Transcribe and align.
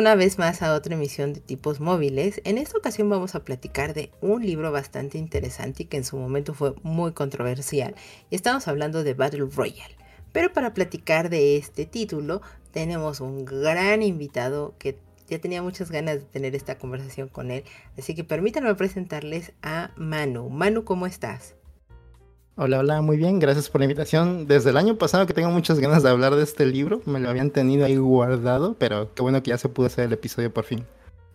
Una 0.00 0.14
vez 0.14 0.38
más 0.38 0.62
a 0.62 0.72
otra 0.72 0.94
emisión 0.94 1.34
de 1.34 1.40
tipos 1.40 1.78
móviles. 1.78 2.40
En 2.44 2.56
esta 2.56 2.78
ocasión 2.78 3.10
vamos 3.10 3.34
a 3.34 3.44
platicar 3.44 3.92
de 3.92 4.10
un 4.22 4.40
libro 4.40 4.72
bastante 4.72 5.18
interesante 5.18 5.82
y 5.82 5.86
que 5.86 5.98
en 5.98 6.04
su 6.04 6.16
momento 6.16 6.54
fue 6.54 6.72
muy 6.82 7.12
controversial. 7.12 7.94
Estamos 8.30 8.66
hablando 8.66 9.04
de 9.04 9.12
Battle 9.12 9.48
Royale. 9.54 9.94
Pero 10.32 10.54
para 10.54 10.72
platicar 10.72 11.28
de 11.28 11.58
este 11.58 11.84
título 11.84 12.40
tenemos 12.70 13.20
un 13.20 13.44
gran 13.44 14.02
invitado 14.02 14.74
que 14.78 14.96
ya 15.28 15.38
tenía 15.38 15.62
muchas 15.62 15.90
ganas 15.90 16.20
de 16.20 16.24
tener 16.24 16.54
esta 16.54 16.78
conversación 16.78 17.28
con 17.28 17.50
él. 17.50 17.64
Así 17.98 18.14
que 18.14 18.24
permítanme 18.24 18.74
presentarles 18.76 19.52
a 19.60 19.90
Manu. 19.96 20.48
Manu, 20.48 20.82
¿cómo 20.82 21.06
estás? 21.06 21.56
Hola, 22.56 22.80
hola, 22.80 23.00
muy 23.00 23.16
bien, 23.16 23.38
gracias 23.38 23.70
por 23.70 23.80
la 23.80 23.86
invitación. 23.86 24.46
Desde 24.46 24.70
el 24.70 24.76
año 24.76 24.98
pasado 24.98 25.26
que 25.26 25.32
tengo 25.32 25.50
muchas 25.50 25.78
ganas 25.78 26.02
de 26.02 26.10
hablar 26.10 26.34
de 26.34 26.42
este 26.42 26.66
libro, 26.66 27.00
me 27.06 27.20
lo 27.20 27.30
habían 27.30 27.50
tenido 27.50 27.86
ahí 27.86 27.96
guardado, 27.96 28.74
pero 28.78 29.14
qué 29.14 29.22
bueno 29.22 29.42
que 29.42 29.50
ya 29.50 29.58
se 29.58 29.68
pudo 29.68 29.86
hacer 29.86 30.06
el 30.06 30.12
episodio 30.12 30.52
por 30.52 30.64
fin. 30.64 30.84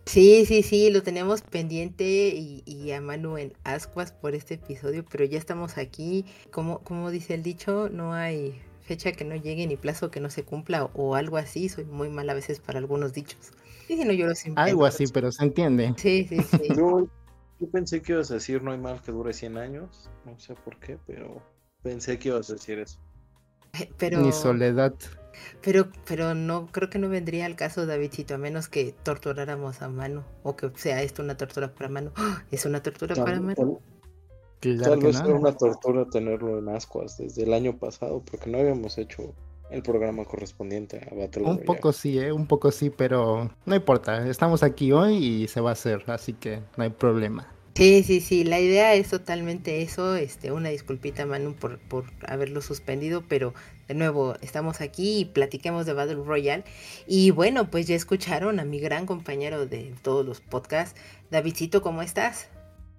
Sí, 0.04 0.46
sí, 0.46 0.62
sí, 0.62 0.90
lo 0.90 1.02
teníamos 1.02 1.42
pendiente 1.42 2.04
y, 2.04 2.92
a 2.92 3.00
Manu 3.00 3.38
en 3.38 3.54
ascuas 3.64 4.12
por 4.12 4.36
este 4.36 4.54
episodio, 4.54 5.04
pero 5.10 5.24
ya 5.24 5.38
estamos 5.38 5.78
aquí. 5.78 6.24
Como, 6.52 6.78
como 6.80 7.10
dice 7.10 7.34
el 7.34 7.42
dicho, 7.42 7.88
no 7.88 8.12
hay 8.12 8.60
fecha 8.82 9.10
que 9.10 9.24
no 9.24 9.34
llegue 9.34 9.66
ni 9.66 9.76
plazo 9.76 10.12
que 10.12 10.20
no 10.20 10.30
se 10.30 10.44
cumpla 10.44 10.84
o, 10.94 11.16
algo 11.16 11.38
así. 11.38 11.68
Soy 11.68 11.86
muy 11.86 12.08
mal 12.08 12.30
a 12.30 12.34
veces 12.34 12.60
para 12.60 12.78
algunos 12.78 13.14
dichos. 13.14 13.50
Y 13.88 13.96
si 13.96 14.04
no, 14.04 14.12
yo 14.12 14.26
los 14.26 14.44
Algo 14.54 14.86
así, 14.86 15.06
pero 15.08 15.32
se 15.32 15.42
entiende. 15.42 15.92
Sí, 15.96 16.24
sí, 16.28 16.38
sí. 16.40 16.68
Yo 17.58 17.70
pensé 17.70 18.02
que 18.02 18.12
ibas 18.12 18.30
a 18.30 18.34
decir 18.34 18.62
no 18.62 18.72
hay 18.72 18.78
mal 18.78 19.00
que 19.00 19.12
dure 19.12 19.32
100 19.32 19.56
años, 19.56 20.10
no 20.24 20.38
sé 20.38 20.54
por 20.54 20.78
qué, 20.78 20.98
pero 21.06 21.42
pensé 21.82 22.18
que 22.18 22.28
ibas 22.28 22.50
a 22.50 22.54
decir 22.54 22.78
eso. 22.78 22.98
Eh, 23.80 23.90
pero... 23.96 24.20
Ni 24.20 24.32
soledad. 24.32 24.94
Pero, 25.62 25.88
pero 26.06 26.34
no, 26.34 26.66
creo 26.66 26.88
que 26.88 26.98
no 26.98 27.08
vendría 27.08 27.46
al 27.46 27.56
caso, 27.56 27.86
Davidcito, 27.86 28.34
a 28.34 28.38
menos 28.38 28.68
que 28.68 28.94
torturáramos 29.02 29.82
a 29.82 29.88
mano, 29.88 30.24
o 30.42 30.56
que 30.56 30.70
sea 30.76 31.02
esto 31.02 31.22
una 31.22 31.36
tortura 31.36 31.74
para 31.74 31.88
mano. 31.88 32.12
¿Es 32.50 32.64
una 32.66 32.82
tortura 32.82 33.14
para 33.14 33.40
mano? 33.40 33.80
Tal, 34.60 34.98
vez 34.98 35.20
era 35.20 35.34
una 35.34 35.54
tortura 35.54 36.06
tenerlo 36.06 36.58
en 36.58 36.68
ascuas 36.70 37.18
desde 37.18 37.44
el 37.44 37.52
año 37.52 37.76
pasado, 37.78 38.22
porque 38.24 38.50
no 38.50 38.58
habíamos 38.58 38.96
hecho 38.98 39.34
el 39.70 39.82
programa 39.82 40.24
correspondiente 40.24 41.00
a 41.10 41.14
Battle 41.14 41.44
Un 41.44 41.58
poco 41.58 41.92
sí, 41.92 42.18
¿eh? 42.18 42.32
un 42.32 42.46
poco 42.46 42.70
sí, 42.70 42.90
pero 42.90 43.50
no 43.64 43.74
importa. 43.74 44.28
Estamos 44.28 44.62
aquí 44.62 44.92
hoy 44.92 45.16
y 45.16 45.48
se 45.48 45.60
va 45.60 45.70
a 45.70 45.72
hacer, 45.72 46.04
así 46.06 46.32
que 46.32 46.60
no 46.76 46.84
hay 46.84 46.90
problema. 46.90 47.52
Sí, 47.76 48.02
sí, 48.04 48.22
sí, 48.22 48.42
la 48.44 48.58
idea 48.58 48.94
es 48.94 49.10
totalmente 49.10 49.82
eso. 49.82 50.16
Este, 50.16 50.50
una 50.50 50.70
disculpita, 50.70 51.26
Manu, 51.26 51.54
por, 51.54 51.78
por 51.78 52.06
haberlo 52.26 52.62
suspendido, 52.62 53.24
pero 53.28 53.52
de 53.86 53.92
nuevo, 53.92 54.34
estamos 54.40 54.80
aquí 54.80 55.18
y 55.18 55.24
platiquemos 55.26 55.84
de 55.84 55.92
Battle 55.92 56.24
Royale. 56.24 56.64
Y 57.06 57.32
bueno, 57.32 57.70
pues 57.70 57.86
ya 57.86 57.94
escucharon 57.94 58.60
a 58.60 58.64
mi 58.64 58.80
gran 58.80 59.04
compañero 59.04 59.66
de 59.66 59.92
todos 60.02 60.24
los 60.24 60.40
podcasts, 60.40 60.98
Davidcito, 61.30 61.82
¿cómo 61.82 62.00
estás? 62.00 62.48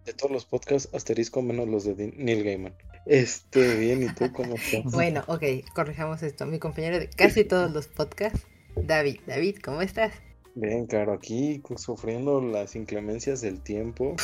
De 0.05 0.13
todos 0.13 0.31
los 0.31 0.45
podcasts, 0.45 0.93
asterisco 0.93 1.41
menos 1.41 1.67
los 1.67 1.83
de 1.83 2.13
Neil 2.15 2.43
Gaiman. 2.43 2.73
Este, 3.07 3.77
bien, 3.77 4.03
¿y 4.03 4.13
tú 4.13 4.31
cómo 4.33 4.55
estás? 4.55 4.91
Bueno, 4.91 5.23
ok, 5.27 5.43
corrijamos 5.73 6.23
esto. 6.23 6.45
Mi 6.45 6.59
compañero 6.59 6.99
de 6.99 7.09
casi 7.09 7.45
todos 7.45 7.71
los 7.71 7.87
podcasts, 7.87 8.45
David. 8.75 9.21
David, 9.25 9.57
¿cómo 9.63 9.81
estás? 9.81 10.11
Bien, 10.55 10.87
claro, 10.87 11.13
aquí 11.13 11.61
sufriendo 11.77 12.41
las 12.41 12.75
inclemencias 12.75 13.41
del 13.41 13.61
tiempo, 13.61 14.15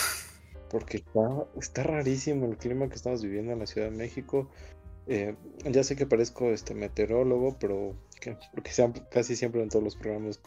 porque 0.69 0.97
está, 0.97 1.45
está 1.57 1.83
rarísimo 1.83 2.45
el 2.45 2.57
clima 2.57 2.89
que 2.89 2.95
estamos 2.95 3.23
viviendo 3.23 3.53
en 3.53 3.59
la 3.59 3.67
Ciudad 3.67 3.89
de 3.89 3.95
México. 3.95 4.49
Eh, 5.07 5.35
ya 5.65 5.83
sé 5.83 5.95
que 5.95 6.05
parezco 6.05 6.51
este 6.51 6.73
meteorólogo, 6.73 7.57
pero 7.59 7.95
porque 8.53 8.71
casi 9.11 9.35
siempre 9.35 9.61
en 9.61 9.69
todos 9.69 9.83
los 9.83 9.95
programas 9.95 10.39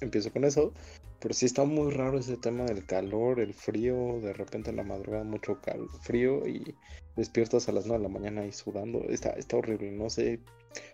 empiezo 0.00 0.32
con 0.32 0.44
eso, 0.44 0.72
pero 1.20 1.34
sí 1.34 1.46
está 1.46 1.64
muy 1.64 1.92
raro 1.92 2.18
ese 2.18 2.36
tema 2.36 2.64
del 2.64 2.84
calor, 2.86 3.40
el 3.40 3.54
frío, 3.54 4.20
de 4.20 4.32
repente 4.32 4.70
en 4.70 4.76
la 4.76 4.84
madrugada 4.84 5.24
mucho 5.24 5.58
frío 6.02 6.46
y 6.46 6.74
despiertas 7.16 7.68
a 7.68 7.72
las 7.72 7.86
9 7.86 8.02
de 8.02 8.08
la 8.08 8.12
mañana 8.12 8.46
y 8.46 8.52
sudando, 8.52 9.04
está, 9.08 9.30
está 9.30 9.58
horrible, 9.58 9.90
no 9.92 10.08
sé, 10.08 10.40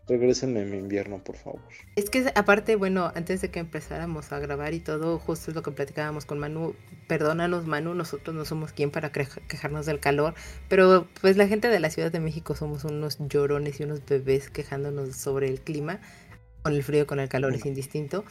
regresenme 0.08 0.62
en 0.62 0.70
mi 0.70 0.78
invierno, 0.78 1.22
por 1.22 1.36
favor. 1.36 1.60
Es 1.94 2.10
que 2.10 2.32
aparte, 2.34 2.74
bueno, 2.74 3.12
antes 3.14 3.40
de 3.40 3.50
que 3.50 3.60
empezáramos 3.60 4.32
a 4.32 4.40
grabar 4.40 4.74
y 4.74 4.80
todo, 4.80 5.18
justo 5.18 5.50
es 5.50 5.54
lo 5.54 5.62
que 5.62 5.70
platicábamos 5.70 6.24
con 6.24 6.38
Manu, 6.38 6.74
perdónanos 7.06 7.66
Manu, 7.66 7.94
nosotros 7.94 8.34
no 8.34 8.44
somos 8.44 8.72
quien 8.72 8.90
para 8.90 9.12
quejarnos 9.12 9.86
del 9.86 10.00
calor, 10.00 10.34
pero 10.68 11.06
pues 11.20 11.36
la 11.36 11.46
gente 11.46 11.68
de 11.68 11.78
la 11.78 11.90
Ciudad 11.90 12.10
de 12.10 12.20
México 12.20 12.56
somos 12.56 12.84
unos 12.84 13.18
llorones 13.20 13.78
y 13.78 13.84
unos 13.84 14.04
bebés 14.04 14.50
quejándonos 14.50 15.14
sobre 15.14 15.48
el 15.48 15.60
clima 15.60 16.00
con 16.66 16.74
el 16.74 16.82
frío, 16.82 17.06
con 17.06 17.20
el 17.20 17.28
calor 17.28 17.54
es 17.54 17.64
indistinto. 17.64 18.24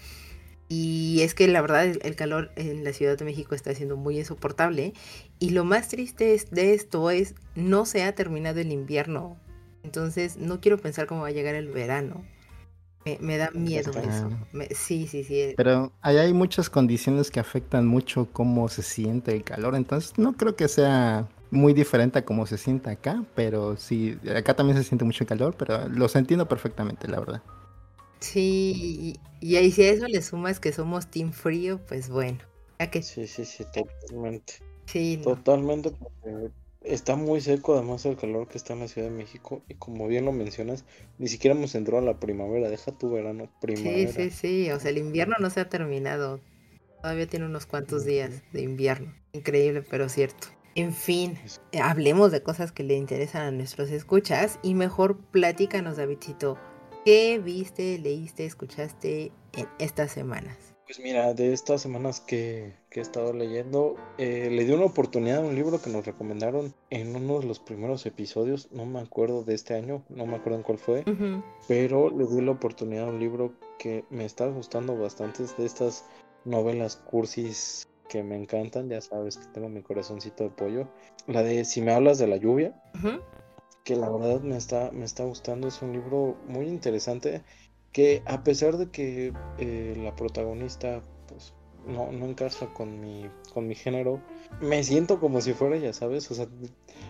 Y 0.68 1.20
es 1.22 1.34
que 1.36 1.48
la 1.48 1.62
verdad 1.62 1.86
el 1.86 2.16
calor 2.16 2.52
en 2.58 2.84
la 2.84 2.92
Ciudad 2.92 3.18
de 3.18 3.24
México 3.24 3.56
está 3.56 3.74
siendo 3.74 3.96
muy 3.96 4.20
insoportable. 4.20 4.94
Y 5.40 5.52
lo 5.52 5.64
más 5.64 5.88
triste 5.88 6.38
de 6.52 6.74
esto 6.74 7.10
es 7.12 7.36
no 7.56 7.86
se 7.86 8.04
ha 8.04 8.14
terminado 8.14 8.60
el 8.60 8.74
invierno. 8.74 9.38
Entonces 9.84 10.36
no 10.36 10.60
quiero 10.60 10.78
pensar 10.78 11.08
cómo 11.08 11.22
va 11.22 11.28
a 11.30 11.32
llegar 11.32 11.56
el 11.56 11.70
verano. 11.70 12.26
Me, 13.22 13.38
da 13.38 13.52
miedo 13.52 13.92
eso. 13.92 14.30
sí, 14.72 15.08
sí, 15.08 15.24
sí. 15.24 15.54
Pero 15.56 15.94
ahí 16.02 16.18
hay 16.18 16.34
muchas 16.34 16.70
condiciones 16.70 17.32
que 17.32 17.40
afectan 17.40 17.86
mucho 17.88 18.28
cómo 18.34 18.68
se 18.68 18.82
siente 18.82 19.34
el 19.34 19.44
calor. 19.44 19.76
Entonces 19.76 20.18
no 20.18 20.34
creo 20.34 20.58
que 20.58 20.68
sea 20.68 21.30
muy 21.52 21.74
diferente 21.74 22.20
a 22.20 22.26
cómo 22.26 22.48
se 22.48 22.58
siente 22.58 22.90
acá. 22.90 23.24
Pero 23.34 23.78
sí, 23.78 24.18
acá 24.36 24.56
también 24.56 24.78
se 24.78 24.84
siente 24.84 25.06
mucho 25.06 25.26
calor. 25.26 25.56
Pero 25.58 25.88
los 25.88 26.18
entiendo 26.18 26.48
perfectamente, 26.48 27.08
la 27.08 27.20
verdad. 27.20 27.42
Sí, 28.20 29.20
y, 29.42 29.56
ahí 29.56 29.72
si 29.72 29.84
a 29.84 29.90
eso 29.92 30.08
le 30.08 30.22
sumas 30.22 30.60
que 30.60 30.72
somos 30.72 31.08
Team 31.08 31.32
Frío, 31.32 31.80
pues 31.88 32.10
bueno. 32.10 32.40
que... 32.92 33.02
Sí, 33.02 33.28
sí, 33.28 33.46
sí, 33.46 33.64
totalmente. 33.74 34.54
Sí. 34.86 35.20
Totalmente, 35.24 35.92
porque 35.92 36.52
está 36.84 37.16
muy 37.16 37.42
seco 37.42 37.74
además 37.74 38.06
el 38.06 38.16
calor 38.16 38.48
que 38.48 38.58
está 38.58 38.74
en 38.74 38.80
la 38.80 38.88
Ciudad 38.88 39.10
de 39.10 39.16
México 39.16 39.64
y 39.68 39.76
como 39.76 40.08
bien 40.08 40.26
lo 40.26 40.32
mencionas, 40.32 40.86
ni 41.18 41.28
siquiera 41.28 41.56
hemos 41.56 41.76
entrado 41.76 42.02
a 42.02 42.06
la 42.06 42.20
primavera, 42.20 42.70
deja 42.70 42.92
tu 42.92 43.12
verano, 43.12 43.50
primavera. 43.60 44.12
Sí, 44.12 44.30
sí, 44.30 44.66
sí, 44.66 44.72
o 44.72 44.80
sea, 44.80 44.92
el 44.92 44.98
invierno 44.98 45.36
no 45.40 45.50
se 45.50 45.60
ha 45.60 45.70
terminado. 45.70 46.40
Todavía 47.02 47.28
tiene 47.28 47.46
unos 47.46 47.66
cuantos 47.66 48.06
días 48.06 48.42
de 48.52 48.62
invierno. 48.62 49.14
Increíble, 49.34 49.84
pero 49.84 50.10
cierto. 50.10 50.48
En 50.76 50.94
fin, 50.94 51.38
hablemos 51.82 52.32
de 52.32 52.44
cosas 52.44 52.72
que 52.72 52.84
le 52.84 52.96
interesan 52.96 53.44
a 53.44 53.52
nuestros 53.52 53.92
escuchas 53.92 54.60
y 54.62 54.74
mejor 54.74 55.18
platícanos, 55.32 55.98
Davidcito. 55.98 56.58
¿Qué 57.06 57.38
viste, 57.38 58.00
leíste, 58.00 58.48
escuchaste 58.48 59.32
en 59.54 59.68
estas 59.78 60.12
semanas? 60.12 60.58
Pues 60.88 61.00
mira, 61.00 61.36
de 61.36 61.54
estas 61.54 61.84
semanas 61.84 62.20
que, 62.20 62.74
he 62.90 63.00
estado 63.00 63.32
leyendo, 63.32 63.96
eh, 64.18 64.50
le 64.52 64.66
di 64.66 64.72
una 64.74 64.86
oportunidad 64.86 65.38
a 65.38 65.42
un 65.42 65.54
libro 65.54 65.80
que 65.80 65.92
nos 65.92 66.04
recomendaron 66.04 66.74
en 66.90 67.16
uno 67.16 67.42
de 67.42 67.46
los 67.46 67.60
primeros 67.60 68.08
episodios, 68.08 68.72
no 68.72 68.88
me 68.88 69.02
acuerdo 69.02 69.44
de 69.44 69.54
este 69.54 69.76
año, 69.76 70.04
no 70.10 70.26
me 70.26 70.38
acuerdo 70.38 70.58
en 70.58 70.64
cuál 70.64 70.80
fue, 70.80 71.06
pero 71.68 72.10
le 72.10 72.26
di 72.26 72.42
la 72.42 72.54
oportunidad 72.54 73.06
a 73.06 73.10
un 73.10 73.20
libro 73.20 73.54
que 73.78 74.04
me 74.10 74.26
está 74.26 74.48
gustando 74.48 74.98
bastante, 74.98 75.44
de 75.44 75.66
estas 75.66 76.06
novelas 76.44 76.96
cursis 76.96 77.88
que 78.10 78.24
me 78.24 78.36
encantan, 78.36 78.90
ya 78.90 79.02
sabes 79.02 79.38
que 79.38 79.46
tengo 79.54 79.70
mi 79.70 79.84
corazoncito 79.84 80.46
de 80.46 80.50
pollo, 80.50 80.88
la 81.28 81.44
de 81.44 81.66
Si 81.66 81.82
me 81.82 81.94
hablas 81.94 82.18
de 82.18 82.26
la 82.26 82.38
lluvia 82.38 82.74
que 83.86 83.96
la 83.96 84.10
verdad 84.10 84.42
me 84.42 84.58
está, 84.58 84.92
me 84.92 85.06
está 85.06 85.24
gustando. 85.24 85.68
Es 85.70 85.82
un 85.82 85.94
libro 85.94 86.36
muy 86.48 86.68
interesante 86.68 87.44
que 87.94 88.24
a 88.26 88.44
pesar 88.44 88.78
de 88.78 88.90
que 88.90 89.32
eh, 89.60 89.94
la 90.04 90.14
protagonista 90.16 91.02
pues, 91.28 91.54
no, 91.88 92.12
no 92.12 92.26
encaja 92.26 92.74
con 92.74 93.00
mi, 93.00 93.30
con 93.54 93.68
mi 93.68 93.76
género, 93.76 94.22
me 94.60 94.84
siento 94.84 95.20
como 95.20 95.40
si 95.40 95.54
fuera, 95.54 95.78
ya 95.78 95.94
sabes, 95.94 96.30
o 96.32 96.34
sea, 96.34 96.48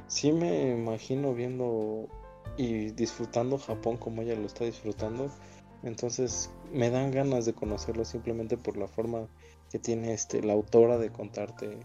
sí 0.07 0.33
me 0.33 0.71
imagino 0.71 1.33
viendo 1.33 2.09
y 2.57 2.91
disfrutando 2.91 3.57
Japón 3.57 3.97
como 3.97 4.21
ella 4.21 4.35
lo 4.35 4.45
está 4.45 4.65
disfrutando. 4.65 5.31
Entonces 5.81 6.51
me 6.73 6.89
dan 6.89 7.11
ganas 7.11 7.45
de 7.45 7.53
conocerlo 7.53 8.03
simplemente 8.03 8.57
por 8.57 8.75
la 8.75 8.87
forma 8.87 9.27
que 9.71 9.79
tiene 9.79 10.13
este, 10.13 10.43
la 10.43 10.53
autora 10.53 10.97
de 10.97 11.09
contarte 11.09 11.79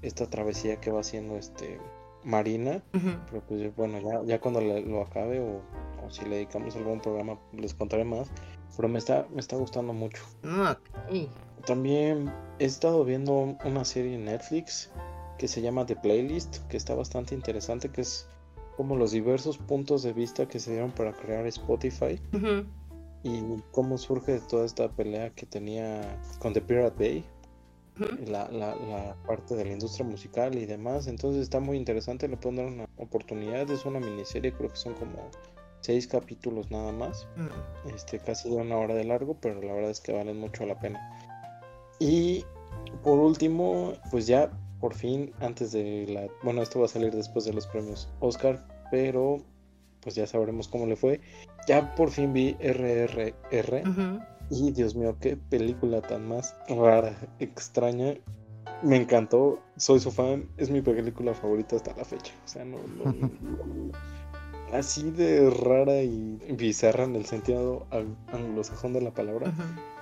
esta 0.00 0.30
travesía 0.30 0.80
que 0.80 0.90
va 0.90 1.00
haciendo 1.00 1.36
este, 1.36 1.78
Marina, 2.24 2.82
pero 2.92 3.42
pues 3.48 3.74
bueno, 3.76 4.00
ya, 4.00 4.22
ya 4.24 4.40
cuando 4.40 4.60
lo 4.60 5.02
acabe 5.02 5.40
o, 5.40 5.60
si 6.10 6.24
le 6.24 6.36
dedicamos 6.36 6.74
algún 6.74 7.00
programa 7.00 7.38
les 7.52 7.72
contaré 7.74 8.04
más, 8.04 8.30
pero 8.76 8.88
me 8.88 8.98
está, 8.98 9.26
me 9.32 9.40
está 9.40 9.56
gustando 9.56 9.92
mucho. 9.92 10.22
También 11.66 12.32
he 12.58 12.64
estado 12.64 13.04
viendo 13.04 13.56
una 13.64 13.84
serie 13.84 14.14
en 14.14 14.24
Netflix 14.24 14.90
que 15.38 15.48
se 15.48 15.62
llama 15.62 15.86
The 15.86 15.96
Playlist, 15.96 16.66
que 16.68 16.76
está 16.76 16.94
bastante 16.94 17.34
interesante, 17.34 17.90
que 17.90 18.00
es 18.00 18.28
como 18.76 18.96
los 18.96 19.12
diversos 19.12 19.58
puntos 19.58 20.02
de 20.02 20.12
vista 20.12 20.46
que 20.46 20.58
se 20.58 20.72
dieron 20.72 20.90
para 20.90 21.12
crear 21.12 21.46
Spotify 21.46 22.20
y 23.22 23.42
cómo 23.72 23.98
surge 23.98 24.40
toda 24.40 24.64
esta 24.64 24.88
pelea 24.88 25.30
que 25.30 25.46
tenía 25.46 26.18
con 26.38 26.52
The 26.52 26.62
Pirate 26.62 26.96
Bay, 26.98 27.24
la, 28.26 28.48
la, 28.50 28.74
la, 28.74 29.16
parte 29.26 29.54
de 29.54 29.64
la 29.64 29.72
industria 29.72 30.06
musical 30.06 30.56
y 30.56 30.66
demás. 30.66 31.06
Entonces 31.06 31.42
está 31.42 31.60
muy 31.60 31.76
interesante, 31.76 32.28
le 32.28 32.36
pueden 32.36 32.56
dar 32.56 32.66
una 32.66 32.88
oportunidad. 32.96 33.70
Es 33.70 33.84
una 33.84 34.00
miniserie, 34.00 34.52
creo 34.52 34.70
que 34.70 34.76
son 34.76 34.94
como 34.94 35.30
seis 35.80 36.06
capítulos 36.06 36.70
nada 36.70 36.92
más. 36.92 37.26
Este, 37.94 38.18
casi 38.18 38.50
de 38.50 38.56
una 38.56 38.76
hora 38.76 38.94
de 38.94 39.04
largo, 39.04 39.36
pero 39.40 39.60
la 39.60 39.72
verdad 39.72 39.90
es 39.90 40.00
que 40.00 40.12
valen 40.12 40.38
mucho 40.38 40.64
la 40.66 40.78
pena. 40.78 41.00
Y 41.98 42.44
por 43.02 43.18
último, 43.18 43.94
pues 44.10 44.26
ya 44.26 44.50
por 44.80 44.94
fin, 44.94 45.32
antes 45.40 45.72
de 45.72 46.06
la. 46.08 46.26
Bueno, 46.42 46.62
esto 46.62 46.80
va 46.80 46.86
a 46.86 46.88
salir 46.88 47.14
después 47.14 47.44
de 47.44 47.52
los 47.52 47.66
premios 47.66 48.08
Oscar, 48.20 48.66
pero 48.90 49.42
pues 50.00 50.14
ya 50.14 50.26
sabremos 50.26 50.68
cómo 50.68 50.86
le 50.86 50.96
fue. 50.96 51.20
Ya 51.68 51.94
por 51.94 52.10
fin 52.10 52.32
vi 52.32 52.56
RRR. 52.58 53.82
Y 54.50 54.72
Dios 54.72 54.96
mío, 54.96 55.16
qué 55.20 55.36
película 55.36 56.02
tan 56.02 56.28
más 56.28 56.56
rara, 56.68 57.16
extraña. 57.38 58.14
Me 58.82 58.96
encantó, 58.96 59.60
soy 59.76 60.00
su 60.00 60.10
fan, 60.10 60.48
es 60.56 60.70
mi 60.70 60.80
película 60.80 61.34
favorita 61.34 61.76
hasta 61.76 61.94
la 61.96 62.04
fecha. 62.04 62.32
O 62.44 62.48
sea, 62.48 62.64
no, 62.64 62.78
así 64.72 65.10
de 65.10 65.50
rara 65.50 66.02
y 66.02 66.38
bizarra 66.56 67.04
en 67.04 67.16
el 67.16 67.26
sentido 67.26 67.86
anglosajón 68.32 68.92
de 68.92 69.02
la 69.02 69.12
palabra. 69.12 69.52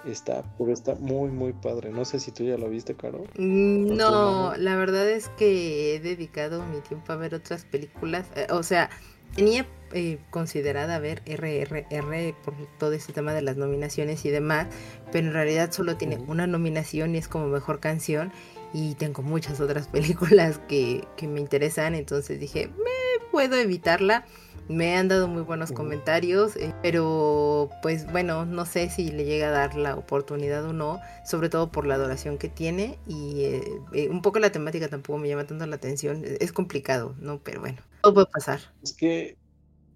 Está, 0.07 0.43
pero 0.57 0.73
está 0.73 0.95
muy, 0.95 1.31
muy 1.31 1.53
padre. 1.53 1.91
No 1.91 2.05
sé 2.05 2.21
si 2.21 2.31
tú 2.31 2.45
ya 2.45 2.57
la 2.57 2.69
viste, 2.69 2.95
Caro. 2.95 3.25
Mm, 3.37 3.97
no, 3.97 4.55
la 4.57 4.77
verdad 4.77 5.09
es 5.11 5.29
que 5.31 5.95
he 5.95 6.01
dedicado 6.01 6.65
mi 6.65 6.81
tiempo 6.81 7.13
a 7.13 7.17
ver 7.17 7.35
otras 7.35 7.65
películas. 7.65 8.27
Eh, 8.37 8.47
o 8.51 8.63
sea, 8.63 8.89
tenía 9.35 9.67
eh, 9.93 10.19
considerada 10.31 10.99
ver 10.99 11.23
RRR 11.27 12.35
por 12.45 12.55
todo 12.79 12.93
este 12.93 13.13
tema 13.13 13.33
de 13.33 13.43
las 13.43 13.57
nominaciones 13.57 14.25
y 14.25 14.31
demás, 14.31 14.67
pero 15.13 15.27
en 15.27 15.33
realidad 15.33 15.73
solo 15.73 15.97
tiene 15.97 16.19
una 16.27 16.47
nominación 16.47 17.15
y 17.15 17.19
es 17.19 17.29
como 17.29 17.47
mejor 17.47 17.81
canción 17.81 18.33
y 18.73 18.95
tengo 18.95 19.23
muchas 19.23 19.61
otras 19.61 19.89
películas 19.89 20.61
que, 20.69 21.07
que 21.17 21.27
me 21.27 21.41
interesan, 21.41 21.95
entonces 21.95 22.39
dije, 22.41 22.69
me 22.69 23.25
puedo 23.31 23.57
evitarla. 23.57 24.25
Me 24.69 24.99
han 24.99 25.09
dado 25.09 25.29
muy 25.29 25.41
buenos 25.41 25.73
comentarios, 25.73 26.55
eh, 26.57 26.75
pero 26.83 27.71
pues 27.81 28.11
bueno, 28.13 28.45
no 28.45 28.67
sé 28.67 28.91
si 28.91 29.11
le 29.11 29.25
llega 29.25 29.49
a 29.49 29.51
dar 29.51 29.77
la 29.77 29.97
oportunidad 29.97 30.63
o 30.67 30.75
no, 30.75 31.01
sobre 31.25 31.49
todo 31.49 31.73
por 31.73 31.87
la 31.87 31.95
adoración 31.95 32.37
que 32.37 32.51
tiene 32.51 32.99
y 33.07 33.45
eh, 33.45 34.09
un 34.11 34.21
poco 34.21 34.41
la 34.41 34.53
temática 34.53 34.89
tampoco 34.89 35.19
me 35.19 35.27
llama 35.27 35.47
tanto 35.47 35.65
la 35.65 35.77
atención, 35.77 36.23
es 36.23 36.53
complicado, 36.53 37.15
¿no? 37.19 37.39
Pero 37.39 37.61
bueno, 37.61 37.79
todo 38.03 38.13
puede 38.13 38.27
pasar. 38.27 38.61
Es 38.83 38.93
que 38.93 39.39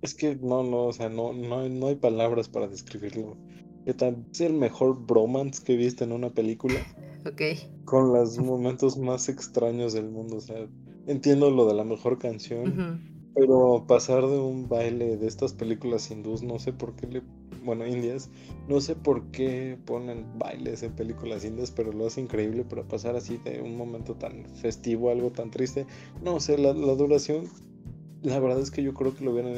es 0.03 0.15
que 0.15 0.37
no, 0.37 0.65
no, 0.65 0.87
o 0.87 0.93
sea, 0.93 1.09
no, 1.09 1.33
no, 1.33 1.69
no 1.69 1.87
hay 1.87 1.95
palabras 1.95 2.49
para 2.49 2.67
describirlo. 2.67 3.37
¿Qué 3.85 3.95
tal? 3.95 4.25
Es 4.33 4.41
el 4.41 4.53
mejor 4.53 5.07
bromance 5.07 5.63
que 5.63 5.77
viste 5.77 6.05
en 6.05 6.13
una 6.13 6.31
película. 6.31 6.75
Ok. 7.25 7.41
Con 7.85 8.13
los 8.13 8.39
momentos 8.39 8.99
más 8.99 9.29
extraños 9.29 9.93
del 9.93 10.11
mundo. 10.11 10.37
O 10.37 10.41
sea, 10.41 10.67
entiendo 11.07 11.51
lo 11.51 11.67
de 11.67 11.75
la 11.75 11.85
mejor 11.85 12.19
canción. 12.19 13.01
Pero 13.35 13.85
pasar 13.89 14.27
de 14.27 14.39
un 14.39 14.69
baile 14.69 15.17
de 15.17 15.27
estas 15.27 15.55
películas 15.55 16.11
hindús, 16.11 16.43
no 16.43 16.59
sé 16.59 16.73
por 16.73 16.95
qué 16.95 17.07
le. 17.07 17.23
Bueno, 17.65 17.87
indias, 17.87 18.29
no 18.69 18.81
sé 18.81 18.97
por 18.97 19.31
qué 19.31 19.79
ponen 19.85 20.27
bailes 20.37 20.83
en 20.83 20.93
películas 20.97 21.45
indias, 21.45 21.71
pero 21.71 21.93
lo 21.93 22.07
hace 22.07 22.21
increíble. 22.21 22.67
Pero 22.69 22.87
pasar 22.87 23.15
así 23.15 23.39
de 23.45 23.63
un 23.63 23.77
momento 23.77 24.15
tan 24.15 24.45
festivo 24.57 25.11
algo 25.11 25.31
tan 25.31 25.53
triste, 25.53 25.87
no 26.23 26.41
sé, 26.41 26.59
la, 26.59 26.73
la 26.73 26.95
duración, 26.97 27.45
la 28.23 28.41
verdad 28.41 28.61
es 28.61 28.73
que 28.73 28.83
yo 28.83 28.95
creo 28.95 29.15
que 29.15 29.25
lo 29.25 29.31
hubieran 29.31 29.55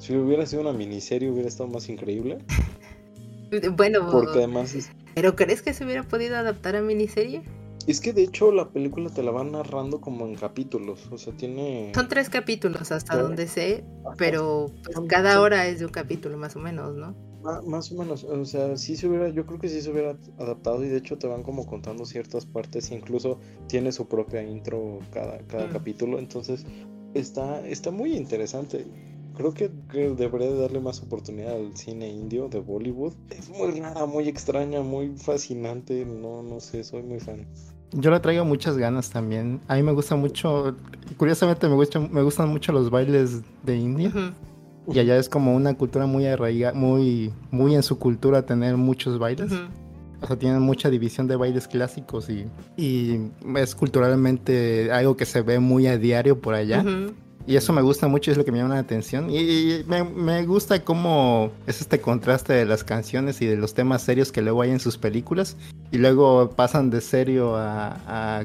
si 0.00 0.16
hubiera 0.16 0.46
sido 0.46 0.62
una 0.62 0.72
miniserie 0.72 1.30
hubiera 1.30 1.48
estado 1.48 1.68
más 1.68 1.88
increíble. 1.88 2.38
Bueno, 3.72 4.08
porque 4.12 4.38
además 4.38 4.76
¿Pero 5.16 5.34
crees 5.34 5.60
que 5.60 5.74
se 5.74 5.84
hubiera 5.84 6.04
podido 6.04 6.36
adaptar 6.36 6.76
a 6.76 6.82
miniserie? 6.82 7.42
Es 7.88 8.00
que 8.00 8.12
de 8.12 8.22
hecho 8.22 8.52
la 8.52 8.70
película 8.70 9.10
te 9.10 9.24
la 9.24 9.32
van 9.32 9.50
narrando 9.50 10.00
como 10.00 10.24
en 10.26 10.36
capítulos, 10.36 11.08
o 11.10 11.18
sea, 11.18 11.32
tiene... 11.32 11.90
Son 11.92 12.06
tres 12.06 12.30
capítulos 12.30 12.92
hasta 12.92 13.20
donde 13.20 13.48
sé, 13.48 13.82
pero 14.16 14.66
pues, 14.84 14.96
cada 15.08 15.40
hora 15.40 15.66
es 15.66 15.80
de 15.80 15.86
un 15.86 15.90
capítulo 15.90 16.36
más 16.38 16.54
o 16.54 16.60
menos, 16.60 16.94
¿no? 16.94 17.16
más 17.66 17.90
o 17.90 17.96
menos, 17.96 18.22
o 18.22 18.44
sea, 18.44 18.76
sí 18.76 18.96
se 18.96 19.08
hubiera, 19.08 19.30
yo 19.30 19.46
creo 19.46 19.58
que 19.58 19.68
sí 19.68 19.80
se 19.80 19.90
hubiera 19.90 20.16
adaptado 20.38 20.84
y 20.84 20.88
de 20.88 20.98
hecho 20.98 21.16
te 21.16 21.26
van 21.26 21.42
como 21.42 21.66
contando 21.66 22.04
ciertas 22.04 22.44
partes, 22.46 22.92
incluso 22.92 23.40
tiene 23.66 23.92
su 23.92 24.06
propia 24.06 24.42
intro 24.42 24.98
cada, 25.10 25.38
cada 25.48 25.66
mm. 25.66 25.72
capítulo, 25.72 26.18
entonces 26.18 26.66
está, 27.14 27.66
está 27.66 27.90
muy 27.90 28.14
interesante 28.14 28.86
creo 29.40 29.54
que, 29.54 30.14
debería 30.14 30.52
darle 30.54 30.80
más 30.80 31.02
oportunidad 31.02 31.54
al 31.54 31.76
cine 31.76 32.08
indio 32.08 32.48
de 32.48 32.60
Bollywood. 32.60 33.14
Es 33.30 33.48
muy 33.48 33.80
rara, 33.80 34.06
muy 34.06 34.28
extraña, 34.28 34.82
muy 34.82 35.16
fascinante. 35.16 36.04
No, 36.04 36.42
no 36.42 36.60
sé, 36.60 36.84
soy 36.84 37.02
muy 37.02 37.20
fan. 37.20 37.46
Yo 37.92 38.10
le 38.10 38.20
traigo 38.20 38.44
muchas 38.44 38.76
ganas 38.76 39.10
también. 39.10 39.60
A 39.66 39.76
mí 39.76 39.82
me 39.82 39.92
gusta 39.92 40.14
mucho, 40.14 40.76
curiosamente 41.16 41.68
me, 41.68 41.74
gusta, 41.74 41.98
me 41.98 42.22
gustan 42.22 42.50
mucho 42.50 42.72
los 42.72 42.90
bailes 42.90 43.40
de 43.64 43.76
India. 43.76 44.12
Y 44.92 44.98
allá 44.98 45.16
es 45.16 45.28
como 45.28 45.54
una 45.54 45.74
cultura 45.74 46.06
muy 46.06 46.26
arraigada, 46.26 46.74
muy, 46.74 47.32
muy 47.50 47.74
en 47.74 47.82
su 47.82 47.98
cultura 47.98 48.42
tener 48.42 48.76
muchos 48.76 49.18
bailes. 49.18 49.52
O 50.22 50.26
sea, 50.26 50.36
tienen 50.38 50.60
mucha 50.60 50.90
división 50.90 51.26
de 51.26 51.36
bailes 51.36 51.66
clásicos 51.66 52.28
y, 52.28 52.46
y, 52.76 53.30
es 53.56 53.74
culturalmente 53.74 54.92
algo 54.92 55.16
que 55.16 55.24
se 55.24 55.40
ve 55.40 55.58
muy 55.58 55.86
a 55.86 55.96
diario 55.96 56.40
por 56.40 56.54
allá. 56.54 56.84
Y 57.50 57.56
eso 57.56 57.72
me 57.72 57.82
gusta 57.82 58.06
mucho, 58.06 58.30
es 58.30 58.36
lo 58.36 58.44
que 58.44 58.52
me 58.52 58.58
llama 58.58 58.74
la 58.74 58.80
atención. 58.80 59.28
Y, 59.28 59.84
me, 59.88 60.46
gusta 60.46 60.84
cómo 60.84 61.50
es 61.66 61.80
este 61.80 62.00
contraste 62.00 62.52
de 62.52 62.64
las 62.64 62.84
canciones 62.84 63.42
y 63.42 63.46
de 63.46 63.56
los 63.56 63.74
temas 63.74 64.02
serios 64.02 64.30
que 64.30 64.40
luego 64.40 64.62
hay 64.62 64.70
en 64.70 64.78
sus 64.78 64.96
películas. 64.96 65.56
Y 65.90 65.98
luego 65.98 66.50
pasan 66.50 66.90
de 66.90 67.00
serio 67.00 67.56
a, 67.56 68.44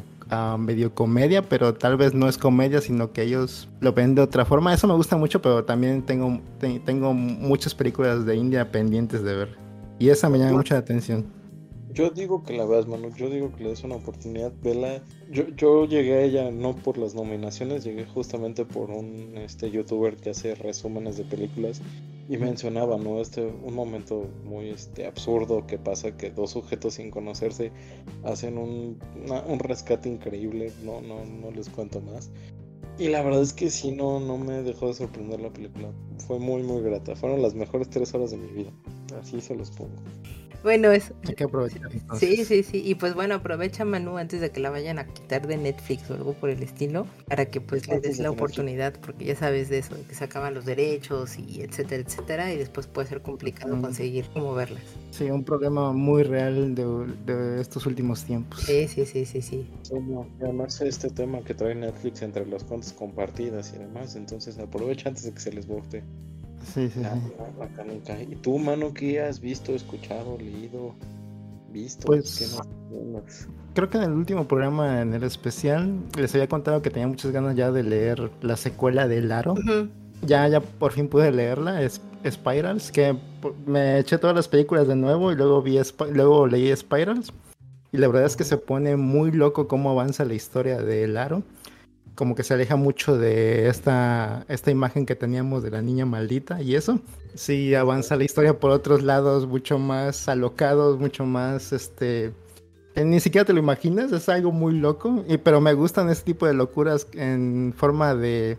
medio 0.58 0.92
comedia, 0.96 1.44
pero 1.44 1.76
tal 1.76 1.98
vez 1.98 2.16
no 2.16 2.28
es 2.28 2.40
comedia, 2.40 2.82
sino 2.82 3.12
que 3.12 3.22
ellos 3.22 3.70
lo 3.80 3.94
ven 3.94 4.16
de 4.16 4.24
otra 4.24 4.44
forma. 4.44 4.74
Eso 4.74 4.88
me 4.88 4.96
gusta 4.96 5.16
mucho, 5.18 5.40
pero 5.40 5.64
también 5.64 6.02
tengo, 6.02 6.42
tengo 6.60 7.14
muchas 7.14 7.76
películas 7.76 8.26
de 8.26 8.36
India 8.36 8.72
pendientes 8.72 9.22
de 9.22 9.36
ver. 9.36 9.50
Y 10.00 10.10
esa 10.10 10.30
me 10.30 10.40
llama 10.40 10.54
mucho 10.54 10.74
la 10.74 10.80
atención. 10.80 11.35
Yo 11.96 12.10
digo 12.10 12.44
que 12.44 12.52
la 12.52 12.66
veas, 12.66 12.88
Manu. 12.88 13.10
Yo 13.16 13.30
digo 13.30 13.54
que 13.56 13.64
le 13.64 13.70
des 13.70 13.86
una 13.86 13.96
oportunidad. 13.96 14.52
Vela. 14.62 15.02
Yo, 15.32 15.48
yo 15.56 15.86
llegué 15.86 16.16
a 16.16 16.22
ella 16.24 16.52
no 16.52 16.76
por 16.76 16.98
las 16.98 17.16
nominaciones, 17.16 17.86
llegué 17.86 18.06
justamente 18.06 18.66
por 18.66 18.92
un 18.92 19.38
este 19.38 19.72
youtuber 19.72 20.18
que 20.18 20.32
hace 20.32 20.56
resúmenes 20.56 21.16
de 21.16 21.24
películas 21.24 21.82
y 22.28 22.36
mencionaba, 22.36 22.98
¿no? 22.98 23.22
Este, 23.22 23.46
un 23.46 23.74
momento 23.74 24.28
muy 24.44 24.72
este, 24.72 25.06
absurdo 25.06 25.66
que 25.68 25.78
pasa 25.78 26.18
que 26.18 26.32
dos 26.32 26.52
sujetos 26.52 26.96
sin 26.96 27.12
conocerse 27.12 27.72
hacen 28.26 28.58
un, 28.58 29.00
un 29.48 29.60
rescate 29.60 30.10
increíble. 30.10 30.74
No, 30.84 31.00
no, 31.00 31.24
no 31.24 31.50
les 31.52 31.70
cuento 31.70 32.02
más. 32.02 32.30
Y 33.00 33.08
la 33.08 33.24
verdad 33.24 33.42
es 33.42 33.54
que 33.54 33.70
sí, 33.70 33.94
no, 33.94 34.20
no 34.20 34.38
me 34.38 34.64
dejó 34.64 34.88
de 34.88 34.96
sorprender 34.96 35.40
la 35.40 35.50
película. 35.50 35.94
Fue 36.28 36.40
muy, 36.40 36.62
muy 36.62 36.82
grata. 36.82 37.16
Fueron 37.16 37.42
las 37.42 37.56
mejores 37.56 37.90
tres 37.90 38.14
horas 38.14 38.32
de 38.32 38.38
mi 38.38 38.52
vida. 38.52 38.72
Así 39.18 39.40
se 39.40 39.56
los 39.56 39.72
pongo. 39.72 39.96
Bueno, 40.66 40.92
eso. 40.92 41.14
Hay 41.28 41.36
que 41.36 41.44
aprovechar. 41.44 41.92
Sí, 42.18 42.44
sí, 42.44 42.64
sí. 42.64 42.82
Y 42.84 42.96
pues 42.96 43.14
bueno, 43.14 43.36
aprovecha 43.36 43.86
Manu 43.86 44.18
antes 44.18 44.42
de 44.42 44.50
que 44.50 44.60
la 44.60 44.72
vayan 44.72 44.98
a 44.98 45.06
quitar 45.06 45.46
de 45.46 45.58
Netflix 45.58 46.10
o 46.10 46.16
algo 46.16 46.34
por 46.34 46.50
el 46.50 46.64
estilo, 46.64 47.06
para 47.28 47.46
que 47.46 47.62
pues 47.62 47.88
le 47.88 48.00
des 48.00 48.18
la 48.18 48.32
oportunidad, 48.32 49.00
porque 49.00 49.26
ya 49.26 49.36
sabes 49.36 49.70
de 49.70 49.78
eso, 49.78 49.94
de 49.94 50.02
que 50.02 50.16
se 50.16 50.24
acaban 50.24 50.56
los 50.56 50.66
derechos 50.66 51.38
y 51.38 51.62
etcétera, 51.62 52.02
etcétera, 52.02 52.52
y 52.52 52.58
después 52.58 52.88
puede 52.88 53.08
ser 53.08 53.22
complicado 53.22 53.80
conseguir 53.80 54.26
cómo 54.34 54.56
verlas. 54.56 54.82
Sí, 55.12 55.26
un 55.26 55.44
problema 55.44 55.92
muy 55.92 56.24
real 56.24 56.74
de, 56.74 57.62
estos 57.62 57.86
últimos 57.86 58.24
tiempos. 58.24 58.62
Sí, 58.62 58.88
sí, 58.88 59.06
sí, 59.06 59.24
sí, 59.24 59.44
sí. 59.44 59.70
además 60.42 60.82
este 60.82 61.12
tema 61.12 61.42
que 61.42 61.54
trae 61.54 61.76
Netflix 61.76 62.24
entre 62.24 62.44
las 62.48 62.64
cuentas 62.64 62.92
compartidas 62.92 63.72
y 63.76 63.78
demás, 63.78 64.16
entonces 64.16 64.58
aprovecha 64.58 65.10
antes 65.10 65.26
de 65.26 65.32
que 65.32 65.40
se 65.40 65.52
les 65.52 65.68
bote. 65.68 66.04
Sí, 66.74 66.90
sí, 66.90 67.02
¿Y 68.30 68.36
tú, 68.36 68.58
mano, 68.58 68.94
qué 68.94 69.22
has 69.22 69.40
visto, 69.40 69.74
escuchado, 69.74 70.38
leído, 70.38 70.96
visto? 71.72 72.06
Pues, 72.06 72.58
creo 73.74 73.90
que 73.90 73.98
en 73.98 74.04
el 74.04 74.12
último 74.12 74.48
programa, 74.48 75.02
en 75.02 75.14
el 75.14 75.24
especial, 75.24 76.00
les 76.18 76.34
había 76.34 76.48
contado 76.48 76.82
que 76.82 76.90
tenía 76.90 77.08
muchas 77.08 77.32
ganas 77.32 77.56
ya 77.56 77.72
de 77.72 77.84
leer 77.84 78.32
la 78.42 78.58
secuela 78.58 79.08
de 79.08 79.22
Laro. 79.22 79.56
Ya, 80.26 80.48
ya 80.48 80.62
por 80.62 80.92
fin 80.94 81.08
pude 81.08 81.32
leerla, 81.32 81.82
es 81.82 82.02
Spirals, 82.30 82.92
que 82.92 83.16
me 83.66 84.00
eché 84.00 84.18
todas 84.18 84.36
las 84.36 84.48
películas 84.48 84.88
de 84.88 84.96
nuevo 84.96 85.32
y 85.32 85.36
luego 85.36 85.62
vi 85.62 85.80
luego 86.12 86.48
leí 86.48 86.76
Spirals. 86.76 87.32
Y 87.92 87.98
la 87.98 88.08
verdad 88.08 88.26
es 88.26 88.36
que 88.36 88.44
se 88.44 88.58
pone 88.58 88.96
muy 88.98 89.32
loco 89.32 89.68
cómo 89.68 89.92
avanza 89.92 90.26
la 90.26 90.34
historia 90.34 90.82
de 90.82 91.08
Laro. 91.08 91.44
Como 92.16 92.34
que 92.34 92.44
se 92.44 92.54
aleja 92.54 92.76
mucho 92.76 93.18
de 93.18 93.68
esta, 93.68 94.46
esta 94.48 94.72
imagen 94.72 95.06
que 95.06 95.16
teníamos 95.16 95.62
de 95.64 95.72
la 95.72 95.82
niña 95.82 96.06
maldita 96.06 96.62
y 96.62 96.76
eso. 96.76 97.00
Sí, 97.36 97.76
avanza 97.76 98.16
la 98.16 98.24
historia 98.24 98.60
por 98.60 98.72
otros 98.72 99.04
lados, 99.04 99.46
mucho 99.48 99.78
más 99.78 100.30
alocados, 100.30 100.98
mucho 101.00 101.26
más, 101.26 101.74
este, 101.74 102.34
ni 102.96 103.20
siquiera 103.20 103.44
te 103.44 103.54
lo 103.54 103.60
imaginas, 103.60 104.12
es 104.14 104.30
algo 104.30 104.52
muy 104.52 104.74
loco, 104.74 105.26
y, 105.28 105.38
pero 105.38 105.60
me 105.60 105.74
gustan 105.74 106.10
este 106.10 106.26
tipo 106.26 106.48
de 106.48 106.54
locuras 106.54 107.08
en 107.14 107.74
forma 107.76 108.16
de... 108.16 108.58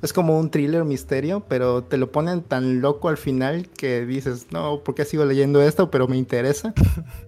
Es 0.00 0.12
como 0.12 0.38
un 0.38 0.50
thriller 0.50 0.84
misterio, 0.84 1.44
pero 1.48 1.82
te 1.82 1.96
lo 1.96 2.12
ponen 2.12 2.42
tan 2.42 2.82
loco 2.82 3.08
al 3.08 3.16
final 3.16 3.68
que 3.70 4.04
dices, 4.04 4.48
no, 4.50 4.80
¿por 4.80 4.94
qué 4.94 5.06
sigo 5.06 5.24
leyendo 5.24 5.62
esto? 5.62 5.90
Pero 5.90 6.08
me 6.08 6.18
interesa. 6.18 6.74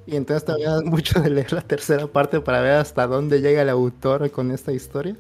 Y 0.07 0.15
entonces 0.15 0.45
te 0.45 0.53
mucho 0.85 1.23
de 1.23 1.31
leer 1.31 1.55
la 1.55 1.63
tercera 1.63 2.07
parte 2.07 2.39
para 2.43 2.61
ver 2.61 2.73
hasta 2.73 3.07
dónde 3.07 3.41
llega 3.41 3.63
el 3.63 3.71
autor 3.71 4.31
con 4.31 4.51
esta 4.51 4.73
historia. 4.73 5.17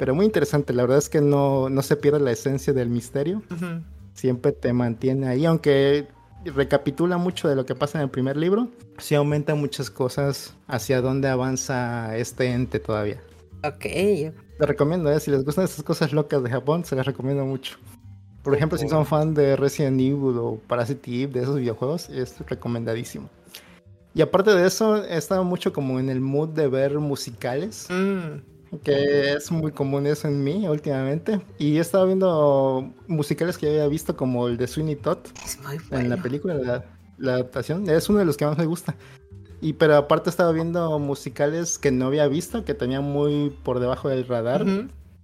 Pero 0.00 0.14
muy 0.14 0.24
interesante, 0.24 0.72
la 0.72 0.84
verdad 0.84 0.96
es 0.96 1.10
que 1.10 1.20
no, 1.20 1.68
no 1.68 1.82
se 1.82 1.94
pierde 1.94 2.20
la 2.20 2.30
esencia 2.30 2.72
del 2.72 2.88
misterio. 2.88 3.42
Siempre 4.14 4.52
te 4.52 4.72
mantiene 4.72 5.28
ahí, 5.28 5.44
aunque 5.44 6.08
recapitula 6.46 7.18
mucho 7.18 7.50
de 7.50 7.54
lo 7.54 7.66
que 7.66 7.74
pasa 7.74 7.98
en 7.98 8.04
el 8.04 8.10
primer 8.10 8.38
libro, 8.38 8.70
sí 8.96 9.14
aumenta 9.14 9.54
muchas 9.54 9.90
cosas 9.90 10.54
hacia 10.68 11.02
dónde 11.02 11.28
avanza 11.28 12.16
este 12.16 12.50
ente 12.50 12.80
todavía. 12.80 13.20
Ok. 13.62 13.82
Te 13.82 14.32
recomiendo, 14.60 15.12
¿eh? 15.12 15.20
si 15.20 15.30
les 15.30 15.44
gustan 15.44 15.66
estas 15.66 15.84
cosas 15.84 16.14
locas 16.14 16.42
de 16.42 16.48
Japón, 16.48 16.82
se 16.86 16.96
las 16.96 17.04
recomiendo 17.04 17.44
mucho. 17.44 17.76
Por 18.42 18.54
ejemplo, 18.54 18.78
si 18.78 18.88
son 18.88 19.04
fan 19.04 19.34
de 19.34 19.54
Resident 19.54 20.00
Evil 20.00 20.38
o 20.38 20.58
Parasite 20.66 21.24
Eve, 21.24 21.32
de 21.34 21.42
esos 21.42 21.58
videojuegos, 21.58 22.08
es 22.08 22.40
recomendadísimo. 22.48 23.28
Y 24.14 24.22
aparte 24.22 24.54
de 24.54 24.66
eso, 24.66 25.04
he 25.04 25.18
estado 25.18 25.44
mucho 25.44 25.74
como 25.74 26.00
en 26.00 26.08
el 26.08 26.22
mood 26.22 26.48
de 26.48 26.68
ver 26.68 26.98
musicales. 26.98 27.86
Mm 27.90 28.59
que 28.78 29.32
es 29.32 29.50
muy 29.50 29.72
común 29.72 30.06
eso 30.06 30.28
en 30.28 30.42
mí 30.42 30.66
últimamente. 30.68 31.40
Y 31.58 31.78
he 31.78 31.80
estado 31.80 32.06
viendo 32.06 32.92
musicales 33.06 33.58
que 33.58 33.68
había 33.68 33.86
visto 33.88 34.16
como 34.16 34.48
el 34.48 34.56
de 34.56 34.66
Sweeney 34.66 34.96
Todd 34.96 35.18
en 35.90 36.08
la 36.08 36.16
película, 36.16 36.84
la, 37.18 37.32
adaptación. 37.32 37.88
Es 37.88 38.08
uno 38.08 38.20
de 38.20 38.24
los 38.24 38.36
que 38.36 38.46
más 38.46 38.56
me 38.56 38.66
gusta. 38.66 38.94
Y 39.60 39.74
pero 39.74 39.96
aparte 39.96 40.30
estaba 40.30 40.52
viendo 40.52 40.98
musicales 40.98 41.78
que 41.78 41.90
no 41.90 42.06
había 42.06 42.26
visto, 42.28 42.64
que 42.64 42.74
tenía 42.74 43.00
muy 43.00 43.50
por 43.62 43.78
debajo 43.78 44.08
del 44.08 44.26
radar, 44.26 44.64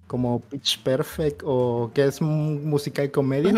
como 0.07 0.41
Pitch 0.41 0.83
Perfect 0.83 1.43
o 1.45 1.91
que 1.95 2.05
es 2.05 2.21
un 2.21 2.69
musical 2.69 3.11
comedia, 3.11 3.55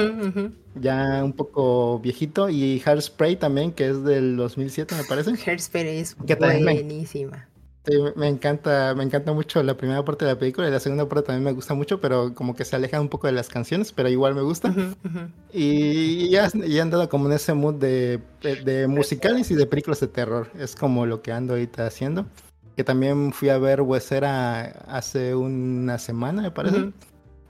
ya 0.76 1.24
un 1.24 1.32
poco 1.32 1.98
viejito, 1.98 2.48
y 2.48 2.80
Hairspray 2.86 3.36
también, 3.36 3.72
que 3.72 3.88
es 3.88 4.04
del 4.04 4.36
2007 4.36 4.94
me 4.94 5.04
parece. 5.04 5.32
Hairspray 5.32 5.98
es 5.98 6.16
buenísima 6.16 7.48
me 8.16 8.28
encanta, 8.28 8.94
me 8.94 9.04
encanta 9.04 9.32
mucho 9.32 9.62
la 9.62 9.76
primera 9.76 10.04
parte 10.04 10.24
de 10.24 10.32
la 10.32 10.38
película 10.38 10.68
y 10.68 10.70
la 10.70 10.80
segunda 10.80 11.08
parte 11.08 11.26
también 11.26 11.44
me 11.44 11.52
gusta 11.52 11.74
mucho, 11.74 12.00
pero 12.00 12.34
como 12.34 12.54
que 12.54 12.64
se 12.64 12.76
aleja 12.76 13.00
un 13.00 13.08
poco 13.08 13.26
de 13.26 13.32
las 13.32 13.48
canciones, 13.48 13.92
pero 13.92 14.08
igual 14.08 14.34
me 14.34 14.42
gusta. 14.42 14.74
Y 15.52 16.28
ya, 16.30 16.50
ya 16.52 16.82
andado 16.82 17.08
como 17.08 17.26
en 17.26 17.32
ese 17.32 17.54
mood 17.54 17.74
de, 17.74 18.20
de, 18.42 18.86
musicales 18.86 19.50
y 19.50 19.54
de 19.54 19.66
películas 19.66 20.00
de 20.00 20.08
terror. 20.08 20.50
Es 20.58 20.76
como 20.76 21.06
lo 21.06 21.22
que 21.22 21.32
ando 21.32 21.54
ahorita 21.54 21.86
haciendo. 21.86 22.26
Que 22.76 22.84
también 22.84 23.32
fui 23.32 23.48
a 23.48 23.58
ver 23.58 23.80
Huesera 23.80 24.66
hace 24.86 25.34
una 25.34 25.98
semana, 25.98 26.42
me 26.42 26.50
parece. 26.50 26.92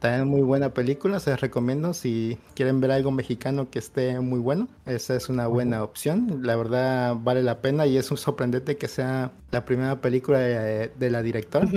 También 0.01 0.29
muy 0.29 0.43
buena 0.43 0.73
película, 0.75 1.19
se 1.19 1.31
les 1.31 1.41
recomiendo 1.41 1.93
si 1.93 2.39
quieren 2.55 2.81
ver 2.81 2.93
algo 2.93 3.11
mexicano 3.11 3.69
que 3.69 3.81
esté 3.81 4.21
muy 4.21 4.39
bueno. 4.39 4.69
Esa 4.87 5.17
es 5.17 5.29
una 5.29 5.49
buena 5.49 5.83
opción, 5.83 6.41
la 6.43 6.55
verdad 6.55 7.17
vale 7.19 7.43
la 7.43 7.61
pena 7.61 7.87
y 7.87 7.97
es 7.97 8.11
un 8.11 8.17
sorprendente 8.17 8.77
que 8.77 8.87
sea 8.87 9.33
la 9.51 9.65
primera 9.65 10.01
película 10.01 10.39
de, 10.39 11.11
la 11.11 11.23
directora. 11.23 11.69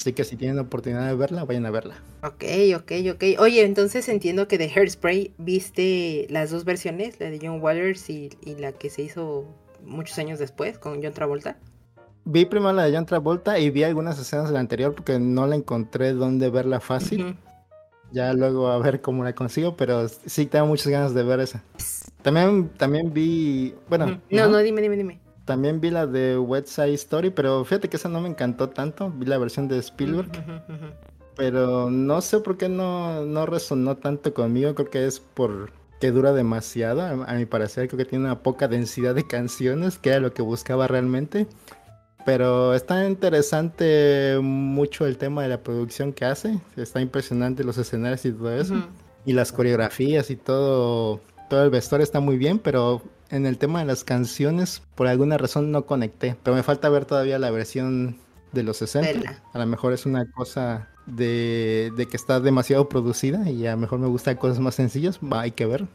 Así 0.00 0.14
que 0.14 0.24
si 0.24 0.36
tienen 0.36 0.56
la 0.56 0.62
oportunidad 0.62 1.06
de 1.06 1.14
verla, 1.14 1.44
vayan 1.44 1.66
a 1.66 1.70
verla. 1.70 1.96
Ok, 2.22 2.44
ok, 2.74 2.92
ok. 3.12 3.24
Oye, 3.38 3.62
entonces 3.64 4.08
entiendo 4.08 4.48
que 4.48 4.56
de 4.56 4.70
Hairspray 4.74 5.34
viste 5.36 6.26
las 6.30 6.50
dos 6.50 6.64
versiones, 6.64 7.20
la 7.20 7.28
de 7.28 7.38
John 7.42 7.60
Waters 7.60 8.08
y, 8.08 8.30
la 8.58 8.72
que 8.72 8.88
se 8.88 9.02
hizo 9.02 9.44
muchos 9.84 10.18
años 10.18 10.38
después 10.38 10.78
con 10.78 11.02
John 11.02 11.12
Travolta. 11.12 11.58
Vi 12.24 12.46
primero 12.46 12.72
la 12.72 12.84
de 12.84 12.96
John 12.96 13.04
Travolta 13.04 13.58
y 13.58 13.68
vi 13.68 13.82
algunas 13.82 14.18
escenas 14.18 14.48
de 14.48 14.54
la 14.54 14.60
anterior 14.60 14.94
porque 14.94 15.18
no 15.18 15.46
la 15.46 15.56
encontré 15.56 16.14
donde 16.14 16.48
verla 16.48 16.80
fácil. 16.80 17.36
Ya 18.12 18.32
luego 18.32 18.68
a 18.68 18.78
ver 18.78 19.00
cómo 19.00 19.24
la 19.24 19.34
consigo, 19.34 19.76
pero 19.76 20.08
sí 20.08 20.46
tengo 20.46 20.66
muchas 20.66 20.88
ganas 20.88 21.14
de 21.14 21.22
ver 21.22 21.40
esa. 21.40 21.62
También, 22.22 22.68
también 22.76 23.12
vi, 23.12 23.74
bueno. 23.88 24.20
No, 24.30 24.48
no, 24.48 24.58
dime, 24.58 24.82
dime, 24.82 24.96
dime. 24.96 25.20
También 25.44 25.80
vi 25.80 25.90
la 25.90 26.06
de 26.06 26.38
West 26.38 26.68
Side 26.68 26.94
Story, 26.94 27.30
pero 27.30 27.64
fíjate 27.64 27.88
que 27.88 27.96
esa 27.96 28.08
no 28.08 28.20
me 28.20 28.28
encantó 28.28 28.68
tanto. 28.68 29.10
Vi 29.10 29.26
la 29.26 29.38
versión 29.38 29.68
de 29.68 29.78
Spielberg. 29.78 30.30
pero 31.36 31.90
no 31.90 32.20
sé 32.20 32.40
por 32.40 32.56
qué 32.56 32.68
no, 32.68 33.24
no 33.24 33.46
resonó 33.46 33.96
tanto 33.96 34.34
conmigo. 34.34 34.74
Creo 34.74 34.90
que 34.90 35.06
es 35.06 35.20
por 35.20 35.72
que 36.00 36.10
dura 36.10 36.32
demasiado. 36.32 37.02
A, 37.02 37.10
a 37.10 37.34
mi 37.34 37.46
parecer, 37.46 37.88
creo 37.88 37.98
que 37.98 38.04
tiene 38.04 38.24
una 38.24 38.42
poca 38.42 38.68
densidad 38.68 39.14
de 39.14 39.26
canciones, 39.26 39.98
que 39.98 40.10
era 40.10 40.20
lo 40.20 40.32
que 40.32 40.42
buscaba 40.42 40.88
realmente. 40.88 41.46
Pero 42.24 42.74
está 42.74 43.06
interesante 43.06 44.38
mucho 44.42 45.06
el 45.06 45.16
tema 45.16 45.42
de 45.42 45.48
la 45.48 45.62
producción 45.62 46.12
que 46.12 46.24
hace. 46.24 46.58
Está 46.76 47.00
impresionante 47.00 47.64
los 47.64 47.78
escenarios 47.78 48.24
y 48.24 48.32
todo 48.32 48.54
eso. 48.54 48.74
Y 49.24 49.32
las 49.32 49.52
coreografías 49.52 50.30
y 50.30 50.36
todo. 50.36 51.20
Todo 51.48 51.64
el 51.64 51.70
vestuario 51.70 52.04
está 52.04 52.20
muy 52.20 52.36
bien, 52.36 52.58
pero 52.58 53.02
en 53.30 53.46
el 53.46 53.58
tema 53.58 53.80
de 53.80 53.86
las 53.86 54.04
canciones, 54.04 54.82
por 54.94 55.08
alguna 55.08 55.36
razón 55.36 55.72
no 55.72 55.84
conecté. 55.86 56.36
Pero 56.42 56.54
me 56.54 56.62
falta 56.62 56.88
ver 56.88 57.04
todavía 57.04 57.38
la 57.38 57.50
versión 57.50 58.18
de 58.52 58.62
los 58.62 58.76
60. 58.78 59.42
A 59.52 59.58
lo 59.58 59.66
mejor 59.66 59.92
es 59.92 60.06
una 60.06 60.30
cosa 60.30 60.88
de, 61.06 61.92
de 61.96 62.06
que 62.06 62.16
está 62.16 62.38
demasiado 62.38 62.88
producida 62.88 63.50
y 63.50 63.66
a 63.66 63.72
lo 63.72 63.78
mejor 63.78 63.98
me 63.98 64.06
gustan 64.06 64.36
cosas 64.36 64.60
más 64.60 64.76
sencillas. 64.76 65.18
Va, 65.18 65.40
hay 65.40 65.50
que 65.50 65.66
ver 65.66 65.86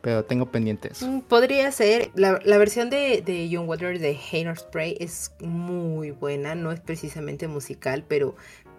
pero 0.00 0.24
tengo 0.24 0.50
pendientes. 0.50 1.02
Mm, 1.02 1.20
podría 1.20 1.70
ser. 1.72 2.10
La, 2.14 2.38
versión 2.58 2.90
de, 2.90 3.22
de, 3.24 3.48
John 3.52 3.68
Waters 3.68 4.00
de 4.00 4.18
Spray 4.56 4.96
es 4.98 5.32
muy 5.40 6.10
buena. 6.10 6.54
No 6.54 6.72
es 6.72 6.80
precisamente 6.80 7.48
musical, 7.48 8.04
pero, 8.08 8.34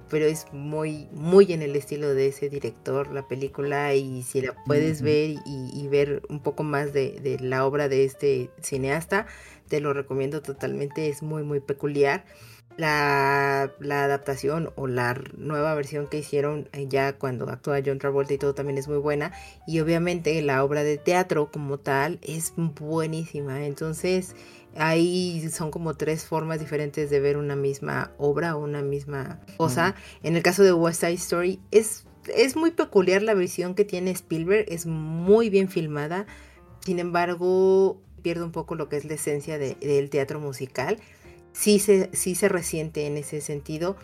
pero 0.10 0.26
es 0.26 0.46
muy, 0.52 1.08
muy 1.12 1.54
en 1.54 1.62
el 1.62 1.76
estilo 1.76 2.14
de 2.14 2.28
ese 2.28 2.50
director, 2.50 3.12
la 3.14 3.28
película. 3.28 3.94
Y 3.94 4.24
si 4.24 4.42
la 4.42 4.56
puedes 4.66 5.02
ver 5.02 5.36
y, 5.46 5.88
ver 5.88 6.24
un 6.30 6.42
poco 6.42 6.64
más 6.64 6.94
de, 6.94 7.20
de, 7.22 7.40
la 7.40 7.66
obra 7.66 7.88
de 7.88 8.06
este 8.06 8.50
cineasta, 8.62 9.28
te 9.68 9.80
lo 9.80 9.94
recomiendo 9.94 10.42
totalmente. 10.42 11.10
Es 11.10 11.22
muy, 11.22 11.44
muy 11.44 11.60
peculiar. 11.60 12.26
La, 12.78 13.72
adaptación 13.80 14.72
o 14.76 14.88
la 14.88 15.22
nueva 15.38 15.76
versión 15.76 16.08
que 16.08 16.20
hicieron 16.20 16.68
ya 16.88 17.14
cuando 17.14 17.50
actúa 17.50 17.82
John 17.86 18.00
Travolta 18.00 18.34
y 18.34 18.38
todo 18.38 18.54
también 18.54 18.78
es 18.78 18.88
muy 18.88 18.98
buena. 18.98 19.32
Y 19.68 19.80
obviamente 19.80 20.42
la 20.42 20.64
obra 20.64 20.84
de 20.84 20.98
teatro 20.98 21.52
como 21.52 21.78
tal 21.78 22.20
es 22.22 22.54
buenísima. 22.56 23.66
Entonces 23.66 24.36
ahí 24.76 25.48
son 25.52 25.72
como 25.72 25.96
tres 25.96 26.26
formas 26.26 26.60
diferentes 26.60 27.10
de 27.10 27.20
ver 27.20 27.38
una 27.38 27.56
misma 27.56 28.12
obra 28.18 28.56
o 28.56 28.64
una 28.64 28.82
misma 28.82 29.40
cosa. 29.58 29.96
En 30.24 30.36
el 30.36 30.44
caso 30.44 30.64
de 30.64 30.74
West 30.74 31.02
Side 31.02 31.14
Story 31.14 31.60
es, 31.72 32.06
es 32.36 32.56
muy 32.56 32.72
peculiar 32.72 33.22
la 33.22 33.34
visión 33.34 33.76
que 33.76 33.86
tiene 33.86 34.12
Spielberg. 34.12 34.66
Es 34.70 34.86
muy 34.86 35.50
bien 35.50 35.70
filmada. 35.70 36.26
Sin 36.86 37.00
embargo, 37.00 38.02
pierde 38.22 38.44
un 38.44 38.52
poco 38.52 38.76
lo 38.76 38.90
que 38.90 38.98
es 38.98 39.06
la 39.06 39.16
esencia 39.16 39.58
del 39.58 40.10
teatro 40.10 40.40
musical 40.40 40.98
sí 41.54 41.80
se, 41.80 42.10
sí 42.14 42.36
se 42.36 42.50
resiente 42.50 43.08
en 43.08 43.18
ese 43.18 43.42
sentido, 43.42 43.96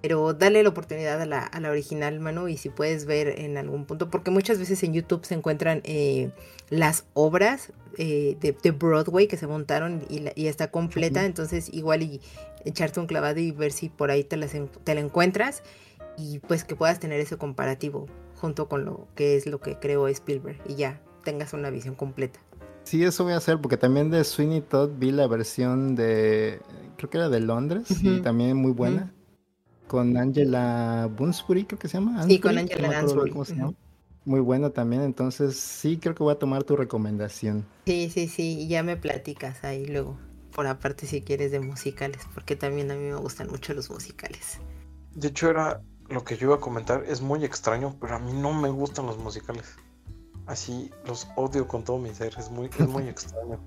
pero 0.00 0.34
dale 0.34 0.62
la 0.62 0.68
oportunidad 0.68 1.20
a 1.20 1.26
la, 1.26 1.40
a 1.40 1.60
la 1.60 1.70
original, 1.70 2.18
Manu, 2.18 2.48
y 2.48 2.56
si 2.56 2.68
puedes 2.68 3.06
ver 3.06 3.40
en 3.40 3.56
algún 3.56 3.84
punto, 3.84 4.10
porque 4.10 4.30
muchas 4.30 4.58
veces 4.58 4.82
en 4.82 4.92
YouTube 4.92 5.24
se 5.24 5.34
encuentran 5.34 5.80
eh, 5.84 6.30
las 6.70 7.04
obras 7.14 7.72
eh, 7.98 8.36
de, 8.40 8.70
Broadway 8.72 9.28
que 9.28 9.36
se 9.36 9.46
montaron 9.46 10.04
y, 10.08 10.24
y 10.34 10.48
está 10.48 10.70
completa, 10.70 11.24
entonces 11.24 11.68
igual 11.72 12.02
y 12.02 12.20
echarte 12.64 13.00
un 13.00 13.06
clavado 13.06 13.38
y 13.38 13.52
ver 13.52 13.72
si 13.72 13.88
por 13.88 14.10
ahí 14.10 14.24
te, 14.24 14.36
las, 14.36 14.52
te 14.84 14.94
la 14.94 15.00
encuentras 15.00 15.62
y 16.16 16.40
pues 16.40 16.64
que 16.64 16.76
puedas 16.76 16.98
tener 17.00 17.20
ese 17.20 17.36
comparativo 17.36 18.06
junto 18.40 18.68
con 18.68 18.84
lo 18.84 19.06
que 19.14 19.36
es 19.36 19.46
lo 19.46 19.60
que 19.60 19.76
creó 19.78 20.08
Spielberg 20.08 20.60
y 20.66 20.74
ya 20.74 21.00
tengas 21.24 21.52
una 21.52 21.70
visión 21.70 21.94
completa. 21.94 22.40
Sí, 22.84 23.02
eso 23.04 23.24
voy 23.24 23.32
a 23.32 23.36
hacer 23.36 23.60
porque 23.60 23.76
también 23.76 24.10
de 24.10 24.22
Sweeney 24.24 24.60
Todd 24.60 24.90
vi 24.98 25.12
la 25.12 25.26
versión 25.26 25.94
de, 25.94 26.60
creo 26.96 27.10
que 27.10 27.18
era 27.18 27.28
de 27.28 27.40
Londres 27.40 27.86
y 28.02 28.20
también 28.20 28.56
muy 28.56 28.72
buena. 28.72 29.12
Con 29.86 30.16
Angela 30.16 31.08
Bunsbury, 31.16 31.64
creo 31.64 31.78
que 31.78 31.88
se 31.88 31.98
llama. 31.98 32.22
sí, 32.24 32.40
con 32.40 32.56
Angela 32.58 33.02
Bunsbury. 33.02 33.34
Muy 34.24 34.40
buena 34.40 34.70
también, 34.70 35.02
entonces 35.02 35.56
sí 35.56 35.98
creo 35.98 36.14
que 36.14 36.22
voy 36.22 36.32
a 36.32 36.38
tomar 36.38 36.62
tu 36.62 36.76
recomendación. 36.76 37.66
Sí, 37.86 38.08
sí, 38.08 38.28
sí, 38.28 38.60
y 38.60 38.68
ya 38.68 38.84
me 38.84 38.96
platicas 38.96 39.64
ahí 39.64 39.84
luego, 39.86 40.16
por 40.52 40.68
aparte 40.68 41.06
si 41.06 41.22
quieres 41.22 41.50
de 41.50 41.58
musicales, 41.58 42.22
porque 42.32 42.54
también 42.54 42.90
a 42.92 42.94
mí 42.94 43.00
me 43.00 43.16
gustan 43.16 43.48
mucho 43.48 43.74
los 43.74 43.90
musicales. 43.90 44.60
De 45.14 45.28
hecho 45.28 45.50
era 45.50 45.82
lo 46.08 46.22
que 46.22 46.36
yo 46.36 46.46
iba 46.48 46.56
a 46.56 46.60
comentar, 46.60 47.04
es 47.08 47.20
muy 47.20 47.44
extraño, 47.44 47.96
pero 48.00 48.14
a 48.14 48.18
mí 48.20 48.32
no 48.32 48.52
me 48.52 48.68
gustan 48.68 49.06
los 49.06 49.18
musicales 49.18 49.76
así 50.46 50.90
los 51.06 51.28
odio 51.36 51.66
con 51.68 51.84
todo 51.84 51.98
mi 51.98 52.12
ser, 52.14 52.34
es 52.38 52.50
muy, 52.50 52.70
es 52.78 52.88
muy 52.88 53.04
extraño. 53.08 53.58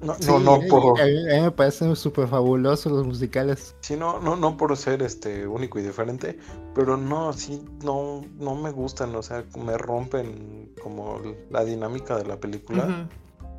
No, 0.00 0.16
no, 0.26 0.38
no 0.38 0.60
por... 0.68 1.00
A 1.00 1.06
mí, 1.06 1.24
me 1.24 1.50
parecen 1.50 1.96
súper 1.96 2.28
fabulosos 2.28 2.92
los 2.92 3.06
musicales. 3.06 3.74
Sí, 3.80 3.96
no, 3.96 4.20
no, 4.20 4.36
no 4.36 4.56
por 4.56 4.76
ser 4.76 5.02
este 5.02 5.46
único 5.46 5.80
y 5.80 5.82
diferente, 5.82 6.38
pero 6.74 6.96
no, 6.96 7.32
sí, 7.32 7.64
no, 7.82 8.24
no 8.38 8.54
me 8.54 8.70
gustan, 8.70 9.14
o 9.16 9.22
sea, 9.22 9.44
me 9.58 9.76
rompen 9.76 10.72
como 10.82 11.20
la 11.50 11.64
dinámica 11.64 12.16
de 12.16 12.24
la 12.26 12.36
película. 12.36 13.08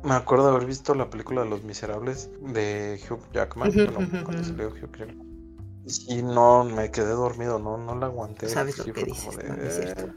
Me 0.02 0.14
acuerdo 0.14 0.46
de 0.46 0.56
haber 0.56 0.66
visto 0.66 0.94
la 0.94 1.10
película 1.10 1.42
de 1.42 1.50
Los 1.50 1.62
Miserables 1.62 2.30
de 2.40 2.98
Hugh 3.08 3.20
Jackman, 3.34 3.70
cuando 4.24 4.42
salió 4.42 4.68
Hugh 4.68 4.96
Jackman. 4.96 5.30
Y 6.08 6.22
no, 6.22 6.64
me 6.64 6.90
quedé 6.90 7.10
dormido, 7.10 7.58
no, 7.58 7.76
no 7.76 7.94
la 7.96 8.06
aguanté. 8.06 8.48
Sabes 8.48 8.78
lo 8.78 8.92
que 8.94 9.04
dices, 9.04 9.38
no, 9.46 9.54
es 9.62 9.74
cierto. 9.74 10.12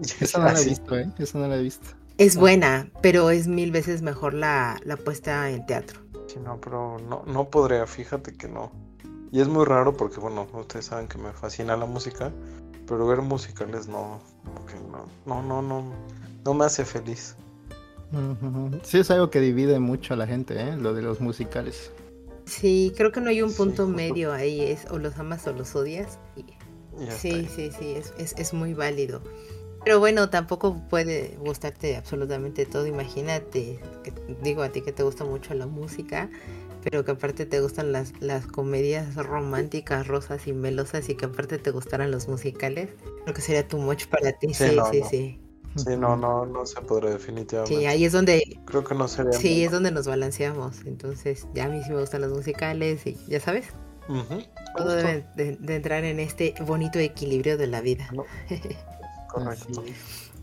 Esa 0.20 0.38
no 0.38 0.52
la 0.52 0.60
he 0.60 0.64
visto, 0.64 0.98
¿eh? 0.98 1.10
Esa 1.18 1.38
no 1.38 1.48
la 1.48 1.56
he 1.56 1.62
visto. 1.62 1.86
Es 2.18 2.36
buena, 2.36 2.90
pero 3.02 3.30
es 3.30 3.46
mil 3.46 3.70
veces 3.72 4.00
mejor 4.00 4.32
la, 4.32 4.80
la 4.84 4.96
puesta 4.96 5.50
en 5.50 5.66
teatro. 5.66 6.00
Sí, 6.26 6.38
no, 6.42 6.58
pero 6.60 6.98
no, 7.08 7.24
no 7.26 7.50
podría, 7.50 7.86
fíjate 7.86 8.32
que 8.32 8.48
no. 8.48 8.72
Y 9.30 9.40
es 9.40 9.48
muy 9.48 9.64
raro 9.64 9.96
porque, 9.96 10.18
bueno, 10.18 10.46
ustedes 10.54 10.86
saben 10.86 11.08
que 11.08 11.18
me 11.18 11.32
fascina 11.32 11.76
la 11.76 11.84
música, 11.84 12.32
pero 12.86 13.06
ver 13.06 13.20
musicales 13.20 13.86
no, 13.86 14.20
no, 15.26 15.42
no, 15.42 15.62
no, 15.62 15.92
no, 16.44 16.54
me 16.54 16.64
hace 16.64 16.84
feliz. 16.84 17.36
Sí, 18.82 18.98
es 18.98 19.10
algo 19.10 19.30
que 19.30 19.40
divide 19.40 19.78
mucho 19.78 20.14
a 20.14 20.16
la 20.16 20.26
gente, 20.26 20.58
¿eh? 20.58 20.76
lo 20.76 20.94
de 20.94 21.02
los 21.02 21.20
musicales. 21.20 21.90
Sí, 22.46 22.94
creo 22.96 23.10
que 23.10 23.20
no 23.20 23.28
hay 23.28 23.42
un 23.42 23.52
punto 23.52 23.88
medio 23.88 24.32
ahí, 24.32 24.62
es 24.62 24.86
o 24.90 24.98
los 24.98 25.18
amas 25.18 25.46
o 25.48 25.52
los 25.52 25.74
odias. 25.74 26.18
sí, 27.10 27.48
sí, 27.54 27.70
sí, 27.76 27.94
es, 27.96 28.14
es, 28.16 28.34
es 28.38 28.54
muy 28.54 28.72
válido. 28.72 29.20
Pero 29.86 30.00
bueno, 30.00 30.28
tampoco 30.30 30.82
puede 30.90 31.36
gustarte 31.38 31.94
absolutamente 31.94 32.66
todo. 32.66 32.88
Imagínate, 32.88 33.78
que, 34.02 34.12
digo 34.42 34.62
a 34.64 34.70
ti 34.70 34.80
que 34.80 34.90
te 34.90 35.04
gusta 35.04 35.24
mucho 35.24 35.54
la 35.54 35.68
música, 35.68 36.28
pero 36.82 37.04
que 37.04 37.12
aparte 37.12 37.46
te 37.46 37.60
gustan 37.60 37.92
las, 37.92 38.12
las 38.18 38.48
comedias 38.48 39.14
románticas, 39.14 40.08
rosas 40.08 40.48
y 40.48 40.52
melosas 40.52 41.08
y 41.08 41.14
que 41.14 41.26
aparte 41.26 41.58
te 41.58 41.70
gustaran 41.70 42.10
los 42.10 42.26
musicales. 42.26 42.90
Creo 43.22 43.32
que 43.32 43.40
sería 43.40 43.68
too 43.68 43.78
much 43.78 44.06
para 44.06 44.32
ti. 44.32 44.52
Sí, 44.52 44.76
sí, 44.90 45.02
sí. 45.08 45.40
sí. 45.76 45.96
no, 45.96 46.16
no, 46.16 46.44
no 46.44 46.66
se 46.66 46.80
podrá 46.80 47.10
definitivamente. 47.10 47.78
Sí, 47.78 47.86
ahí 47.86 48.04
es 48.04 48.10
donde... 48.10 48.58
Creo 48.64 48.82
que 48.82 48.96
no 48.96 49.06
sería... 49.06 49.34
Sí, 49.34 49.62
es 49.62 49.70
donde 49.70 49.92
nos 49.92 50.08
balanceamos. 50.08 50.84
Entonces, 50.84 51.46
ya 51.54 51.66
a 51.66 51.68
mí 51.68 51.80
sí 51.84 51.92
me 51.92 52.00
gustan 52.00 52.22
los 52.22 52.32
musicales 52.32 53.06
y 53.06 53.16
ya 53.28 53.38
sabes. 53.38 53.68
Todo 54.76 54.96
debe 54.96 55.26
de, 55.36 55.76
entrar 55.76 56.02
en 56.04 56.18
este 56.18 56.54
bonito 56.64 56.98
equilibrio 56.98 57.56
de 57.56 57.68
la 57.68 57.80
vida. 57.80 58.10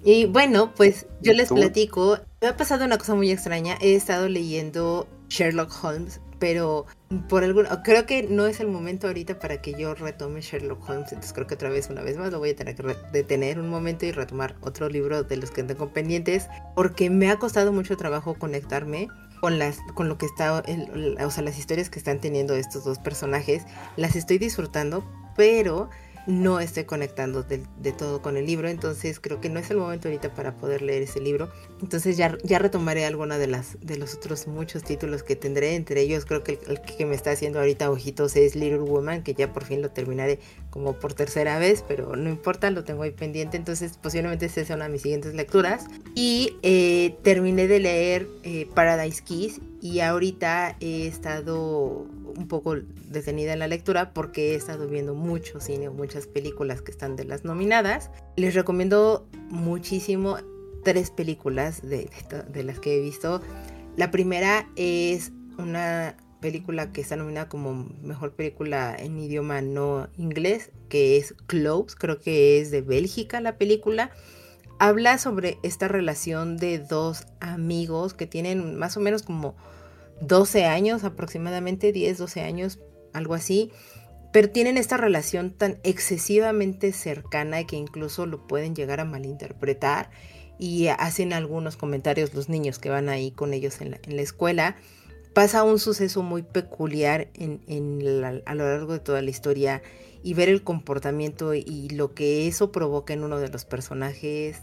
Y 0.04 0.26
bueno, 0.26 0.74
pues 0.76 1.06
yo 1.22 1.34
les 1.34 1.50
platico. 1.50 2.20
Me 2.42 2.50
ha 2.50 2.58
pasado 2.58 2.84
una 2.86 2.98
cosa 2.98 3.16
muy 3.16 3.32
extraña. 3.32 3.78
He 3.80 3.96
estado 3.96 4.28
leyendo 4.28 5.08
Sherlock 5.30 5.72
Holmes, 5.82 6.20
pero 6.40 6.86
por 7.30 7.44
algún 7.44 7.66
creo 7.84 8.06
que 8.06 8.24
no 8.24 8.46
es 8.46 8.60
el 8.60 8.68
momento 8.68 9.08
ahorita 9.08 9.40
para 9.40 9.62
que 9.62 9.74
yo 9.80 9.96
retome 9.96 10.42
Sherlock 10.42 10.90
Holmes. 10.90 11.14
Entonces 11.14 11.32
creo 11.32 11.48
que 11.48 11.56
otra 11.56 11.70
vez, 11.70 11.90
una 11.90 12.02
vez 12.02 12.18
más, 12.18 12.32
lo 12.32 12.40
voy 12.40 12.50
a 12.50 12.56
tener 12.56 12.76
que 12.76 12.96
detener 13.14 13.60
un 13.60 13.70
momento 13.70 14.06
y 14.06 14.12
retomar 14.12 14.56
otro 14.62 14.90
libro 14.90 15.24
de 15.24 15.38
los 15.38 15.52
que 15.52 15.64
tengo 15.64 15.94
pendientes, 15.94 16.48
porque 16.76 17.10
me 17.10 17.30
ha 17.30 17.40
costado 17.40 17.72
mucho 17.72 17.96
trabajo 17.96 18.34
conectarme 18.34 19.08
con 19.40 19.60
las 19.60 19.78
con 19.94 20.08
lo 20.08 20.18
que 20.18 20.26
está 20.26 20.64
o 20.64 21.32
sea 21.32 21.44
las 21.44 21.60
historias 21.60 21.90
que 21.90 22.00
están 22.00 22.20
teniendo 22.22 22.56
estos 22.56 22.86
dos 22.86 22.98
personajes 22.98 23.64
las 23.98 24.16
estoy 24.16 24.38
disfrutando 24.38 25.04
pero 25.36 25.90
no 26.26 26.60
estoy 26.60 26.86
conectando 26.86 27.44
de, 27.44 27.92
todo 27.92 28.22
con 28.22 28.38
el 28.38 28.46
libro, 28.46 28.70
entonces 28.70 29.20
creo 29.20 29.42
que 29.42 29.50
no 29.50 29.60
es 29.60 29.70
el 29.72 29.78
momento 29.78 30.08
ahorita 30.08 30.34
para 30.34 30.56
poder 30.56 30.82
leer 30.82 31.04
ese 31.04 31.20
libro. 31.20 31.50
Entonces 31.84 32.16
ya, 32.16 32.30
retomaré 32.60 33.06
alguna 33.06 33.38
de 33.38 33.48
las 33.48 33.78
de 33.82 33.98
los 33.98 34.16
otros 34.16 34.48
muchos 34.48 34.84
títulos 34.84 35.22
que 35.22 35.36
tendré, 35.36 35.76
entre 35.76 36.00
ellos 36.00 36.24
creo 36.24 36.42
que 36.42 36.58
el, 36.70 36.80
que 36.80 37.06
me 37.06 37.14
está 37.14 37.32
haciendo 37.32 37.60
ahorita 37.60 37.92
ojitos 37.92 38.38
es 38.38 38.56
Little 38.56 38.80
Woman, 38.80 39.22
que 39.22 39.34
ya 39.34 39.52
por 39.52 39.66
fin 39.66 39.82
lo 39.82 39.90
terminaré 39.90 40.40
como 40.70 40.94
por 40.94 41.14
tercera 41.14 41.60
vez, 41.60 41.84
pero 41.86 42.16
no 42.16 42.30
importa, 42.30 42.72
lo 42.72 42.86
tengo 42.86 43.04
ahí 43.04 43.12
pendiente, 43.12 43.58
entonces 43.58 43.98
posiblemente 43.98 44.46
esta 44.46 44.64
sea 44.64 44.78
una 44.78 44.86
de 44.86 44.92
mis 44.92 45.02
siguientes 45.02 45.34
lecturas. 45.34 45.88
Y 46.16 46.56
eh, 46.64 47.18
terminé 47.22 47.68
de 47.68 47.80
leer 47.82 48.28
eh, 48.44 48.66
Paradise 48.74 49.22
Kiss 49.22 49.60
y 49.82 50.00
ahorita 50.00 50.78
he 50.80 51.06
estado 51.08 52.08
un 52.38 52.48
poco 52.48 52.78
detenida 53.10 53.52
en 53.52 53.60
la 53.60 53.68
lectura 53.68 54.14
porque 54.14 54.54
he 54.54 54.56
estado 54.56 54.88
viendo 54.88 55.16
mucho 55.16 55.60
cine, 55.60 55.90
muchas 55.90 56.28
películas 56.28 56.82
que 56.82 56.92
están 56.92 57.18
de 57.18 57.26
las 57.26 57.44
nominadas. 57.44 58.10
Les 58.38 58.56
recomiendo 58.56 59.28
muchísimo 59.50 60.38
tres 60.84 61.12
películas 61.12 61.82
de, 61.82 62.10
las 62.64 62.80
que 62.80 62.98
he 62.98 63.02
visto. 63.02 63.42
La 63.96 64.12
primera 64.12 64.68
es 64.76 65.32
una 65.58 66.18
película 66.40 66.92
que 66.92 67.02
está 67.02 67.16
nominada 67.16 67.48
como 67.48 67.74
mejor 68.02 68.34
película 68.34 68.96
en 68.98 69.18
idioma 69.18 69.62
no 69.62 70.10
inglés, 70.18 70.72
que 70.90 71.18
es 71.18 71.34
Close, 71.48 71.96
creo 71.98 72.20
que 72.20 72.60
es 72.60 72.70
de 72.72 72.82
Bélgica 72.82 73.40
la 73.40 73.58
película. 73.58 74.12
Habla 74.80 75.18
sobre 75.18 75.58
esta 75.64 75.88
relación 75.88 76.58
de 76.58 76.80
dos 76.80 77.26
amigos 77.40 78.14
que 78.14 78.28
tienen 78.28 78.76
más 78.78 78.98
o 78.98 79.00
menos 79.00 79.24
como 79.24 79.56
12 80.22 80.66
años 80.66 81.04
aproximadamente, 81.04 81.94
10, 81.94 82.18
12 82.18 82.42
años, 82.42 82.80
algo 83.14 83.36
así, 83.36 83.72
pero 84.34 84.50
tienen 84.50 84.78
esta 84.78 84.98
relación 84.98 85.52
tan 85.52 85.80
excesivamente 85.84 86.92
cercana 86.92 87.66
que 87.66 87.76
incluso 87.76 88.26
lo 88.26 88.48
pueden 88.48 88.76
llegar 88.76 89.00
a 89.00 89.06
malinterpretar 89.06 90.10
y 90.60 90.88
hacen 90.88 91.34
algunos 91.34 91.78
comentarios 91.78 92.34
los 92.34 92.50
niños 92.50 92.80
que 92.80 92.90
van 92.90 93.10
ahí 93.10 93.32
con 93.32 93.54
ellos 93.54 93.82
en 93.82 93.92
la, 93.92 94.22
escuela. 94.22 94.76
Pasa 95.34 95.64
un 95.64 95.80
suceso 95.80 96.22
muy 96.22 96.44
peculiar 96.44 97.28
en, 97.34 98.42
a 98.46 98.56
lo 98.56 98.70
largo 98.70 98.94
de 98.94 99.00
toda 99.00 99.22
la 99.22 99.30
historia 99.30 99.82
y 100.22 100.36
ver 100.36 100.50
el 100.50 100.64
comportamiento 100.64 101.54
y 101.54 101.90
lo 101.90 102.14
que 102.14 102.48
eso 102.48 102.72
provoca 102.72 103.14
en 103.14 103.24
uno 103.24 103.40
de 103.40 103.50
los 103.50 103.66
personajes 103.66 104.62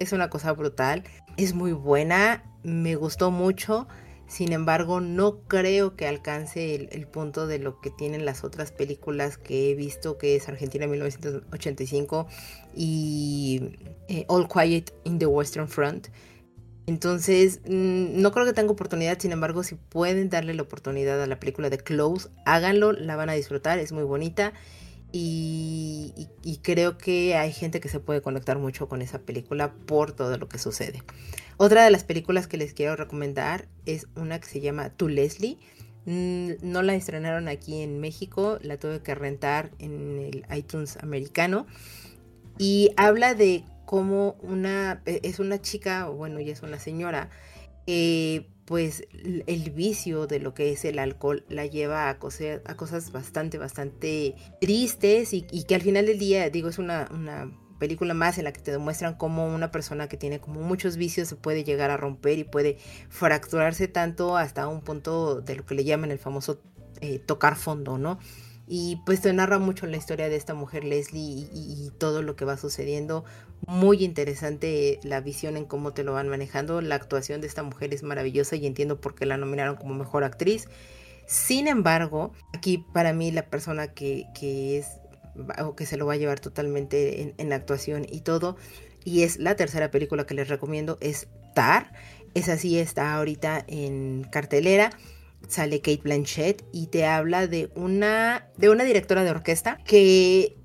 es 0.00 0.12
una 0.12 0.28
cosa 0.28 0.52
brutal. 0.52 1.04
Es 1.36 1.54
muy 1.54 1.72
buena, 1.72 2.42
me 2.64 2.96
gustó 2.96 3.30
mucho. 3.30 3.86
Sin 4.30 4.52
embargo, 4.52 5.00
no 5.00 5.40
creo 5.48 5.96
que 5.96 6.06
alcance 6.06 6.76
el, 6.76 7.06
punto 7.08 7.48
de 7.48 7.58
lo 7.58 7.80
que 7.80 7.90
tienen 7.90 8.24
las 8.24 8.44
otras 8.44 8.70
películas 8.70 9.38
que 9.38 9.72
he 9.72 9.74
visto, 9.74 10.18
que 10.18 10.36
es 10.36 10.48
Argentina 10.48 10.86
1985 10.86 12.28
y 12.72 13.76
eh, 14.06 14.26
All 14.28 14.46
Quiet 14.46 14.94
in 15.02 15.18
the 15.18 15.26
Western 15.26 15.66
Front. 15.66 16.10
Entonces, 16.86 17.60
mm, 17.66 18.22
no 18.22 18.30
creo 18.30 18.46
que 18.46 18.52
tenga 18.52 18.70
oportunidad, 18.70 19.18
sin 19.18 19.32
embargo, 19.32 19.64
si 19.64 19.74
pueden 19.74 20.30
darle 20.30 20.54
la 20.54 20.62
oportunidad 20.62 21.20
a 21.20 21.26
la 21.26 21.40
película 21.40 21.68
de 21.68 21.78
Close, 21.78 22.28
háganlo, 22.46 22.92
la 22.92 23.16
van 23.16 23.30
a 23.30 23.32
disfrutar, 23.32 23.80
es 23.80 23.90
muy 23.90 24.04
bonita. 24.04 24.52
Y, 25.12 26.28
y, 26.44 26.58
creo 26.58 26.96
que 26.96 27.34
hay 27.34 27.52
gente 27.52 27.80
que 27.80 27.88
se 27.88 27.98
puede 27.98 28.22
conectar 28.22 28.58
mucho 28.58 28.88
con 28.88 29.02
esa 29.02 29.18
película 29.18 29.72
por 29.72 30.12
todo 30.12 30.38
lo 30.38 30.48
que 30.48 30.58
sucede. 30.58 31.02
Otra 31.56 31.84
de 31.84 31.90
las 31.90 32.04
películas 32.04 32.46
que 32.46 32.56
les 32.56 32.74
quiero 32.74 32.94
recomendar 32.94 33.66
es 33.86 34.06
una 34.14 34.38
que 34.38 34.46
se 34.46 34.60
llama 34.60 34.90
To 34.90 35.08
Leslie. 35.08 35.58
Mm, 36.06 36.52
no 36.62 36.82
la 36.82 36.94
estrenaron 36.94 37.48
aquí 37.48 37.82
en 37.82 37.98
México, 37.98 38.58
la 38.62 38.78
tuve 38.78 39.02
que 39.02 39.14
rentar 39.14 39.70
en 39.78 40.18
el 40.18 40.46
iTunes 40.56 40.96
americano. 41.02 41.66
Y 42.56 42.90
habla 42.96 43.34
de 43.34 43.64
cómo 43.86 44.36
una, 44.42 45.02
e, 45.06 45.20
es 45.24 45.40
una 45.40 45.60
chica, 45.60 46.08
bueno, 46.08 46.40
ya 46.40 46.52
es 46.52 46.62
una 46.62 46.78
señora, 46.78 47.30
pues 48.70 49.02
el 49.48 49.70
vicio 49.72 50.28
de 50.28 50.38
lo 50.38 50.54
que 50.54 50.70
es 50.70 50.84
el 50.84 51.00
alcohol 51.00 51.44
la 51.48 51.66
lleva 51.66 52.08
a, 52.08 52.10
a 52.10 52.76
cosas 52.76 53.10
bastante, 53.10 53.58
bastante 53.58 54.36
tristes 54.60 55.32
y, 55.32 55.42
que 55.42 55.74
al 55.74 55.82
final 55.82 56.06
del 56.06 56.20
día, 56.20 56.48
digo, 56.50 56.68
es 56.68 56.78
una, 56.78 57.08
una 57.10 57.50
película 57.80 58.14
más 58.14 58.38
en 58.38 58.44
la 58.44 58.52
que 58.52 58.60
te 58.60 58.70
demuestran 58.70 59.16
cómo 59.16 59.52
una 59.52 59.72
persona 59.72 60.08
que 60.08 60.16
tiene 60.16 60.38
como 60.38 60.60
muchos 60.60 60.96
vicios 60.96 61.26
se 61.26 61.34
puede 61.34 61.64
llegar 61.64 61.90
a 61.90 61.96
romper 61.96 62.38
y 62.38 62.44
puede 62.44 62.78
fracturarse 63.08 63.88
tanto 63.88 64.36
hasta 64.36 64.68
un 64.68 64.82
punto 64.82 65.40
de 65.40 65.56
lo 65.56 65.66
que 65.66 65.74
le 65.74 65.82
llaman 65.82 66.12
el 66.12 66.20
famoso 66.20 66.60
eh, 67.00 67.18
tocar 67.18 67.56
fondo, 67.56 67.98
¿no? 67.98 68.20
Y 68.72 69.02
pues 69.04 69.20
te 69.20 69.32
narra 69.32 69.58
mucho 69.58 69.86
la 69.86 69.96
historia 69.96 70.28
de 70.28 70.36
esta 70.36 70.54
mujer 70.54 70.84
Leslie 70.84 71.48
y, 71.52 71.90
todo 71.98 72.22
lo 72.22 72.36
que 72.36 72.44
va 72.44 72.56
sucediendo. 72.56 73.24
Muy 73.66 74.04
interesante 74.04 75.00
la 75.02 75.20
visión 75.20 75.56
en 75.56 75.64
cómo 75.64 75.92
te 75.92 76.04
lo 76.04 76.12
van 76.12 76.28
manejando. 76.28 76.80
La 76.80 76.94
actuación 76.94 77.40
de 77.40 77.48
esta 77.48 77.64
mujer 77.64 77.92
es 77.92 78.04
maravillosa 78.04 78.54
y 78.54 78.66
entiendo 78.66 79.00
por 79.00 79.16
qué 79.16 79.26
la 79.26 79.36
nominaron 79.36 79.74
como 79.74 79.94
mejor 79.94 80.22
actriz. 80.22 80.68
Sin 81.26 81.66
embargo, 81.66 82.32
aquí 82.54 82.78
para 82.94 83.12
mí 83.12 83.32
la 83.32 83.46
persona 83.46 83.88
que, 83.88 84.26
que 84.38 84.78
es 84.78 84.86
o 85.64 85.74
que 85.74 85.84
se 85.84 85.96
lo 85.96 86.06
va 86.06 86.12
a 86.12 86.18
llevar 86.18 86.38
totalmente 86.38 87.34
en, 87.36 87.52
actuación 87.52 88.06
y 88.08 88.20
todo. 88.20 88.56
Y 89.02 89.24
es 89.24 89.38
la 89.40 89.56
tercera 89.56 89.90
película 89.90 90.26
que 90.26 90.34
les 90.34 90.46
recomiendo, 90.46 90.96
es 91.00 91.26
Tar. 91.56 91.92
Esa 92.34 92.56
sí 92.56 92.78
está 92.78 93.14
ahorita 93.14 93.64
en 93.66 94.28
cartelera. 94.30 94.90
Sale 95.48 95.80
Kate 95.80 96.02
Blanchett 96.02 96.64
y 96.72 96.88
te 96.88 97.06
habla 97.06 97.46
de 97.46 97.70
una, 97.74 98.48
de 98.56 98.70
una 98.70 98.84
directora 98.84 99.24
de 99.24 99.30
orquesta 99.30 99.78
que 99.84 100.56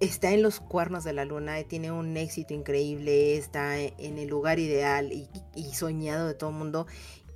está 0.00 0.32
en 0.32 0.42
los 0.42 0.60
cuernos 0.60 1.04
de 1.04 1.12
la 1.12 1.24
luna, 1.24 1.62
tiene 1.64 1.90
un 1.90 2.16
éxito 2.16 2.54
increíble, 2.54 3.36
está 3.36 3.78
en 3.80 4.18
el 4.18 4.28
lugar 4.28 4.58
ideal 4.58 5.12
y, 5.12 5.28
y 5.56 5.74
soñado 5.74 6.28
de 6.28 6.34
todo 6.34 6.50
el 6.50 6.56
mundo 6.56 6.86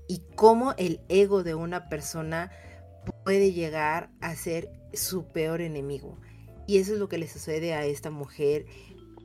y 0.08 0.22
cómo 0.36 0.74
el 0.76 1.00
ego 1.08 1.42
de 1.42 1.54
una 1.54 1.88
persona 1.88 2.50
puede 3.24 3.52
llegar 3.52 4.10
a 4.20 4.36
ser 4.36 4.70
su 4.92 5.24
peor 5.32 5.60
enemigo. 5.60 6.20
Y 6.66 6.78
eso 6.78 6.92
es 6.92 6.98
lo 6.98 7.08
que 7.08 7.18
le 7.18 7.28
sucede 7.28 7.74
a 7.74 7.84
esta 7.84 8.10
mujer 8.10 8.66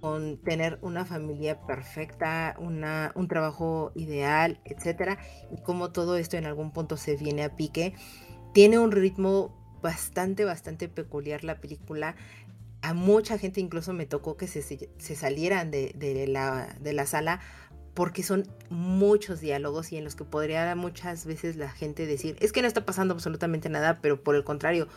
con 0.07 0.37
tener 0.37 0.79
una 0.81 1.03
familia 1.03 1.59
perfecta, 1.67 2.55
una, 2.59 3.11
un 3.15 3.27
trabajo 3.27 3.91
ideal, 3.93 4.61
etcétera, 4.63 5.17
y 5.51 5.61
cómo 5.61 5.91
todo 5.91 6.15
esto 6.15 6.37
en 6.37 6.45
algún 6.45 6.71
punto 6.71 6.95
se 6.95 7.17
viene 7.17 7.43
a 7.43 7.57
pique. 7.57 7.93
Tiene 8.53 8.79
un 8.79 8.93
ritmo 8.93 9.53
bastante, 9.81 10.45
bastante 10.45 10.87
peculiar 10.87 11.43
la 11.43 11.59
película. 11.59 12.15
A 12.81 12.93
mucha 12.93 13.37
gente 13.37 13.59
incluso 13.59 13.91
me 13.91 14.05
tocó 14.05 14.37
que 14.37 14.47
se, 14.47 14.61
se 14.61 15.15
salieran 15.15 15.71
de, 15.71 15.91
de, 15.93 16.25
la, 16.25 16.73
de 16.79 16.93
la 16.93 17.05
sala 17.05 17.41
porque 17.93 18.23
son 18.23 18.47
muchos 18.69 19.41
diálogos 19.41 19.91
y 19.91 19.97
en 19.97 20.05
los 20.05 20.15
que 20.15 20.23
podría 20.23 20.73
muchas 20.75 21.25
veces 21.25 21.57
la 21.57 21.69
gente 21.69 22.05
decir, 22.05 22.37
es 22.39 22.53
que 22.53 22.61
no 22.61 22.67
está 22.69 22.85
pasando 22.85 23.13
absolutamente 23.13 23.67
nada, 23.67 23.99
pero 24.01 24.23
por 24.23 24.35
el 24.35 24.45
contrario, 24.45 24.87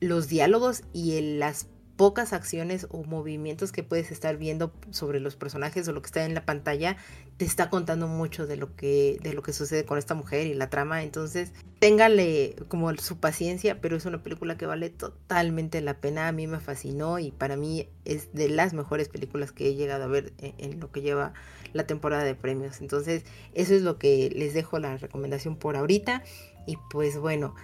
los 0.00 0.28
diálogos 0.28 0.82
y 0.94 1.18
el, 1.18 1.40
las 1.40 1.68
pocas 1.96 2.32
acciones 2.32 2.86
o 2.90 3.04
movimientos 3.04 3.72
que 3.72 3.82
puedes 3.82 4.10
estar 4.10 4.36
viendo 4.36 4.72
sobre 4.90 5.18
los 5.18 5.34
personajes 5.34 5.88
o 5.88 5.92
lo 5.92 6.02
que 6.02 6.06
está 6.06 6.24
en 6.24 6.34
la 6.34 6.44
pantalla 6.44 6.96
te 7.38 7.44
está 7.44 7.70
contando 7.70 8.06
mucho 8.06 8.46
de 8.46 8.56
lo 8.56 8.76
que 8.76 9.18
de 9.22 9.32
lo 9.32 9.42
que 9.42 9.52
sucede 9.52 9.84
con 9.84 9.98
esta 9.98 10.14
mujer 10.14 10.46
y 10.46 10.54
la 10.54 10.68
trama. 10.68 11.02
Entonces 11.02 11.52
téngale 11.78 12.56
como 12.68 12.94
su 12.96 13.18
paciencia 13.18 13.80
pero 13.80 13.96
es 13.96 14.04
una 14.04 14.22
película 14.22 14.56
que 14.56 14.66
vale 14.66 14.90
totalmente 14.90 15.80
la 15.80 15.94
pena. 15.94 16.28
A 16.28 16.32
mí 16.32 16.46
me 16.46 16.60
fascinó 16.60 17.18
y 17.18 17.30
para 17.30 17.56
mí 17.56 17.88
es 18.04 18.32
de 18.34 18.48
las 18.50 18.74
mejores 18.74 19.08
películas 19.08 19.52
que 19.52 19.68
he 19.68 19.74
llegado 19.74 20.04
a 20.04 20.08
ver 20.08 20.32
en, 20.38 20.54
en 20.58 20.80
lo 20.80 20.92
que 20.92 21.00
lleva 21.00 21.32
la 21.72 21.86
temporada 21.86 22.24
de 22.24 22.34
premios. 22.34 22.80
Entonces 22.80 23.24
eso 23.54 23.74
es 23.74 23.82
lo 23.82 23.98
que 23.98 24.30
les 24.34 24.52
dejo 24.52 24.78
la 24.78 24.98
recomendación 24.98 25.56
por 25.56 25.76
ahorita. 25.76 26.22
Y 26.66 26.76
pues 26.90 27.16
bueno 27.16 27.54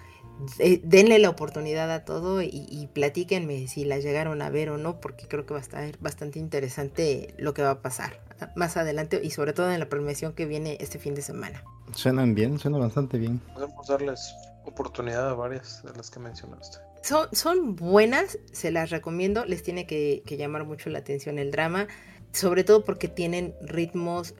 denle 0.82 1.18
la 1.18 1.30
oportunidad 1.30 1.90
a 1.90 2.04
todo 2.04 2.42
y, 2.42 2.88
platíquenme 2.92 3.66
si 3.68 3.84
la 3.84 3.98
llegaron 3.98 4.42
a 4.42 4.50
ver 4.50 4.70
o 4.70 4.78
no, 4.78 5.00
porque 5.00 5.26
creo 5.26 5.46
que 5.46 5.54
va 5.54 5.60
a 5.60 5.62
estar 5.62 5.98
bastante 5.98 6.38
interesante 6.38 7.34
lo 7.38 7.54
que 7.54 7.62
va 7.62 7.70
a 7.70 7.82
pasar 7.82 8.20
más 8.56 8.76
adelante 8.76 9.20
y 9.22 9.30
sobre 9.30 9.52
todo 9.52 9.72
en 9.72 9.78
la 9.78 9.88
premiación 9.88 10.32
que 10.32 10.46
viene 10.46 10.76
este 10.80 10.98
fin 10.98 11.14
de 11.14 11.22
semana. 11.22 11.62
Suenan 11.94 12.34
bien, 12.34 12.58
suenan 12.58 12.80
bastante 12.80 13.18
bien. 13.18 13.40
Podemos 13.54 13.86
darles 13.86 14.34
oportunidad 14.64 15.30
a 15.30 15.34
varias 15.34 15.82
de 15.84 15.92
las 15.94 16.10
que 16.10 16.20
mencionaste. 16.20 16.78
Son, 17.02 17.28
son 17.32 17.74
buenas, 17.76 18.38
se 18.52 18.70
las 18.70 18.90
recomiendo, 18.90 19.44
les 19.44 19.62
tiene 19.62 19.86
que 19.86 20.22
llamar 20.24 20.64
mucho 20.64 20.90
la 20.90 21.00
atención 21.00 21.38
el 21.38 21.50
drama, 21.50 21.88
sobre 22.32 22.64
todo 22.64 22.84
porque 22.84 23.08
tienen 23.08 23.54
ritmos 23.60 24.34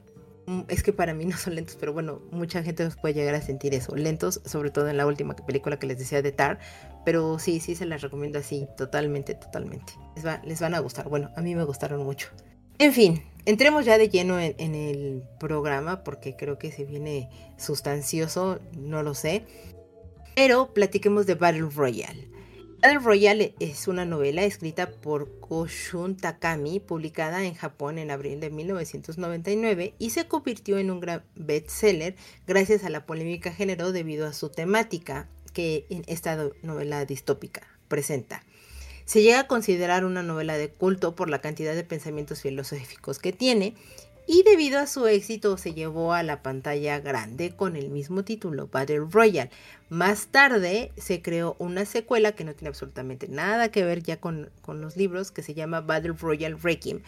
es 0.67 0.83
que 0.83 0.93
para 0.93 1.13
mí 1.13 1.25
no 1.25 1.37
son 1.37 1.55
lentos, 1.55 1.77
pero 1.79 1.93
bueno, 1.93 2.21
mucha 2.31 2.63
gente 2.63 2.83
nos 2.83 2.95
puede 2.95 3.13
llegar 3.13 3.35
a 3.35 3.41
sentir 3.41 3.73
eso, 3.73 3.95
lentos, 3.95 4.41
sobre 4.45 4.71
todo 4.71 4.89
en 4.89 4.97
la 4.97 5.05
última 5.05 5.35
película 5.35 5.77
que 5.77 5.87
les 5.87 5.97
decía 5.97 6.21
de 6.21 6.31
Tar, 6.31 6.59
pero 7.05 7.39
sí, 7.39 7.59
sí 7.59 7.75
se 7.75 7.85
las 7.85 8.01
recomiendo 8.01 8.39
así, 8.39 8.67
totalmente, 8.77 9.35
totalmente. 9.35 9.93
Les, 10.15 10.25
va, 10.25 10.41
les 10.43 10.59
van 10.61 10.75
a 10.75 10.79
gustar, 10.79 11.09
bueno, 11.09 11.29
a 11.35 11.41
mí 11.41 11.55
me 11.55 11.63
gustaron 11.63 12.03
mucho. 12.03 12.29
En 12.79 12.91
fin, 12.91 13.23
entremos 13.45 13.85
ya 13.85 13.97
de 13.97 14.09
lleno 14.09 14.39
en, 14.39 14.55
en 14.57 14.75
el 14.75 15.23
programa 15.39 16.03
porque 16.03 16.35
creo 16.35 16.57
que 16.57 16.71
se 16.71 16.85
viene 16.85 17.29
sustancioso, 17.57 18.59
no 18.77 19.03
lo 19.03 19.13
sé, 19.13 19.45
pero 20.35 20.73
platiquemos 20.73 21.25
de 21.25 21.35
Battle 21.35 21.69
Royale. 21.73 22.32
Battle 22.83 22.99
Royale 22.99 23.55
es 23.61 23.87
una 23.87 24.03
novela 24.03 24.43
escrita 24.43 24.91
por 24.91 25.39
Koshun 25.39 26.17
Takami, 26.17 26.81
publicada 26.81 27.45
en 27.45 27.53
Japón 27.53 27.97
en 27.97 28.11
abril 28.11 28.41
de 28.41 28.49
1999 28.49 29.93
y 29.97 30.09
se 30.09 30.27
convirtió 30.27 30.77
en 30.77 30.91
un 30.91 30.99
gran 30.99 31.23
bestseller 31.33 32.17
gracias 32.45 32.83
a 32.83 32.89
la 32.89 33.05
polémica 33.05 33.53
generó 33.53 33.93
debido 33.93 34.27
a 34.27 34.33
su 34.33 34.49
temática 34.49 35.29
que 35.53 35.85
en 35.89 36.03
esta 36.07 36.49
novela 36.61 37.05
distópica 37.05 37.65
presenta. 37.87 38.43
Se 39.05 39.21
llega 39.21 39.39
a 39.39 39.47
considerar 39.47 40.03
una 40.03 40.21
novela 40.21 40.57
de 40.57 40.69
culto 40.69 41.15
por 41.15 41.29
la 41.29 41.39
cantidad 41.39 41.75
de 41.75 41.85
pensamientos 41.85 42.41
filosóficos 42.41 43.17
que 43.17 43.31
tiene 43.31 43.75
y 44.25 44.43
debido 44.43 44.79
a 44.79 44.87
su 44.87 45.05
éxito 45.07 45.57
se 45.57 45.73
llevó 45.73 46.13
a 46.13 46.23
la 46.23 46.41
pantalla 46.41 46.99
grande 46.99 47.55
con 47.55 47.75
el 47.75 47.89
mismo 47.89 48.23
título, 48.23 48.67
Battle 48.67 49.07
Royale. 49.11 49.51
Más 49.89 50.27
tarde 50.27 50.91
se 50.97 51.21
creó 51.21 51.55
una 51.59 51.85
secuela 51.85 52.31
que 52.31 52.45
no 52.45 52.53
tiene 52.53 52.69
absolutamente 52.69 53.27
nada 53.27 53.69
que 53.69 53.83
ver 53.83 54.01
ya 54.01 54.19
con, 54.21 54.49
los 54.67 54.95
libros, 54.95 55.31
que 55.31 55.43
se 55.43 55.53
llama 55.53 55.81
Battle 55.81 56.13
Royale 56.13 56.55
Requiem. 56.55 57.01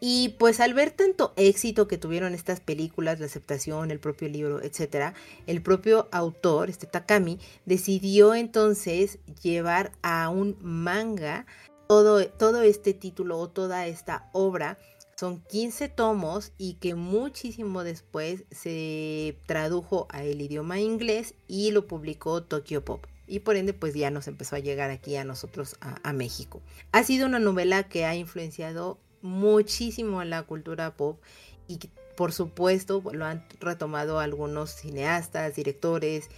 Y 0.00 0.36
pues 0.38 0.60
al 0.60 0.72
ver 0.72 0.90
tanto 0.90 1.32
éxito 1.36 1.86
que 1.86 1.98
tuvieron 1.98 2.34
estas 2.34 2.60
películas, 2.60 3.20
la 3.20 3.26
aceptación, 3.26 3.90
el 3.90 4.00
propio 4.00 4.28
libro, 4.28 4.62
etc., 4.62 5.14
el 5.46 5.60
propio 5.62 6.08
autor, 6.10 6.70
este 6.70 6.86
Takami, 6.86 7.38
decidió 7.66 8.34
entonces 8.34 9.18
llevar 9.42 9.92
a 10.02 10.30
un 10.30 10.56
manga 10.60 11.46
todo, 11.86 12.26
todo 12.26 12.62
este 12.62 12.94
título 12.94 13.38
o 13.38 13.48
toda 13.50 13.86
esta 13.86 14.30
obra 14.32 14.78
son 15.20 15.42
15 15.42 15.90
tomos 15.90 16.52
y 16.56 16.74
que 16.80 16.94
muchísimo 16.94 17.84
después 17.84 18.44
se 18.50 19.36
tradujo 19.44 20.06
a 20.08 20.24
el 20.24 20.40
idioma 20.40 20.80
inglés 20.80 21.34
y 21.46 21.72
lo 21.72 21.86
publicó 21.86 22.42
Tokyo 22.42 22.82
Pop. 22.82 23.04
Y 23.26 23.40
por 23.40 23.56
ende, 23.56 23.74
pues 23.74 23.92
ya 23.92 24.10
nos 24.10 24.28
empezó 24.28 24.56
a 24.56 24.60
llegar 24.60 24.90
aquí 24.90 25.16
a 25.16 25.24
nosotros, 25.24 25.76
a, 25.82 26.12
México. 26.14 26.62
Ha 26.92 27.04
sido 27.04 27.26
una 27.26 27.38
novela 27.38 27.82
que 27.82 28.06
ha 28.06 28.16
influenciado 28.16 28.98
muchísimo 29.20 30.24
la 30.24 30.44
cultura 30.44 30.96
pop 30.96 31.20
y 31.68 31.78
por 32.16 32.32
supuesto 32.32 33.02
lo 33.12 33.26
han 33.26 33.44
retomado 33.60 34.20
algunos 34.20 34.70
cineastas, 34.70 35.54
directores, 35.54 36.30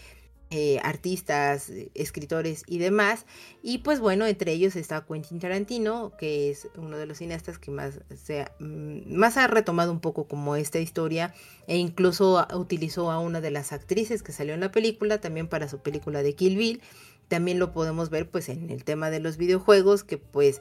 eh, 0.55 0.79
artistas, 0.83 1.73
escritores 1.95 2.63
y 2.67 2.77
demás. 2.77 3.25
Y 3.63 3.79
pues 3.79 4.01
bueno, 4.01 4.27
entre 4.27 4.53
ellos 4.53 4.77
está 4.77 5.07
Quentin 5.07 5.41
Tarantino, 5.41 6.13
que 6.19 6.51
es 6.51 6.69
uno 6.77 6.99
de 6.99 7.07
los 7.07 7.19
cineastas 7.19 7.59
que 7.59 7.71
más, 7.71 8.01
se, 8.23 8.45
mm, 8.59 9.17
más 9.17 9.39
ha 9.39 9.47
retomado 9.47 9.91
un 9.91 10.01
poco 10.01 10.29
como 10.29 10.55
esta 10.57 10.79
historia 10.79 11.33
e 11.67 11.79
incluso 11.79 12.47
utilizó 12.55 13.11
a 13.11 13.19
una 13.19 13.41
de 13.41 13.51
las 13.51 13.73
actrices 13.73 14.23
que 14.23 14.33
salió 14.33 14.53
en 14.53 14.61
la 14.61 14.71
película 14.73 15.23
también 15.23 15.49
para 15.49 15.71
su 15.71 15.79
película 15.79 16.23
de 16.23 16.35
Kill 16.35 16.59
Bill. 16.59 16.83
También 17.29 17.59
lo 17.59 17.73
podemos 17.73 18.11
ver 18.11 18.29
pues 18.29 18.51
en 18.51 18.69
el 18.69 18.85
tema 18.85 19.09
de 19.09 19.21
los 19.21 19.39
videojuegos, 19.39 20.05
que 20.05 20.19
pues 20.19 20.61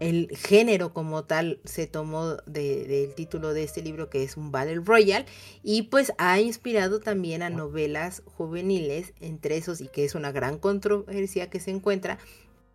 el 0.00 0.28
género 0.36 0.92
como 0.92 1.24
tal 1.24 1.60
se 1.64 1.86
tomó 1.86 2.36
del 2.46 3.14
título 3.14 3.52
de 3.52 3.62
este 3.62 3.82
libro 3.82 4.10
que 4.10 4.22
es 4.22 4.36
un 4.36 4.52
Battle 4.52 4.82
Royale 4.84 5.26
y 5.62 5.82
pues 5.82 6.12
ha 6.18 6.38
inspirado 6.40 7.00
también 7.00 7.42
a 7.42 7.50
novelas 7.50 8.22
juveniles, 8.26 9.14
entre 9.20 9.56
esos 9.56 9.80
y 9.80 9.88
que 9.88 10.04
es 10.04 10.14
una 10.14 10.32
gran 10.32 10.58
controversia 10.58 11.48
que 11.48 11.60
se 11.60 11.70
encuentra, 11.70 12.18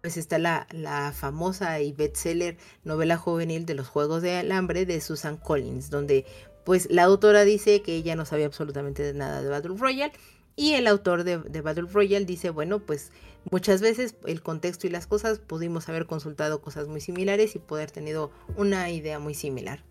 pues 0.02 0.18
está 0.18 0.40
la, 0.40 0.68
la 0.72 1.12
famosa 1.12 1.80
y 1.80 1.92
bestseller 1.92 2.58
novela 2.84 3.18
juvenil 3.18 3.66
de 3.66 3.76
los 3.76 3.88
Juegos 3.88 4.22
de 4.22 4.38
Alambre 4.38 4.86
de 4.86 5.00
Susan 5.00 5.38
Collins, 5.38 5.90
donde 5.90 6.26
pues 6.64 6.90
la 6.90 7.04
autora 7.04 7.44
dice 7.44 7.82
que 7.82 7.96
ella 7.96 8.16
no 8.16 8.26
sabía 8.26 8.46
absolutamente 8.46 9.14
nada 9.14 9.42
de 9.42 9.50
Battle 9.50 9.78
Royale 9.78 10.14
y 10.56 10.74
el 10.74 10.88
autor 10.88 11.24
de, 11.24 11.62
Battle 11.62 11.88
Royale 11.92 12.26
dice, 12.26 12.50
bueno, 12.50 12.80
pues 12.80 13.12
Muchas 13.50 13.82
veces 13.82 14.16
el 14.26 14.44
contexto 14.44 14.86
y 14.86 14.92
las 14.92 15.08
cosas 15.08 15.40
pudimos 15.40 15.90
haber 15.90 16.06
consultado 16.06 16.62
cosas 16.62 16.88
muy 16.88 17.02
similares 17.02 17.56
y 17.56 17.60
poder 17.60 17.90
tenido 17.90 18.32
una 18.56 18.90
idea 18.92 19.18
muy 19.18 19.34
similar. 19.34 19.84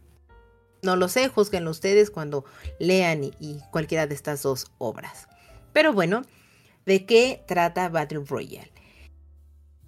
No 0.83 0.97
lo 0.97 1.09
sé, 1.09 1.29
juzguenlo 1.29 1.71
ustedes 1.71 2.11
cuando 2.11 2.45
lean 2.79 3.25
y, 3.25 3.61
cualquiera 3.73 4.07
de 4.07 4.15
estas 4.15 4.43
dos 4.43 4.71
obras. 4.79 5.29
Pero 5.73 5.93
bueno, 5.93 6.23
¿de 6.87 7.05
qué 7.07 7.43
trata 7.47 7.89
Battle 7.89 8.25
Royale? 8.25 8.73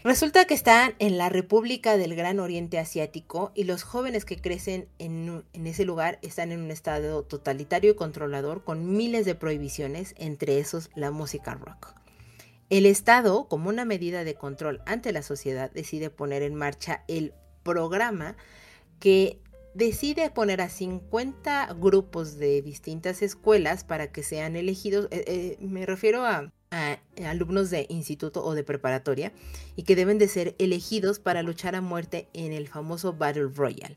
Resulta 0.04 0.46
que 0.46 0.54
están 0.54 0.94
en 0.98 1.16
la 1.16 1.28
República 1.28 1.96
del 1.96 2.16
Gran 2.16 2.40
Oriente 2.40 2.80
Asiático 2.80 3.52
y 3.54 3.62
los 3.64 3.84
jóvenes 3.84 4.24
que 4.24 4.36
crecen 4.36 4.88
en, 4.98 5.44
ese 5.52 5.84
lugar 5.84 6.18
están 6.22 6.50
en 6.50 6.60
un 6.60 6.72
estado 6.72 7.22
totalitario 7.22 7.92
y 7.92 7.94
controlador 7.94 8.64
con 8.64 8.96
miles 8.96 9.24
de 9.26 9.36
prohibiciones, 9.36 10.16
entre 10.18 10.58
esos 10.58 10.90
la 10.96 11.12
música 11.12 11.54
rock. 11.54 11.94
El 12.68 12.86
Estado, 12.86 13.46
como 13.46 13.68
una 13.68 13.84
medida 13.84 14.24
de 14.24 14.34
control 14.34 14.82
ante 14.86 15.12
la 15.12 15.22
sociedad, 15.22 15.70
decide 15.70 16.10
poner 16.10 16.42
en 16.42 16.56
marcha 16.56 17.04
el 17.06 17.32
programa 17.62 18.34
que 18.98 19.40
decide 19.72 20.30
poner 20.30 20.62
a 20.62 20.68
50 20.68 21.76
grupos 21.78 22.38
de 22.38 22.60
distintas 22.60 23.22
escuelas 23.22 23.84
para 23.84 24.10
que 24.10 24.24
sean 24.24 24.56
elegidos, 24.56 25.06
eh, 25.12 25.24
eh, 25.28 25.56
me 25.60 25.86
refiero 25.86 26.26
a, 26.26 26.52
alumnos 27.24 27.70
de 27.70 27.86
instituto 27.88 28.44
o 28.44 28.54
de 28.54 28.64
preparatoria, 28.64 29.32
y 29.76 29.82
que 29.82 29.96
deben 29.96 30.18
de 30.18 30.28
ser 30.28 30.54
elegidos 30.58 31.18
para 31.18 31.42
luchar 31.42 31.74
a 31.74 31.80
muerte 31.80 32.28
en 32.32 32.52
el 32.52 32.68
famoso 32.68 33.12
Battle 33.12 33.48
Royale. 33.54 33.96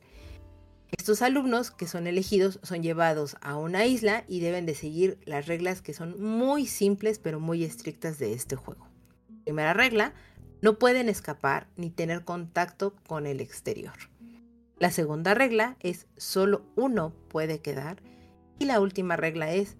Estos 0.98 1.22
alumnos 1.22 1.72
que 1.72 1.88
son 1.88 2.08
elegidos 2.08 2.60
son 2.64 2.82
llevados 2.82 3.38
a 3.42 3.58
una 3.58 3.86
isla 3.86 4.24
y 4.28 4.40
deben 4.40 4.66
de 4.66 4.76
seguir 4.76 5.18
las 5.26 5.46
reglas 5.46 5.82
que 5.82 5.94
son 5.94 6.22
muy 6.22 6.68
simples 6.68 7.20
pero 7.20 7.40
muy 7.40 7.64
estrictas 7.64 8.18
de 8.18 8.34
este 8.34 8.56
juego. 8.56 8.88
Primera 9.44 9.74
regla, 9.74 10.14
no 10.62 10.80
pueden 10.80 11.10
escapar 11.10 11.68
ni 11.76 11.90
tener 11.90 12.24
contacto 12.24 12.96
con 13.08 13.28
el 13.28 13.42
exterior. 13.42 13.94
La 14.80 14.90
segunda 14.90 15.34
regla 15.34 15.78
es 15.80 16.08
solo 16.18 16.66
uno 16.76 17.14
puede 17.30 17.60
quedar 17.60 18.02
y 18.58 18.66
la 18.66 18.80
última 18.80 19.16
regla 19.16 19.54
es 19.54 19.78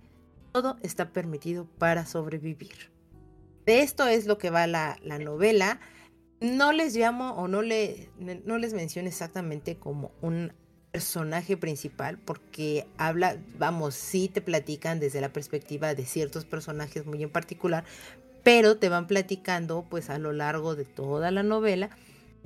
todo 0.56 0.78
está 0.84 1.12
permitido 1.12 1.66
para 1.66 2.06
sobrevivir. 2.06 2.90
De 3.66 3.82
esto 3.82 4.08
es 4.08 4.26
lo 4.26 4.38
que 4.38 4.52
va 4.52 4.68
la, 4.68 4.98
la 5.04 5.20
novela. 5.20 5.82
No 6.40 6.72
les 6.72 6.96
llamo 6.96 7.32
o 7.32 7.50
no, 7.50 7.62
le, 7.62 8.10
no 8.18 8.58
les 8.58 8.74
menciono 8.74 9.10
exactamente 9.10 9.76
como 9.76 10.14
un 10.22 10.54
personaje 10.94 11.58
principal 11.58 12.20
porque 12.20 12.88
habla, 12.98 13.36
vamos, 13.60 13.96
sí 13.96 14.30
te 14.30 14.40
platican 14.40 15.02
desde 15.02 15.20
la 15.20 15.34
perspectiva 15.34 15.94
de 15.94 16.06
ciertos 16.06 16.46
personajes 16.46 17.06
muy 17.06 17.22
en 17.22 17.32
particular, 17.32 17.84
pero 18.42 18.78
te 18.78 18.88
van 18.88 19.08
platicando 19.08 19.86
pues 19.90 20.10
a 20.10 20.20
lo 20.20 20.32
largo 20.32 20.78
de 20.78 20.86
toda 20.86 21.32
la 21.32 21.44
novela 21.44 21.90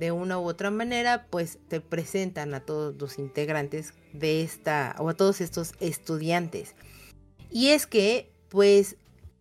de 0.00 0.10
una 0.10 0.36
u 0.40 0.48
otra 0.48 0.72
manera 0.72 1.28
pues 1.30 1.58
te 1.68 1.80
presentan 1.80 2.54
a 2.54 2.60
todos 2.60 3.00
los 3.00 3.20
integrantes 3.20 3.94
de 4.12 4.42
esta 4.42 4.96
o 4.98 5.10
a 5.10 5.14
todos 5.14 5.40
estos 5.40 5.74
estudiantes. 5.78 6.74
Y 7.50 7.68
es 7.68 7.86
que 7.86 8.30
pues 8.48 8.96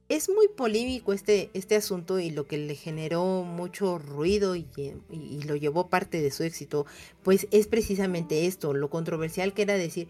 es 0.10 0.28
muy 0.28 0.48
polémico 0.48 1.14
este, 1.14 1.52
este 1.54 1.76
asunto 1.76 2.20
y 2.20 2.32
lo 2.32 2.48
que 2.48 2.58
le 2.58 2.76
generó 2.76 3.44
mucho 3.44 4.00
ruido 4.00 4.56
y, 4.56 4.68
y, 5.12 5.44
lo 5.44 5.56
llevó 5.56 5.88
parte 5.88 6.20
de 6.20 6.32
su 6.32 6.44
éxito, 6.44 6.88
pues 7.22 7.48
es 7.52 7.68
precisamente 7.68 8.48
esto, 8.48 8.74
lo 8.74 8.90
controversial 8.90 9.54
que 9.54 9.62
era 9.62 9.76
decir 9.76 10.10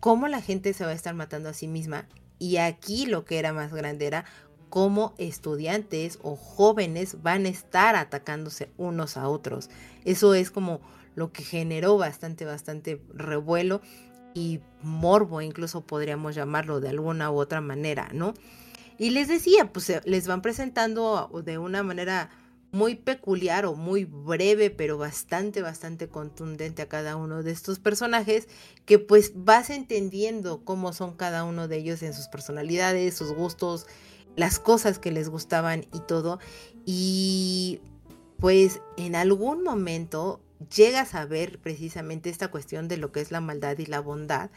cómo 0.00 0.26
la 0.26 0.42
gente 0.42 0.72
se 0.72 0.84
va 0.84 0.90
a 0.90 0.94
estar 0.94 1.14
matando 1.14 1.48
a 1.48 1.54
sí 1.54 1.68
misma. 1.68 2.08
Y 2.38 2.56
aquí 2.56 3.06
lo 3.06 3.24
que 3.24 3.38
era 3.38 3.52
más 3.52 3.72
grande 3.72 4.06
era 4.06 4.24
cómo 4.68 5.14
estudiantes 5.16 6.18
o 6.22 6.34
jóvenes 6.34 7.22
van 7.22 7.46
a 7.46 7.48
estar 7.48 7.94
atacándose 7.94 8.68
unos 8.76 9.16
a 9.16 9.28
otros. 9.28 9.70
Eso 10.04 10.34
es 10.34 10.50
como 10.50 10.80
lo 11.14 11.32
que 11.32 11.44
generó 11.44 11.96
bastante, 11.96 12.44
bastante 12.44 13.00
revuelo 13.14 13.80
y 14.36 14.60
morbo, 14.82 15.40
incluso 15.40 15.80
podríamos 15.80 16.34
llamarlo 16.34 16.78
de 16.78 16.90
alguna 16.90 17.30
u 17.30 17.38
otra 17.38 17.62
manera, 17.62 18.10
¿no? 18.12 18.34
Y 18.98 19.10
les 19.10 19.28
decía, 19.28 19.72
pues 19.72 19.90
les 20.04 20.26
van 20.26 20.42
presentando 20.42 21.30
de 21.42 21.56
una 21.56 21.82
manera 21.82 22.30
muy 22.70 22.96
peculiar 22.96 23.64
o 23.64 23.74
muy 23.74 24.04
breve, 24.04 24.68
pero 24.68 24.98
bastante, 24.98 25.62
bastante 25.62 26.08
contundente 26.08 26.82
a 26.82 26.88
cada 26.88 27.16
uno 27.16 27.42
de 27.42 27.50
estos 27.50 27.78
personajes, 27.78 28.46
que 28.84 28.98
pues 28.98 29.32
vas 29.34 29.70
entendiendo 29.70 30.62
cómo 30.64 30.92
son 30.92 31.16
cada 31.16 31.44
uno 31.44 31.66
de 31.66 31.78
ellos 31.78 32.02
en 32.02 32.12
sus 32.12 32.28
personalidades, 32.28 33.16
sus 33.16 33.32
gustos, 33.32 33.86
las 34.36 34.58
cosas 34.58 34.98
que 34.98 35.12
les 35.12 35.30
gustaban 35.30 35.86
y 35.94 36.00
todo. 36.00 36.40
Y 36.84 37.80
pues 38.38 38.82
en 38.98 39.16
algún 39.16 39.62
momento 39.62 40.42
llegas 40.74 41.14
a 41.14 41.26
ver 41.26 41.58
precisamente 41.58 42.30
esta 42.30 42.48
cuestión 42.48 42.88
de 42.88 42.96
lo 42.96 43.12
que 43.12 43.20
es 43.20 43.30
la 43.30 43.40
maldad 43.40 43.78
y 43.78 43.86
la 43.86 44.00
bondad 44.00 44.50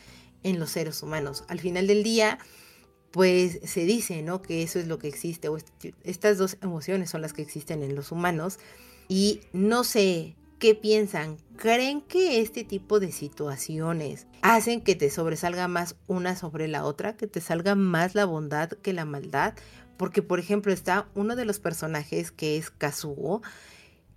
en 0.43 0.59
los 0.59 0.71
seres 0.71 1.01
humanos. 1.03 1.43
Al 1.47 1.59
final 1.59 1.87
del 1.87 2.03
día, 2.03 2.39
pues 3.11 3.59
se 3.63 3.85
dice, 3.85 4.21
¿no? 4.21 4.41
Que 4.41 4.63
eso 4.63 4.79
es 4.79 4.87
lo 4.87 4.99
que 4.99 5.07
existe, 5.07 5.49
o 5.49 5.57
estas 6.03 6.37
dos 6.37 6.57
emociones 6.61 7.09
son 7.09 7.21
las 7.21 7.33
que 7.33 7.41
existen 7.41 7.83
en 7.83 7.95
los 7.95 8.11
humanos. 8.11 8.59
Y 9.07 9.41
no 9.53 9.83
sé 9.83 10.35
qué 10.59 10.75
piensan, 10.75 11.37
¿creen 11.55 12.01
que 12.01 12.41
este 12.41 12.63
tipo 12.63 12.99
de 12.99 13.11
situaciones 13.11 14.27
hacen 14.41 14.81
que 14.81 14.95
te 14.95 15.09
sobresalga 15.09 15.67
más 15.67 15.95
una 16.07 16.35
sobre 16.35 16.67
la 16.67 16.85
otra, 16.85 17.15
que 17.15 17.27
te 17.27 17.41
salga 17.41 17.75
más 17.75 18.13
la 18.13 18.25
bondad 18.25 18.69
que 18.69 18.93
la 18.93 19.05
maldad? 19.05 19.55
Porque, 19.97 20.21
por 20.21 20.39
ejemplo, 20.39 20.71
está 20.71 21.09
uno 21.15 21.35
de 21.35 21.45
los 21.45 21.59
personajes 21.59 22.31
que 22.31 22.57
es 22.57 22.69
Kazuo, 22.71 23.41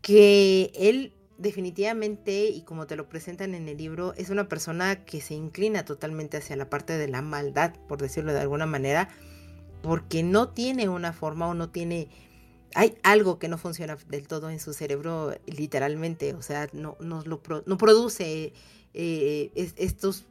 que 0.01 0.73
él 0.75 1.12
definitivamente, 1.42 2.46
y 2.46 2.62
como 2.62 2.87
te 2.87 2.96
lo 2.96 3.09
presentan 3.09 3.55
en 3.55 3.68
el 3.68 3.76
libro, 3.76 4.14
es 4.16 4.31
una 4.31 4.48
persona 4.48 5.05
que 5.05 5.20
se 5.20 5.35
inclina 5.35 5.85
totalmente 5.85 6.38
hacia 6.38 6.57
la 6.57 6.70
parte 6.70 6.96
de 6.96 7.09
la 7.09 7.20
maldad, 7.20 7.74
por 7.88 8.00
decirlo 8.00 8.33
de 8.33 8.40
alguna 8.40 8.66
manera, 8.66 9.09
porque 9.83 10.22
no 10.22 10.50
tiene 10.50 10.88
una 10.88 11.12
forma 11.12 11.48
o 11.48 11.55
no 11.55 11.70
tiene... 11.70 12.09
Hay 12.74 12.96
algo 13.02 13.38
que 13.38 13.48
no 13.48 13.59
funciona 13.59 13.98
del 14.09 14.26
todo 14.26 14.48
en 14.48 14.59
su 14.59 14.72
cerebro, 14.72 15.35
literalmente, 15.44 16.33
o 16.33 16.40
sea, 16.40 16.68
no, 16.72 16.96
no, 17.00 17.22
lo 17.22 17.42
no 17.66 17.76
produce 17.76 18.55
eh, 18.94 19.50
estos, 19.76 20.24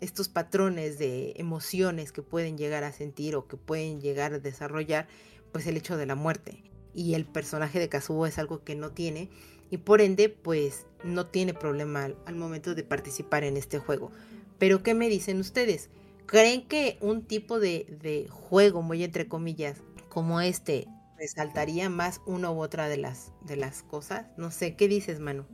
estos 0.00 0.28
patrones 0.30 0.98
de 0.98 1.34
emociones 1.36 2.10
que 2.10 2.22
pueden 2.22 2.56
llegar 2.56 2.84
a 2.84 2.92
sentir 2.92 3.36
o 3.36 3.46
que 3.46 3.58
pueden 3.58 4.00
llegar 4.00 4.32
a 4.32 4.38
desarrollar, 4.38 5.08
pues 5.52 5.66
el 5.66 5.76
hecho 5.76 5.98
de 5.98 6.06
la 6.06 6.14
muerte. 6.14 6.62
Y 6.94 7.14
el 7.14 7.26
personaje 7.26 7.78
de 7.78 7.90
Kazuo 7.90 8.24
es 8.26 8.38
algo 8.38 8.64
que 8.64 8.74
no 8.74 8.92
tiene 8.92 9.28
y 9.70 9.78
por 9.78 10.00
ende 10.00 10.28
pues 10.28 10.86
no 11.04 11.26
tiene 11.26 11.54
problema 11.54 12.10
al, 12.26 12.34
momento 12.34 12.74
de 12.74 12.84
participar 12.84 13.44
en 13.44 13.56
este 13.56 13.78
juego. 13.78 14.10
Pero 14.58 14.82
¿qué 14.82 14.94
me 14.94 15.08
dicen 15.08 15.40
ustedes? 15.40 15.90
¿Creen 16.26 16.66
que 16.66 16.98
un 17.00 17.22
tipo 17.22 17.58
de, 17.60 17.98
de 18.02 18.28
juego, 18.28 18.82
muy 18.82 19.02
entre 19.04 19.28
comillas, 19.28 19.78
como 20.08 20.40
este, 20.40 20.88
resaltaría 21.16 21.88
más 21.88 22.20
una 22.26 22.50
u 22.50 22.60
otra 22.60 22.88
de 22.88 22.96
las, 22.96 23.32
de 23.46 23.56
las 23.56 23.82
cosas? 23.82 24.26
No 24.36 24.50
sé, 24.50 24.74
¿qué 24.76 24.88
dices, 24.88 25.20
Manu? 25.20 25.44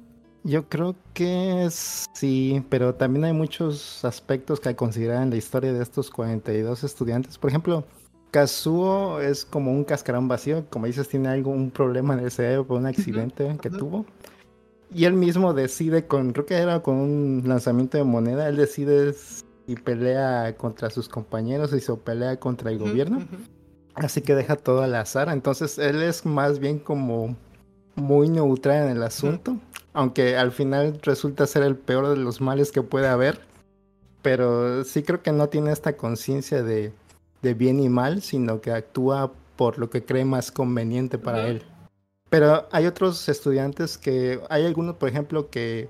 Yo 0.43 0.69
creo 0.69 0.95
que 1.15 1.69
sí, 1.71 2.63
pero 2.69 2.95
también 2.95 3.25
hay 3.25 3.33
muchos 3.33 4.05
aspectos 4.05 4.61
que 4.61 4.77
considerar 4.77 5.23
en 5.23 5.31
la 5.31 5.37
historia 5.37 5.73
de 5.73 5.83
estos 5.83 6.11
42 6.11 6.85
estudiantes. 6.85 7.39
Por 7.39 7.49
ejemplo, 7.49 7.85
Kazuo 8.35 9.21
es 9.21 9.45
como 9.45 9.71
un 9.71 9.85
cascarón 9.85 10.27
vacío, 10.27 10.65
como 10.69 10.87
dices, 10.87 11.09
tiene 11.09 11.29
algún 11.29 11.71
problema 11.71 12.15
en 12.15 12.21
el 12.25 12.33
cerebro 12.33 12.67
por 12.67 12.79
un 12.79 12.87
accidente 12.87 13.57
que 13.63 13.71
tuvo. 13.71 14.07
Y 14.93 15.05
él 15.05 15.13
mismo 15.13 15.55
decide 15.55 16.09
con, 16.09 16.33
creo 16.33 16.45
que 16.45 16.57
era 16.57 16.83
con 16.83 16.97
un 16.97 17.43
lanzamiento 17.47 17.97
de 17.97 18.03
moneda, 18.03 18.49
él 18.49 18.57
decide 18.57 19.13
si 19.13 19.77
pelea 19.77 20.57
contra 20.57 20.91
sus 20.91 21.09
compañeros 21.09 21.73
y 21.75 21.81
se 21.81 21.95
pelea 21.95 22.41
contra 22.41 22.73
el 22.73 22.79
gobierno. 22.79 23.25
Así 23.95 24.21
que 24.21 24.35
deja 24.35 24.57
todo 24.57 24.83
al 24.83 24.97
azar. 24.97 25.29
Entonces 25.29 25.79
él 25.79 26.03
es 26.03 26.27
más 26.27 26.59
bien 26.59 26.81
como 26.81 27.37
muy 27.95 28.29
neutral 28.29 28.87
en 28.87 28.97
el 28.97 29.05
asunto. 29.05 29.59
Aunque 29.93 30.37
al 30.37 30.51
final 30.51 30.99
resulta 31.03 31.47
ser 31.47 31.63
el 31.63 31.77
peor 31.77 32.09
de 32.09 32.17
los 32.17 32.41
males 32.41 32.73
que 32.73 32.83
puede 32.83 33.07
haber. 33.07 33.43
Pero 34.23 34.83
sí 34.83 35.05
creo 35.05 35.23
que 35.23 35.31
no 35.31 35.49
tiene 35.51 35.71
esta 35.71 35.97
conciencia 35.97 36.65
de 36.65 36.93
de 37.45 37.55
bien 37.55 37.79
y 37.79 37.89
mal, 37.89 38.23
sino 38.23 38.61
que 38.61 38.73
actúa 38.73 39.33
por 39.55 39.79
lo 39.79 39.91
que 39.91 40.05
cree 40.05 40.25
más 40.25 40.51
conveniente 40.51 41.19
para 41.19 41.47
él. 41.47 41.63
Pero 42.31 42.67
hay 42.73 42.87
otros 42.87 43.29
estudiantes 43.29 43.97
que, 43.97 44.41
hay 44.49 44.65
algunos, 44.65 44.97
por 44.97 45.09
ejemplo, 45.09 45.51
que 45.51 45.89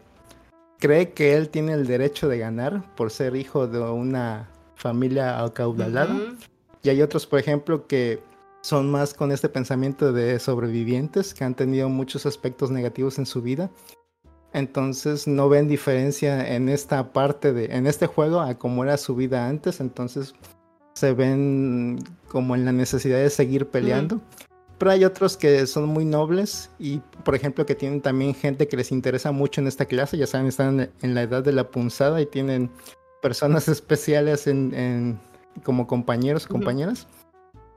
cree 0.79 1.13
que 1.13 1.37
él 1.37 1.49
tiene 1.49 1.73
el 1.73 1.87
derecho 1.87 2.29
de 2.29 2.39
ganar 2.39 2.95
por 2.97 3.11
ser 3.11 3.37
hijo 3.37 3.67
de 3.67 3.79
una 3.79 4.51
familia 4.75 5.43
acaudalada. 5.43 6.15
Y 6.83 6.91
hay 6.91 7.01
otros, 7.01 7.27
por 7.27 7.39
ejemplo, 7.39 7.87
que 7.87 8.21
son 8.61 8.91
más 8.91 9.15
con 9.15 9.31
este 9.33 9.49
pensamiento 9.49 10.13
de 10.13 10.39
sobrevivientes 10.39 11.33
que 11.33 11.45
han 11.45 11.55
tenido 11.55 11.89
muchos 11.89 12.27
aspectos 12.27 12.71
negativos 12.71 13.19
en 13.19 13.27
su 13.27 13.41
vida. 13.41 13.71
Entonces 14.53 15.27
no 15.27 15.49
ven 15.49 15.67
diferencia 15.67 16.55
en 16.55 16.69
esta 16.69 17.13
parte 17.13 17.53
de, 17.53 17.67
en 17.75 17.87
este 17.87 18.07
juego 18.07 18.41
a 18.41 18.55
cómo 18.55 18.85
era 18.85 18.97
su 18.97 19.17
vida 19.17 19.49
antes. 19.49 19.81
Entonces 19.81 20.35
se 20.95 21.13
ven 21.13 21.99
como 22.29 22.55
en 22.55 22.65
la 22.65 22.73
necesidad 22.73 23.19
de 23.19 23.31
seguir 23.31 23.67
peleando. 23.67 24.21
Pero 24.79 24.91
hay 24.91 25.05
otros 25.05 25.37
que 25.37 25.67
son 25.67 25.87
muy 25.87 26.05
nobles 26.05 26.71
y, 26.79 26.99
por 27.25 27.35
ejemplo, 27.35 27.65
que 27.65 27.75
tienen 27.75 28.01
también 28.01 28.35
gente 28.35 28.67
que 28.67 28.77
les 28.77 28.91
interesa 28.91 29.31
mucho 29.31 29.61
en 29.61 29.69
esta 29.69 29.85
clase. 29.85 30.17
Ya 30.17 30.27
saben, 30.27 30.47
están 30.47 30.91
en 31.01 31.15
la 31.15 31.23
edad 31.23 31.43
de 31.43 31.53
la 31.53 31.71
punzada 31.71 32.21
y 32.21 32.27
tienen 32.27 32.71
personas 33.23 33.69
especiales 33.69 34.47
en, 34.47 35.19
como 35.63 35.87
compañeros, 35.87 36.47
compañeras. 36.47 37.07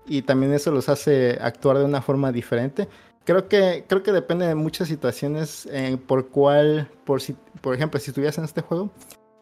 Y 0.08 0.21
también 0.21 0.53
eso 0.53 0.71
los 0.71 0.89
hace 0.89 1.38
actuar 1.41 1.77
de 1.77 1.86
una 1.86 2.01
forma 2.01 2.32
diferente. 2.32 2.88
Creo 3.25 3.47
que, 3.47 3.84
creo 3.88 4.03
que 4.03 4.12
depende 4.12 4.47
de 4.47 4.56
muchas 4.56 4.88
situaciones 4.88 5.67
eh, 5.71 5.97
por 6.08 6.30
cuál, 6.30 6.89
por 7.03 7.21
si, 7.21 7.36
por 7.62 7.75
ejemplo, 7.75 7.99
si 7.99 8.12
estuvieras 8.12 8.38
en 8.38 8.45
este 8.45 8.62
juego, 8.62 8.89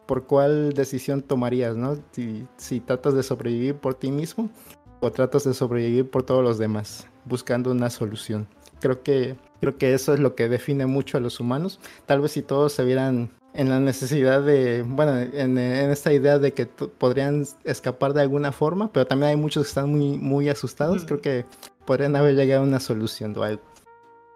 por 0.06 0.24
cuál 0.26 0.72
decisión 0.72 1.22
tomarías, 1.22 1.76
¿no? 1.76 1.98
Si, 2.12 2.46
si 2.56 2.80
tratas 2.80 3.14
de 3.14 3.22
sobrevivir 3.22 3.74
por 3.74 3.94
ti 3.94 4.10
mismo 4.10 4.50
o 5.00 5.10
tratas 5.10 5.44
de 5.44 5.54
sobrevivir 5.54 6.10
por 6.10 6.22
todos 6.22 6.42
los 6.42 6.58
demás, 6.58 7.06
buscando 7.24 7.70
una 7.70 7.90
solución. 7.90 8.48
Creo 8.80 9.02
que, 9.02 9.36
creo 9.60 9.78
que 9.78 9.94
eso 9.94 10.14
es 10.14 10.20
lo 10.20 10.34
que 10.34 10.48
define 10.48 10.86
mucho 10.86 11.18
a 11.18 11.20
los 11.20 11.40
humanos. 11.40 11.80
Tal 12.06 12.20
vez 12.20 12.32
si 12.32 12.42
todos 12.42 12.72
se 12.72 12.84
vieran 12.84 13.30
en 13.56 13.70
la 13.70 13.80
necesidad 13.80 14.42
de, 14.42 14.84
bueno, 14.86 15.18
en, 15.18 15.58
esta 15.58 16.12
idea 16.12 16.38
de 16.38 16.52
que 16.52 16.66
podrían 16.66 17.46
escapar 17.64 18.12
de 18.12 18.20
alguna 18.20 18.52
forma, 18.52 18.92
pero 18.92 19.06
también 19.06 19.30
hay 19.30 19.36
muchos 19.36 19.64
que 19.64 19.68
están 19.68 19.90
muy, 19.90 20.18
muy 20.18 20.48
asustados, 20.50 21.04
creo 21.06 21.20
que 21.20 21.46
podrían 21.86 22.16
haber 22.16 22.36
llegado 22.36 22.62
a 22.62 22.66
una 22.66 22.80
solución 22.80 23.36
o 23.36 23.42
algo. 23.42 23.62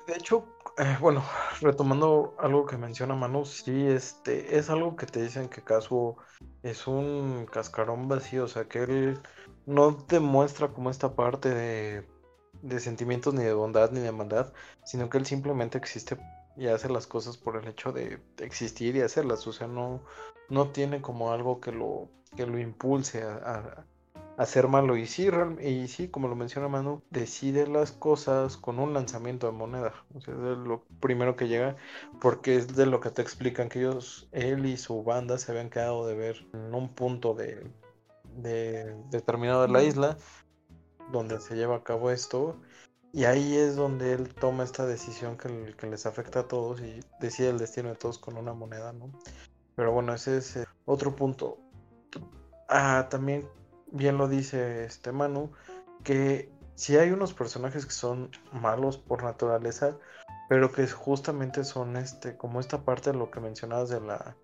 De 0.07 0.15
hecho, 0.15 0.45
eh, 0.81 0.97
bueno, 1.01 1.23
retomando 1.61 2.35
algo 2.39 2.67
que 2.67 2.77
menciona 2.79 3.15
Manu, 3.15 3.45
sí, 3.45 3.87
este, 3.87 4.57
es 4.59 4.71
algo 4.71 4.97
que 4.97 5.07
te 5.07 5.23
dicen 5.23 5.49
que 5.49 5.63
Kazuo 5.63 6.17
es 6.63 6.87
un 6.87 7.47
cascarón 7.47 8.09
vacío, 8.09 8.45
o 8.45 8.49
sea, 8.49 8.65
que 8.65 8.85
él 8.85 9.19
no 9.67 9.93
demuestra 10.09 10.69
como 10.69 10.91
esta 10.91 11.15
parte 11.15 11.51
de, 11.51 12.09
de 12.63 12.81
sentimientos 12.81 13.35
ni 13.35 13.45
de 13.45 13.53
bondad 13.53 13.91
ni 13.93 14.01
de 14.01 14.13
maldad, 14.13 14.53
sino 14.85 15.11
que 15.11 15.19
él 15.19 15.27
simplemente 15.27 15.77
existe 15.79 16.17
y 16.57 16.67
hace 16.67 16.89
las 16.89 17.07
cosas 17.07 17.37
por 17.37 17.57
el 17.57 17.69
hecho 17.69 17.93
de 17.93 18.21
existir 18.39 18.97
y 18.97 19.03
hacerlas, 19.03 19.47
o 19.47 19.53
sea, 19.53 19.67
no, 19.67 20.01
no 20.49 20.71
tiene 20.71 21.01
como 21.01 21.33
algo 21.33 21.61
que 21.61 21.73
lo, 21.73 22.09
que 22.37 22.47
lo 22.47 22.59
impulse 22.59 23.23
a, 23.23 23.87
hacer 24.41 24.69
malo. 24.69 24.97
Y 24.97 25.07
sí, 25.07 25.29
y 25.61 25.87
sí, 25.89 26.09
como 26.09 26.27
lo 26.27 26.35
menciona 26.35 26.67
Manu, 26.67 27.03
decide 27.11 27.67
las 27.67 27.93
cosas 27.93 28.57
con 28.57 28.79
un 28.79 28.95
lanzamiento 28.95 29.47
de 29.47 29.53
moneda. 29.53 29.93
O 30.15 30.21
sea, 30.21 30.33
es 30.33 30.59
lo 30.59 30.83
primero 30.99 31.37
que 31.37 31.47
llega, 31.47 31.77
porque 32.23 32.57
es 32.57 32.75
de 32.75 32.87
lo 32.87 33.01
que 33.01 33.11
te 33.11 33.21
explican 33.21 33.69
que 33.69 33.81
ellos, 33.81 34.29
él 34.33 34.65
y 34.65 34.79
su 34.79 35.05
banda 35.05 35.37
se 35.37 35.53
habían 35.53 35.69
quedado 35.69 36.07
de 36.07 36.15
ver 36.15 36.47
en 36.55 36.75
un 36.75 36.89
punto 36.89 37.35
de, 37.35 37.71
de 38.37 38.97
determinado 39.11 39.63
de 39.63 39.69
la 39.69 39.83
isla 39.83 40.17
donde 41.13 41.39
se 41.41 41.55
lleva 41.55 41.77
a 41.77 41.85
cabo 41.85 42.11
esto. 42.11 42.59
Y 43.13 43.25
ahí 43.25 43.57
es 43.57 43.77
donde 43.77 44.15
él 44.15 44.35
toma 44.35 44.65
esta 44.65 44.87
decisión 44.87 45.37
que, 45.37 45.75
que, 45.77 45.87
les 45.87 46.07
afecta 46.07 46.41
a 46.41 46.49
todos 46.49 46.81
y 46.81 47.01
decide 47.21 47.51
el 47.51 47.59
destino 47.59 47.91
de 47.91 47.97
todos 47.97 48.19
con 48.19 48.39
una 48.39 48.55
moneda, 48.55 48.93
¿no? 48.93 49.11
Pero 49.75 49.93
bueno, 49.93 50.15
ese 50.15 50.39
es 50.39 50.57
eh, 50.57 50.65
otro 50.87 51.15
punto. 51.15 51.59
Ah, 52.69 53.09
también 53.11 53.49
bien 53.93 54.19
lo 54.19 54.29
dice 54.29 54.85
este 54.85 55.13
Manu, 55.13 55.53
que 56.05 56.51
si 56.75 56.97
hay 56.97 57.11
unos 57.11 57.35
personajes 57.35 57.85
que 57.85 57.93
son 57.93 58.31
malos 58.53 58.97
por 58.99 59.23
naturaleza, 59.23 59.97
pero 60.49 60.73
que 60.73 60.87
justamente 60.89 61.65
son 61.65 61.97
este, 61.97 62.37
como 62.37 62.61
esta 62.61 62.85
parte 62.85 63.13
de 63.13 63.19
lo 63.19 63.31
que 63.31 63.41
mencionabas 63.41 63.89
de 63.89 64.01
la, 64.01 64.37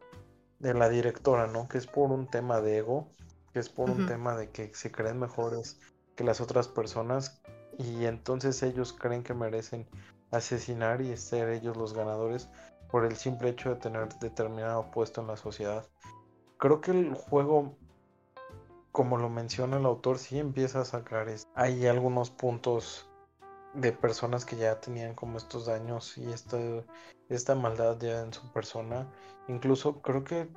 de 0.58 0.74
la 0.74 0.88
directora, 0.88 1.46
¿no? 1.46 1.68
Que 1.68 1.78
es 1.78 1.86
por 1.86 2.10
un 2.12 2.28
tema 2.28 2.60
de 2.60 2.78
ego, 2.78 3.08
que 3.52 3.60
es 3.60 3.68
por 3.68 3.90
un 3.90 4.06
tema 4.06 4.36
de 4.36 4.50
que 4.50 4.74
se 4.74 4.92
creen 4.92 5.18
mejores 5.18 5.80
que 6.14 6.24
las 6.24 6.40
otras 6.40 6.68
personas 6.68 7.40
y 7.78 8.04
entonces 8.04 8.62
ellos 8.62 8.92
creen 8.92 9.22
que 9.22 9.34
merecen 9.34 9.86
asesinar 10.30 11.00
y 11.00 11.16
ser 11.16 11.48
ellos 11.48 11.76
los 11.76 11.94
ganadores 11.94 12.48
por 12.90 13.04
el 13.04 13.16
simple 13.16 13.50
hecho 13.50 13.70
de 13.70 13.76
tener 13.76 14.08
determinado 14.18 14.90
puesto 14.90 15.20
en 15.20 15.26
la 15.28 15.36
sociedad. 15.36 15.86
Creo 16.58 16.80
que 16.80 16.90
el 16.92 17.14
juego 17.14 17.76
como 18.96 19.18
lo 19.18 19.28
menciona 19.28 19.76
el 19.76 19.84
autor, 19.84 20.18
sí 20.18 20.38
empieza 20.38 20.80
a 20.80 20.86
sacar. 20.86 21.26
Hay 21.54 21.86
algunos 21.86 22.30
puntos 22.30 23.10
de 23.74 23.92
personas 23.92 24.46
que 24.46 24.56
ya 24.56 24.80
tenían 24.80 25.14
como 25.14 25.36
estos 25.36 25.66
daños 25.66 26.16
y 26.16 26.32
esta, 26.32 26.56
esta 27.28 27.54
maldad 27.54 27.98
ya 28.00 28.22
en 28.22 28.32
su 28.32 28.50
persona. 28.52 29.06
Incluso 29.48 30.00
creo 30.00 30.24
que 30.24 30.48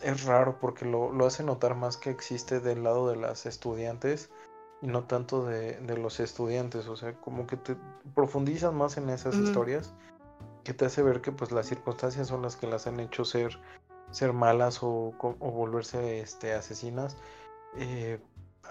es 0.00 0.24
raro 0.24 0.58
porque 0.58 0.86
lo, 0.86 1.12
hace 1.26 1.44
notar 1.44 1.74
más 1.74 1.98
que 1.98 2.08
existe 2.08 2.60
del 2.60 2.82
lado 2.82 3.10
de 3.10 3.16
las 3.16 3.44
estudiantes 3.44 4.30
y 4.80 4.86
no 4.86 5.04
tanto 5.04 5.44
de, 5.44 5.78
los 5.98 6.18
estudiantes. 6.18 6.88
O 6.88 6.96
sea, 6.96 7.12
como 7.20 7.46
que 7.46 7.58
te 7.58 7.76
profundizas 8.14 8.72
más 8.72 8.96
en 8.96 9.10
esas 9.10 9.34
historias 9.34 9.92
que 10.64 10.72
te 10.72 10.86
hace 10.86 11.02
ver 11.02 11.20
que 11.20 11.30
pues 11.30 11.52
las 11.52 11.66
circunstancias 11.66 12.26
son 12.26 12.40
las 12.40 12.56
que 12.56 12.66
las 12.66 12.86
han 12.86 13.00
hecho 13.00 13.26
ser, 13.26 13.60
ser 14.12 14.32
malas 14.32 14.82
o, 14.82 15.12
o 15.18 15.50
volverse 15.50 16.20
este, 16.20 16.54
asesinas 16.54 17.18
eh, 17.76 18.18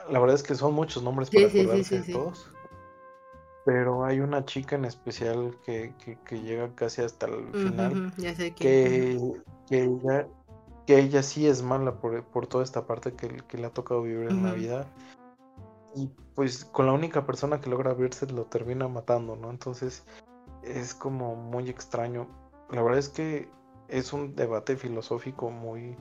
la 0.09 0.19
verdad 0.19 0.35
es 0.35 0.43
que 0.43 0.55
son 0.55 0.73
muchos 0.73 1.03
nombres 1.03 1.29
para 1.29 1.47
acordarse 1.47 2.01
de 2.01 2.13
todos. 2.13 2.51
Pero 3.65 4.05
hay 4.05 4.19
una 4.19 4.45
chica 4.45 4.75
en 4.75 4.85
especial 4.85 5.55
que, 5.65 5.93
llega 6.31 6.73
casi 6.75 7.01
hasta 7.01 7.27
el 7.27 7.51
final. 7.51 8.13
que, 8.55 9.19
ella, 9.69 10.27
que 10.87 10.99
ella 10.99 11.21
sí 11.21 11.45
es 11.45 11.61
mala 11.61 11.99
por, 11.99 12.47
toda 12.47 12.63
esta 12.63 12.87
parte 12.87 13.13
que, 13.13 13.57
le 13.57 13.65
ha 13.65 13.69
tocado 13.69 14.01
vivir 14.01 14.29
en 14.29 14.43
la 14.43 14.53
vida. 14.53 14.87
Y 15.95 16.09
pues 16.35 16.65
con 16.65 16.85
la 16.85 16.93
única 16.93 17.25
persona 17.25 17.59
que 17.59 17.69
logra 17.69 17.93
verse 17.93 18.27
lo 18.27 18.45
termina 18.45 18.87
matando, 18.87 19.35
¿no? 19.35 19.49
Entonces 19.49 20.03
es 20.63 20.93
como 20.93 21.35
muy 21.35 21.69
extraño. 21.69 22.27
La 22.71 22.81
verdad 22.81 22.99
es 22.99 23.09
que 23.09 23.49
es 23.87 24.13
un 24.13 24.35
debate 24.35 24.77
filosófico 24.77 25.49
muy, 25.49 25.95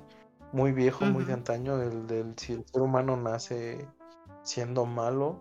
muy 0.52 0.72
viejo, 0.72 1.04
muy 1.04 1.24
de 1.24 1.34
antaño, 1.34 1.80
el 1.82 2.06
del 2.06 2.38
si 2.38 2.54
el 2.54 2.64
ser 2.66 2.82
humano 2.82 3.16
nace 3.16 3.86
siendo 4.42 4.86
malo 4.86 5.38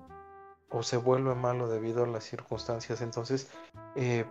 o 0.69 0.83
se 0.83 0.97
vuelve 0.97 1.33
malo 1.35 1.69
debido 1.69 2.03
a 2.03 2.07
las 2.07 2.25
circunstancias. 2.25 3.01
Entonces, 3.01 3.49
eh, 3.95 4.25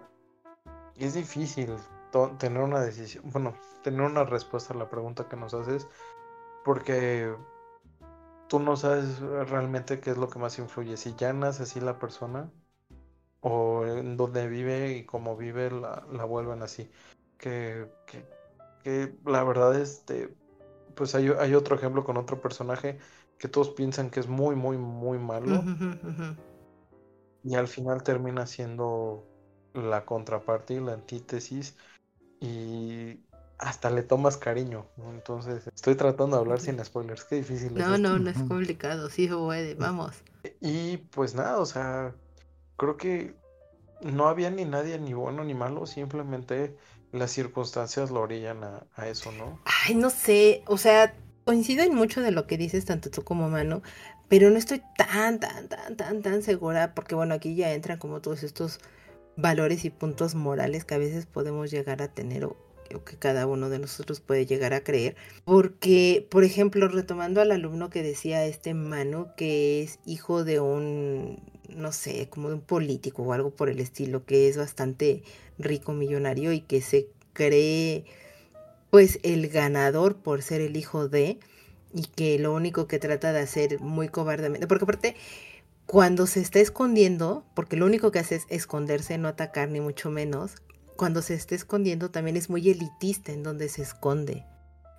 es 0.96 1.14
difícil 1.14 1.76
tener 2.38 2.62
una 2.62 2.80
decisión, 2.80 3.24
bueno, 3.30 3.54
tener 3.82 4.02
una 4.02 4.24
respuesta 4.24 4.74
a 4.74 4.76
la 4.76 4.88
pregunta 4.88 5.28
que 5.28 5.36
nos 5.36 5.54
haces, 5.54 5.88
porque 6.64 7.34
tú 8.48 8.58
no 8.60 8.76
sabes 8.76 9.20
realmente 9.20 10.00
qué 10.00 10.10
es 10.10 10.16
lo 10.16 10.28
que 10.28 10.38
más 10.38 10.58
influye, 10.58 10.96
si 10.96 11.14
ya 11.14 11.32
nace 11.32 11.64
así 11.64 11.80
la 11.80 11.98
persona 11.98 12.50
o 13.40 13.84
en 13.86 14.16
donde 14.16 14.46
vive 14.48 14.92
y 14.92 15.04
cómo 15.04 15.36
vive 15.36 15.70
la, 15.70 16.04
la 16.10 16.24
vuelven 16.24 16.62
así. 16.62 16.90
Que, 17.38 17.86
que, 18.06 18.24
que 18.82 19.14
la 19.26 19.44
verdad, 19.44 19.78
este 19.78 20.34
pues 20.96 21.14
hay, 21.14 21.28
otro 21.28 21.76
ejemplo 21.76 22.02
con 22.04 22.16
otro 22.16 22.40
personaje 22.40 22.98
que 23.38 23.48
todos 23.48 23.70
piensan 23.70 24.10
que 24.10 24.18
es 24.18 24.26
muy, 24.26 24.56
muy, 24.56 24.78
muy 24.78 25.18
malo. 25.18 25.62
Y 27.44 27.54
al 27.54 27.68
final 27.68 28.02
termina 28.02 28.46
siendo 28.46 29.24
la 29.74 30.04
contraparte 30.04 30.74
y 30.74 30.80
la 30.80 30.94
antítesis. 30.94 31.76
Y 32.40 33.20
hasta 33.58 33.90
le 33.90 34.02
tomas 34.02 34.38
cariño. 34.38 34.86
Entonces, 35.10 35.66
estoy 35.68 35.94
tratando 35.94 36.36
de 36.36 36.40
hablar 36.40 36.60
sin 36.60 36.82
spoilers. 36.82 37.24
Qué 37.24 37.36
difícil 37.36 37.74
no, 37.74 37.80
es. 37.80 37.86
No, 37.86 37.98
no, 37.98 38.18
no 38.18 38.30
es 38.30 38.42
complicado. 38.42 39.10
Sí 39.10 39.28
puede. 39.28 39.74
Vamos. 39.74 40.16
Y 40.60 40.96
pues 40.96 41.34
nada, 41.34 41.58
o 41.58 41.66
sea, 41.66 42.14
creo 42.76 42.96
que 42.96 43.36
no 44.00 44.28
había 44.28 44.50
ni 44.50 44.64
nadie 44.64 44.98
ni 44.98 45.12
bueno 45.12 45.44
ni 45.44 45.54
malo. 45.54 45.86
Simplemente 45.86 46.76
las 47.16 47.32
circunstancias 47.32 48.10
lo 48.10 48.20
orillan 48.20 48.62
a, 48.64 49.08
eso, 49.08 49.32
¿no? 49.32 49.60
Ay, 49.64 49.94
no 49.94 50.10
sé, 50.10 50.62
o 50.66 50.78
sea, 50.78 51.14
coincido 51.44 51.82
en 51.82 51.94
mucho 51.94 52.20
de 52.20 52.30
lo 52.30 52.46
que 52.46 52.58
dices, 52.58 52.84
tanto 52.84 53.10
tú 53.10 53.24
como 53.24 53.48
Mano, 53.48 53.82
pero 54.28 54.50
no 54.50 54.58
estoy 54.58 54.82
tan, 54.96 55.40
tan, 55.40 55.68
tan, 55.68 55.96
tan, 55.96 56.22
tan 56.22 56.42
segura, 56.42 56.94
porque 56.94 57.14
bueno, 57.14 57.34
aquí 57.34 57.54
ya 57.54 57.72
entran 57.72 57.98
como 57.98 58.20
todos 58.20 58.42
estos 58.42 58.80
valores 59.36 59.84
y 59.84 59.90
puntos 59.90 60.34
morales 60.34 60.84
que 60.84 60.94
a 60.94 60.98
veces 60.98 61.26
podemos 61.26 61.70
llegar 61.70 62.02
a 62.02 62.08
tener 62.08 62.44
o, 62.44 62.56
que 62.88 63.16
cada 63.16 63.46
uno 63.46 63.68
de 63.68 63.78
nosotros 63.78 64.20
puede 64.20 64.46
llegar 64.46 64.74
a 64.74 64.82
creer. 64.82 65.16
Porque, 65.44 66.26
por 66.30 66.44
ejemplo, 66.44 66.88
retomando 66.88 67.40
al 67.40 67.52
alumno 67.52 67.90
que 67.90 68.02
decía 68.02 68.44
este 68.46 68.74
Manu, 68.74 69.28
que 69.36 69.82
es 69.82 69.98
hijo 70.06 70.44
de 70.44 70.60
un, 70.60 71.40
no 71.68 71.92
sé, 71.92 72.28
como 72.28 72.48
de 72.48 72.54
un 72.54 72.60
político 72.60 73.22
o 73.22 73.32
algo 73.32 73.50
por 73.50 73.68
el 73.68 73.80
estilo, 73.80 74.24
que 74.24 74.48
es 74.48 74.56
bastante 74.56 75.22
rico, 75.58 75.92
millonario 75.92 76.52
y 76.52 76.60
que 76.60 76.80
se 76.80 77.08
cree 77.32 78.04
pues 78.90 79.18
el 79.22 79.48
ganador 79.48 80.16
por 80.16 80.42
ser 80.42 80.60
el 80.60 80.76
hijo 80.76 81.08
de 81.08 81.38
y 81.92 82.04
que 82.04 82.38
lo 82.38 82.54
único 82.54 82.86
que 82.86 82.98
trata 82.98 83.32
de 83.32 83.40
hacer 83.40 83.80
muy 83.80 84.08
cobardemente, 84.08 84.66
porque 84.66 84.84
aparte 84.84 85.16
cuando 85.86 86.26
se 86.26 86.40
está 86.40 86.58
escondiendo, 86.58 87.44
porque 87.54 87.76
lo 87.76 87.86
único 87.86 88.10
que 88.10 88.18
hace 88.18 88.36
es 88.36 88.46
esconderse, 88.48 89.18
no 89.18 89.28
atacar 89.28 89.68
ni 89.68 89.80
mucho 89.80 90.10
menos, 90.10 90.56
cuando 90.96 91.22
se 91.22 91.34
está 91.34 91.54
escondiendo 91.54 92.10
también 92.10 92.36
es 92.36 92.50
muy 92.50 92.68
elitista 92.68 93.32
en 93.32 93.42
donde 93.42 93.68
se 93.68 93.82
esconde. 93.82 94.44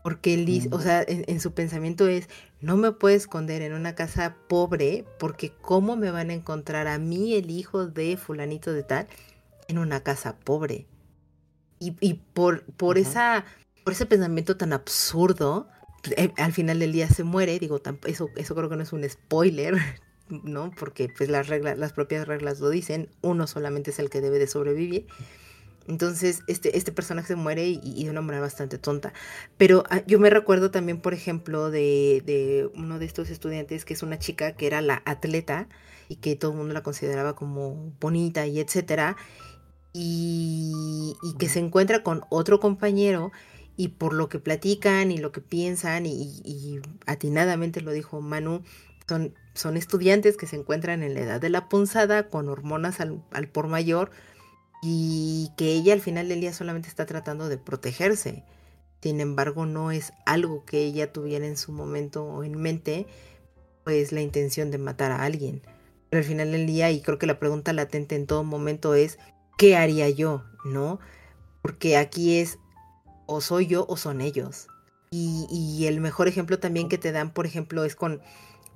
Porque 0.04 0.34
él 0.34 0.46
dice, 0.46 0.70
o 0.72 0.80
sea, 0.80 1.04
en, 1.06 1.42
su 1.42 1.52
pensamiento 1.52 2.08
es, 2.08 2.30
no 2.62 2.78
me 2.78 2.94
puedo 2.94 3.14
esconder 3.14 3.62
en 3.62 3.74
una 3.74 3.94
casa 3.94 4.38
pobre 4.48 5.04
porque 5.20 5.52
cómo 5.52 5.98
me 5.98 6.12
van 6.12 6.30
a 6.30 6.34
encontrar 6.34 6.88
a 6.88 6.98
mí, 6.98 7.34
el 7.34 7.52
hijo 7.52 7.88
de 7.88 8.16
fulanito 8.16 8.72
de 8.72 8.84
tal, 8.84 9.08
en 9.68 9.80
una 9.80 10.04
casa 10.04 10.38
pobre. 10.38 10.88
Y, 11.80 11.98
y 12.00 12.14
por, 12.14 12.64
por, 12.64 12.98
esa, 12.98 13.44
por 13.84 13.92
ese 13.92 14.06
pensamiento 14.06 14.56
tan 14.56 14.72
absurdo, 14.72 15.68
eh, 16.16 16.32
al 16.38 16.54
final 16.54 16.80
del 16.80 16.94
día 16.94 17.10
se 17.10 17.24
muere, 17.24 17.60
digo, 17.60 17.82
eso, 18.06 18.30
eso 18.36 18.56
creo 18.56 18.70
que 18.70 18.78
no 18.78 18.84
es 18.84 18.94
un 18.94 19.08
spoiler, 19.10 19.76
¿no? 20.30 20.72
Porque 20.72 21.10
pues 21.10 21.30
las 21.30 21.48
reglas, 21.48 21.78
las 21.78 21.94
propias 21.94 22.28
reglas 22.28 22.60
lo 22.60 22.70
dicen, 22.70 23.10
uno 23.22 23.48
solamente 23.48 23.92
es 23.92 24.00
el 24.00 24.10
que 24.10 24.22
debe 24.22 24.40
de 24.40 24.48
sobrevivir. 24.48 25.08
Entonces, 25.88 26.42
este, 26.48 26.78
este 26.78 26.92
personaje 26.92 27.30
se 27.30 27.36
muere 27.36 27.68
y, 27.68 28.04
de 28.04 28.10
una 28.10 28.22
manera 28.22 28.42
bastante 28.42 28.78
tonta. 28.78 29.14
Pero 29.58 29.84
ah, 29.90 30.02
yo 30.06 30.20
me 30.20 30.30
recuerdo 30.30 30.72
también, 30.72 31.00
por 31.00 31.14
ejemplo, 31.14 31.72
de, 31.72 32.22
de, 32.26 32.70
uno 32.76 33.00
de 33.00 33.06
estos 33.06 33.30
estudiantes 33.30 33.86
que 33.86 33.94
es 33.94 34.04
una 34.04 34.20
chica 34.20 34.54
que 34.54 34.68
era 34.68 34.82
la 34.82 35.02
atleta 35.06 35.68
y 36.10 36.18
que 36.18 36.36
todo 36.36 36.52
el 36.52 36.58
mundo 36.58 36.74
la 36.74 36.84
consideraba 36.84 37.36
como 37.36 37.94
bonita 38.00 38.48
y 38.48 38.60
etcétera. 38.60 39.18
Y, 39.94 41.16
y 41.24 41.38
que 41.38 41.50
se 41.50 41.60
encuentra 41.60 42.04
con 42.04 42.24
otro 42.30 42.60
compañero 42.60 43.32
y 43.78 43.90
por 43.90 44.14
lo 44.14 44.30
que 44.30 44.40
platican 44.40 45.12
y 45.12 45.18
lo 45.18 45.32
que 45.32 45.42
piensan 45.42 46.06
y, 46.06 46.42
y 46.44 46.82
atinadamente 47.06 47.82
lo 47.82 47.92
dijo 47.92 48.22
Manu, 48.22 48.64
son, 49.08 49.34
son 49.54 49.78
estudiantes 49.78 50.38
que 50.38 50.48
se 50.48 50.58
encuentran 50.58 51.02
en 51.04 51.14
la 51.14 51.22
edad 51.22 51.42
de 51.42 51.50
la 51.50 51.70
punzada 51.70 52.30
con 52.30 52.50
hormonas 52.50 53.00
al, 53.00 53.24
al 53.32 53.48
por 53.48 53.68
mayor 53.68 54.12
y 54.82 55.52
que 55.58 55.74
ella 55.74 55.94
al 55.94 56.02
final 56.02 56.30
del 56.30 56.42
día 56.42 56.54
solamente 56.54 56.90
está 56.90 57.06
tratando 57.06 57.50
de 57.50 57.58
protegerse. 57.58 58.44
Sin 59.02 59.22
embargo, 59.22 59.66
no 59.66 59.92
es 59.92 60.14
algo 60.26 60.66
que 60.66 60.82
ella 60.82 61.12
tuviera 61.14 61.46
en 61.46 61.58
su 61.58 61.72
momento 61.72 62.26
o 62.26 62.44
en 62.44 62.58
mente, 62.58 63.08
pues 63.84 64.12
la 64.12 64.22
intención 64.22 64.72
de 64.72 64.78
matar 64.78 65.12
a 65.12 65.24
alguien. 65.24 65.62
Pero 66.10 66.22
al 66.22 66.28
final 66.28 66.52
del 66.52 66.68
día, 66.68 66.92
y 66.92 67.02
creo 67.02 67.18
que 67.18 67.28
la 67.28 67.40
pregunta 67.40 67.74
latente 67.74 68.16
en 68.16 68.28
todo 68.28 68.44
momento 68.44 68.96
es, 68.96 69.20
¿qué 69.58 69.76
haría 69.76 70.10
yo? 70.10 70.44
¿No? 70.66 71.00
Porque 71.62 71.98
aquí 71.98 72.40
es, 72.40 72.60
o 73.26 73.42
soy 73.42 73.68
yo 73.68 73.86
o 73.88 73.98
son 73.98 74.22
ellos. 74.22 74.68
Y, 75.10 75.86
el 75.88 76.02
mejor 76.02 76.28
ejemplo 76.28 76.60
también 76.60 76.90
que 76.90 76.98
te 76.98 77.14
dan, 77.14 77.32
por 77.34 77.46
ejemplo, 77.46 77.86
es 77.86 77.96
con 77.96 78.22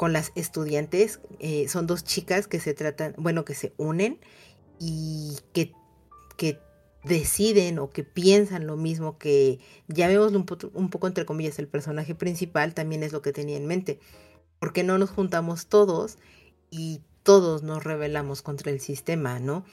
con 0.01 0.13
las 0.13 0.31
estudiantes. 0.33 1.19
Eh, 1.37 1.67
son 1.67 1.85
dos 1.85 2.03
chicas 2.03 2.47
que 2.47 2.59
se 2.59 2.73
tratan, 2.73 3.13
bueno, 3.19 3.45
que 3.45 3.53
se 3.53 3.71
unen 3.77 4.19
y 4.79 5.37
que, 5.53 5.73
que 6.41 6.57
deciden 7.03 7.77
o 7.77 7.91
que 7.91 8.03
piensan 8.03 8.65
lo 8.65 8.75
mismo 8.75 9.19
que 9.19 9.59
llamémoslo 9.87 10.39
un, 10.39 10.71
un 10.73 10.89
poco 10.89 11.05
entre 11.05 11.23
comillas 11.23 11.59
el 11.59 11.67
personaje 11.67 12.15
principal 12.15 12.73
también 12.73 13.03
es 13.03 13.11
lo 13.11 13.21
que 13.21 13.31
tenía 13.31 13.57
en 13.57 13.67
mente. 13.67 13.99
¿Por 14.57 14.73
qué 14.73 14.83
no 14.83 14.97
nos 14.97 15.11
juntamos 15.11 15.67
todos 15.67 16.17
y 16.71 17.01
todos 17.21 17.61
nos 17.61 17.83
rebelamos 17.83 18.41
contra 18.41 18.71
el 18.71 18.79
sistema, 18.79 19.39
¿no? 19.39 19.65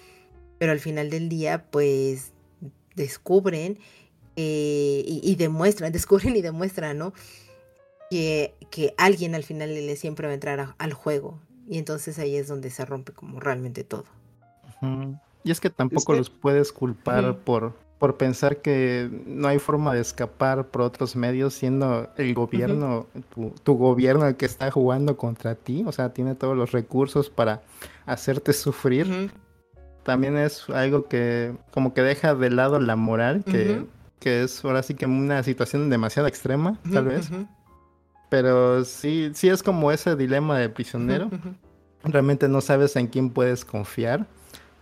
Pero 0.59 0.73
al 0.73 0.79
final 0.79 1.09
del 1.09 1.31
día, 1.31 1.71
pues 1.71 2.33
descubren 2.95 3.79
eh, 4.37 5.03
y, 5.07 5.35
demuestran, 5.37 5.91
descubren 5.99 6.37
y 6.37 6.43
demuestran, 6.43 6.99
¿no? 6.99 7.15
Que, 8.11 8.53
que 8.71 8.93
alguien 8.99 9.35
al 9.35 9.43
final 9.43 9.73
le 9.75 9.97
siempre 9.97 10.27
va 10.27 10.33
a 10.33 10.35
entrar 10.35 10.75
al 10.77 10.93
juego. 10.93 11.41
Y 11.67 11.79
entonces 11.79 12.19
ahí 12.19 12.37
es 12.37 12.47
donde 12.47 12.69
se 12.69 12.85
rompe 12.85 13.13
como 13.13 13.41
realmente 13.41 13.85
todo. 13.85 14.05
Y 15.45 15.51
es 15.51 15.61
que 15.61 15.71
tampoco 15.71 16.15
los 16.15 16.31
puedes 16.31 16.73
culpar 16.73 17.37
por, 17.39 17.75
por 17.99 18.17
pensar 18.17 18.59
que 18.59 19.11
no 19.27 19.49
hay 19.49 19.59
forma 19.59 19.95
de 19.95 20.01
escapar 20.01 20.69
por 20.69 20.83
otros 20.83 21.17
medios, 21.17 21.55
siendo 21.55 22.09
el 22.17 22.35
gobierno, 22.35 23.07
tu, 23.63 23.75
gobierno 23.75 24.27
el 24.27 24.37
que 24.37 24.47
está 24.47 24.71
jugando 24.71 25.17
contra 25.17 25.55
ti, 25.55 25.85
o 25.87 25.93
sea, 25.93 26.13
tiene 26.13 26.35
todos 26.35 26.57
los 26.57 26.73
recursos 26.73 27.31
para 27.31 27.63
hacerte 28.07 28.53
sufrir. 28.53 29.33
También 30.05 30.37
es 30.39 30.69
algo 30.71 31.07
que 31.07 31.55
como 31.71 31.93
que 31.93 32.03
deja 32.03 32.35
de 32.35 32.51
lado 32.51 32.81
la 32.81 32.97
moral, 32.97 33.45
que, 33.45 33.85
que 34.21 34.45
es 34.45 34.65
ahora 34.65 34.83
sí 34.83 34.95
que 34.95 35.07
una 35.07 35.43
situación 35.43 35.91
demasiado 35.91 36.29
extrema, 36.29 36.79
tal 36.93 37.07
vez. 37.07 37.31
Pero 38.29 38.85
sí, 38.85 39.31
sí 39.35 39.49
es 39.49 39.63
como 39.63 39.91
ese 39.91 40.15
dilema 40.15 40.59
de 40.59 40.69
prisionero. 40.69 41.31
Realmente 42.05 42.49
no 42.49 42.61
sabes 42.61 42.95
en 42.97 43.09
quién 43.09 43.31
puedes 43.31 43.65
confiar. 43.65 44.27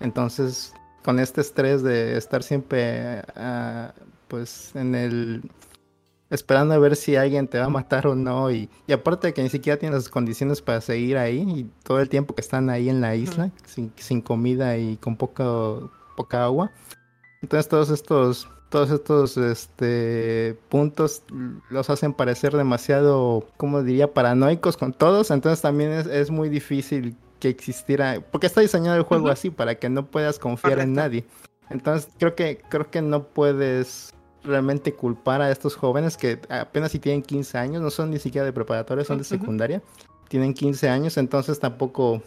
Entonces 0.00 0.74
con 1.04 1.20
este 1.20 1.40
estrés 1.40 1.82
de 1.82 2.16
estar 2.16 2.42
siempre 2.42 3.22
ah, 3.36 3.92
pues 4.28 4.74
en 4.74 4.94
el 4.96 5.50
esperando 6.30 6.74
a 6.74 6.78
ver 6.78 6.96
si 6.96 7.14
alguien 7.14 7.46
te 7.46 7.58
va 7.58 7.66
a 7.66 7.70
matar 7.70 8.08
o 8.08 8.16
no 8.16 8.50
y, 8.50 8.68
aparte 8.92 9.28
de 9.28 9.34
que 9.34 9.42
ni 9.42 9.48
siquiera 9.48 9.78
tienes 9.78 9.96
las 9.96 10.08
condiciones 10.08 10.60
para 10.60 10.80
seguir 10.80 11.16
ahí 11.16 11.44
y 11.46 11.70
todo 11.84 12.00
el 12.00 12.08
tiempo 12.08 12.34
que 12.34 12.40
están 12.40 12.68
ahí 12.70 12.88
en 12.88 13.00
la 13.00 13.14
isla 13.14 13.50
sin, 13.64 14.20
comida 14.20 14.76
y 14.76 14.96
con 14.96 15.16
poco, 15.16 15.92
poca 16.16 16.44
agua. 16.44 16.72
Entonces 17.42 17.68
todos 17.68 17.90
estos 17.90 18.48
todos 18.68 18.90
estos 18.90 19.36
este 19.36 20.58
puntos 20.68 21.22
los 21.70 21.88
hacen 21.88 22.12
parecer 22.12 22.56
demasiado 22.56 23.46
como 23.56 23.84
diría 23.84 24.12
paranoicos 24.12 24.76
con 24.76 24.92
todos. 24.92 25.30
Entonces 25.30 25.62
también 25.62 25.92
es, 25.92 26.06
es 26.06 26.30
muy 26.32 26.48
difícil 26.48 27.16
que 27.38 27.48
existiera, 27.48 28.22
porque 28.30 28.46
está 28.46 28.60
diseñado 28.60 28.96
el 28.96 29.02
juego 29.02 29.28
así 29.28 29.50
para 29.50 29.74
que 29.76 29.88
no 29.88 30.06
puedas 30.06 30.38
confiar 30.38 30.78
en 30.80 30.94
nadie. 30.94 31.24
Entonces 31.70 32.10
creo 32.18 32.34
que 32.34 32.62
creo 32.68 32.90
que 32.90 33.02
no 33.02 33.24
puedes 33.28 34.14
realmente 34.42 34.94
culpar 34.94 35.42
a 35.42 35.50
estos 35.50 35.74
jóvenes 35.74 36.16
que 36.16 36.40
apenas 36.48 36.92
si 36.92 36.98
tienen 36.98 37.22
15 37.22 37.58
años, 37.58 37.82
no 37.82 37.90
son 37.90 38.10
ni 38.10 38.18
siquiera 38.18 38.44
de 38.44 38.52
preparatoria, 38.52 39.04
son 39.04 39.18
de 39.18 39.24
secundaria, 39.24 39.82
tienen 40.28 40.54
15 40.54 40.88
años, 40.88 41.16
entonces 41.16 41.58
tampoco 41.58 42.22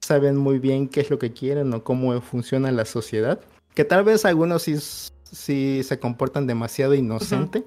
saben 0.00 0.36
muy 0.36 0.58
bien 0.58 0.88
qué 0.88 1.00
es 1.00 1.10
lo 1.10 1.18
que 1.18 1.32
quieren 1.32 1.72
o 1.74 1.82
cómo 1.82 2.20
funciona 2.20 2.70
la 2.70 2.84
sociedad. 2.84 3.40
Que 3.74 3.84
tal 3.84 4.04
vez 4.04 4.24
algunos 4.24 4.62
sí, 4.62 4.76
sí 4.78 5.82
se 5.82 5.98
comportan 5.98 6.46
demasiado 6.46 6.94
inocente, 6.94 7.64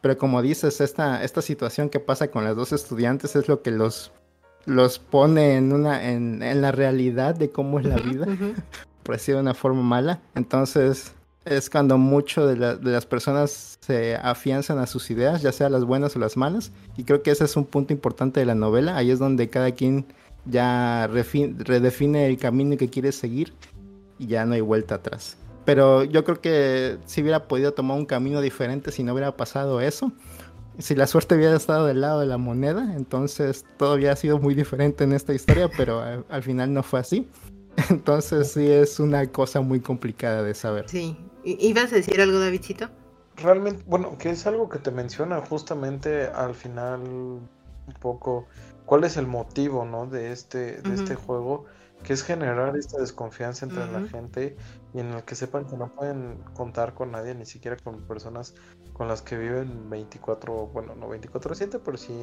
pero 0.00 0.18
como 0.18 0.42
dices, 0.42 0.80
esta, 0.80 1.22
esta 1.22 1.42
situación 1.42 1.88
que 1.88 2.00
pasa 2.00 2.30
con 2.30 2.44
las 2.44 2.56
dos 2.56 2.72
estudiantes 2.72 3.36
es 3.36 3.48
lo 3.48 3.62
que 3.62 3.70
los 3.70 4.12
los 4.64 4.98
pone 4.98 5.56
en 5.56 5.72
una 5.72 6.10
en, 6.10 6.40
la 6.60 6.72
realidad 6.72 7.34
de 7.34 7.50
cómo 7.50 7.78
es 7.78 7.86
la 7.86 7.96
vida, 7.96 8.26
por 9.02 9.16
decir 9.16 9.34
de 9.34 9.40
una 9.40 9.54
forma 9.54 9.82
mala. 9.82 10.20
Entonces 10.34 11.14
es 11.44 11.68
cuando 11.68 11.98
mucho 11.98 12.46
de, 12.46 12.78
las 12.82 13.06
personas 13.06 13.78
se 13.80 14.16
afianzan 14.16 14.78
a 14.78 14.86
sus 14.86 15.10
ideas, 15.10 15.42
ya 15.42 15.52
sea 15.52 15.68
las 15.68 15.84
buenas 15.84 16.14
o 16.16 16.18
las 16.18 16.36
malas. 16.36 16.72
Y 16.96 17.04
creo 17.04 17.22
que 17.22 17.30
ese 17.30 17.44
es 17.44 17.56
un 17.56 17.64
punto 17.64 17.92
importante 17.92 18.40
de 18.40 18.46
la 18.46 18.54
novela. 18.54 18.96
Ahí 18.96 19.10
es 19.10 19.18
donde 19.18 19.50
cada 19.50 19.72
quien 19.72 20.06
ya 20.44 21.08
redefine 21.08 22.26
el 22.26 22.38
camino 22.38 22.76
que 22.76 22.88
quiere 22.88 23.12
seguir 23.12 23.52
y 24.18 24.26
ya 24.26 24.44
no 24.44 24.54
hay 24.54 24.60
vuelta 24.60 24.96
atrás. 24.96 25.36
Pero 25.64 26.04
yo 26.04 26.24
creo 26.24 26.40
que 26.40 26.98
si 27.06 27.22
hubiera 27.22 27.46
podido 27.46 27.72
tomar 27.72 27.96
un 27.96 28.06
camino 28.06 28.40
diferente 28.40 28.90
si 28.90 29.02
no 29.02 29.12
hubiera 29.12 29.36
pasado 29.36 29.80
eso, 29.80 30.12
si 30.78 30.94
la 30.94 31.06
suerte 31.06 31.34
hubiera 31.34 31.56
estado 31.56 31.86
del 31.86 32.00
lado 32.00 32.20
de 32.20 32.26
la 32.26 32.38
moneda, 32.38 32.94
entonces 32.94 33.64
todo 33.76 33.92
había 33.92 34.16
sido 34.16 34.38
muy 34.38 34.54
diferente 34.54 35.04
en 35.04 35.12
esta 35.12 35.34
historia, 35.34 35.70
pero 35.76 36.00
al, 36.00 36.42
final 36.42 36.72
no 36.72 36.82
fue 36.82 37.00
así. 37.00 37.28
Entonces 37.88 38.52
sí 38.52 38.70
es 38.70 39.00
una 39.00 39.26
cosa 39.28 39.62
muy 39.62 39.80
complicada 39.80 40.42
de 40.42 40.54
saber. 40.54 40.88
Sí. 40.90 41.16
¿Ibas 41.42 41.90
a 41.92 41.96
decir 41.96 42.20
algo, 42.20 42.38
Davidcito? 42.38 42.90
Realmente, 43.36 43.82
bueno, 43.86 44.18
que 44.18 44.28
es 44.28 44.46
algo 44.46 44.68
que 44.68 44.78
te 44.78 44.90
menciona 44.90 45.40
justamente 45.40 46.26
al 46.26 46.54
final 46.54 47.00
un 47.00 47.48
poco 47.98 48.46
cuál 48.84 49.04
es 49.04 49.16
el 49.16 49.26
motivo, 49.26 49.86
¿no? 49.86 50.06
De 50.06 50.32
este, 50.32 50.82
de 50.82 50.94
este 50.94 51.14
juego 51.14 51.64
que 52.02 52.12
es 52.12 52.22
generar 52.22 52.76
esta 52.76 53.00
desconfianza 53.00 53.64
entre 53.64 53.90
la 53.90 54.06
gente 54.08 54.56
y 54.94 55.00
en 55.00 55.12
el 55.12 55.22
que 55.24 55.34
sepan 55.34 55.64
que 55.64 55.76
no 55.76 55.88
pueden 55.94 56.42
contar 56.54 56.94
con 56.94 57.12
nadie, 57.12 57.34
ni 57.34 57.46
siquiera 57.46 57.76
con 57.82 58.02
personas 58.02 58.54
con 58.92 59.08
las 59.08 59.22
que 59.22 59.38
viven 59.38 59.88
24, 59.88 60.66
bueno, 60.66 60.94
no 60.94 61.08
24/7, 61.08 61.80
pero 61.82 61.96
sí 61.96 62.14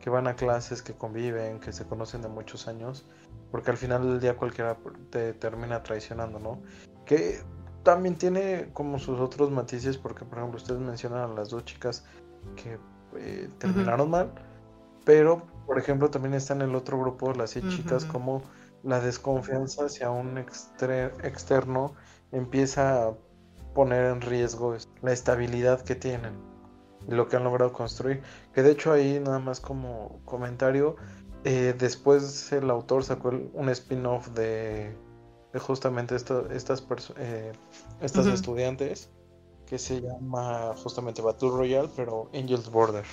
que 0.00 0.10
van 0.10 0.26
a 0.26 0.34
clases, 0.34 0.82
que 0.82 0.94
conviven, 0.94 1.60
que 1.60 1.72
se 1.72 1.84
conocen 1.86 2.22
de 2.22 2.28
muchos 2.28 2.66
años, 2.66 3.06
porque 3.50 3.70
al 3.70 3.76
final 3.76 4.02
del 4.02 4.20
día 4.20 4.36
cualquiera 4.36 4.76
te 5.10 5.32
termina 5.34 5.82
traicionando, 5.82 6.38
¿no? 6.40 6.60
Que 7.06 7.40
también 7.84 8.16
tiene 8.16 8.70
como 8.72 8.98
sus 8.98 9.20
otros 9.20 9.50
matices, 9.50 9.96
porque 9.96 10.24
por 10.24 10.38
ejemplo 10.38 10.56
ustedes 10.56 10.80
mencionan 10.80 11.30
a 11.30 11.34
las 11.34 11.50
dos 11.50 11.64
chicas 11.64 12.04
que 12.56 12.78
eh, 13.16 13.48
terminaron 13.58 14.10
mal, 14.10 14.32
pero 15.04 15.46
por 15.66 15.78
ejemplo 15.78 16.10
también 16.10 16.34
está 16.34 16.54
en 16.54 16.62
el 16.62 16.74
otro 16.74 16.98
grupo 16.98 17.32
las 17.32 17.50
seis 17.50 17.64
chicas 17.68 18.04
como 18.04 18.42
la 18.82 19.00
desconfianza 19.00 19.86
hacia 19.86 20.10
un 20.10 20.38
externo 20.38 21.94
empieza 22.32 23.08
a 23.08 23.14
poner 23.74 24.06
en 24.06 24.20
riesgo 24.20 24.76
la 25.02 25.12
estabilidad 25.12 25.82
que 25.82 25.94
tienen 25.94 26.34
y 27.06 27.14
lo 27.14 27.28
que 27.28 27.36
han 27.36 27.44
logrado 27.44 27.72
construir. 27.72 28.22
Que 28.52 28.62
de 28.62 28.72
hecho 28.72 28.92
ahí 28.92 29.20
nada 29.20 29.38
más 29.38 29.60
como 29.60 30.20
comentario, 30.24 30.96
eh, 31.44 31.74
después 31.78 32.52
el 32.52 32.70
autor 32.70 33.04
sacó 33.04 33.28
un 33.28 33.68
spin-off 33.68 34.28
de, 34.30 34.94
justamente 35.58 36.16
estas, 36.16 36.84
eh, 37.16 37.52
estas 38.00 38.26
estudiantes 38.26 39.10
que 39.66 39.78
se 39.78 40.00
llama 40.00 40.74
justamente 40.82 41.22
Battle 41.22 41.50
Royale, 41.50 41.88
pero 41.94 42.30
Angels 42.34 42.70
Border, 42.70 43.04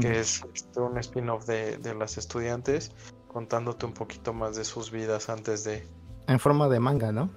que 0.00 0.20
es 0.20 0.42
este, 0.54 0.80
un 0.80 0.98
spin-off 0.98 1.46
de, 1.46 1.78
de 1.78 1.94
las 1.94 2.18
estudiantes 2.18 2.92
contándote 3.28 3.86
un 3.86 3.94
poquito 3.94 4.32
más 4.32 4.56
de 4.56 4.64
sus 4.64 4.90
vidas 4.90 5.28
antes 5.30 5.64
de... 5.64 5.86
En 6.26 6.38
forma 6.38 6.68
de 6.68 6.78
manga, 6.80 7.12
¿no? 7.12 7.30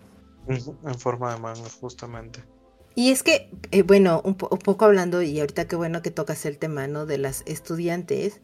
En 0.47 0.95
forma 0.99 1.33
de 1.33 1.39
manga, 1.39 1.69
justamente. 1.81 2.43
Y 2.95 3.11
es 3.11 3.23
que, 3.23 3.49
eh, 3.71 3.81
bueno, 3.81 4.21
un, 4.23 4.35
poco 4.35 4.85
hablando, 4.85 5.21
y 5.21 5.39
ahorita 5.39 5.67
qué 5.67 5.75
bueno 5.75 6.01
que 6.01 6.11
tocas 6.11 6.45
el 6.45 6.57
tema, 6.57 6.87
¿no? 6.87 7.05
De 7.05 7.17
las 7.17 7.43
estudiantes, 7.45 8.39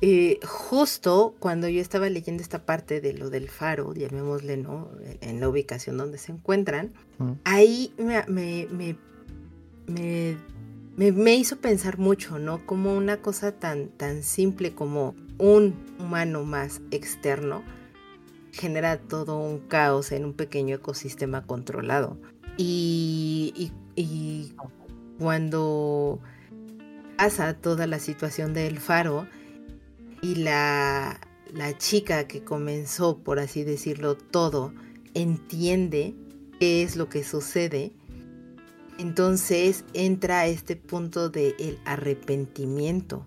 eh, 0.00 0.40
justo 0.44 1.34
cuando 1.38 1.68
yo 1.68 1.80
estaba 1.80 2.08
leyendo 2.08 2.42
esta 2.42 2.64
parte 2.64 3.02
de 3.02 3.12
lo 3.12 3.28
del 3.28 3.50
faro, 3.50 3.92
llamémosle, 3.92 4.56
¿no? 4.56 4.90
En 5.20 5.40
la 5.40 5.48
ubicación 5.48 5.98
donde 5.98 6.16
se 6.16 6.32
encuentran, 6.32 6.92
ahí 7.44 7.92
me, 7.98 8.24
me, 8.26 8.96
me, 9.86 10.36
me, 10.96 11.34
hizo 11.34 11.56
pensar 11.58 11.98
mucho, 11.98 12.38
¿no? 12.38 12.64
Como 12.64 12.96
una 12.96 13.18
cosa 13.18 13.52
tan, 13.52 13.88
tan 13.88 14.22
simple 14.22 14.74
como 14.74 15.14
un 15.38 15.74
humano 15.98 16.44
más 16.44 16.80
externo 16.90 17.62
genera 18.52 18.98
todo 18.98 19.38
un 19.38 19.58
caos 19.58 20.12
en 20.12 20.24
un 20.24 20.34
pequeño 20.34 20.76
ecosistema 20.76 21.46
controlado. 21.46 22.18
Y, 22.56 23.72
cuando 25.18 26.20
pasa 27.16 27.54
toda 27.54 27.86
la 27.86 27.98
situación 27.98 28.54
del 28.54 28.78
faro 28.78 29.26
y 30.20 30.36
la, 30.36 31.20
la 31.52 31.76
chica 31.78 32.26
que 32.26 32.42
comenzó, 32.42 33.18
por 33.18 33.38
así 33.38 33.64
decirlo, 33.64 34.16
todo, 34.16 34.72
entiende 35.14 36.14
qué 36.58 36.82
es 36.82 36.96
lo 36.96 37.08
que 37.08 37.22
sucede, 37.24 37.92
entonces 38.98 39.84
entra 39.94 40.46
este 40.46 40.76
punto 40.76 41.28
del 41.28 41.54
el 41.58 41.78
arrepentimiento 41.84 43.24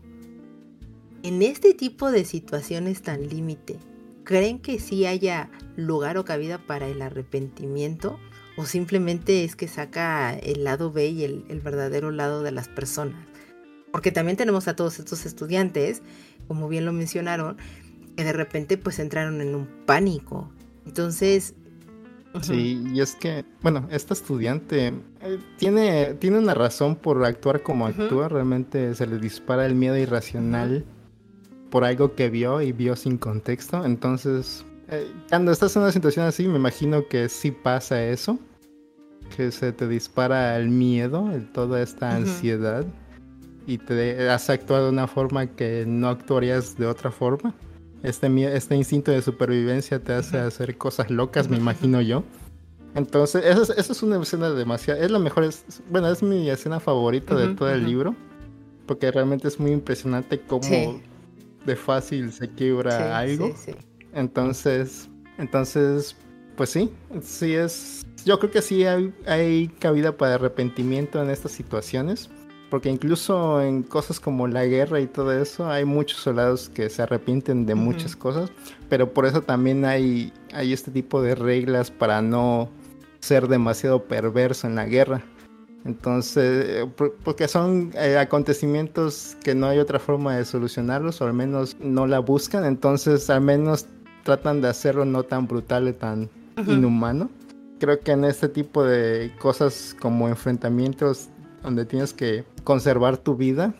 en 1.25 1.41
este 1.41 1.73
tipo 1.73 2.11
de 2.11 2.23
situaciones 2.23 3.01
tan 3.01 3.27
límite, 3.27 3.77
¿creen 4.25 4.59
que 4.59 4.79
sí 4.79 5.05
haya 5.05 5.49
lugar 5.77 6.17
o 6.17 6.25
cabida 6.25 6.57
para 6.57 6.87
el 6.87 7.01
arrepentimiento? 7.01 8.19
¿O 8.57 8.65
simplemente 8.65 9.45
es 9.45 9.55
que 9.55 9.67
saca 9.67 10.33
el 10.33 10.65
lado 10.65 10.91
B 10.91 11.07
y 11.07 11.23
el, 11.23 11.61
verdadero 11.63 12.11
lado 12.11 12.43
de 12.43 12.51
las 12.51 12.67
personas? 12.67 13.25
Porque 13.91 14.11
también 14.11 14.35
tenemos 14.35 14.67
a 14.67 14.75
todos 14.75 14.99
estos 14.99 15.25
estudiantes 15.25 16.01
como 16.47 16.67
bien 16.67 16.85
lo 16.85 16.93
mencionaron, 16.93 17.57
que 18.15 18.23
de 18.23 18.33
repente 18.33 18.77
pues 18.77 18.99
entraron 18.99 19.41
en 19.41 19.55
un 19.55 19.67
pánico. 19.85 20.51
Entonces... 20.85 21.55
Sí, 22.41 22.83
y 22.93 22.99
es 22.99 23.15
que, 23.15 23.45
bueno, 23.61 23.87
esta 23.89 24.13
estudiante 24.13 24.87
eh, 25.21 25.39
tiene, 25.57 26.15
tiene 26.15 26.37
una 26.37 26.53
razón 26.53 26.97
por 26.97 27.23
actuar 27.23 27.63
como 27.63 27.87
actúa, 27.87 28.27
realmente 28.27 28.93
se 28.93 29.07
le 29.07 29.19
dispara 29.19 29.65
el 29.65 29.73
miedo 29.73 29.97
irracional 29.97 30.85
por 31.75 31.83
algo 31.83 32.15
que 32.15 32.29
vio 32.29 32.61
y 32.61 32.71
vio 32.71 32.95
sin 32.95 33.17
contexto, 33.17 33.83
entonces 33.83 34.63
eh, 34.87 35.11
cuando 35.27 35.51
estás 35.51 35.75
en 35.75 35.81
una 35.81 35.91
situación 35.91 36.25
así, 36.25 36.47
me 36.47 36.55
imagino 36.55 37.05
que 37.09 37.27
sí 37.27 37.51
pasa 37.51 38.01
eso, 38.01 38.39
que 39.35 39.51
se 39.51 39.73
te 39.73 39.85
dispara 39.85 40.55
el 40.55 40.69
miedo, 40.69 41.29
toda 41.53 41.81
esta 41.81 42.15
ansiedad 42.15 42.85
y 43.67 43.77
te 43.77 44.29
has 44.29 44.49
actuado 44.49 44.85
de 44.85 44.91
una 44.91 45.07
forma 45.07 45.47
que 45.47 45.83
no 45.85 46.07
actuarías 46.07 46.77
de 46.77 46.87
otra 46.87 47.11
forma. 47.11 47.53
Este, 48.03 48.55
este 48.55 48.77
instinto 48.77 49.11
de 49.11 49.21
supervivencia 49.21 50.01
te 50.01 50.13
hace 50.13 50.37
hacer 50.37 50.77
cosas 50.77 51.11
locas, 51.11 51.49
me 51.49 51.57
imagino 51.57 51.99
yo. 51.99 52.23
Entonces, 52.93 53.43
eso 53.43 53.73
es, 53.73 54.01
una 54.01 54.21
escena 54.21 54.49
demasiado... 54.51 55.01
Es 55.01 55.11
la 55.11 55.19
mejor... 55.19 55.49
bueno, 55.91 56.09
es 56.09 56.23
mi 56.23 56.49
escena 56.49 56.79
favorita 56.79 57.35
de 57.35 57.53
todo 57.53 57.69
el 57.69 57.83
libro. 57.83 58.15
Porque 58.85 59.11
realmente 59.11 59.49
es 59.49 59.59
muy 59.59 59.71
impresionante 59.71 60.39
cómo 60.39 61.01
de 61.65 61.75
fácil 61.75 62.31
se 62.31 62.49
quiebra 62.49 63.17
algo. 63.17 63.53
Entonces, 64.13 65.09
entonces, 65.37 66.15
pues 66.55 66.69
sí, 66.69 66.91
sí 67.21 67.53
es... 67.53 68.05
Yo 68.25 68.39
creo 68.39 68.51
que 68.51 68.61
sí 68.61 68.85
hay, 68.85 69.13
hay 69.27 69.67
cabida 69.79 70.15
para 70.15 70.35
arrepentimiento 70.35 71.21
en 71.21 71.29
estas 71.29 71.51
situaciones. 71.51 72.29
Porque 72.69 72.89
incluso 72.89 73.61
en 73.61 73.83
cosas 73.83 74.19
como 74.19 74.47
la 74.47 74.65
guerra 74.65 74.99
y 74.99 75.07
todo 75.07 75.31
eso, 75.31 75.69
hay 75.69 75.85
muchos 75.85 76.19
soldados 76.19 76.67
que 76.67 76.89
se 76.89 77.03
arrepienten 77.03 77.65
de 77.65 77.75
muchas 77.75 78.15
cosas, 78.15 78.51
pero 78.89 79.13
por 79.13 79.27
eso 79.27 79.43
también 79.43 79.85
hay, 79.85 80.33
hay 80.51 80.73
este 80.73 80.89
tipo 80.89 81.21
de 81.21 81.35
reglas 81.35 81.91
para 81.91 82.23
no 82.23 82.69
ser 83.19 83.47
demasiado 83.47 84.05
perverso 84.05 84.67
en 84.67 84.75
la 84.75 84.85
guerra. 84.85 85.23
Entonces, 85.85 86.87
porque 87.23 87.47
son 87.47 87.91
eh, 87.93 88.17
acontecimientos 88.17 89.37
que 89.43 89.53
no 89.53 89.67
hay 89.67 89.77
otra 89.77 89.99
forma 89.99 90.35
de 90.35 90.43
solucionarlos, 90.43 91.21
o 91.21 91.25
al 91.25 91.33
menos 91.33 91.77
no 91.79 92.07
la 92.07 92.19
buscan, 92.19 92.65
entonces 92.65 93.29
al 93.29 93.41
menos 93.41 93.85
tratan 94.23 94.61
de 94.61 94.67
hacerlo 94.67 95.05
no 95.05 95.23
tan 95.23 95.47
brutal 95.47 95.87
y 95.87 95.93
tan 95.93 96.29
inhumano. 96.65 97.29
Creo 97.79 97.99
que 97.99 98.13
en 98.13 98.25
este 98.25 98.49
tipo 98.49 98.83
de 98.83 99.31
cosas 99.39 99.95
como 99.99 100.27
enfrentamientos 100.27 101.29
donde 101.61 101.85
tienes 101.85 102.13
que 102.13 102.43
conservar 102.63 103.17
tu 103.17 103.35
vida. 103.35 103.73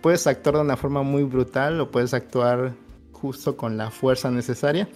Puedes 0.00 0.26
actuar 0.26 0.56
de 0.56 0.62
una 0.62 0.76
forma 0.76 1.02
muy 1.02 1.22
brutal 1.22 1.80
o 1.80 1.90
puedes 1.90 2.14
actuar 2.14 2.74
justo 3.12 3.56
con 3.56 3.76
la 3.76 3.90
fuerza 3.90 4.30
necesaria. 4.30 4.88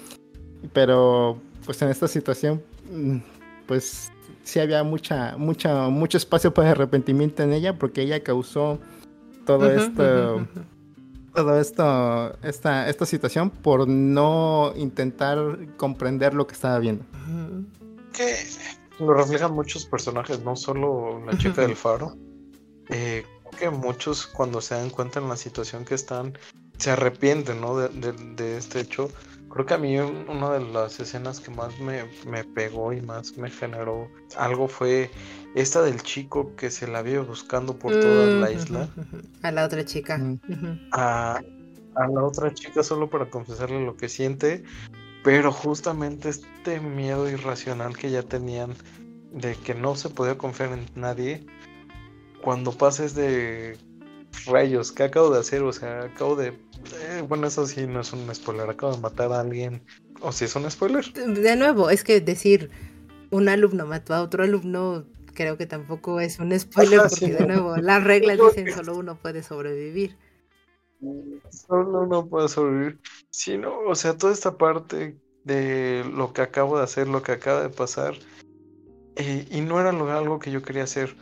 Pero 0.72 1.40
pues 1.64 1.80
en 1.82 1.88
esta 1.88 2.08
situación 2.08 2.62
mm, 2.90 3.18
pues 3.66 4.10
sí 4.49 4.61
había 4.61 4.82
mucha, 4.82 5.36
mucha, 5.36 5.88
mucho 5.88 6.16
espacio 6.16 6.55
para 6.55 6.70
arrepentimiento 6.70 7.42
en 7.42 7.53
ella 7.53 7.78
porque 7.78 8.01
ella 8.01 8.22
causó 8.22 8.78
todo 9.44 9.70
esto, 9.70 10.46
todo 11.34 11.61
esto, 11.61 12.38
esta, 12.42 12.88
esta 12.88 13.07
situación 13.07 13.51
por 13.51 13.86
no 13.86 14.72
intentar 14.74 15.59
comprender 15.76 16.32
lo 16.32 16.46
que 16.46 16.55
estaba 16.55 16.78
viendo. 16.78 17.05
Que 18.14 18.36
lo 18.99 19.12
reflejan 19.12 19.53
muchos 19.53 19.84
personajes, 19.84 20.40
no 20.40 20.57
solo 20.57 21.22
la 21.26 21.36
chica 21.36 21.62
del 21.62 21.76
faro. 21.76 22.16
Eh, 22.88 23.24
creo 23.51 23.72
que 23.72 23.76
muchos 23.76 24.26
cuando 24.26 24.62
se 24.62 24.74
dan 24.74 24.88
cuenta 24.88 25.20
en 25.20 25.28
la 25.28 25.36
situación 25.36 25.84
que 25.84 25.94
están, 25.94 26.38
se 26.78 26.90
arrepienten 26.90 27.61
¿no? 27.61 27.76
de, 27.76 28.57
este 28.57 28.80
hecho. 28.80 29.11
Creo 29.51 29.66
que 29.66 29.74
a 29.74 29.78
mí 29.78 29.99
una 29.99 30.51
de 30.53 30.61
las 30.72 31.01
escenas 31.01 31.40
que 31.40 31.51
más 31.51 31.72
me, 31.80 32.44
pegó 32.44 32.92
y 32.92 33.01
más 33.01 33.36
me 33.36 33.51
generó 33.51 34.09
algo 34.36 34.68
fue 34.68 35.11
esta 35.55 35.82
del 35.82 36.03
chico 36.03 36.55
que 36.57 36.70
se 36.70 36.86
la 36.86 37.03
vio 37.03 37.24
buscando 37.24 37.78
por 37.78 37.92
toda 37.92 38.26
la 38.26 38.51
isla. 38.51 38.88
A 39.42 39.51
la 39.51 39.64
otra 39.64 39.84
chica. 39.84 40.20
A, 40.92 41.40
a 41.94 42.09
la 42.09 42.22
otra 42.22 42.53
chica 42.53 42.82
solo 42.82 43.09
para 43.09 43.30
confesarle 43.30 43.84
lo 43.84 43.96
que 43.96 44.09
siente 44.09 44.64
pero 45.22 45.53
justamente 45.53 46.28
este 46.28 46.80
miedo 46.80 47.28
irracional 47.28 47.96
que 47.96 48.11
ya 48.11 48.22
tenían 48.22 48.74
de 49.32 49.55
que 49.57 49.74
no 49.74 49.94
se 49.94 50.09
podía 50.09 50.38
confiar 50.38 50.72
en 50.72 50.86
nadie, 50.94 51.44
cuando 52.42 52.72
pases 52.72 53.14
de 53.14 53.76
rayos, 54.47 54.93
¿qué 54.93 55.05
acabo 55.05 55.31
de 55.31 55.41
hacer? 55.41 55.62
O 55.62 55.72
sea, 55.72 56.05
acabo 56.05 56.37
de... 56.37 56.49
Eh, 56.49 57.24
bueno, 57.29 57.47
eso 57.47 57.66
sí 57.66 57.87
no 57.87 58.01
es 58.01 58.12
un 58.12 58.35
spoiler, 58.35 58.68
acabo 58.70 58.95
de 58.95 59.01
matar 59.01 59.33
a 59.33 59.41
alguien. 59.41 59.83
¿O 60.20 60.33
si 60.33 60.45
es 60.45 60.57
un 60.57 60.70
spoiler? 60.70 61.12
De 61.12 61.57
nuevo, 61.57 61.91
es 61.91 62.05
que 62.05 62.20
decir 62.20 62.70
un 63.31 63.49
alumno 63.49 63.87
mató 63.87 64.14
a 64.14 64.22
otro 64.22 64.45
alumno 64.45 65.07
creo 65.39 65.57
que 65.57 65.66
tampoco 65.66 66.18
es 66.18 66.41
un 66.41 66.59
spoiler 66.59 67.03
porque 67.09 67.33
de 67.33 67.47
nuevo 67.47 67.76
las 67.76 68.03
reglas 68.03 68.39
dicen 68.39 68.74
solo 68.74 68.97
uno 68.97 69.16
puede 69.16 69.45
sobrevivir. 69.45 70.16
Solo 71.51 72.07
no 72.07 72.26
puedo 72.26 72.49
sobrevivir. 72.49 72.99
Sí, 73.31 73.57
no, 73.57 73.79
o 73.81 73.95
sea, 73.95 74.16
toda 74.16 74.33
esta 74.33 74.59
parte 74.59 75.16
de 75.45 76.05
lo 76.12 76.33
que 76.33 76.43
acabo 76.43 76.79
de 76.79 76.83
hacer, 76.83 77.07
lo 77.07 77.22
que 77.22 77.31
acaba 77.31 77.62
de 77.62 77.68
pasar, 77.68 78.14
eh, 79.14 79.47
y 79.49 79.61
no 79.61 79.81
era 79.81 79.91
algo 79.91 80.41
que 80.41 80.51
yo 80.51 80.62
quería 80.62 80.83
hacer. 80.83 81.14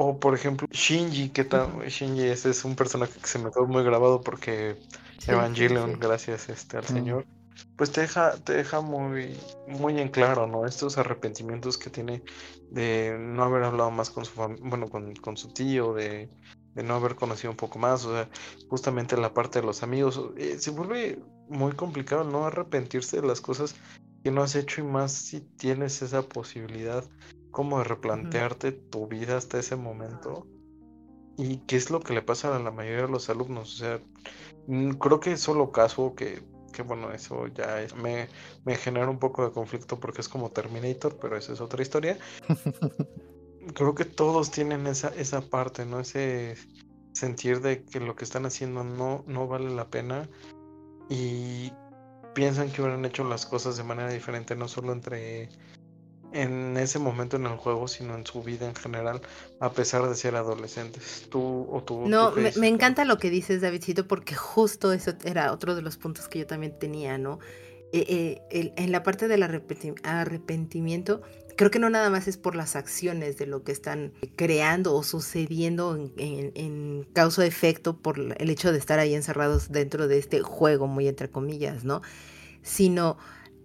O 0.00 0.20
por 0.20 0.32
ejemplo, 0.32 0.68
Shinji, 0.70 1.30
que 1.30 1.42
tal, 1.42 1.80
Shinji 1.88 2.22
ese 2.22 2.50
es 2.50 2.64
un 2.64 2.76
personaje 2.76 3.18
que 3.20 3.26
se 3.26 3.40
me 3.40 3.50
quedó 3.50 3.66
muy 3.66 3.82
grabado 3.82 4.20
porque 4.20 4.76
Evangelion, 5.26 5.98
gracias 5.98 6.48
este, 6.48 6.76
al 6.76 6.84
Señor, 6.84 7.26
pues 7.76 7.90
te 7.90 8.02
deja, 8.02 8.36
te 8.36 8.54
deja 8.54 8.80
muy, 8.80 9.36
muy 9.66 10.00
en 10.00 10.08
claro, 10.08 10.46
¿no? 10.46 10.66
Estos 10.66 10.98
arrepentimientos 10.98 11.78
que 11.78 11.90
tiene 11.90 12.22
de 12.70 13.16
no 13.18 13.42
haber 13.42 13.64
hablado 13.64 13.90
más 13.90 14.10
con 14.10 14.24
su 14.24 14.34
bueno, 14.36 14.88
con, 14.88 15.16
con 15.16 15.36
su 15.36 15.48
tío, 15.48 15.92
de 15.94 16.30
de 16.78 16.84
no 16.84 16.94
haber 16.94 17.16
conocido 17.16 17.50
un 17.50 17.56
poco 17.56 17.80
más, 17.80 18.04
o 18.04 18.12
sea, 18.12 18.28
justamente 18.68 19.16
la 19.16 19.34
parte 19.34 19.60
de 19.60 19.66
los 19.66 19.82
amigos, 19.82 20.30
eh, 20.36 20.58
se 20.60 20.70
vuelve 20.70 21.18
muy 21.48 21.72
complicado 21.72 22.22
no 22.22 22.46
arrepentirse 22.46 23.20
de 23.20 23.26
las 23.26 23.40
cosas 23.40 23.74
que 24.22 24.30
no 24.30 24.44
has 24.44 24.54
hecho 24.54 24.80
y 24.80 24.84
más 24.84 25.10
si 25.10 25.40
tienes 25.40 26.02
esa 26.02 26.22
posibilidad 26.22 27.04
como 27.58 27.78
de 27.78 27.84
replantearte 27.84 28.70
tu 28.70 29.08
vida 29.08 29.36
hasta 29.36 29.58
ese 29.58 29.74
momento 29.74 30.46
y 31.36 31.56
qué 31.66 31.74
es 31.74 31.90
lo 31.90 31.98
que 31.98 32.12
le 32.12 32.22
pasa 32.22 32.54
a 32.54 32.60
la 32.60 32.70
mayoría 32.70 33.06
de 33.06 33.10
los 33.10 33.28
alumnos, 33.30 33.74
o 33.74 33.76
sea, 33.78 34.00
mm, 34.68 34.90
creo 34.90 35.18
que 35.18 35.32
es 35.32 35.40
solo 35.40 35.72
caso 35.72 36.14
que, 36.14 36.40
que 36.72 36.82
bueno, 36.82 37.10
eso 37.10 37.48
ya 37.48 37.84
me, 38.00 38.28
me 38.64 38.76
genera 38.76 39.10
un 39.10 39.18
poco 39.18 39.44
de 39.44 39.50
conflicto 39.50 39.98
porque 39.98 40.20
es 40.20 40.28
como 40.28 40.52
Terminator, 40.52 41.18
pero 41.20 41.36
esa 41.36 41.52
es 41.52 41.60
otra 41.60 41.82
historia. 41.82 42.16
creo 43.74 43.96
que 43.96 44.04
todos 44.04 44.52
tienen 44.52 44.86
esa, 44.86 45.08
esa 45.16 45.40
parte, 45.40 45.84
¿no? 45.84 45.98
Ese 45.98 46.54
sentir 47.10 47.60
de 47.60 47.82
que 47.82 47.98
lo 47.98 48.14
que 48.14 48.22
están 48.22 48.46
haciendo 48.46 48.84
no, 48.84 49.24
no 49.26 49.48
vale 49.48 49.70
la 49.70 49.88
pena 49.88 50.28
y 51.10 51.72
piensan 52.36 52.70
que 52.70 52.82
hubieran 52.82 53.04
hecho 53.04 53.24
las 53.24 53.46
cosas 53.46 53.76
de 53.76 53.82
manera 53.82 54.12
diferente, 54.12 54.54
no 54.54 54.68
solo 54.68 54.92
entre 54.92 55.48
en 56.32 56.76
ese 56.76 56.98
momento 56.98 57.36
en 57.36 57.46
el 57.46 57.56
juego, 57.56 57.88
sino 57.88 58.14
en 58.14 58.26
su 58.26 58.42
vida 58.42 58.66
en 58.66 58.74
general, 58.74 59.20
a 59.60 59.72
pesar 59.72 60.08
de 60.08 60.14
ser 60.14 60.36
adolescentes. 60.36 61.26
¿Tú 61.30 61.66
o 61.70 61.82
tú? 61.82 62.06
No, 62.06 62.32
me, 62.32 62.68
encanta 62.68 63.04
lo 63.04 63.18
que 63.18 63.30
dices, 63.30 63.60
Davidcito, 63.60 64.06
porque 64.06 64.34
justo 64.34 64.92
eso 64.92 65.12
era 65.24 65.52
otro 65.52 65.74
de 65.74 65.82
los 65.82 65.96
puntos 65.96 66.28
que 66.28 66.40
yo 66.40 66.46
también 66.46 66.78
tenía, 66.78 67.18
¿no? 67.18 67.38
Eh, 67.92 68.42
eh, 68.50 68.72
en 68.76 68.92
la 68.92 69.02
parte 69.02 69.28
del 69.28 69.42
arrepentimiento, 69.42 71.22
creo 71.56 71.70
que 71.70 71.78
no 71.78 71.88
nada 71.88 72.10
más 72.10 72.28
es 72.28 72.36
por 72.36 72.54
las 72.54 72.76
acciones 72.76 73.38
de 73.38 73.46
lo 73.46 73.64
que 73.64 73.72
están 73.72 74.12
creando 74.36 74.94
o 74.94 75.02
sucediendo 75.02 75.98
en, 76.16 77.08
causa-efecto 77.14 77.96
por 77.96 78.18
el 78.18 78.50
hecho 78.50 78.72
de 78.72 78.78
estar 78.78 78.98
ahí 78.98 79.14
encerrados 79.14 79.72
dentro 79.72 80.06
de 80.06 80.18
este 80.18 80.40
juego, 80.40 80.86
muy 80.86 81.08
entre 81.08 81.30
comillas, 81.30 81.82
¿no? 81.82 82.02
Sino 82.62 83.16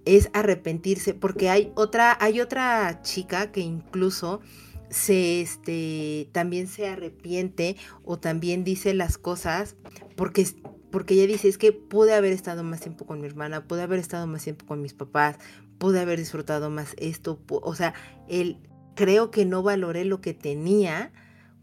es 0.06 0.30
arrepentirse, 0.34 1.14
porque 1.14 1.50
hay 1.50 1.72
otra, 1.76 2.18
hay 2.20 2.42
otra 2.42 3.02
chica 3.02 3.52
que 3.52 3.62
incluso 3.62 4.42
se 4.90 5.42
este 5.42 6.30
también 6.34 6.68
se 6.68 6.88
arrepiente 6.88 7.78
o 8.04 8.20
también 8.20 8.64
dice 8.64 8.94
las 8.94 9.18
cosas 9.18 9.76
porque 10.16 10.46
porque 10.92 11.16
ella 11.16 11.26
dice 11.26 11.48
es 11.48 11.58
que 11.58 11.72
pude 11.72 12.14
haber 12.14 12.32
estado 12.32 12.64
más 12.64 12.82
tiempo 12.82 13.08
con 13.08 13.20
mi 13.20 13.26
hermana, 13.26 13.68
pude 13.68 13.82
haber 13.82 13.98
estado 13.98 14.28
más 14.28 14.44
tiempo 14.44 14.68
con 14.68 14.80
mis 14.80 14.94
papás, 14.94 15.38
pude 15.80 16.00
haber 16.00 16.20
disfrutado 16.20 16.70
más 16.70 16.94
esto, 17.00 17.40
o 17.50 17.74
sea, 17.74 17.96
él 18.30 18.60
creo 18.96 19.32
que 19.32 19.46
no 19.46 19.64
valoré 19.64 20.06
lo 20.06 20.22
que 20.22 20.36
tenía 20.36 21.12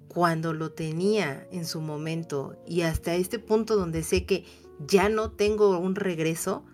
cuando 0.08 0.52
lo 0.52 0.72
tenía 0.72 1.46
en 1.52 1.64
su 1.64 1.80
momento 1.80 2.60
y 2.66 2.80
hasta 2.80 3.14
este 3.14 3.38
punto 3.38 3.76
donde 3.76 4.02
sé 4.02 4.26
que 4.26 4.44
ya 4.84 5.08
no 5.08 5.30
tengo 5.30 5.78
un 5.78 5.94
regreso, 5.94 6.64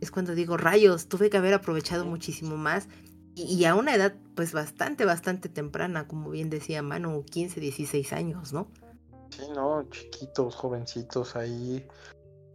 es 0.00 0.10
cuando 0.10 0.34
digo, 0.34 0.56
rayos, 0.56 1.08
tuve 1.08 1.30
que 1.30 1.36
haber 1.36 1.54
aprovechado 1.54 2.04
muchísimo 2.04 2.56
más 2.56 2.88
y, 3.46 3.64
a 3.66 3.74
una 3.76 3.94
edad 3.94 4.14
pues 4.34 4.52
bastante, 4.52 5.04
bastante 5.04 5.48
temprana, 5.48 6.08
como 6.08 6.30
bien 6.30 6.50
decía 6.50 6.82
Manu, 6.82 7.24
15, 7.24 7.60
16 7.60 8.12
años, 8.12 8.52
¿no? 8.52 8.68
Sí, 9.30 9.42
no, 9.54 9.86
chiquitos, 9.90 10.56
jovencitos 10.56 11.36
ahí. 11.36 11.86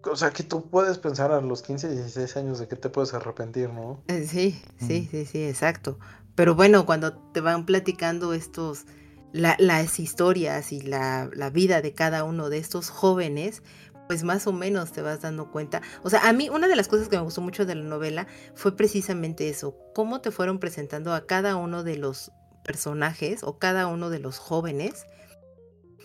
O 0.03 0.15
sea, 0.17 0.31
que 0.31 0.43
tú 0.43 0.69
puedes 0.69 0.97
pensar 0.97 1.31
a 1.31 1.39
los 1.39 1.61
15, 1.61 1.89
16 1.89 2.35
años 2.35 2.59
de 2.59 2.67
que 2.67 2.75
te 2.75 2.89
puedes 2.89 3.13
arrepentir, 3.13 3.69
¿no? 3.69 4.03
Eh, 4.07 4.27
sí, 4.27 4.61
sí, 4.77 5.07
sí, 5.09 5.25
sí, 5.25 5.43
exacto. 5.45 5.97
Pero 6.35 6.55
bueno, 6.55 6.85
cuando 6.85 7.13
te 7.13 7.39
van 7.39 7.65
platicando 7.65 8.33
estos, 8.33 8.85
las 9.31 9.99
historias 9.99 10.73
y 10.73 10.81
la, 10.81 11.29
la, 11.33 11.49
vida 11.49 11.81
de 11.81 11.93
cada 11.93 12.25
uno 12.25 12.49
de 12.49 12.57
estos 12.57 12.89
jóvenes, 12.89 13.63
pues 14.07 14.23
más 14.23 14.47
o 14.47 14.53
menos 14.53 14.91
te 14.91 15.01
vas 15.01 15.21
dando 15.21 15.51
cuenta. 15.51 15.81
O 16.03 16.09
sea, 16.09 16.27
a 16.27 16.33
mí 16.33 16.49
una 16.49 16.67
de 16.67 16.75
las 16.75 16.87
cosas 16.87 17.09
que 17.09 17.17
me 17.17 17.23
gustó 17.23 17.41
mucho 17.41 17.65
de 17.65 17.75
la 17.75 17.83
novela 17.83 18.27
fue 18.53 18.75
precisamente 18.75 19.49
eso, 19.49 19.77
cómo 19.93 20.21
te 20.21 20.31
fueron 20.31 20.59
presentando 20.59 21.13
a 21.13 21.25
cada 21.25 21.55
uno 21.55 21.83
de 21.83 21.97
los 21.97 22.31
personajes 22.63 23.43
o 23.43 23.59
cada 23.59 23.87
uno 23.87 24.09
de 24.09 24.19
los 24.19 24.37
jóvenes 24.37 25.05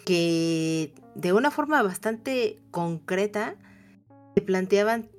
que 0.05 0.95
de 1.15 1.33
una 1.33 1.51
forma 1.51 1.83
bastante 1.83 2.63
concreta 2.71 3.57
te 4.35 4.43
planteaban 4.43 5.11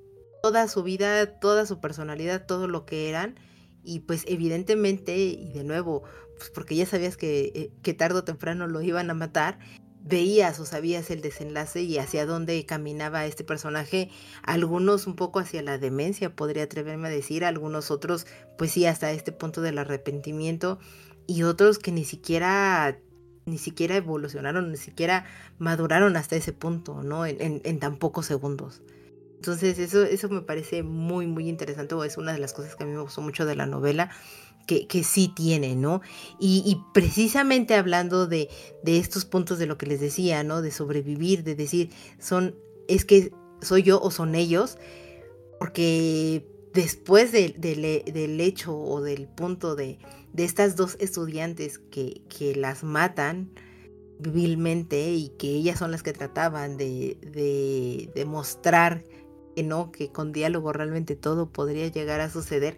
toda 0.42 0.68
su 0.68 0.84
vida, 0.84 1.40
toda 1.40 1.66
su 1.66 1.80
personalidad, 1.80 2.46
todo 2.46 2.68
lo 2.68 2.86
que 2.86 3.10
eran 3.10 3.36
y 3.84 4.00
pues 4.02 4.24
evidentemente 4.28 5.18
y 5.18 5.52
de 5.52 5.64
nuevo 5.64 6.04
pues 6.38 6.50
porque 6.50 6.76
ya 6.76 6.86
sabías 6.86 7.18
que, 7.18 7.52
eh, 7.54 7.72
que 7.84 7.94
tarde 7.94 8.20
o 8.20 8.24
temprano 8.24 8.68
lo 8.68 8.82
iban 8.82 9.10
a 9.10 9.14
matar 9.14 9.60
veías 10.02 10.60
o 10.60 10.66
sabías 10.66 11.10
el 11.12 11.22
desenlace 11.22 11.82
y 11.82 11.98
hacia 11.98 12.26
dónde 12.26 12.66
caminaba 12.66 13.26
este 13.26 13.44
personaje, 13.44 14.10
algunos 14.44 15.08
un 15.08 15.16
poco 15.16 15.40
hacia 15.40 15.62
la 15.62 15.78
demencia, 15.78 16.36
podría 16.36 16.64
atreverme 16.64 17.08
a 17.08 17.12
decir, 17.12 17.44
algunos 17.46 17.92
otros 17.92 18.26
pues 18.58 18.72
sí 18.72 18.86
hasta 18.86 19.12
este 19.12 19.32
punto 19.32 19.62
del 19.62 19.78
arrepentimiento 19.78 20.80
y 21.28 21.44
otros 21.44 21.80
que 21.80 21.92
ni 21.92 22.06
siquiera 22.06 23.00
ni 23.46 23.58
siquiera 23.58 23.96
evolucionaron, 23.96 24.72
ni 24.72 24.78
siquiera 24.78 25.26
maduraron 25.58 26.16
hasta 26.18 26.36
ese 26.36 26.54
punto, 26.54 27.02
¿no? 27.02 27.26
En, 27.26 27.62
en 27.64 27.80
tan 27.80 27.98
pocos 27.98 28.28
segundos. 28.28 28.84
Entonces 29.40 29.80
eso, 29.80 30.04
eso 30.04 30.28
me 30.28 30.42
parece 30.42 30.84
muy, 30.84 31.26
muy 31.26 31.48
interesante, 31.48 31.96
o 31.96 32.04
es 32.04 32.18
una 32.18 32.34
de 32.34 32.40
las 32.40 32.52
cosas 32.52 32.76
que 32.76 32.84
a 32.84 32.86
mí 32.86 32.92
me 32.92 33.02
gustó 33.02 33.22
mucho 33.22 33.46
de 33.46 33.56
la 33.56 33.66
novela, 33.66 34.12
que, 34.88 35.04
sí 35.04 35.32
tiene, 35.36 35.76
¿no? 35.76 36.02
Y, 36.40 36.82
precisamente 36.94 37.74
hablando 37.76 38.28
de, 38.28 38.50
estos 38.86 39.26
puntos 39.26 39.58
de 39.58 39.66
lo 39.66 39.78
que 39.78 39.88
les 39.88 40.00
decía, 40.00 40.44
¿no? 40.44 40.62
De 40.62 40.72
sobrevivir, 40.72 41.44
de 41.44 41.56
decir, 41.56 41.90
son, 42.20 42.56
es 42.88 43.06
que 43.06 43.32
soy 43.62 43.84
yo 43.84 44.00
o 44.00 44.12
son 44.12 44.36
ellos, 44.36 44.78
porque 45.58 46.48
después 46.74 47.32
del 47.32 48.42
hecho 48.42 48.78
o 48.78 49.02
del 49.02 49.28
punto 49.28 49.76
de, 49.76 49.98
estas 50.38 50.76
dos 50.76 50.96
estudiantes 51.00 51.80
que, 51.80 52.22
que, 52.30 52.56
las 52.56 52.84
matan 52.84 53.50
vilmente 54.20 55.14
y 55.14 55.30
que 55.30 55.48
ellas 55.48 55.80
son 55.80 55.92
las 55.92 56.04
que 56.04 56.14
trataban 56.14 56.78
de, 56.78 57.18
de 57.22 58.10
demostrar 58.14 59.04
que 59.56 59.64
no, 59.64 59.92
que 59.92 60.12
con 60.12 60.32
diálogo 60.32 60.74
realmente 60.74 61.16
todo 61.16 61.50
podría 61.50 61.88
llegar 61.88 62.22
a 62.22 62.30
suceder, 62.30 62.78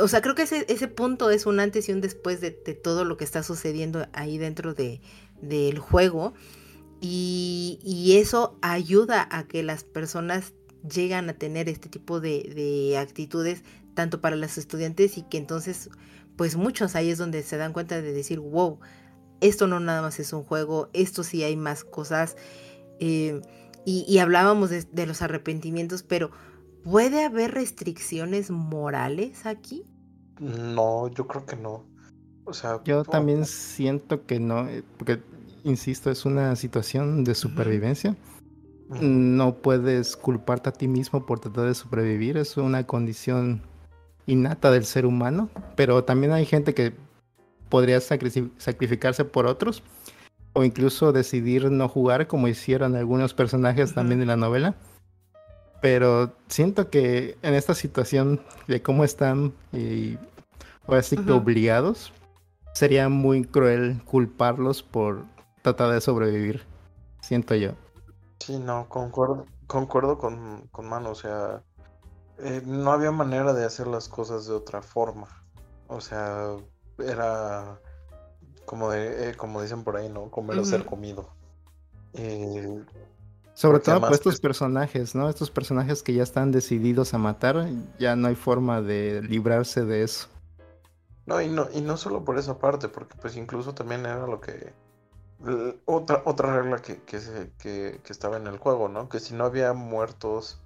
o 0.00 0.08
sea, 0.08 0.20
creo 0.22 0.34
que 0.34 0.42
ese, 0.42 0.66
ese 0.68 0.88
punto 0.88 1.30
es 1.30 1.46
un 1.46 1.60
antes 1.60 1.88
y 1.88 1.92
un 1.92 2.00
después 2.00 2.40
de, 2.40 2.50
todo 2.50 3.04
lo 3.04 3.16
que 3.16 3.24
está 3.24 3.42
sucediendo 3.42 4.06
ahí 4.12 4.38
dentro 4.38 4.74
de, 4.74 5.00
del 5.40 5.78
juego. 5.78 6.34
Y, 7.00 8.16
eso 8.20 8.58
ayuda 8.62 9.28
a 9.30 9.46
que 9.46 9.62
las 9.62 9.84
personas 9.84 10.54
llegan 10.92 11.28
a 11.28 11.34
tener 11.34 11.68
este 11.68 11.88
tipo 11.88 12.20
de, 12.20 12.52
de, 12.54 12.98
actitudes 12.98 13.62
tanto 13.94 14.20
para 14.20 14.36
los 14.36 14.58
estudiantes 14.58 15.18
y 15.18 15.22
que 15.22 15.38
entonces 15.38 15.90
pues 16.36 16.56
muchos 16.56 16.94
ahí 16.94 17.10
es 17.10 17.18
donde 17.18 17.42
se 17.42 17.56
dan 17.56 17.72
cuenta 17.72 18.00
de 18.00 18.12
decir 18.12 18.38
wow 18.38 18.78
esto 19.40 19.66
no 19.66 19.80
nada 19.80 20.02
más 20.02 20.20
es 20.20 20.32
un 20.32 20.44
juego 20.44 20.88
esto 20.92 21.24
sí 21.24 21.42
hay 21.42 21.56
más 21.56 21.82
cosas 21.82 22.36
eh, 23.00 23.40
y, 23.84 24.18
hablábamos 24.18 24.70
de, 24.70 24.84
de, 24.92 25.06
los 25.06 25.20
arrepentimientos 25.22 26.02
pero 26.02 26.30
¿Puede 26.84 27.24
haber 27.24 27.52
restricciones 27.52 28.50
morales 28.50 29.46
aquí? 29.46 29.84
No, 30.40 31.08
yo 31.08 31.26
creo 31.26 31.44
que 31.44 31.56
no. 31.56 31.84
O 32.44 32.54
sea, 32.54 32.80
yo 32.84 33.04
también 33.04 33.44
siento 33.44 34.24
que 34.24 34.40
no, 34.40 34.66
eh, 34.68 34.82
porque 34.96 35.20
insisto, 35.64 36.10
es 36.10 36.24
una 36.24 36.56
situación 36.56 37.24
de 37.24 37.34
supervivencia. 37.34 38.16
No 39.02 39.56
puedes 39.56 40.16
culparte 40.16 40.70
a 40.70 40.72
ti 40.72 40.88
mismo 40.88 41.26
por 41.26 41.40
tratar 41.40 41.66
de 41.66 41.74
sobrevivir, 41.74 42.38
es 42.38 42.56
una 42.56 42.86
condición 42.86 43.60
innata 44.26 44.70
del 44.70 44.86
ser 44.86 45.04
humano, 45.04 45.50
pero 45.76 46.04
también 46.04 46.32
hay 46.32 46.46
gente 46.46 46.72
que 46.72 46.94
podría 47.68 48.00
sacrificarse 48.00 49.26
por 49.26 49.46
otros 49.46 49.82
o 50.54 50.64
incluso 50.64 51.12
decidir 51.12 51.70
no 51.70 51.86
jugar 51.88 52.26
como 52.28 52.48
hicieron 52.48 52.96
algunos 52.96 53.34
personajes 53.34 53.92
también 53.92 54.22
en 54.22 54.28
la 54.28 54.36
novela 54.36 54.74
pero 55.80 56.32
siento 56.48 56.90
que 56.90 57.36
en 57.42 57.54
esta 57.54 57.74
situación 57.74 58.40
de 58.66 58.82
cómo 58.82 59.04
están 59.04 59.52
y 59.72 60.18
ahora 60.86 61.02
sí 61.02 61.16
que 61.16 61.32
obligados, 61.32 62.12
sería 62.72 63.08
muy 63.08 63.44
cruel 63.44 64.02
culparlos 64.04 64.82
por 64.82 65.24
tratar 65.62 65.90
de 65.92 66.00
sobrevivir. 66.00 66.64
Siento 67.20 67.54
yo. 67.54 67.72
Sí, 68.40 68.58
no, 68.58 68.88
concuerdo, 68.88 69.46
concuerdo 69.66 70.18
con, 70.18 70.68
con 70.70 70.88
Mano, 70.88 71.10
o 71.10 71.14
sea, 71.14 71.62
eh, 72.38 72.62
no 72.64 72.92
había 72.92 73.10
manera 73.10 73.52
de 73.52 73.64
hacer 73.64 73.86
las 73.86 74.08
cosas 74.08 74.46
de 74.46 74.54
otra 74.54 74.80
forma. 74.80 75.28
O 75.88 76.00
sea, 76.00 76.56
era 76.98 77.80
como 78.64 78.90
de, 78.90 79.30
eh, 79.30 79.34
como 79.34 79.62
dicen 79.62 79.82
por 79.82 79.96
ahí, 79.96 80.08
¿no? 80.08 80.30
Comer 80.30 80.58
o 80.58 80.64
ser 80.64 80.84
comido. 80.84 81.30
Eh, 82.12 82.84
sobre 83.58 83.80
todo 83.80 84.00
por 84.00 84.12
estos 84.12 84.38
personajes, 84.38 85.16
¿no? 85.16 85.28
Estos 85.28 85.50
personajes 85.50 86.04
que 86.04 86.14
ya 86.14 86.22
están 86.22 86.52
decididos 86.52 87.12
a 87.12 87.18
matar, 87.18 87.68
ya 87.98 88.14
no 88.14 88.28
hay 88.28 88.36
forma 88.36 88.80
de 88.82 89.20
librarse 89.20 89.84
de 89.84 90.04
eso. 90.04 90.28
No, 91.26 91.42
y 91.42 91.48
no, 91.48 91.66
y 91.74 91.80
no 91.80 91.96
solo 91.96 92.24
por 92.24 92.38
esa 92.38 92.60
parte, 92.60 92.88
porque 92.88 93.16
pues 93.20 93.36
incluso 93.36 93.74
también 93.74 94.06
era 94.06 94.28
lo 94.28 94.40
que... 94.40 94.72
Otra, 95.86 96.22
otra 96.24 96.54
regla 96.54 96.78
que, 96.78 97.02
que, 97.02 97.18
que, 97.58 98.00
que 98.04 98.12
estaba 98.12 98.36
en 98.36 98.46
el 98.46 98.58
juego, 98.58 98.88
¿no? 98.88 99.08
Que 99.08 99.18
si 99.18 99.34
no 99.34 99.44
había 99.44 99.72
muertos 99.72 100.60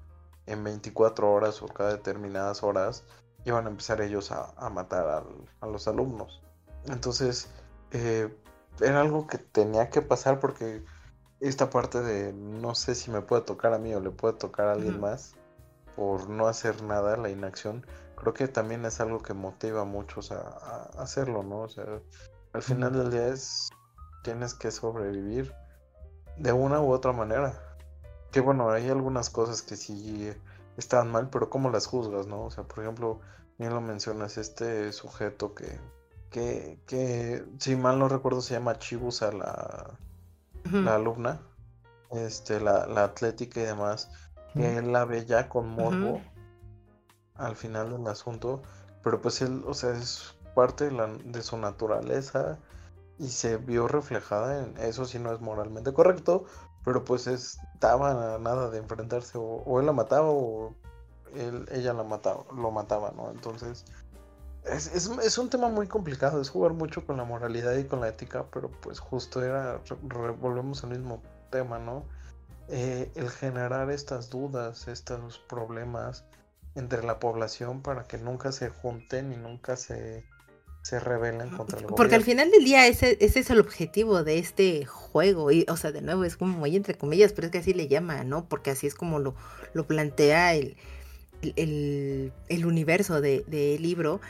en 0.44 0.62
24 0.62 1.32
horas 1.32 1.62
o 1.62 1.68
cada 1.68 1.92
determinadas 1.92 2.62
horas, 2.62 3.04
iban 3.46 3.64
a 3.66 3.70
empezar 3.70 4.02
ellos 4.02 4.30
a, 4.32 4.68
matar 4.68 5.24
a 5.60 5.66
los 5.66 5.88
alumnos. 5.88 6.42
Entonces, 6.88 7.48
eh, 7.92 8.28
era 8.82 9.00
algo 9.00 9.26
que 9.26 9.38
tenía 9.38 9.88
que 9.88 10.02
pasar 10.02 10.40
porque 10.40 10.84
esta 11.42 11.70
parte 11.70 12.00
de 12.00 12.32
no 12.32 12.74
sé 12.74 12.94
si 12.94 13.10
me 13.10 13.20
puede 13.20 13.42
tocar 13.42 13.74
a 13.74 13.78
mí 13.78 13.92
o 13.94 14.00
le 14.00 14.10
puede 14.10 14.34
tocar 14.34 14.68
a 14.68 14.72
alguien 14.72 15.00
más 15.00 15.34
por 15.96 16.28
no 16.28 16.46
hacer 16.46 16.82
nada, 16.82 17.16
la 17.16 17.30
inacción, 17.30 17.84
creo 18.14 18.32
que 18.32 18.48
también 18.48 18.84
es 18.84 19.00
algo 19.00 19.20
que 19.20 19.34
motiva 19.34 19.82
a 19.82 19.84
muchos 19.84 20.30
a, 20.32 20.88
hacerlo, 20.96 21.42
¿no? 21.42 21.62
O 21.62 21.68
sea, 21.68 21.84
al 22.52 22.62
final 22.62 22.92
del 22.92 23.10
día 23.10 23.28
es, 23.28 23.68
tienes 24.22 24.54
que 24.54 24.70
sobrevivir 24.70 25.52
de 26.38 26.52
una 26.52 26.80
u 26.80 26.92
otra 26.92 27.12
manera. 27.12 27.76
Que 28.30 28.40
bueno, 28.40 28.70
hay 28.70 28.88
algunas 28.88 29.28
cosas 29.28 29.60
que 29.60 29.76
sí 29.76 30.32
están 30.76 31.10
mal, 31.10 31.28
pero 31.28 31.50
¿cómo 31.50 31.70
las 31.70 31.86
juzgas, 31.86 32.26
no? 32.26 32.44
O 32.44 32.50
sea, 32.50 32.64
por 32.64 32.84
ejemplo, 32.84 33.20
bien 33.58 33.74
lo 33.74 33.80
mencionas, 33.80 34.38
este 34.38 34.92
sujeto 34.92 35.54
que, 35.54 35.78
que, 36.30 36.78
que 36.86 37.44
si 37.58 37.76
mal 37.76 37.98
no 37.98 38.08
recuerdo 38.08 38.40
se 38.40 38.54
llama 38.54 38.78
Chibusa 38.78 39.32
la 39.32 39.98
la 40.72 40.94
alumna, 40.96 41.40
este, 42.10 42.60
la, 42.60 42.86
la, 42.86 43.04
atlética 43.04 43.60
y 43.60 43.64
demás, 43.64 44.10
que 44.54 44.78
él 44.78 44.92
la 44.92 45.04
ve 45.04 45.24
ya 45.24 45.48
con 45.48 45.68
morbo 45.68 46.20
al 47.34 47.56
final 47.56 47.90
del 47.90 48.06
asunto, 48.06 48.62
pero 49.02 49.20
pues 49.20 49.40
él, 49.42 49.62
o 49.66 49.74
sea, 49.74 49.90
es 49.90 50.34
parte 50.54 50.86
de, 50.86 50.92
la, 50.92 51.06
de 51.06 51.42
su 51.42 51.56
naturaleza 51.56 52.58
y 53.18 53.28
se 53.28 53.56
vio 53.56 53.88
reflejada 53.88 54.64
en 54.64 54.76
eso 54.78 55.04
si 55.04 55.18
no 55.18 55.32
es 55.32 55.40
moralmente 55.40 55.92
correcto, 55.92 56.44
pero 56.84 57.04
pues 57.04 57.26
estaba 57.26 58.38
nada 58.38 58.70
de 58.70 58.78
enfrentarse 58.78 59.38
o, 59.38 59.80
él 59.80 59.86
la 59.86 59.92
mataba 59.92 60.28
o 60.30 60.74
él, 61.34 61.66
ella 61.72 61.92
la 61.92 62.02
mataba, 62.02 62.44
lo 62.54 62.70
mataba, 62.70 63.12
¿no? 63.16 63.30
Entonces, 63.30 63.84
es, 64.64 64.88
es, 64.94 65.38
un 65.38 65.50
tema 65.50 65.68
muy 65.68 65.86
complicado, 65.86 66.40
es 66.40 66.48
jugar 66.48 66.72
mucho 66.72 67.04
con 67.04 67.16
la 67.16 67.24
moralidad 67.24 67.76
y 67.76 67.84
con 67.84 68.00
la 68.00 68.08
ética, 68.08 68.46
pero 68.52 68.70
pues 68.70 69.00
justo 69.00 69.42
era, 69.42 69.80
volvemos 70.40 70.84
al 70.84 70.90
mismo 70.90 71.22
tema, 71.50 71.78
¿no? 71.78 72.04
Eh, 72.68 73.10
el 73.16 73.28
generar 73.28 73.90
estas 73.90 74.30
dudas, 74.30 74.86
estos 74.86 75.38
problemas 75.38 76.24
entre 76.74 77.02
la 77.02 77.18
población 77.18 77.82
para 77.82 78.04
que 78.04 78.18
nunca 78.18 78.52
se 78.52 78.70
junten 78.70 79.32
y 79.32 79.36
nunca 79.36 79.76
se, 79.76 80.24
se 80.82 81.00
rebelen 81.00 81.50
contra 81.50 81.78
el 81.78 81.84
gobierno. 81.84 81.96
Porque 81.96 82.14
al 82.14 82.22
final 82.22 82.50
del 82.50 82.64
día 82.64 82.86
ese, 82.86 83.18
ese 83.20 83.40
es 83.40 83.50
el 83.50 83.60
objetivo 83.60 84.22
de 84.22 84.38
este 84.38 84.86
juego, 84.86 85.50
y, 85.50 85.66
o 85.68 85.76
sea, 85.76 85.90
de 85.90 86.02
nuevo 86.02 86.24
es 86.24 86.36
como 86.36 86.56
muy 86.56 86.76
entre 86.76 86.96
comillas, 86.96 87.32
pero 87.32 87.46
es 87.46 87.52
que 87.52 87.58
así 87.58 87.74
le 87.74 87.88
llama, 87.88 88.22
¿no? 88.22 88.48
Porque 88.48 88.70
así 88.70 88.86
es 88.86 88.94
como 88.94 89.18
lo, 89.18 89.34
lo 89.74 89.86
plantea 89.86 90.54
el, 90.54 90.76
el, 91.56 92.32
el 92.48 92.66
universo 92.66 93.20
del 93.20 93.44
de, 93.48 93.78
libro 93.78 94.20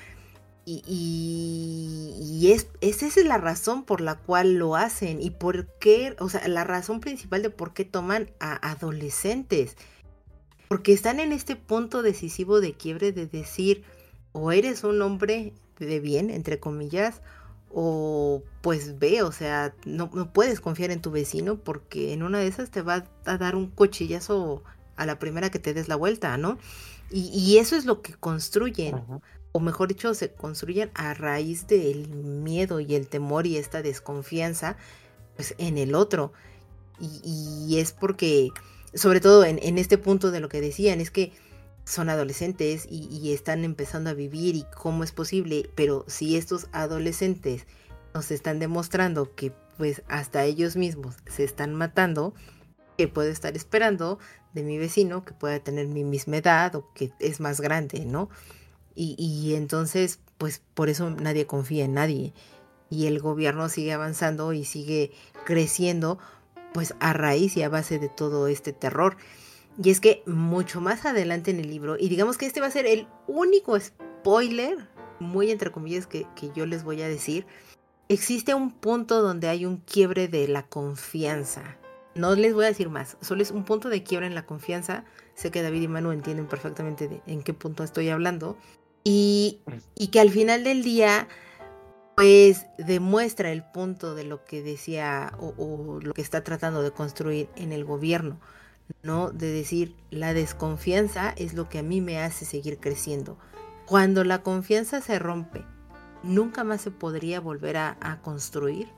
Y, 0.64 2.50
es, 2.52 2.68
esa 2.80 3.06
es 3.06 3.16
la 3.24 3.38
razón 3.38 3.84
por 3.84 4.00
la 4.00 4.16
cual 4.16 4.54
lo 4.54 4.76
hacen 4.76 5.20
y 5.20 5.30
por 5.30 5.66
qué, 5.78 6.14
o 6.18 6.28
sea, 6.28 6.46
la 6.48 6.64
razón 6.64 7.00
principal 7.00 7.42
de 7.42 7.50
por 7.50 7.72
qué 7.72 7.84
toman 7.84 8.30
a 8.38 8.70
adolescentes. 8.70 9.76
Porque 10.68 10.92
están 10.92 11.20
en 11.20 11.32
este 11.32 11.56
punto 11.56 12.02
decisivo 12.02 12.60
de 12.60 12.74
quiebre 12.74 13.12
de 13.12 13.26
decir, 13.26 13.84
o 14.32 14.52
eres 14.52 14.84
un 14.84 15.02
hombre 15.02 15.52
de 15.78 16.00
bien, 16.00 16.30
entre 16.30 16.60
comillas, 16.60 17.20
o 17.74 18.42
pues 18.60 18.98
ve, 18.98 19.22
o 19.22 19.32
sea, 19.32 19.74
no, 19.84 20.10
no, 20.14 20.32
puedes 20.32 20.60
confiar 20.60 20.90
en 20.90 21.00
tu 21.00 21.10
vecino 21.10 21.56
porque 21.56 22.12
en 22.12 22.22
una 22.22 22.38
de 22.38 22.46
esas 22.46 22.70
te 22.70 22.82
va 22.82 23.04
a 23.24 23.38
dar 23.38 23.56
un 23.56 23.68
cuchillazo 23.68 24.62
a 24.96 25.06
la 25.06 25.18
primera 25.18 25.50
que 25.50 25.58
te 25.58 25.74
des 25.74 25.88
la 25.88 25.96
vuelta, 25.96 26.36
¿no? 26.36 26.58
Y, 27.14 27.58
eso 27.58 27.76
es 27.76 27.84
lo 27.84 28.00
que 28.00 28.14
construyen, 28.14 28.94
o 29.52 29.60
mejor 29.60 29.88
dicho, 29.88 30.14
se 30.14 30.32
construyen 30.32 30.90
a 30.94 31.14
raíz 31.14 31.66
del 31.66 32.08
miedo 32.08 32.80
y 32.80 32.94
el 32.94 33.06
temor 33.06 33.46
y 33.46 33.58
esta 33.58 33.82
desconfianza 33.82 34.76
pues, 35.36 35.54
en 35.58 35.78
el 35.78 35.94
otro. 35.94 36.32
Y, 37.00 37.78
es 37.78 37.92
porque, 37.92 38.50
sobre 38.94 39.20
todo 39.20 39.44
en, 39.44 39.78
este 39.78 39.98
punto 39.98 40.30
de 40.30 40.40
lo 40.40 40.48
que 40.48 40.60
decían, 40.60 41.00
es 41.00 41.10
que 41.10 41.32
son 41.84 42.08
adolescentes 42.08 42.86
y, 42.88 43.08
y 43.10 43.32
están 43.32 43.64
empezando 43.64 44.10
a 44.10 44.14
vivir 44.14 44.54
y 44.54 44.64
cómo 44.76 45.02
es 45.02 45.10
posible, 45.10 45.68
pero 45.74 46.04
si 46.06 46.36
estos 46.36 46.68
adolescentes 46.70 47.66
nos 48.14 48.30
están 48.30 48.60
demostrando 48.60 49.34
que 49.34 49.52
pues 49.78 50.02
hasta 50.06 50.44
ellos 50.44 50.76
mismos 50.76 51.16
se 51.26 51.42
están 51.42 51.74
matando, 51.74 52.34
que 52.96 53.08
puedo 53.08 53.30
estar 53.30 53.56
esperando 53.56 54.18
de 54.52 54.62
mi 54.62 54.78
vecino 54.78 55.24
que 55.24 55.32
pueda 55.32 55.58
tener 55.60 55.88
mi 55.88 56.04
misma 56.04 56.36
edad 56.36 56.74
o 56.76 56.92
que 56.94 57.10
es 57.18 57.40
más 57.40 57.60
grande, 57.60 58.04
¿no? 58.04 58.28
Y, 58.94 59.54
entonces, 59.54 60.20
pues 60.38 60.62
por 60.74 60.88
eso 60.88 61.10
nadie 61.10 61.46
confía 61.46 61.84
en 61.84 61.94
nadie. 61.94 62.32
Y 62.90 63.06
el 63.06 63.20
gobierno 63.20 63.68
sigue 63.68 63.92
avanzando 63.92 64.52
y 64.52 64.64
sigue 64.64 65.12
creciendo, 65.44 66.18
pues 66.74 66.94
a 67.00 67.12
raíz 67.12 67.56
y 67.56 67.62
a 67.62 67.68
base 67.68 67.98
de 67.98 68.08
todo 68.08 68.46
este 68.48 68.72
terror. 68.72 69.16
Y 69.82 69.90
es 69.90 70.00
que 70.00 70.22
mucho 70.26 70.80
más 70.80 71.06
adelante 71.06 71.50
en 71.50 71.60
el 71.60 71.70
libro, 71.70 71.96
y 71.98 72.08
digamos 72.08 72.36
que 72.36 72.46
este 72.46 72.60
va 72.60 72.66
a 72.66 72.70
ser 72.70 72.86
el 72.86 73.06
único 73.26 73.78
spoiler, 73.80 74.88
muy 75.18 75.50
entre 75.50 75.72
comillas, 75.72 76.06
que, 76.06 76.26
que 76.36 76.50
yo 76.54 76.66
les 76.66 76.84
voy 76.84 77.00
a 77.00 77.08
decir, 77.08 77.46
existe 78.08 78.52
un 78.52 78.70
punto 78.70 79.22
donde 79.22 79.48
hay 79.48 79.64
un 79.64 79.78
quiebre 79.78 80.28
de 80.28 80.46
la 80.48 80.66
confianza 80.66 81.78
no 82.14 82.34
les 82.34 82.54
voy 82.54 82.64
a 82.64 82.68
decir 82.68 82.88
más, 82.88 83.16
solo 83.20 83.42
es 83.42 83.50
un 83.50 83.64
punto 83.64 83.88
de 83.88 84.02
quiebra 84.02 84.26
en 84.26 84.34
la 84.34 84.44
confianza. 84.44 85.04
Sé 85.34 85.50
que 85.50 85.62
David 85.62 85.82
y 85.82 85.88
Manu 85.88 86.12
entienden 86.12 86.46
perfectamente 86.46 87.22
en 87.26 87.42
qué 87.42 87.54
punto 87.54 87.84
estoy 87.84 88.10
hablando. 88.10 88.56
Y, 89.04 89.60
y 89.96 90.08
que 90.08 90.20
al 90.20 90.30
final 90.30 90.64
del 90.64 90.82
día, 90.82 91.28
pues 92.16 92.66
demuestra 92.78 93.50
el 93.50 93.64
punto 93.64 94.14
de 94.14 94.24
lo 94.24 94.44
que 94.44 94.62
decía 94.62 95.32
o, 95.40 95.54
o, 95.56 96.00
lo 96.00 96.14
que 96.14 96.22
está 96.22 96.44
tratando 96.44 96.82
de 96.82 96.92
construir 96.92 97.48
en 97.56 97.72
el 97.72 97.84
gobierno, 97.84 98.40
¿no? 99.02 99.30
De 99.30 99.50
decir, 99.50 99.96
la 100.10 100.34
desconfianza 100.34 101.34
es 101.36 101.54
lo 101.54 101.68
que 101.68 101.80
a 101.80 101.82
mí 101.82 102.00
me 102.00 102.20
hace 102.20 102.44
seguir 102.44 102.78
creciendo. 102.78 103.38
Cuando 103.86 104.22
la 104.24 104.42
confianza 104.42 105.00
se 105.00 105.18
rompe, 105.18 105.64
nunca 106.22 106.62
más 106.62 106.82
se 106.82 106.90
podría 106.90 107.40
volver 107.40 107.76
a, 107.76 107.96
a 108.00 108.20
construir 108.22 108.88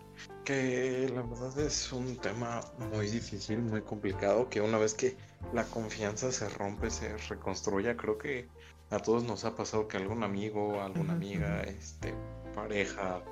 que 0.45 1.11
la 1.15 1.23
verdad 1.23 1.59
es 1.59 1.91
un 1.93 2.17
tema 2.17 2.61
muy 2.93 3.09
difícil, 3.09 3.61
muy 3.61 3.83
complicado, 3.83 4.49
que 4.49 4.61
una 4.61 4.79
vez 4.79 4.95
que 4.95 5.17
la 5.53 5.65
confianza 5.65 6.31
se 6.33 6.49
rompe, 6.51 6.91
se 6.91 7.17
reconstruya, 7.17 7.97
creo 7.97 8.19
que 8.19 8.47
a 8.95 8.99
todos 9.01 9.25
nos 9.25 9.45
ha 9.45 9.55
pasado 9.55 9.89
que 9.89 9.97
algún 9.97 10.23
amigo, 10.23 10.81
alguna 10.81 11.13
amiga, 11.13 11.63
este, 11.63 12.15
pareja, 12.55 13.23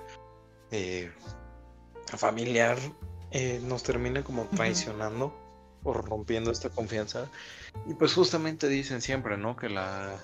eh, 0.71 1.11
familiar, 2.07 2.79
eh, 3.31 3.61
nos 3.65 3.83
termine 3.83 4.23
como 4.23 4.45
traicionando 4.45 5.35
o 5.85 5.93
rompiendo 5.93 6.51
esta 6.51 6.69
confianza. 6.69 7.31
Y 7.87 7.95
pues 7.95 8.15
justamente 8.15 8.69
dicen 8.69 9.01
siempre, 9.01 9.37
¿no? 9.37 9.57
Que 9.57 9.69
la, 9.69 10.17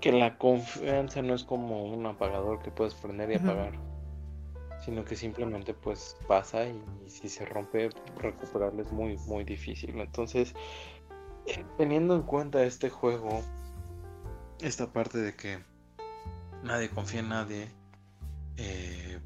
que 0.00 0.12
la 0.12 0.36
confianza 0.38 1.22
no 1.22 1.34
es 1.34 1.44
como 1.44 1.84
un 1.84 2.06
apagador 2.06 2.62
que 2.62 2.70
puedes 2.70 2.94
prender 2.94 3.30
y 3.30 3.36
apagar 3.36 3.72
sino 4.84 5.02
que 5.02 5.16
simplemente 5.16 5.72
pues 5.72 6.16
pasa 6.28 6.66
y, 6.66 6.78
si 7.06 7.28
se 7.28 7.46
rompe 7.46 7.88
recuperarlo 8.18 8.82
es 8.82 8.92
muy 8.92 9.16
muy 9.26 9.44
difícil 9.44 9.98
entonces 9.98 10.54
eh, 11.46 11.64
teniendo 11.78 12.16
en 12.16 12.22
cuenta 12.22 12.62
este 12.64 12.90
juego 12.90 13.42
esta 14.60 14.92
parte 14.92 15.18
de 15.18 15.34
que 15.34 15.62
nadie 16.62 16.88
confía 16.88 17.20
en 17.20 17.28
nadie 17.28 17.68
eh, 18.56 19.18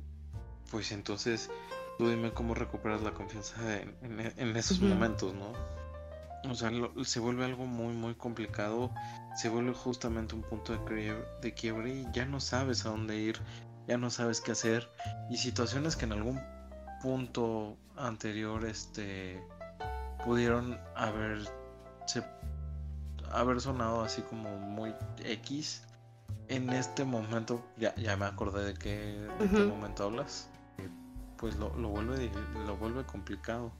pues 0.70 0.92
entonces 0.92 1.50
tú 1.98 2.08
dime 2.08 2.32
cómo 2.32 2.54
recuperas 2.54 3.02
la 3.02 3.12
confianza 3.12 3.56
en, 3.80 4.56
esos 4.56 4.80
momentos 4.80 5.34
no 5.34 5.52
o 6.48 6.54
sea, 6.54 6.70
se 7.04 7.18
vuelve 7.18 7.44
algo 7.44 7.66
muy, 7.66 7.92
muy 7.94 8.14
complicado. 8.14 8.92
Se 9.36 9.48
vuelve 9.48 9.74
justamente 9.74 10.36
un 10.36 10.42
punto 10.42 10.72
de, 10.72 11.16
de 11.42 11.52
quiebre 11.52 11.92
y 11.92 12.06
ya 12.12 12.26
no 12.26 12.38
sabes 12.38 12.86
a 12.86 12.90
dónde 12.90 13.16
ir 13.16 13.40
ya 13.88 13.96
no 13.96 14.10
sabes 14.10 14.40
qué 14.42 14.52
hacer 14.52 14.88
y 15.30 15.38
situaciones 15.38 15.96
que 15.96 16.04
en 16.04 16.12
algún 16.12 16.40
punto 17.02 17.78
anterior 17.96 18.64
este 18.66 19.42
pudieron 20.24 20.78
haber 20.94 21.48
haber 23.32 23.60
sonado 23.60 24.02
así 24.02 24.22
como 24.22 24.56
muy 24.56 24.94
X 25.24 25.82
en 26.48 26.70
este 26.70 27.04
momento 27.04 27.62
ya, 27.76 27.94
ya 27.96 28.16
me 28.16 28.24
acordé 28.24 28.64
de 28.64 28.74
qué, 28.74 29.18
de 29.38 29.48
qué 29.48 29.64
momento 29.64 30.04
hablas. 30.04 30.48
Pues 31.36 31.56
lo, 31.56 31.76
lo 31.76 31.90
vuelve 31.90 32.30
lo 32.66 32.76
vuelve 32.76 33.04
complicado. 33.04 33.70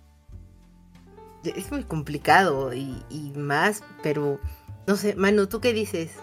Es 1.45 1.71
muy 1.73 1.85
complicado 1.85 2.73
y, 2.75 3.03
y 3.11 3.33
más 3.37 3.83
pero 4.03 4.39
no 4.87 4.97
sé 4.97 5.15
Manu 5.15 5.47
tú 5.47 5.61
qué 5.61 5.73
dices 5.73 6.19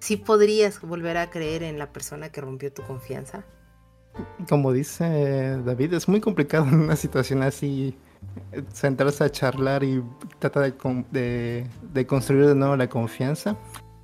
¿sí 0.00 0.16
podrías 0.16 0.80
volver 0.80 1.16
a 1.16 1.30
creer 1.30 1.62
en 1.62 1.78
la 1.78 1.92
persona 1.92 2.30
que 2.30 2.40
rompió 2.40 2.72
tu 2.72 2.82
confianza? 2.82 3.44
Como 4.48 4.72
dice 4.72 5.60
David, 5.64 5.94
es 5.94 6.08
muy 6.08 6.20
complicado 6.20 6.66
en 6.66 6.80
una 6.80 6.96
situación 6.96 7.42
así 7.42 7.96
sentarse 8.72 9.24
a 9.24 9.30
charlar 9.30 9.84
y 9.84 10.02
tratar 10.38 10.72
de, 11.10 11.66
de, 11.92 12.06
construir 12.06 12.46
de 12.46 12.54
nuevo 12.54 12.76
la 12.76 12.88
confianza. 12.88 13.56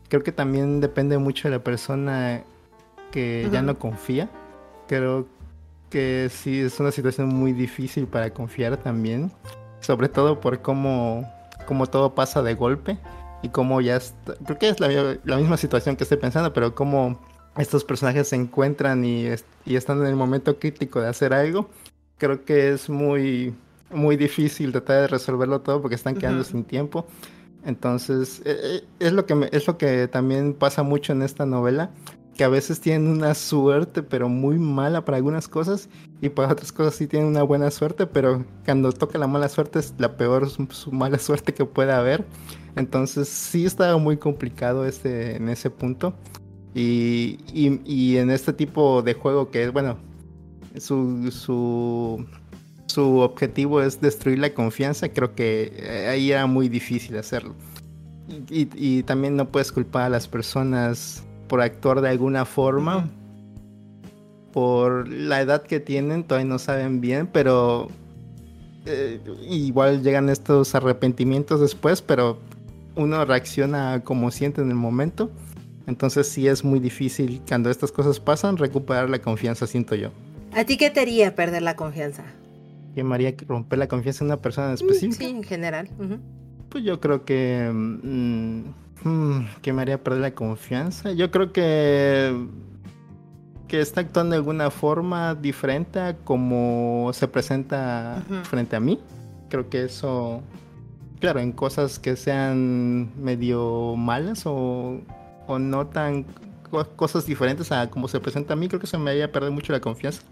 Creo 0.08 0.22
que 0.22 0.32
también 0.32 0.80
depende 0.80 1.18
mucho 1.18 1.48
de 1.48 1.56
la 1.56 1.64
persona 1.64 2.42
que 3.10 3.48
ya 3.50 3.62
no 3.62 3.78
confía. 3.78 4.30
Creo 4.86 5.26
que 5.90 6.28
sí 6.30 6.60
es 6.60 6.78
una 6.80 6.92
situación 6.92 7.28
muy 7.28 7.52
difícil 7.52 8.06
para 8.06 8.30
confiar 8.30 8.76
también, 8.76 9.32
sobre 9.80 10.08
todo 10.08 10.40
por 10.40 10.60
cómo, 10.60 11.28
cómo 11.66 11.86
todo 11.86 12.14
pasa 12.14 12.42
de 12.42 12.54
golpe 12.54 12.98
y 13.42 13.48
cómo 13.48 13.80
ya 13.80 13.96
está, 13.96 14.34
creo 14.44 14.58
que 14.58 14.68
es 14.68 14.80
la, 14.80 15.36
misma 15.36 15.56
situación 15.56 15.96
que 15.96 16.04
estoy 16.04 16.18
pensando, 16.18 16.52
pero 16.52 16.74
cómo 16.74 17.20
estos 17.56 17.84
personajes 17.84 18.28
se 18.28 18.36
encuentran 18.36 19.04
y, 19.04 19.26
y, 19.64 19.76
están 19.76 20.00
en 20.00 20.06
el 20.06 20.16
momento 20.16 20.58
crítico 20.58 21.00
de 21.00 21.08
hacer 21.08 21.32
algo, 21.32 21.68
creo 22.18 22.44
que 22.44 22.72
es 22.72 22.88
muy, 22.88 23.54
muy 23.90 24.16
difícil 24.16 24.72
tratar 24.72 25.02
de 25.02 25.06
resolverlo 25.08 25.60
todo 25.60 25.80
porque 25.80 25.94
están 25.94 26.16
quedando 26.16 26.44
sin 26.44 26.64
tiempo. 26.64 27.06
Entonces, 27.64 28.42
e, 28.44 28.50
e, 28.50 29.06
es 29.06 29.12
lo, 29.12 29.26
que 29.26 29.48
es 29.52 29.66
lo 29.66 29.76
que 29.76 30.08
también 30.08 30.54
pasa 30.54 30.82
mucho 30.82 31.12
en 31.12 31.22
esta 31.22 31.46
novela, 31.46 31.90
que 32.36 32.44
a 32.44 32.48
veces 32.48 32.80
tienen 32.80 33.08
una 33.08 33.34
suerte, 33.34 34.02
pero 34.02 34.28
muy 34.28 34.58
mala 34.58 35.04
para 35.04 35.16
algunas 35.16 35.48
cosas, 35.48 35.88
y 36.20 36.28
para 36.28 36.52
otras 36.52 36.70
cosas 36.70 36.94
sí 36.94 37.06
tienen 37.06 37.28
una 37.28 37.42
buena 37.42 37.70
suerte, 37.70 38.06
pero 38.06 38.44
cuando 38.64 38.92
toca 38.92 39.18
la 39.18 39.26
mala 39.26 39.48
suerte 39.48 39.78
es 39.80 39.94
la 39.98 40.16
peor 40.16 40.48
su 40.50 40.92
mala 40.92 41.18
suerte 41.18 41.54
que 41.54 41.64
puede 41.64 41.92
haber. 41.92 42.24
Entonces 42.76 43.28
sí 43.28 43.64
estaba 43.64 43.96
muy 43.96 44.18
complicado 44.18 44.86
este, 44.86 45.36
en 45.36 45.48
ese 45.48 45.70
punto. 45.70 46.14
Y, 46.74 47.38
y, 47.54 48.18
en 48.18 48.30
este 48.30 48.52
tipo 48.52 49.00
de 49.00 49.14
juego 49.14 49.50
que 49.50 49.64
es, 49.64 49.72
bueno, 49.72 49.96
su, 50.76 51.30
su, 51.30 52.26
su 52.86 53.18
objetivo 53.18 53.82
es 53.82 54.00
destruir 54.00 54.38
la 54.38 54.54
confianza, 54.54 55.08
creo 55.08 55.34
que 55.34 55.72
eh, 55.76 56.08
ahí 56.08 56.32
era 56.32 56.46
muy 56.46 56.68
difícil 56.68 57.16
hacerlo. 57.16 57.54
Y, 58.50 58.68
y, 58.74 59.02
también 59.04 59.36
no 59.36 59.48
puedes 59.48 59.70
culpar 59.70 60.02
a 60.02 60.08
las 60.08 60.26
personas 60.26 61.22
por 61.48 61.60
actuar 61.60 62.00
de 62.00 62.08
alguna 62.08 62.44
forma. 62.44 63.08
Por 64.52 65.08
la 65.08 65.40
edad 65.40 65.62
que 65.62 65.78
tienen, 65.80 66.24
todavía 66.24 66.48
no 66.48 66.58
saben 66.58 67.00
bien, 67.00 67.28
pero 67.28 67.88
eh, 68.86 69.20
igual 69.48 70.02
llegan 70.02 70.28
estos 70.28 70.74
arrepentimientos 70.74 71.60
después, 71.60 72.02
pero 72.02 72.38
uno 72.94 73.24
reacciona 73.24 74.02
como 74.02 74.30
siente 74.30 74.62
en 74.62 74.70
el 74.70 74.76
momento. 74.76 75.30
Entonces 75.86 76.28
sí 76.28 76.48
es 76.48 76.64
muy 76.64 76.80
difícil 76.80 77.42
cuando 77.46 77.70
estas 77.70 77.92
cosas 77.92 78.18
pasan 78.18 78.56
recuperar 78.56 79.10
la 79.10 79.20
confianza, 79.20 79.66
siento 79.66 79.94
yo. 79.94 80.10
¿A 80.52 80.64
ti 80.64 80.76
qué 80.76 80.90
te 80.90 81.00
haría 81.00 81.34
perder 81.34 81.62
la 81.62 81.76
confianza? 81.76 82.24
¿Qué 82.96 83.04
me 83.04 83.14
haría 83.14 83.34
romper 83.46 83.78
la 83.78 83.88
confianza 83.88 84.24
en 84.24 84.30
una 84.30 84.38
persona 84.38 84.68
en 84.68 84.72
específico? 84.72 85.16
Sí, 85.18 85.26
en 85.26 85.42
general. 85.42 85.90
Pues 86.70 86.82
yo 86.82 86.98
creo 86.98 87.26
que... 87.26 87.70
Mm, 87.70 88.70
mm, 89.04 89.46
¿Qué 89.60 89.74
me 89.74 89.82
haría 89.82 90.02
perder 90.02 90.22
la 90.22 90.34
confianza? 90.34 91.12
Yo 91.12 91.30
creo 91.30 91.52
que... 91.52 92.48
que 93.68 93.82
está 93.82 94.00
actuando 94.00 94.30
de 94.30 94.38
alguna 94.38 94.70
forma 94.70 95.34
diferente 95.34 96.00
a 96.00 96.16
como 96.16 97.10
se 97.12 97.28
presenta 97.28 98.24
frente 98.44 98.76
a 98.76 98.80
mí. 98.80 98.98
Creo 99.50 99.68
que 99.68 99.84
eso, 99.84 100.40
claro, 101.20 101.40
en 101.40 101.52
cosas 101.52 101.98
que 101.98 102.16
sean 102.16 103.12
medio 103.22 103.94
malas 103.94 104.44
o, 104.46 105.02
o 105.46 105.58
no 105.58 105.86
tan 105.88 106.24
cosas 106.96 107.26
diferentes 107.26 107.70
a 107.72 107.90
como 107.90 108.08
se 108.08 108.20
presenta 108.20 108.54
a 108.54 108.56
mí, 108.56 108.68
creo 108.68 108.80
que 108.80 108.86
se 108.86 108.96
me 108.96 109.10
haya 109.10 109.30
perdido 109.30 109.52
mucho 109.52 109.74
la 109.74 109.80
confianza. 109.80 110.22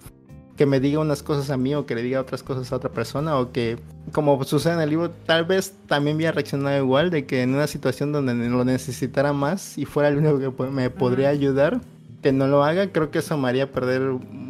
Que 0.57 0.67
me 0.67 0.81
diga 0.81 1.01
unas 1.01 1.23
cosas 1.23 1.51
a 1.51 1.57
mí 1.57 1.75
o 1.75 1.87
que 1.87 1.95
le 1.95 2.03
diga 2.03 2.21
otras 2.21 2.43
cosas 2.43 2.71
a 2.73 2.77
otra 2.77 2.91
persona 2.91 3.39
o 3.39 3.53
que, 3.53 3.79
como 4.13 4.43
sucede 4.45 4.75
en 4.75 4.81
el 4.81 4.91
libro, 4.91 5.11
tal 5.11 5.45
vez 5.45 5.75
también 5.87 6.17
había 6.17 6.33
reaccionado 6.33 6.77
igual 6.79 7.11
de 7.11 7.27
que 7.27 7.43
en 7.43 7.55
una 7.55 7.67
situación 7.67 8.13
donde 8.13 8.35
lo 8.35 8.65
necesitara 8.65 9.33
más 9.33 9.77
y 9.79 9.85
fuera 9.85 10.09
el 10.09 10.19
único 10.19 10.57
que 10.57 10.71
me 10.71 10.91
podría 10.91 11.29
ayudar, 11.31 11.81
que 12.23 12.33
no 12.33 12.47
lo 12.47 12.63
haga, 12.63 12.93
creo 12.93 13.11
que 13.11 13.19
eso 13.19 13.37
me 13.37 13.49
haría 13.49 13.71
perder 13.73 14.03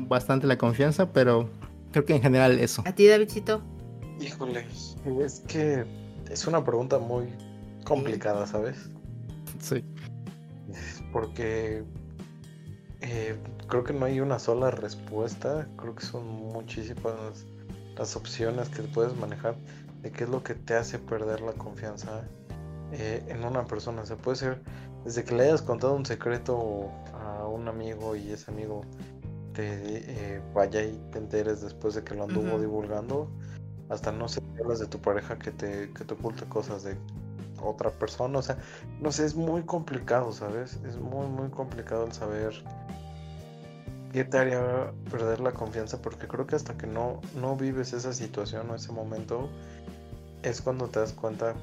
bastante 0.09 0.47
la 0.47 0.59
confianza, 0.59 1.13
pero 1.13 1.49
creo 1.93 2.05
que 2.05 2.15
en 2.15 2.23
general 2.23 2.59
eso. 2.59 2.83
¿A 2.87 2.93
ti, 2.95 3.07
Davidcito? 3.07 3.63
Híjole, 4.21 4.67
es 5.21 5.41
que 5.49 5.85
es 6.31 6.47
una 6.47 6.65
pregunta 6.65 6.99
muy 6.99 7.27
complicada, 7.85 8.47
¿sabes? 8.47 8.91
Sí 9.59 9.83
porque 11.15 11.85
eh, 13.01 13.37
creo 13.69 13.85
que 13.85 13.93
no 13.93 14.07
hay 14.07 14.21
una 14.21 14.39
sola 14.39 14.71
respuesta, 14.71 15.67
creo 15.77 15.95
que 15.95 16.05
son 16.05 16.27
muchísimas 16.27 17.47
las 17.97 18.17
opciones 18.17 18.69
que 18.69 18.83
puedes 18.83 19.17
manejar 19.17 19.57
de 20.03 20.11
qué 20.11 20.25
es 20.25 20.31
lo 20.31 20.43
que 20.43 20.55
te 20.55 20.75
hace 20.75 20.99
perder 20.99 21.41
la 21.41 21.53
confianza 21.53 22.25
eh, 22.93 23.25
en 23.29 23.45
una 23.45 23.65
persona. 23.65 24.05
se 24.05 24.17
puede 24.17 24.37
ser 24.37 24.63
desde 25.05 25.25
que 25.25 25.35
le 25.35 25.45
hayas 25.45 25.63
contado 25.63 25.95
un 25.95 26.07
secreto 26.07 26.91
a 27.13 27.47
un 27.47 27.69
amigo 27.69 28.17
y 28.17 28.31
ese 28.31 28.51
amigo 28.51 28.83
te 29.53 30.35
eh, 30.37 30.43
vaya 30.53 30.83
y 30.83 31.01
te 31.13 31.19
enteres 31.19 31.61
después 31.61 31.95
de 31.95 32.03
que 32.03 32.15
lo 32.15 32.25
anduvo 32.25 32.59
divulgando, 32.59 33.29
hasta 33.89 34.11
no 34.11 34.29
sé, 34.29 34.41
hablas 34.61 34.81
de 34.81 34.87
tu 34.87 35.01
pareja 35.01 35.39
que 35.39 35.53
te, 35.53 35.91
que 35.93 36.05
te 36.05 36.15
oculte 36.15 36.45
cosas 36.47 36.83
de 36.83 36.97
otra 37.63 37.91
persona, 37.91 38.39
o 38.39 38.43
sea, 38.43 38.59
no 39.01 39.13
sé, 39.13 39.25
es 39.25 39.35
muy 39.35 39.63
complicado, 39.63 40.33
¿sabes? 40.33 40.81
Es 40.87 40.97
muy, 40.97 41.27
muy 41.29 41.49
complicado 41.51 42.05
el 42.05 42.13
saber 42.13 42.53
qué 44.15 44.23
te 44.23 44.39
haría 44.39 44.93
perder 45.11 45.41
la 45.41 45.51
confianza, 45.51 46.01
porque 46.01 46.29
creo 46.29 46.47
que 46.47 46.55
hasta 46.55 46.79
que 46.79 46.87
no, 46.87 47.21
no 47.41 47.57
vives 47.57 47.93
esa 47.93 48.13
situación 48.13 48.71
o 48.71 48.77
ese 48.77 48.93
momento, 48.93 49.51
es 50.45 50.63
cuando 50.63 50.87
te 50.87 51.01
das 51.01 51.13
cuenta 51.13 51.57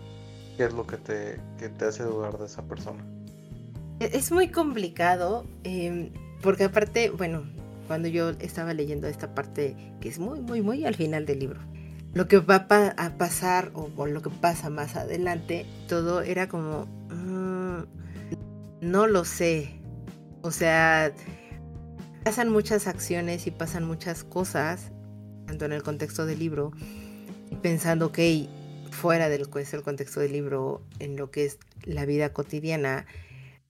qué 0.57 0.65
es 0.65 0.73
lo 0.73 0.85
que 0.85 0.97
te, 0.97 1.39
te 1.57 1.85
hace 1.85 2.03
dudar 2.03 2.37
de 2.37 2.47
esa 2.47 2.61
persona. 2.63 3.01
E, 4.01 4.17
es 4.17 4.33
muy 4.33 4.49
complicado, 4.49 5.45
em, 5.63 6.11
porque 6.41 6.65
aparte, 6.65 7.09
bueno, 7.09 7.43
cuando 7.87 8.09
yo 8.09 8.31
estaba 8.31 8.73
leyendo 8.73 9.07
esta 9.07 9.33
parte 9.33 9.77
que 10.01 10.09
es 10.09 10.19
muy, 10.19 10.41
muy, 10.41 10.61
muy 10.61 10.83
al 10.83 10.95
final 10.95 11.25
del 11.25 11.39
libro, 11.39 11.61
lo 12.13 12.27
que 12.27 12.39
va 12.39 12.67
a 12.67 13.17
pasar 13.17 13.71
o, 13.75 14.07
lo 14.07 14.21
que 14.21 14.29
pasa 14.29 14.69
más 14.69 14.97
adelante, 14.97 15.65
todo 15.87 16.21
era 16.21 16.49
como, 16.49 16.85
mm, 17.11 17.83
no 18.81 19.07
lo 19.07 19.23
sé. 19.23 19.79
O 20.41 20.51
sea, 20.51 21.13
pasan 22.23 22.49
muchas 22.49 22.87
acciones 22.87 23.47
y 23.47 23.51
pasan 23.51 23.85
muchas 23.85 24.23
cosas, 24.23 24.91
tanto 25.47 25.65
en 25.65 25.73
el 25.73 25.83
contexto 25.83 26.25
del 26.25 26.39
libro, 26.39 26.71
pensando 27.61 28.11
que 28.11 28.47
fuera 28.91 29.29
del 29.29 29.47
el 29.51 29.81
contexto 29.83 30.19
del 30.19 30.33
libro, 30.33 30.83
en 30.99 31.15
lo 31.15 31.31
que 31.31 31.45
es 31.45 31.57
la 31.83 32.05
vida 32.05 32.33
cotidiana, 32.33 33.05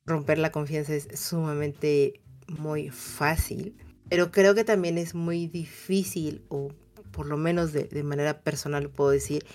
romper 0.06 0.38
la 0.38 0.52
confianza 0.52 0.94
es 0.94 1.08
sumamente 1.14 2.22
muy 2.48 2.90
fácil, 2.90 3.78
pero 4.10 4.32
creo 4.32 4.54
que 4.56 4.64
también 4.64 4.98
es 4.98 5.16
muy 5.16 5.48
difícil 5.48 6.44
o 6.50 6.70
por 7.12 7.26
lo 7.26 7.38
menos 7.38 7.72
de, 7.74 8.04
manera 8.04 8.42
personal 8.42 8.90
puedo 8.90 9.12
decir, 9.12 9.46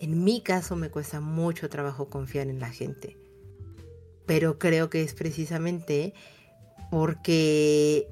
en 0.00 0.24
mi 0.24 0.42
caso 0.42 0.76
me 0.76 0.90
cuesta 0.90 1.20
mucho 1.20 1.68
trabajo 1.68 2.08
confiar 2.08 2.48
en 2.48 2.60
la 2.60 2.70
gente. 2.70 3.16
Pero 4.26 4.58
creo 4.58 4.90
que 4.90 5.02
es 5.02 5.14
precisamente 5.14 6.14
porque 6.90 8.08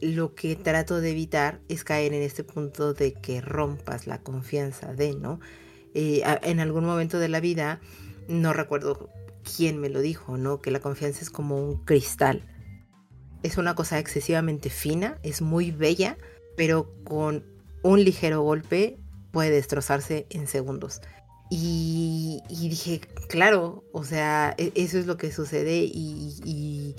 lo 0.00 0.34
que 0.34 0.56
trato 0.56 1.00
de 1.00 1.10
evitar 1.10 1.60
es 1.68 1.84
caer 1.84 2.14
en 2.14 2.22
este 2.22 2.44
punto 2.44 2.94
de 2.94 3.12
que 3.12 3.40
rompas 3.40 4.06
la 4.06 4.22
confianza 4.22 4.92
de, 4.94 5.14
¿no? 5.14 5.40
Eh, 5.94 6.22
en 6.42 6.60
algún 6.60 6.84
momento 6.84 7.18
de 7.18 7.28
la 7.28 7.40
vida, 7.40 7.80
no 8.28 8.52
recuerdo 8.52 9.10
quién 9.56 9.78
me 9.78 9.88
lo 9.88 10.00
dijo, 10.00 10.36
¿no? 10.36 10.60
Que 10.60 10.70
la 10.70 10.80
confianza 10.80 11.20
es 11.20 11.30
como 11.30 11.62
un 11.62 11.84
cristal. 11.84 12.46
Es 13.42 13.58
una 13.58 13.74
cosa 13.74 13.98
excesivamente 13.98 14.70
fina, 14.70 15.18
es 15.22 15.42
muy 15.42 15.70
bella, 15.70 16.16
pero 16.56 16.94
con 17.04 17.44
un 17.82 18.04
ligero 18.04 18.42
golpe 18.42 18.98
puede 19.32 19.50
destrozarse 19.50 20.26
en 20.30 20.46
segundos. 20.46 21.00
Y, 21.50 22.40
dije, 22.48 23.00
claro, 23.28 23.84
o 23.92 24.04
sea, 24.04 24.54
e, 24.56 24.72
eso 24.76 24.98
es 24.98 25.06
lo 25.06 25.16
que 25.16 25.32
sucede 25.32 25.78
y, 25.84 26.94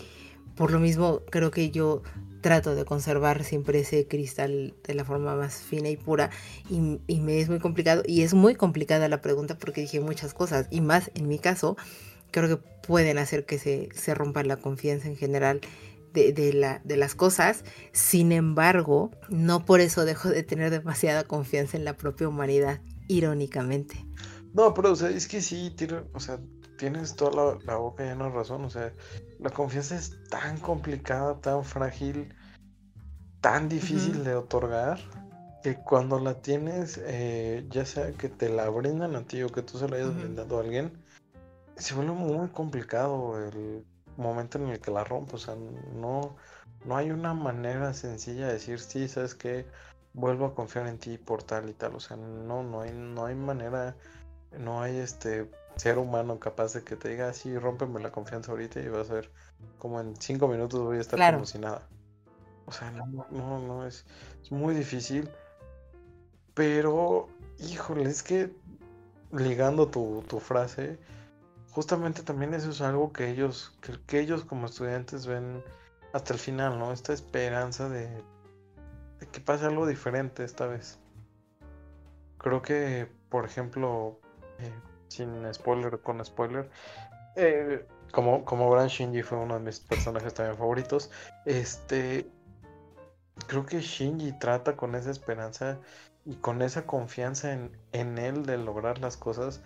por 0.56 0.72
lo 0.72 0.80
mismo 0.80 1.22
creo 1.30 1.52
que 1.52 1.72
yo 1.72 2.02
trato 2.42 2.76
de 2.76 2.86
conservar 2.86 3.44
siempre 3.44 3.80
ese 3.80 4.08
cristal 4.08 4.74
de 4.86 4.96
la 4.96 5.06
forma 5.06 5.36
más 5.36 5.56
fina 5.56 5.90
y 5.90 5.98
pura 5.98 6.32
y, 6.70 6.80
me 7.20 7.40
es 7.40 7.50
muy 7.50 7.60
complicado 7.60 8.04
y 8.06 8.24
es 8.24 8.34
muy 8.34 8.56
complicada 8.56 9.08
la 9.08 9.22
pregunta 9.22 9.58
porque 9.58 9.82
dije 9.82 10.00
muchas 10.00 10.34
cosas 10.34 10.68
y 10.72 10.82
más 10.82 11.12
en 11.14 11.28
mi 11.28 11.38
caso 11.38 11.78
creo 12.32 12.50
que 12.50 12.58
pueden 12.88 13.18
hacer 13.18 13.46
que 13.46 13.60
se, 13.60 13.90
se 13.94 14.16
rompa 14.16 14.44
la 14.44 14.58
confianza 14.58 15.08
en 15.08 15.16
general 15.16 15.62
de, 16.14 16.54
la, 16.54 16.82
de 16.84 16.98
las 16.98 17.16
cosas. 17.16 17.64
Sin 17.92 18.32
embargo, 18.32 19.12
no 19.30 19.66
por 19.66 19.82
eso 19.82 20.06
dejo 20.06 20.30
de 20.30 20.44
tener 20.44 20.70
demasiada 20.70 21.24
confianza 21.24 21.78
en 21.78 21.86
la 21.86 21.96
propia 21.96 22.28
humanidad, 22.28 22.82
irónicamente. 23.08 24.06
No, 24.54 24.74
pero 24.74 24.92
o 24.92 24.96
sea, 24.96 25.10
es 25.10 25.28
que 25.28 25.42
sí, 25.42 25.74
o 26.14 26.20
sea, 26.20 26.40
tienes 26.78 27.16
toda 27.16 27.58
la, 27.64 27.76
boca 27.76 28.04
llena 28.04 28.26
de 28.26 28.32
razón. 28.32 28.66
O 28.66 28.70
sea, 28.70 28.94
la 29.42 29.50
confianza 29.50 29.96
es 29.96 30.18
tan 30.30 30.58
complicada, 30.60 31.42
tan 31.42 31.66
frágil, 31.66 32.34
tan 33.42 33.68
difícil 33.68 34.24
de 34.24 34.36
otorgar 34.36 35.00
que 35.64 35.76
cuando 35.76 36.20
la 36.20 36.42
tienes, 36.42 37.00
eh, 37.04 37.66
ya 37.70 37.86
sea 37.86 38.12
que 38.14 38.30
te 38.30 38.50
la 38.50 38.70
brindan 38.70 39.16
a 39.16 39.24
ti 39.24 39.42
o 39.42 39.50
que 39.50 39.64
tú 39.64 39.80
se 39.80 39.90
la 39.90 39.98
hayas 39.98 40.16
brindado 40.16 40.58
a 40.58 40.62
alguien, 40.62 40.92
se 41.76 41.96
vuelve 41.96 42.14
muy 42.14 42.48
complicado 42.50 43.38
el 43.44 43.84
momento 44.16 44.60
en 44.60 44.70
el 44.70 44.80
que 44.80 44.92
la 44.92 45.04
rompo. 45.04 45.38
O 45.38 45.40
sea, 45.40 45.56
no, 45.56 46.36
no 46.86 46.98
hay 46.98 47.10
una 47.10 47.34
manera 47.34 47.94
sencilla 47.94 48.48
de 48.48 48.54
decir, 48.54 48.80
sí, 48.80 49.08
sabes 49.08 49.34
que 49.34 49.66
vuelvo 50.14 50.46
a 50.46 50.56
confiar 50.56 50.88
en 50.88 51.00
ti 51.00 51.18
por 51.18 51.42
tal 51.42 51.68
y 51.70 51.74
tal. 51.74 51.96
O 51.96 52.00
sea, 52.00 52.16
no, 52.16 52.62
no 52.64 52.82
hay, 52.82 52.92
no 52.92 53.26
hay 53.26 53.36
manera, 53.36 53.96
no 54.58 54.82
hay 54.82 54.98
este 54.98 55.50
ser 55.76 55.98
humano 55.98 56.40
capaz 56.40 56.74
de 56.74 56.84
que 56.84 56.96
te 56.96 57.10
diga, 57.10 57.34
sí, 57.34 57.58
rómpeme 57.58 58.00
la 58.00 58.12
confianza 58.12 58.52
ahorita 58.52 58.80
y 58.80 58.90
vas 58.90 59.10
a 59.10 59.16
ver 59.16 59.32
como 59.78 60.00
en 60.00 60.16
cinco 60.18 60.48
minutos 60.48 60.80
voy 60.82 60.98
a 60.98 61.02
estar 61.02 61.34
como 61.34 61.46
si 61.46 61.60
nada. 61.60 61.88
O 62.66 62.72
sea, 62.72 62.92
no, 62.92 63.26
no, 63.32 63.60
no, 63.60 63.86
es, 63.86 64.06
es 64.42 64.52
muy 64.52 64.74
difícil. 64.74 65.30
Pero, 66.54 67.30
híjole, 67.60 68.04
es 68.04 68.24
que 68.24 68.54
ligando 69.32 69.88
tu, 69.88 70.24
tu 70.28 70.40
frase, 70.40 71.00
justamente 71.72 72.24
también 72.24 72.54
eso 72.54 72.70
es 72.70 72.82
algo 72.82 73.12
que 73.12 73.30
ellos, 73.30 73.78
que, 74.08 74.20
ellos 74.20 74.44
como 74.44 74.66
estudiantes 74.66 75.26
ven 75.26 75.64
hasta 76.14 76.34
el 76.34 76.40
final, 76.40 76.78
¿no? 76.78 76.92
Esta 76.92 77.14
esperanza 77.14 77.90
de, 77.90 78.24
que 79.32 79.40
pase 79.40 79.66
algo 79.66 79.88
diferente 79.88 80.44
esta 80.44 80.68
vez. 80.68 81.00
Creo 82.38 82.62
que, 82.62 83.08
por 83.30 83.46
ejemplo, 83.46 84.20
eh, 84.60 84.74
sin 85.12 85.54
spoiler, 85.54 86.00
con 86.00 86.24
spoiler, 86.24 86.70
eh, 87.36 87.86
como, 88.12 88.44
como 88.46 88.70
Bran 88.70 88.88
Shinji 88.88 89.22
fue 89.22 89.38
uno 89.38 89.56
de 89.56 89.62
mis 89.62 89.80
personajes 89.80 90.34
también 90.34 90.58
favoritos, 90.58 91.12
este, 91.46 92.28
creo 93.48 93.66
que 93.66 93.82
Shinji 93.82 94.38
trata 94.40 94.76
con 94.76 94.96
esa 94.96 95.12
esperanza 95.12 95.78
y 96.26 96.36
con 96.36 96.62
esa 96.62 96.86
confianza 96.86 97.54
en, 97.54 97.78
en 97.92 98.18
él 98.18 98.46
de 98.46 98.58
lograr 98.58 99.00
las 99.00 99.18
cosas 99.18 99.62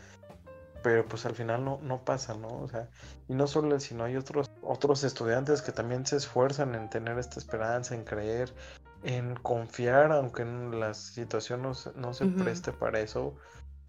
pero 0.86 1.04
pues 1.04 1.26
al 1.26 1.34
final 1.34 1.66
no, 1.66 1.80
no 1.82 2.06
pasa, 2.06 2.36
¿no? 2.36 2.48
O 2.48 2.68
sea, 2.68 2.88
y 3.28 3.34
no 3.34 3.48
solo 3.48 3.74
él, 3.74 3.82
sino 3.82 4.04
hay 4.04 4.18
otros, 4.18 4.52
otros 4.62 5.04
estudiantes 5.04 5.64
que 5.64 5.72
también 5.72 6.06
se 6.06 6.16
esfuerzan 6.16 6.76
en 6.76 6.92
tener 6.92 7.18
esta 7.18 7.40
esperanza, 7.40 7.96
en 7.96 8.04
creer, 8.04 8.54
en 9.02 9.34
confiar, 9.34 10.12
aunque 10.12 10.46
la 10.46 10.94
situación 10.94 11.64
no, 11.64 11.72
no 11.96 12.14
se 12.14 12.28
preste 12.28 12.72
para 12.72 13.00
eso, 13.00 13.34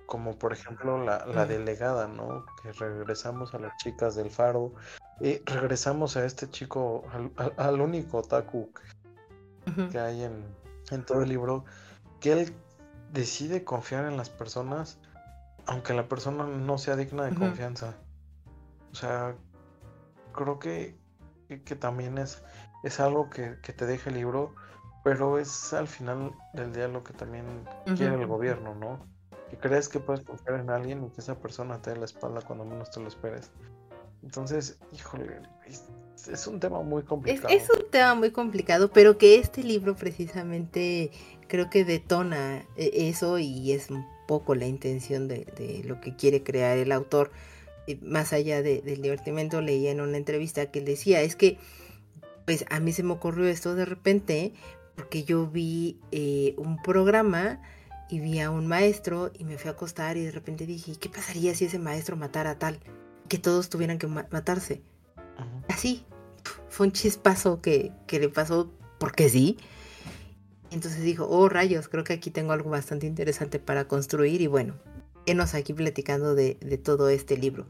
como 0.07 0.39
por 0.39 0.53
ejemplo 0.53 1.05
la, 1.05 1.27
la 1.27 1.47
delegada, 1.47 2.07
¿no? 2.09 2.47
Que 2.63 2.73
regresamos 2.73 3.55
a 3.55 3.59
las 3.59 3.77
chicas 3.77 4.15
del 4.15 4.31
faro, 4.31 4.73
y 5.21 5.39
regresamos 5.45 6.17
a 6.17 6.25
este 6.25 6.49
chico, 6.51 7.05
al, 7.57 7.81
único 7.81 8.19
otaku 8.19 8.71
que, 9.91 9.99
hay 9.99 10.23
en, 10.23 10.45
en 10.91 11.05
todo 11.05 11.23
el 11.23 11.29
libro, 11.29 11.65
que 12.21 12.33
él 12.33 12.55
decide 13.13 13.65
confiar 13.65 14.05
en 14.05 14.17
las 14.17 14.31
personas 14.31 14.99
aunque 15.67 15.95
la 15.95 16.09
persona 16.09 16.47
no 16.47 16.79
sea 16.79 16.97
digna 16.97 17.25
de 17.25 17.35
confianza. 17.35 17.95
O 18.93 18.95
sea, 18.95 19.35
creo 20.33 20.59
que, 20.59 20.97
que, 21.49 21.77
también 21.77 22.19
es, 22.19 22.43
es 22.85 23.01
algo 23.01 23.29
que, 23.29 23.57
te 23.57 23.87
deja 23.87 24.11
el 24.11 24.17
libro, 24.17 24.55
pero 25.05 25.39
es 25.39 25.73
al 25.73 25.89
final 25.89 26.33
del 26.55 26.73
día 26.73 26.89
lo 26.89 27.03
que 27.03 27.13
también 27.13 27.45
quiere 27.97 28.15
el 28.15 28.27
gobierno, 28.27 28.75
¿no? 28.75 29.07
Que 29.51 29.57
crees 29.57 29.89
que 29.89 30.01
puedes 30.01 30.25
confiar 30.25 30.61
en 30.61 30.71
alguien 30.71 31.05
y 31.05 31.11
que 31.11 31.21
esa 31.21 31.39
persona 31.39 31.81
te 31.81 31.91
dé 31.91 31.97
la 31.97 32.05
espalda 32.05 32.41
cuando 32.43 32.65
menos 32.65 32.91
te 32.91 33.01
lo 33.01 33.09
esperes. 33.09 33.51
Entonces, 34.23 34.79
híjole, 34.93 35.41
es, 36.29 36.47
un 36.47 36.59
tema 36.59 36.83
muy 36.83 37.03
complicado. 37.05 37.49
Es, 37.49 37.69
un 37.71 37.89
tema 37.91 38.15
muy 38.15 38.33
complicado, 38.33 38.91
pero 38.91 39.19
que 39.19 39.37
este 39.37 39.63
libro 39.63 39.95
precisamente 39.95 41.13
creo 41.47 41.71
que 41.71 41.85
detona 41.85 42.67
eh, 42.77 42.91
eso 43.09 43.39
y 43.39 43.73
es 43.73 43.91
un 43.91 44.05
poco 44.27 44.57
la 44.57 44.67
intención 44.67 45.29
de, 45.29 45.83
lo 45.85 46.01
que 46.01 46.17
quiere 46.17 46.43
crear 46.43 46.77
el 46.79 46.91
autor. 46.91 47.31
Más 48.03 48.33
allá 48.33 48.63
del 48.63 49.01
divertimento, 49.01 49.61
leía 49.61 49.93
en 49.93 50.01
una 50.01 50.17
entrevista 50.17 50.73
que 50.73 50.81
él 50.81 50.85
decía, 50.87 51.21
es 51.23 51.37
que 51.37 51.59
pues 52.45 52.65
a 52.71 52.81
mí 52.81 52.93
se 52.93 53.05
me 53.05 53.13
ocurrió 53.13 53.47
esto 53.47 53.75
de 53.75 53.85
repente 53.85 54.55
porque 54.97 55.25
yo 55.25 55.47
vi 55.47 56.01
eh, 56.11 56.55
un 56.59 56.83
programa 56.83 57.61
y 58.09 58.21
vi 58.21 58.41
a 58.41 58.51
un 58.51 58.67
maestro 58.67 59.31
y 59.39 59.45
me 59.45 59.59
fui 59.59 59.69
a 59.69 59.73
acostar 59.73 60.17
y 60.17 60.25
de 60.25 60.31
repente 60.31 60.67
dije, 60.67 60.97
¿qué 60.97 61.09
pasaría 61.09 61.55
si 61.55 61.65
ese 61.65 61.79
maestro 61.79 62.17
matara 62.17 62.51
a 62.51 62.59
tal? 62.59 62.79
Que 63.29 63.39
todos 63.39 63.69
tuvieran 63.69 63.99
que 63.99 64.07
matarse. 64.07 64.83
Así, 65.69 66.05
fue 66.69 66.87
un 66.87 66.93
chispazo 66.93 67.61
que, 67.61 67.93
que 68.07 68.21
le 68.21 68.29
pasó 68.29 68.71
porque 68.99 69.29
sí. 69.29 69.59
Entonces 70.71 71.03
dijo, 71.03 71.27
oh 71.29 71.49
rayos, 71.49 71.89
creo 71.89 72.05
que 72.05 72.13
aquí 72.13 72.31
tengo 72.31 72.53
algo 72.53 72.71
bastante 72.71 73.07
interesante 73.07 73.59
para 73.59 73.87
construir 73.87 74.41
y 74.41 74.47
bueno, 74.47 74.75
enos 75.27 75.55
aquí 75.55 75.73
platicando 75.73 76.35
de, 76.35 76.55
todo 76.83 77.09
este 77.09 77.37
libro. 77.37 77.67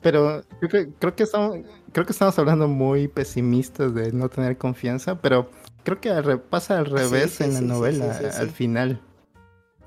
Pero 0.00 0.44
creo 0.60 0.70
que, 0.70 0.92
creo 0.98 1.16
que, 1.16 1.24
estamos, 1.24 1.58
creo 1.92 2.06
que 2.06 2.12
estamos 2.12 2.38
hablando 2.38 2.68
muy 2.68 3.08
pesimistas 3.08 3.94
de 3.94 4.12
no 4.12 4.28
tener 4.28 4.56
confianza, 4.56 5.20
pero 5.20 5.50
creo 5.82 6.00
que 6.00 6.38
pasa 6.38 6.78
al 6.78 6.86
revés 6.86 7.40
en 7.40 7.54
la 7.54 7.60
novela, 7.60 8.16
al 8.38 8.50
final. 8.50 9.00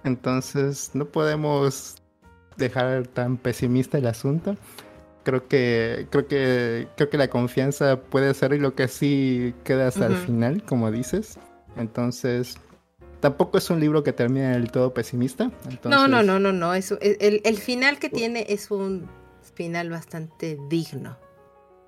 Entonces 0.04 0.92
no 0.94 1.06
podemos 1.06 2.02
dejar 2.58 3.08
tan 3.08 3.38
pesimista 3.38 3.98
el 3.98 4.08
asunto. 4.08 4.56
Creo 5.24 5.48
que, 5.48 6.08
creo 6.10 6.28
que, 6.28 6.88
creo 6.96 7.10
que 7.10 7.18
la 7.18 7.30
confianza 7.30 8.00
puede 8.00 8.34
ser 8.34 8.60
lo 8.60 8.74
que 8.74 8.88
sí 8.88 9.54
queda 9.64 9.88
hasta 9.88 10.08
el 10.08 10.16
final, 10.16 10.64
como 10.64 10.90
dices. 10.90 11.38
Entonces, 11.78 12.58
tampoco 13.20 13.60
es 13.60 13.70
un 13.70 13.80
libro 13.80 14.04
que 14.04 14.14
termine 14.14 14.50
del 14.50 14.72
todo 14.72 14.94
pesimista. 14.94 15.52
No, 15.84 16.08
no, 16.08 16.24
no, 16.24 16.40
no, 16.40 16.52
no. 16.52 16.74
Es, 16.74 16.92
el, 17.02 17.42
el 17.44 17.58
final 17.58 18.00
que 18.00 18.10
tiene 18.10 18.48
es 18.50 18.72
un 18.72 19.08
final 19.54 19.92
bastante 19.92 20.58
digno. 20.70 21.18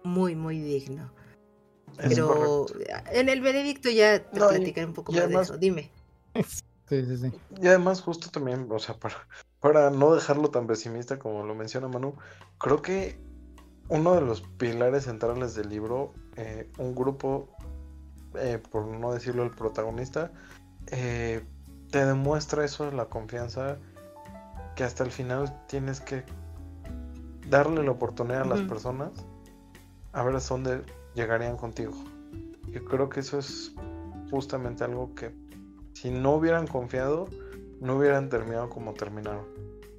Muy, 0.03 0.35
muy 0.35 0.59
digno. 0.59 1.11
Pero 1.97 2.65
en 3.11 3.29
el 3.29 3.41
veredicto 3.41 3.89
ya 3.89 4.19
te 4.19 4.39
platicaré 4.39 4.85
un 4.85 4.93
poco 4.93 5.11
más 5.11 5.29
de 5.29 5.41
eso. 5.41 5.57
Dime. 5.57 5.89
Sí, 6.93 7.05
sí, 7.05 7.17
sí. 7.17 7.31
Y 7.61 7.67
además, 7.67 8.01
justo 8.01 8.29
también, 8.29 8.67
o 8.69 8.79
sea, 8.79 8.95
para, 8.95 9.15
para 9.59 9.89
no 9.89 10.13
dejarlo 10.13 10.49
tan 10.49 10.67
pesimista 10.67 11.17
como 11.17 11.43
lo 11.43 11.55
menciona 11.55 11.87
Manu, 11.87 12.15
creo 12.59 12.81
que 12.81 13.19
uno 13.89 14.13
de 14.15 14.21
los 14.21 14.41
pilares 14.41 15.05
centrales 15.05 15.55
del 15.55 15.69
libro, 15.69 16.13
eh, 16.35 16.71
un 16.77 16.93
grupo 16.93 17.49
eh, 18.35 18.61
por 18.71 18.87
no 18.87 19.13
decirlo 19.13 19.43
el 19.43 19.51
protagonista, 19.51 20.31
eh, 20.87 21.43
te 21.91 22.05
demuestra 22.05 22.65
eso, 22.65 22.89
la 22.91 23.05
confianza, 23.05 23.77
que 24.75 24.83
hasta 24.83 25.03
el 25.03 25.11
final 25.11 25.65
tienes 25.67 26.01
que 26.01 26.23
darle 27.47 27.83
la 27.83 27.91
oportunidad 27.91 28.41
a 28.41 28.45
las 28.45 28.61
personas 28.61 29.11
a 30.13 30.23
ver 30.23 30.35
a 30.35 30.39
dónde 30.39 30.83
llegarían 31.13 31.57
contigo. 31.57 31.93
Yo 32.69 32.83
creo 32.85 33.09
que 33.09 33.19
eso 33.19 33.37
es 33.37 33.73
justamente 34.31 34.83
algo 34.83 35.13
que 35.13 35.35
si 35.93 36.09
no 36.09 36.35
hubieran 36.35 36.67
confiado, 36.67 37.27
no 37.79 37.97
hubieran 37.97 38.29
terminado 38.29 38.69
como 38.69 38.93
terminaron. 38.93 39.45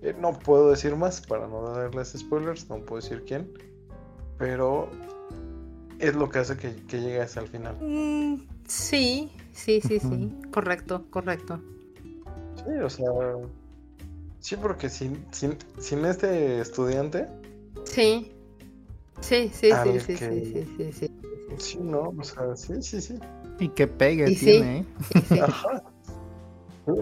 Eh, 0.02 0.14
no 0.18 0.32
puedo 0.38 0.70
decir 0.70 0.96
más 0.96 1.20
para 1.20 1.46
no 1.46 1.62
darles 1.62 2.14
spoilers, 2.16 2.68
no 2.68 2.78
puedo 2.78 3.00
decir 3.00 3.24
quién, 3.26 3.50
pero 4.38 4.90
es 5.98 6.14
lo 6.14 6.28
que 6.28 6.40
hace 6.40 6.56
que, 6.56 6.74
que 6.86 7.00
llegue 7.00 7.20
hasta 7.20 7.40
el 7.40 7.48
final. 7.48 7.76
Mm, 7.80 8.46
sí, 8.66 9.32
sí, 9.52 9.80
sí, 9.80 9.98
sí. 10.00 10.32
Correcto, 10.52 11.06
correcto. 11.10 11.60
Sí, 12.56 12.72
o 12.82 12.90
sea. 12.90 13.10
Sí, 14.40 14.56
porque 14.56 14.90
sin, 14.90 15.24
sin, 15.30 15.56
sin 15.78 16.04
este 16.04 16.60
estudiante. 16.60 17.26
Sí. 17.84 18.30
Sí, 19.20 19.50
sí, 19.54 19.70
sí, 19.72 20.00
sí, 20.00 20.16
sí, 20.16 20.68
sí, 20.76 20.92
sí, 20.92 21.10
sí. 21.56 21.78
no, 21.78 22.12
o 22.18 22.22
sea, 22.22 22.54
sí, 22.54 22.82
sí, 22.82 23.00
sí. 23.00 23.18
Y 23.58 23.68
que 23.68 23.86
pegue 23.86 24.34
tiene, 24.36 24.78
¿eh? 24.78 24.84
Sí. 25.28 25.38
Ajá. 25.40 25.82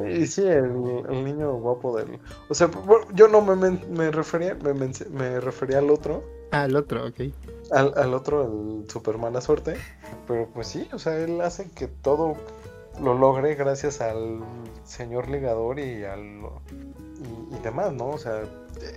Y 0.08 0.26
sí, 0.26 0.42
el, 0.42 1.02
el, 1.10 1.24
niño 1.24 1.54
guapo 1.54 1.96
del. 1.96 2.20
O 2.48 2.54
sea, 2.54 2.70
yo 3.14 3.26
no 3.26 3.40
me, 3.40 3.56
me, 3.56 4.10
refería, 4.12 4.54
me, 4.54 4.72
me 4.74 5.40
refería 5.40 5.78
al 5.78 5.90
otro. 5.90 6.22
Ah, 6.52 6.62
al 6.62 6.76
otro, 6.76 7.04
ok 7.06 7.20
al, 7.72 8.14
otro, 8.14 8.44
el 8.44 8.90
super 8.90 9.18
mala 9.18 9.40
suerte. 9.40 9.76
Pero 10.26 10.48
pues 10.52 10.68
sí, 10.68 10.88
o 10.92 10.98
sea, 10.98 11.18
él 11.18 11.40
hace 11.40 11.70
que 11.70 11.88
todo 11.88 12.36
lo 13.00 13.14
logre 13.14 13.54
gracias 13.54 14.00
al 14.00 14.40
señor 14.84 15.28
ligador 15.30 15.78
y 15.78 16.04
al 16.04 16.40
y, 17.50 17.62
demás, 17.62 17.92
¿no? 17.92 18.10
O 18.10 18.18
sea, 18.18 18.42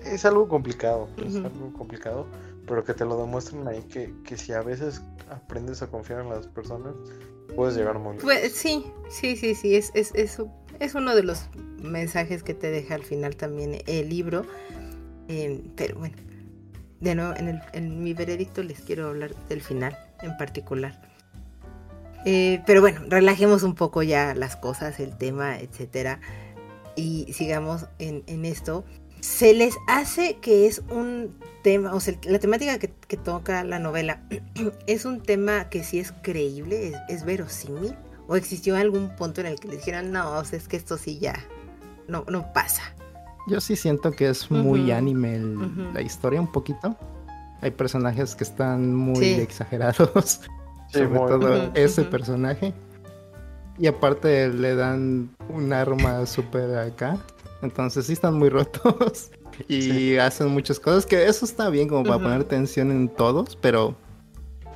es 0.04 0.26
algo 0.26 0.48
complicado, 0.48 1.08
es 1.18 1.36
algo 1.36 1.72
complicado, 1.78 2.26
pero 2.68 2.84
que 2.84 2.94
te 2.94 3.06
lo 3.06 3.18
demuestren 3.18 3.68
ahí 3.68 3.82
que, 3.84 4.14
que 4.24 4.38
si 4.38 4.54
a 4.54 4.62
veces 4.62 5.02
aprendes 5.30 5.82
a 5.82 5.88
confiar 5.88 6.22
en 6.22 6.30
las 6.30 6.48
personas, 6.48 6.94
puedes 7.56 7.76
llegar 7.76 8.00
muy. 8.00 8.18
Pues, 8.18 8.54
sí, 8.54 8.86
sí, 9.10 9.36
sí, 9.36 9.56
sí, 9.56 9.76
es, 9.76 9.92
es, 9.94 10.14
es, 10.16 10.42
es, 10.80 10.96
uno 10.96 11.16
de 11.16 11.24
los 11.24 11.50
mensajes 11.82 12.44
que 12.44 12.54
te 12.54 12.72
deja 12.72 12.96
al 12.96 13.04
final 13.04 13.36
también 13.36 13.82
el 13.86 14.10
libro. 14.10 14.46
Eh, 15.28 15.64
pero 15.76 15.98
bueno, 15.98 16.16
de 17.00 17.16
nuevo, 17.16 17.34
en, 17.36 17.48
el, 17.48 17.62
en 17.74 18.04
mi 18.04 18.14
veredicto 18.14 18.64
les 18.64 18.82
quiero 18.82 19.08
hablar 19.08 19.36
del 19.50 19.62
final 19.62 19.98
en 20.22 20.38
particular. 20.38 21.02
Eh, 22.26 22.64
pero 22.66 22.82
bueno, 22.82 23.02
relajemos 23.08 23.62
un 23.62 23.76
poco 23.76 24.02
ya 24.02 24.34
las 24.34 24.56
cosas, 24.56 25.00
el 25.00 25.16
tema, 25.16 25.60
etcétera, 25.60 26.20
y 26.96 27.32
sigamos 27.34 27.86
en, 28.00 28.24
en 28.26 28.46
esto. 28.46 28.84
Se 29.26 29.56
les 29.56 29.76
hace 29.88 30.38
que 30.38 30.68
es 30.68 30.84
un 30.92 31.36
tema, 31.64 31.96
o 31.96 32.00
sea, 32.00 32.14
la 32.26 32.38
temática 32.38 32.78
que, 32.78 32.92
que 33.08 33.18
toca 33.18 33.64
la 33.64 33.80
novela 33.80 34.22
es 34.88 35.04
un 35.04 35.22
tema 35.22 35.68
que 35.70 35.84
sí 35.84 36.00
es 36.00 36.14
creíble, 36.22 36.90
es, 36.90 36.96
es, 37.10 37.26
verosímil, 37.26 37.96
o 38.28 38.36
existió 38.36 38.78
algún 38.78 39.16
punto 39.16 39.42
en 39.42 39.48
el 39.48 39.60
que 39.60 39.68
les 39.68 39.78
dijeran, 39.80 40.12
no, 40.12 40.38
o 40.38 40.46
sea, 40.46 40.60
es 40.60 40.68
que 40.68 40.78
esto 40.78 40.98
sí 40.98 41.18
ya 41.18 41.36
no, 42.08 42.24
no 42.30 42.54
pasa. 42.54 42.84
Yo 43.48 43.60
sí 43.60 43.76
siento 43.76 44.12
que 44.12 44.30
es 44.30 44.50
muy 44.52 44.92
anime 44.92 45.40
la 45.94 46.02
historia 46.02 46.40
un 46.40 46.52
poquito. 46.52 46.96
Hay 47.62 47.72
personajes 47.72 48.36
que 48.36 48.44
están 48.44 48.96
muy 48.96 49.26
exagerados. 49.26 50.42
sobre 50.90 51.08
todo 51.08 51.72
ese 51.74 52.04
personaje. 52.04 52.74
Y 53.78 53.88
aparte 53.88 54.50
le 54.50 54.76
dan 54.76 55.30
un 55.50 55.74
arma 55.74 56.26
súper 56.26 56.78
acá. 56.78 57.18
Entonces 57.66 58.06
sí 58.06 58.14
están 58.14 58.36
muy 58.36 58.50
rotos. 58.50 59.32
y 59.68 60.16
hacen 60.18 60.50
muchas 60.50 60.80
cosas. 60.80 61.06
Que 61.06 61.28
eso 61.28 61.46
está 61.46 61.70
bien 61.70 61.88
como 61.88 62.04
para 62.04 62.20
poner 62.20 62.44
tensión 62.46 62.92
en 62.92 63.10
todos. 63.10 63.58
Pero 63.58 63.96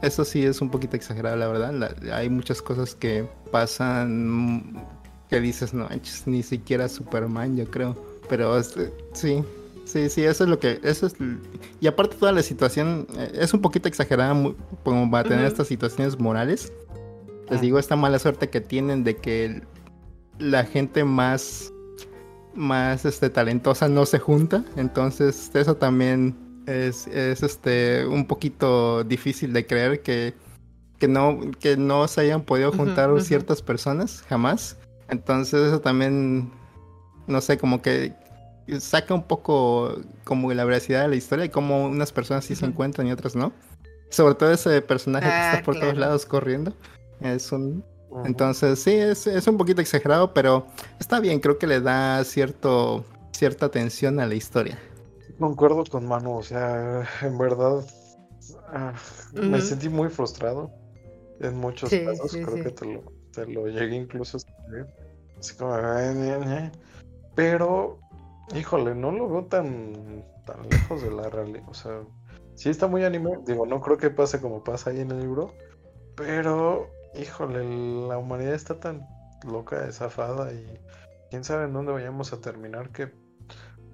eso 0.02 0.26
sí 0.26 0.46
es 0.46 0.62
un 0.62 0.70
poquito 0.70 0.96
exagerado, 0.96 1.36
la 1.36 1.48
verdad. 1.48 2.14
hay 2.14 2.30
muchas 2.30 2.62
cosas 2.62 2.96
que 2.96 3.28
pasan 3.52 4.86
que 5.30 5.40
dices, 5.40 5.74
no, 5.74 5.88
ni 6.26 6.44
siquiera 6.44 6.90
Superman, 6.90 7.56
yo 7.56 7.66
creo. 7.70 7.96
Pero 8.30 8.58
este, 8.58 8.92
sí, 9.14 9.44
sí, 9.86 10.10
sí, 10.10 10.24
eso 10.24 10.44
es 10.44 10.50
lo 10.50 10.60
que. 10.60 10.80
Eso 10.84 11.08
es, 11.08 11.16
y 11.80 11.88
aparte, 11.88 12.16
toda 12.16 12.32
la 12.32 12.44
situación 12.44 13.08
eh, 13.18 13.32
es 13.36 13.54
un 13.54 13.62
poquito 13.62 13.88
exagerada 13.88 14.34
como 14.84 15.12
para 15.12 15.28
tener 15.28 15.46
estas 15.46 15.68
situaciones 15.68 16.20
morales. 16.20 16.74
Les 17.50 17.62
digo, 17.62 17.80
esta 17.80 17.96
mala 17.96 18.20
suerte 18.20 18.50
que 18.50 18.62
tienen 18.62 19.04
de 19.04 19.16
que 19.16 19.64
la 20.38 20.64
gente 20.66 21.04
más 21.04 21.74
más 22.56 23.06
este 23.06 23.30
talentosa 23.30 23.88
no 23.88 24.06
se 24.06 24.20
junta 24.20 24.64
entonces 24.76 25.52
eso 25.54 25.76
también 25.76 26.64
es, 26.66 27.08
es 27.08 27.44
este 27.44 28.06
un 28.06 28.26
poquito 28.26 29.04
difícil 29.04 29.54
de 29.54 29.66
creer 29.66 30.02
que, 30.02 30.34
que 30.98 31.08
no 31.08 31.40
que 31.60 31.78
no 31.78 32.08
se 32.08 32.22
hayan 32.22 32.42
podido 32.42 32.72
juntar 32.72 33.10
ciertas 33.22 33.62
personas 33.62 34.24
jamás 34.28 34.78
entonces 35.10 35.68
eso 35.68 35.80
también 35.80 36.52
no 37.30 37.42
sé, 37.42 37.58
como 37.58 37.82
que 37.82 38.14
saca 38.80 39.14
un 39.14 39.24
poco 39.24 40.02
como 40.24 40.52
la 40.54 40.66
veracidad 40.66 41.04
de 41.04 41.08
la 41.10 41.16
historia 41.16 41.46
y 41.46 41.50
como 41.50 41.86
unas 41.86 42.12
personas 42.12 42.44
sí 42.44 42.56
se 42.56 42.66
encuentran 42.66 43.08
y 43.08 43.12
otras 43.12 43.36
no. 43.36 43.54
Sobre 44.10 44.36
todo 44.36 44.52
ese 44.52 44.82
personaje 44.82 45.28
que 45.28 45.36
está 45.36 45.58
ah, 45.60 45.64
por 45.64 45.80
todos 45.80 45.96
lados 45.96 46.26
corriendo. 46.26 46.74
Es 47.22 47.52
un... 47.52 47.86
Entonces 48.26 48.80
sí, 48.80 48.92
es, 48.92 49.28
es, 49.28 49.48
un 49.48 49.58
poquito 49.58 49.82
exagerado, 49.82 50.34
pero 50.34 50.66
está 51.00 51.20
bien, 51.20 51.40
creo 51.40 51.58
que 51.58 51.68
le 51.68 51.80
da 51.80 52.24
cierto, 52.24 53.06
cierta 53.32 53.68
atención 53.68 54.20
a 54.20 54.26
la 54.26 54.36
historia. 54.36 54.80
Concuerdo 55.38 55.84
con 55.86 56.08
Manu, 56.08 56.38
o 56.38 56.44
sea, 56.44 57.08
en 57.22 57.38
verdad 57.38 57.86
ah, 58.68 58.94
me 59.34 59.62
sentí 59.62 59.90
muy 59.90 60.10
frustrado. 60.10 60.72
En 61.40 61.58
muchos 61.58 61.90
casos 61.90 62.32
creo 62.32 62.56
que 62.56 62.72
te 62.72 62.86
lo, 62.86 63.04
te 63.32 63.46
lo 63.46 63.68
llegué 63.68 63.96
incluso 63.96 64.38
a 64.38 64.40
escribir. 64.40 64.88
Así 65.38 65.56
como, 65.56 65.74
pero, 67.36 68.00
híjole, 68.54 68.94
no 68.96 69.12
lo 69.12 69.30
veo 69.30 69.46
tan, 69.46 70.26
tan 70.46 70.68
lejos 70.70 71.02
de 71.02 71.12
la 71.12 71.30
realidad. 71.30 71.64
O 71.70 71.74
sea, 71.74 72.02
sí 72.56 72.70
está 72.70 72.88
muy 72.88 73.06
anime. 73.06 73.40
Digo, 73.48 73.66
no 73.66 73.80
creo 73.80 73.98
que 73.98 74.10
pase 74.10 74.42
como 74.42 74.62
pasa 74.62 74.90
ahí 74.90 75.00
en 75.00 75.12
el 75.12 75.22
libro. 75.22 75.54
Pero, 76.18 76.90
híjole, 77.16 77.64
la 78.08 78.18
humanidad 78.18 78.54
está 78.54 78.80
tan 78.80 79.08
loca, 79.44 79.82
desafada 79.82 80.52
y 80.52 80.80
quién 81.30 81.44
sabe 81.44 81.66
en 81.66 81.74
dónde 81.74 81.92
vayamos 81.92 82.34
a 82.34 82.42
terminar 82.42 82.90
que 82.90 83.12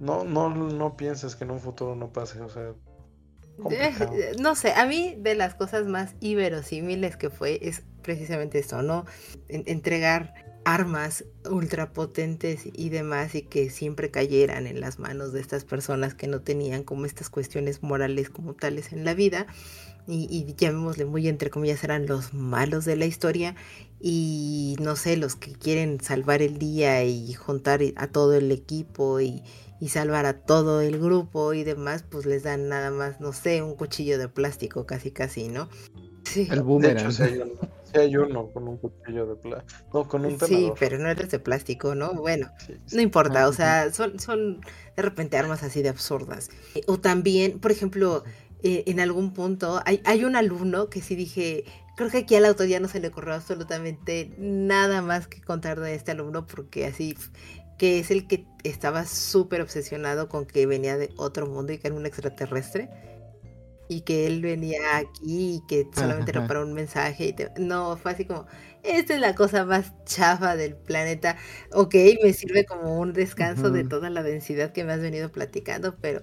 no, 0.00 0.24
no, 0.24 0.50
no 0.50 0.96
pienses 0.96 1.36
que 1.36 1.44
en 1.44 1.52
un 1.52 1.60
futuro 1.60 1.94
no 1.94 2.12
pase. 2.12 2.40
O 2.40 2.48
sea, 2.48 2.74
no 4.40 4.54
sé, 4.54 4.72
a 4.72 4.86
mí 4.86 5.16
de 5.18 5.34
las 5.34 5.54
cosas 5.54 5.86
más 5.86 6.14
iberosímiles 6.20 7.16
que 7.16 7.30
fue 7.30 7.58
es 7.62 7.82
precisamente 8.02 8.58
esto, 8.58 8.82
¿no? 8.82 9.04
entregar 9.48 10.34
armas 10.66 11.24
ultrapotentes 11.48 12.62
y 12.64 12.88
demás 12.88 13.36
y 13.36 13.42
que 13.42 13.70
siempre 13.70 14.10
cayeran 14.10 14.66
en 14.66 14.80
las 14.80 14.98
manos 14.98 15.32
de 15.32 15.40
estas 15.40 15.64
personas 15.64 16.14
que 16.14 16.26
no 16.26 16.40
tenían 16.40 16.82
como 16.82 17.06
estas 17.06 17.30
cuestiones 17.30 17.84
morales 17.84 18.30
como 18.30 18.54
tales 18.54 18.92
en 18.92 19.04
la 19.04 19.14
vida 19.14 19.46
y, 20.08 20.26
y 20.28 20.54
llamémosle 20.56 21.04
muy 21.04 21.28
entre 21.28 21.50
comillas 21.50 21.84
eran 21.84 22.06
los 22.06 22.34
malos 22.34 22.84
de 22.84 22.96
la 22.96 23.06
historia 23.06 23.54
y 24.00 24.76
no 24.80 24.96
sé, 24.96 25.16
los 25.16 25.36
que 25.36 25.52
quieren 25.52 26.00
salvar 26.00 26.42
el 26.42 26.58
día 26.58 27.04
y 27.04 27.32
juntar 27.34 27.80
a 27.94 28.08
todo 28.08 28.34
el 28.34 28.50
equipo 28.50 29.20
y, 29.20 29.44
y 29.80 29.88
salvar 29.90 30.26
a 30.26 30.40
todo 30.40 30.80
el 30.80 30.98
grupo 30.98 31.54
y 31.54 31.62
demás, 31.62 32.04
pues 32.08 32.26
les 32.26 32.42
dan 32.42 32.68
nada 32.68 32.90
más, 32.90 33.20
no 33.20 33.32
sé, 33.32 33.62
un 33.62 33.76
cuchillo 33.76 34.18
de 34.18 34.28
plástico 34.28 34.84
casi 34.84 35.12
casi, 35.12 35.48
¿no? 35.48 35.68
Sí. 36.24 36.48
El 36.50 36.62
boomerang. 36.62 36.96
De 36.96 37.24
hecho, 37.24 37.46
si 37.96 38.06
hay, 38.06 38.16
uno, 38.16 38.50
con 38.52 38.68
un 38.68 38.76
cuchillo 38.78 39.26
de 39.26 39.36
plástico. 39.36 39.84
No, 39.92 40.08
con 40.08 40.24
un 40.24 40.38
tenedor. 40.38 40.48
Sí, 40.48 40.72
pero 40.78 40.98
no 40.98 41.08
eres 41.08 41.30
de 41.30 41.38
plástico, 41.38 41.94
¿no? 41.94 42.14
Bueno, 42.14 42.50
no 42.92 43.00
importa, 43.00 43.48
o 43.48 43.52
sea, 43.52 43.92
son, 43.92 44.18
son 44.18 44.60
de 44.96 45.02
repente 45.02 45.36
armas 45.36 45.62
así 45.62 45.82
de 45.82 45.88
absurdas. 45.88 46.50
O 46.86 46.98
también, 46.98 47.58
por 47.58 47.72
ejemplo, 47.72 48.24
eh, 48.62 48.84
en 48.86 49.00
algún 49.00 49.32
punto, 49.32 49.80
hay, 49.84 50.00
hay 50.04 50.24
un 50.24 50.36
alumno 50.36 50.88
que 50.88 51.00
sí 51.00 51.14
dije, 51.14 51.64
creo 51.96 52.10
que 52.10 52.18
aquí 52.18 52.34
al 52.36 52.44
autor 52.44 52.66
ya 52.66 52.80
no 52.80 52.88
se 52.88 53.00
le 53.00 53.08
ocurrió 53.08 53.34
absolutamente 53.34 54.34
nada 54.38 55.02
más 55.02 55.26
que 55.26 55.40
contar 55.40 55.80
de 55.80 55.94
este 55.94 56.12
alumno 56.12 56.46
porque 56.46 56.86
así 56.86 57.16
que 57.78 57.98
es 57.98 58.10
el 58.10 58.26
que 58.26 58.46
estaba 58.64 59.04
súper 59.04 59.60
obsesionado 59.60 60.28
con 60.28 60.46
que 60.46 60.66
venía 60.66 60.96
de 60.96 61.10
otro 61.16 61.46
mundo 61.46 61.72
y 61.72 61.78
que 61.78 61.88
era 61.88 61.96
un 61.96 62.06
extraterrestre. 62.06 62.88
Y 63.88 64.00
que 64.02 64.26
él 64.26 64.42
venía 64.42 64.96
aquí 64.96 65.56
y 65.56 65.62
que 65.68 65.88
solamente 65.94 66.32
era 66.32 66.46
para 66.46 66.62
un 66.62 66.72
mensaje. 66.72 67.34
Y 67.36 67.60
No, 67.60 67.96
fue 67.96 68.12
así 68.12 68.24
como, 68.24 68.46
esta 68.82 69.14
es 69.14 69.20
la 69.20 69.34
cosa 69.34 69.64
más 69.64 69.92
chafa 70.04 70.56
del 70.56 70.74
planeta. 70.74 71.36
Ok, 71.72 71.94
me 72.22 72.32
sirve 72.32 72.64
como 72.64 72.98
un 72.98 73.12
descanso 73.12 73.70
de 73.70 73.84
toda 73.84 74.10
la 74.10 74.22
densidad 74.22 74.72
que 74.72 74.84
me 74.84 74.92
has 74.92 75.00
venido 75.00 75.30
platicando, 75.30 75.96
pero 76.00 76.22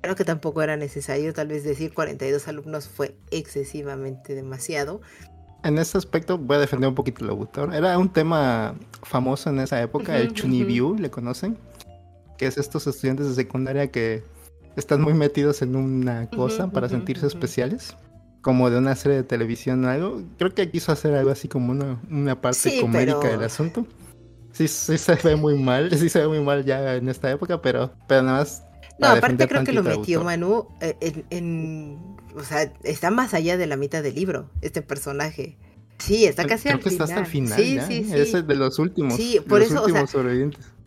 creo 0.00 0.16
que 0.16 0.24
tampoco 0.24 0.62
era 0.62 0.76
necesario. 0.76 1.32
Tal 1.34 1.48
vez 1.48 1.64
decir 1.64 1.92
42 1.92 2.48
alumnos 2.48 2.88
fue 2.88 3.16
excesivamente 3.30 4.34
demasiado 4.34 5.00
en 5.62 5.78
ese 5.78 5.98
aspecto 5.98 6.38
voy 6.38 6.56
a 6.56 6.60
defender 6.60 6.88
un 6.88 6.94
poquito 6.94 7.24
el 7.24 7.30
autor. 7.30 7.74
Era 7.74 7.98
un 7.98 8.08
tema 8.12 8.74
famoso 9.02 9.50
en 9.50 9.60
esa 9.60 9.80
época, 9.80 10.16
el 10.16 10.32
Chunibyu, 10.32 10.96
¿le 10.96 11.10
conocen? 11.10 11.58
Que 12.38 12.46
es 12.46 12.56
estos 12.56 12.86
estudiantes 12.86 13.28
de 13.28 13.34
secundaria 13.34 13.90
que 13.90 14.22
están 14.76 15.00
muy 15.00 15.14
metidos 15.14 15.62
en 15.62 15.76
una 15.76 16.28
cosa 16.30 16.70
para 16.70 16.88
sentirse 16.88 17.26
especiales. 17.26 17.96
Como 18.40 18.70
de 18.70 18.78
una 18.78 18.96
serie 18.96 19.18
de 19.18 19.22
televisión 19.22 19.84
o 19.84 19.90
algo. 19.90 20.22
Creo 20.38 20.54
que 20.54 20.70
quiso 20.70 20.92
hacer 20.92 21.14
algo 21.14 21.30
así 21.30 21.46
como 21.46 21.72
una, 21.72 22.00
una 22.10 22.40
parte 22.40 22.80
comédica 22.80 23.28
del 23.28 23.42
asunto. 23.42 23.86
Sí, 24.52 24.66
sí 24.66 24.96
se 24.96 25.14
ve 25.16 25.36
muy 25.36 25.58
mal, 25.58 25.90
sí 25.96 26.08
se 26.08 26.20
ve 26.20 26.28
muy 26.28 26.40
mal 26.40 26.64
ya 26.64 26.96
en 26.96 27.08
esta 27.08 27.30
época, 27.30 27.60
pero, 27.60 27.92
pero 28.08 28.22
nada 28.22 28.38
más. 28.38 28.64
No, 28.98 29.08
aparte 29.08 29.46
creo 29.46 29.64
que 29.64 29.72
lo 29.72 29.82
metió 29.82 30.24
Manu 30.24 30.68
eh, 30.80 31.24
en 31.30 31.98
o 32.34 32.44
sea, 32.44 32.72
está 32.82 33.10
más 33.10 33.34
allá 33.34 33.56
de 33.56 33.66
la 33.66 33.76
mitad 33.76 34.02
del 34.02 34.14
libro, 34.14 34.50
este 34.60 34.82
personaje. 34.82 35.56
Sí, 35.98 36.24
está 36.24 36.46
casi 36.46 36.68
al 36.68 36.80
final. 36.80 37.02
hasta 37.02 37.20
el 37.20 37.26
final. 37.26 37.58
Sí, 37.58 37.78
sí, 37.86 38.04
sí. 38.04 38.14
Es 38.14 38.32
de 38.32 38.54
los 38.54 38.78
últimos. 38.78 39.16
Sí, 39.16 39.38
por 39.46 39.60
eso, 39.62 39.82
o 39.82 39.88
sea, 39.88 40.06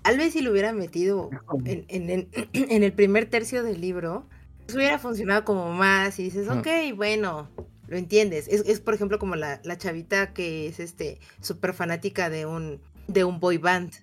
Tal 0.04 0.18
vez 0.18 0.34
si 0.34 0.41
lo 0.41 0.51
hubiera 0.51 0.74
metido 0.74 1.30
en, 1.66 1.86
en, 1.88 2.30
en, 2.54 2.84
el 2.84 2.93
primer 2.93 3.30
tercio 3.30 3.64
del 3.64 3.82
libro, 3.82 4.28
pues 4.66 4.76
hubiera 4.76 4.99
funcionado 4.99 5.45
como 5.45 5.72
más 5.72 6.20
y 6.20 6.24
dices, 6.24 6.49
ok, 6.49 6.68
bueno, 6.95 7.49
lo 7.88 7.97
entiendes. 7.97 8.47
Es, 8.47 8.62
es 8.68 8.80
por 8.80 8.93
ejemplo, 8.93 9.18
como 9.18 9.36
la, 9.36 9.62
la 9.64 9.78
chavita 9.78 10.34
que 10.34 10.68
es 10.68 10.80
este 10.80 11.20
súper 11.41 11.74
fanática 11.74 12.30
de 12.30 12.45
un, 12.45 12.82
de 13.08 13.24
un 13.24 13.39
boy 13.39 13.58
band. 13.58 13.93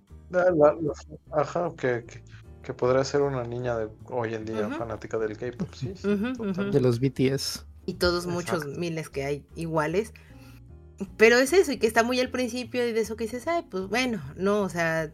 ajá, 1.33 1.71
que, 1.77 2.05
que 2.63 2.75
podría 2.75 3.05
ser 3.05 3.23
una 3.23 3.45
niña 3.45 3.77
de 3.77 3.89
hoy 4.07 4.35
en 4.35 4.45
día 4.45 4.69
fanática 4.71 5.19
del 5.19 5.37
K-pop, 5.37 5.69
sí, 5.75 5.93
de 6.03 6.81
los 6.81 7.01
BTS. 7.01 7.67
Y 7.87 7.95
todos 7.95 8.27
muchos 8.27 8.65
miles 8.67 9.09
que 9.11 9.25
hay 9.25 9.45
iguales. 9.55 10.13
Pero 11.17 11.39
es 11.39 11.53
eso, 11.55 11.73
y 11.73 11.79
que 11.79 11.87
está 11.87 12.03
muy 12.03 12.21
al 12.21 12.31
principio 12.31 12.87
y 12.87 12.93
de 12.93 13.01
eso 13.01 13.17
que 13.17 13.25
dices, 13.25 13.47
ay, 13.49 13.65
pues 13.71 13.89
bueno, 13.89 14.23
no, 14.37 14.61
o 14.61 14.69
sea, 14.69 15.11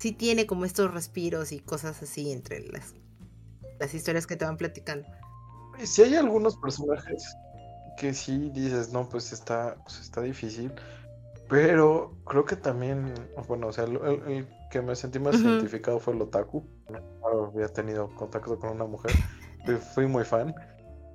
sí 0.00 0.12
tiene 0.12 0.46
como 0.46 0.64
estos 0.64 0.92
respiros 0.92 1.52
y 1.52 1.60
cosas 1.60 2.02
así 2.02 2.32
entre 2.32 2.66
las, 2.66 2.94
las 3.78 3.94
historias 3.94 4.26
que 4.26 4.34
te 4.34 4.44
van 4.44 4.56
platicando. 4.56 5.06
Si 5.84 6.02
hay 6.02 6.16
algunos 6.16 6.56
personajes 6.56 7.36
que 7.98 8.14
sí 8.14 8.50
dices, 8.52 8.92
no, 8.92 9.08
pues 9.08 9.32
está, 9.32 9.76
pues 9.84 10.00
está 10.00 10.22
difícil, 10.22 10.72
pero 11.48 12.16
creo 12.24 12.44
que 12.44 12.56
también, 12.56 13.12
bueno, 13.46 13.68
o 13.68 13.72
sea, 13.72 13.84
el, 13.84 14.48
que 14.70 14.80
me 14.80 14.96
sentí 14.96 15.18
más 15.18 15.38
identificado 15.38 15.98
fue 15.98 16.14
el 16.14 16.22
otaku. 16.22 16.64
había 17.54 17.68
tenido 17.68 18.08
contacto 18.14 18.58
con 18.58 18.70
una 18.70 18.86
mujer, 18.86 19.12
fui 19.94 20.06
muy 20.06 20.24
fan. 20.24 20.54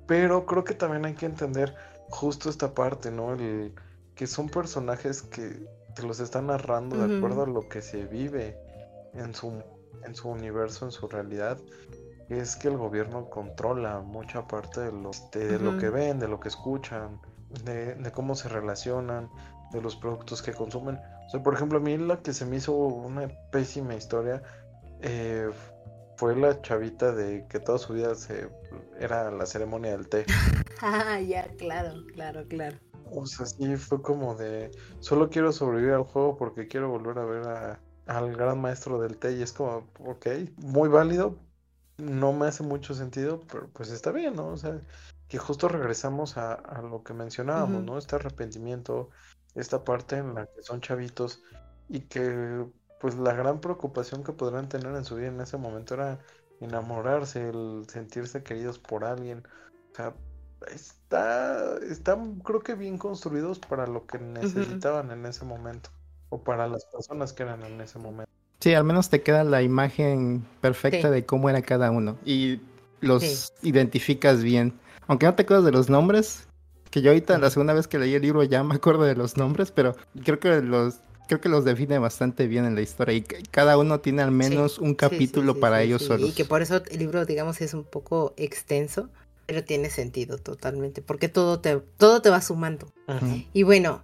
Pero 0.06 0.46
creo 0.46 0.62
que 0.62 0.74
también 0.74 1.04
hay 1.04 1.14
que 1.14 1.26
entender 1.26 1.74
justo 2.08 2.48
esta 2.48 2.72
parte, 2.72 3.10
¿no? 3.10 3.32
El, 3.32 3.74
que 4.14 4.28
son 4.28 4.48
personajes 4.48 5.22
que 5.22 5.66
te 5.96 6.02
los 6.02 6.20
están 6.20 6.46
narrando 6.46 6.96
de 6.96 7.16
acuerdo 7.16 7.42
a 7.42 7.46
lo 7.46 7.68
que 7.68 7.82
se 7.82 8.04
vive 8.04 8.65
en 9.16 9.34
su, 9.34 9.62
en 10.04 10.14
su 10.14 10.28
universo, 10.28 10.86
en 10.86 10.92
su 10.92 11.08
realidad. 11.08 11.58
Es 12.28 12.56
que 12.56 12.68
el 12.68 12.76
gobierno 12.76 13.30
controla 13.30 14.00
mucha 14.00 14.46
parte 14.48 14.80
de 14.80 14.92
lo, 14.92 15.10
de, 15.32 15.58
lo 15.60 15.78
que 15.78 15.90
ven, 15.90 16.18
de 16.18 16.26
lo 16.26 16.40
que 16.40 16.48
escuchan, 16.48 17.20
de, 17.64 17.94
de 17.94 18.12
cómo 18.12 18.34
se 18.34 18.48
relacionan 18.48 19.30
de 19.72 19.80
los 19.80 19.96
productos 19.96 20.42
que 20.42 20.52
consumen. 20.52 20.98
O 21.26 21.30
sea, 21.30 21.42
por 21.42 21.54
ejemplo, 21.54 21.78
a 21.78 21.80
mí 21.80 21.96
la 21.96 22.18
que 22.18 22.32
se 22.32 22.44
me 22.44 22.56
hizo 22.56 22.72
una 22.72 23.28
pésima 23.50 23.94
historia 23.94 24.42
eh, 25.02 25.50
fue 26.16 26.34
la 26.36 26.60
chavita 26.62 27.12
de 27.12 27.46
que 27.48 27.60
toda 27.60 27.78
su 27.78 27.92
vida 27.92 28.14
se, 28.14 28.48
era 28.98 29.30
la 29.30 29.46
ceremonia 29.46 29.92
del 29.92 30.08
té. 30.08 30.24
ah, 30.82 31.20
ya, 31.20 31.46
claro, 31.58 32.04
claro, 32.14 32.44
claro. 32.48 32.76
O 33.12 33.26
sea, 33.26 33.46
sí, 33.46 33.76
fue 33.76 34.02
como 34.02 34.34
de, 34.34 34.70
solo 35.00 35.30
quiero 35.30 35.52
sobrevivir 35.52 35.94
al 35.94 36.02
juego 36.02 36.36
porque 36.36 36.66
quiero 36.66 36.90
volver 36.90 37.18
a 37.18 37.24
ver 37.24 37.46
a, 37.46 37.80
al 38.06 38.36
gran 38.36 38.60
maestro 38.60 39.00
del 39.00 39.18
té 39.18 39.32
y 39.32 39.42
es 39.42 39.52
como, 39.52 39.88
ok, 40.04 40.26
muy 40.56 40.88
válido, 40.88 41.36
no 41.98 42.32
me 42.32 42.46
hace 42.46 42.62
mucho 42.62 42.94
sentido, 42.94 43.40
pero 43.50 43.68
pues 43.72 43.90
está 43.90 44.12
bien, 44.12 44.36
¿no? 44.36 44.48
O 44.48 44.56
sea, 44.56 44.80
que 45.28 45.38
justo 45.38 45.68
regresamos 45.68 46.36
a, 46.36 46.54
a 46.54 46.82
lo 46.82 47.02
que 47.02 47.14
mencionábamos, 47.14 47.82
¿no? 47.82 47.98
Este 47.98 48.16
arrepentimiento, 48.16 49.10
esta 49.54 49.84
parte 49.84 50.18
en 50.18 50.34
la 50.34 50.46
que 50.46 50.62
son 50.62 50.80
chavitos 50.80 51.42
y 51.88 52.00
que 52.00 52.66
pues 53.00 53.16
la 53.16 53.32
gran 53.32 53.60
preocupación 53.60 54.22
que 54.22 54.32
podrán 54.32 54.68
tener 54.68 54.94
en 54.94 55.04
su 55.04 55.16
vida 55.16 55.28
en 55.28 55.40
ese 55.40 55.56
momento 55.56 55.94
era 55.94 56.18
enamorarse, 56.60 57.48
el 57.48 57.86
sentirse 57.88 58.42
queridos 58.42 58.78
por 58.78 59.04
alguien. 59.04 59.42
O 59.92 59.96
sea, 59.96 60.14
está, 60.72 61.76
están 61.78 62.38
creo 62.40 62.60
que 62.60 62.74
bien 62.74 62.98
construidos 62.98 63.58
para 63.58 63.86
lo 63.86 64.06
que 64.06 64.18
necesitaban 64.18 65.10
en 65.10 65.26
ese 65.26 65.44
momento 65.44 65.90
o 66.28 66.42
para 66.42 66.68
las 66.68 66.84
personas 66.86 67.32
que 67.32 67.42
eran 67.42 67.62
en 67.64 67.80
ese 67.80 67.98
momento. 67.98 68.30
Sí, 68.60 68.74
al 68.74 68.84
menos 68.84 69.10
te 69.10 69.22
queda 69.22 69.44
la 69.44 69.62
imagen 69.62 70.44
perfecta 70.60 71.10
de 71.10 71.24
cómo 71.24 71.50
era 71.50 71.62
cada 71.62 71.90
uno 71.90 72.16
y 72.24 72.60
los 73.00 73.52
identificas 73.62 74.42
bien. 74.42 74.72
Aunque 75.06 75.26
no 75.26 75.34
te 75.34 75.42
acuerdas 75.42 75.64
de 75.64 75.72
los 75.72 75.88
nombres, 75.88 76.48
que 76.90 77.02
yo 77.02 77.10
ahorita 77.10 77.38
la 77.38 77.50
segunda 77.50 77.74
vez 77.74 77.86
que 77.86 77.98
leí 77.98 78.14
el 78.14 78.22
libro 78.22 78.42
ya 78.42 78.62
me 78.64 78.74
acuerdo 78.74 79.04
de 79.04 79.14
los 79.14 79.36
nombres, 79.36 79.70
pero 79.70 79.94
creo 80.24 80.40
que 80.40 80.62
los 80.62 81.00
creo 81.28 81.40
que 81.40 81.48
los 81.48 81.64
define 81.64 81.98
bastante 81.98 82.46
bien 82.46 82.64
en 82.64 82.74
la 82.74 82.80
historia 82.80 83.14
y 83.14 83.22
cada 83.22 83.76
uno 83.78 84.00
tiene 84.00 84.22
al 84.22 84.30
menos 84.30 84.78
un 84.78 84.94
capítulo 84.94 85.58
para 85.58 85.82
ellos 85.82 86.02
solos. 86.02 86.30
Y 86.30 86.32
que 86.32 86.44
por 86.44 86.62
eso 86.62 86.82
el 86.90 86.98
libro, 86.98 87.24
digamos, 87.26 87.60
es 87.60 87.74
un 87.74 87.84
poco 87.84 88.32
extenso, 88.36 89.10
pero 89.46 89.64
tiene 89.64 89.90
sentido 89.90 90.38
totalmente, 90.38 91.02
porque 91.02 91.28
todo 91.28 91.60
te, 91.60 91.76
todo 91.96 92.22
te 92.22 92.30
va 92.30 92.40
sumando. 92.40 92.88
Y 93.52 93.64
bueno, 93.64 94.02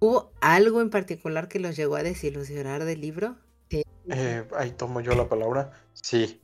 ¿hubo 0.00 0.32
algo 0.40 0.80
en 0.80 0.90
particular 0.90 1.48
que 1.48 1.60
los 1.60 1.76
llegó 1.76 1.96
a 1.96 2.02
desilusionar 2.02 2.84
del 2.84 3.00
libro? 3.00 3.36
Eh, 3.70 4.44
ahí 4.56 4.72
tomo 4.72 5.00
yo 5.00 5.14
la 5.14 5.28
palabra. 5.28 5.72
Sí. 5.92 6.42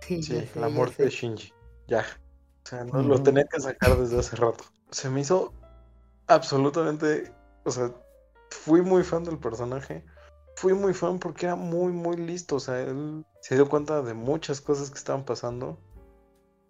Sí, 0.00 0.48
la 0.54 0.68
muerte 0.68 1.04
de 1.04 1.10
Shinji. 1.10 1.52
Ya. 1.86 2.04
O 2.64 2.68
sea, 2.68 2.84
no, 2.84 3.02
lo 3.02 3.22
tenía 3.22 3.44
que 3.44 3.60
sacar 3.60 3.98
desde 3.98 4.18
hace 4.18 4.36
rato 4.36 4.64
se 4.92 5.08
me 5.10 5.22
hizo 5.22 5.52
absolutamente, 6.28 7.34
o 7.64 7.70
sea, 7.70 7.92
fui 8.50 8.82
muy 8.82 9.02
fan 9.02 9.24
del 9.24 9.38
personaje. 9.38 10.04
Fui 10.56 10.74
muy 10.74 10.92
fan 10.92 11.18
porque 11.18 11.46
era 11.46 11.56
muy, 11.56 11.92
muy 11.92 12.16
listo. 12.16 12.56
O 12.56 12.60
sea, 12.60 12.80
él 12.80 13.24
se 13.40 13.54
dio 13.56 13.68
cuenta 13.68 14.02
de 14.02 14.14
muchas 14.14 14.60
cosas 14.60 14.90
que 14.90 14.98
estaban 14.98 15.24
pasando. 15.24 15.78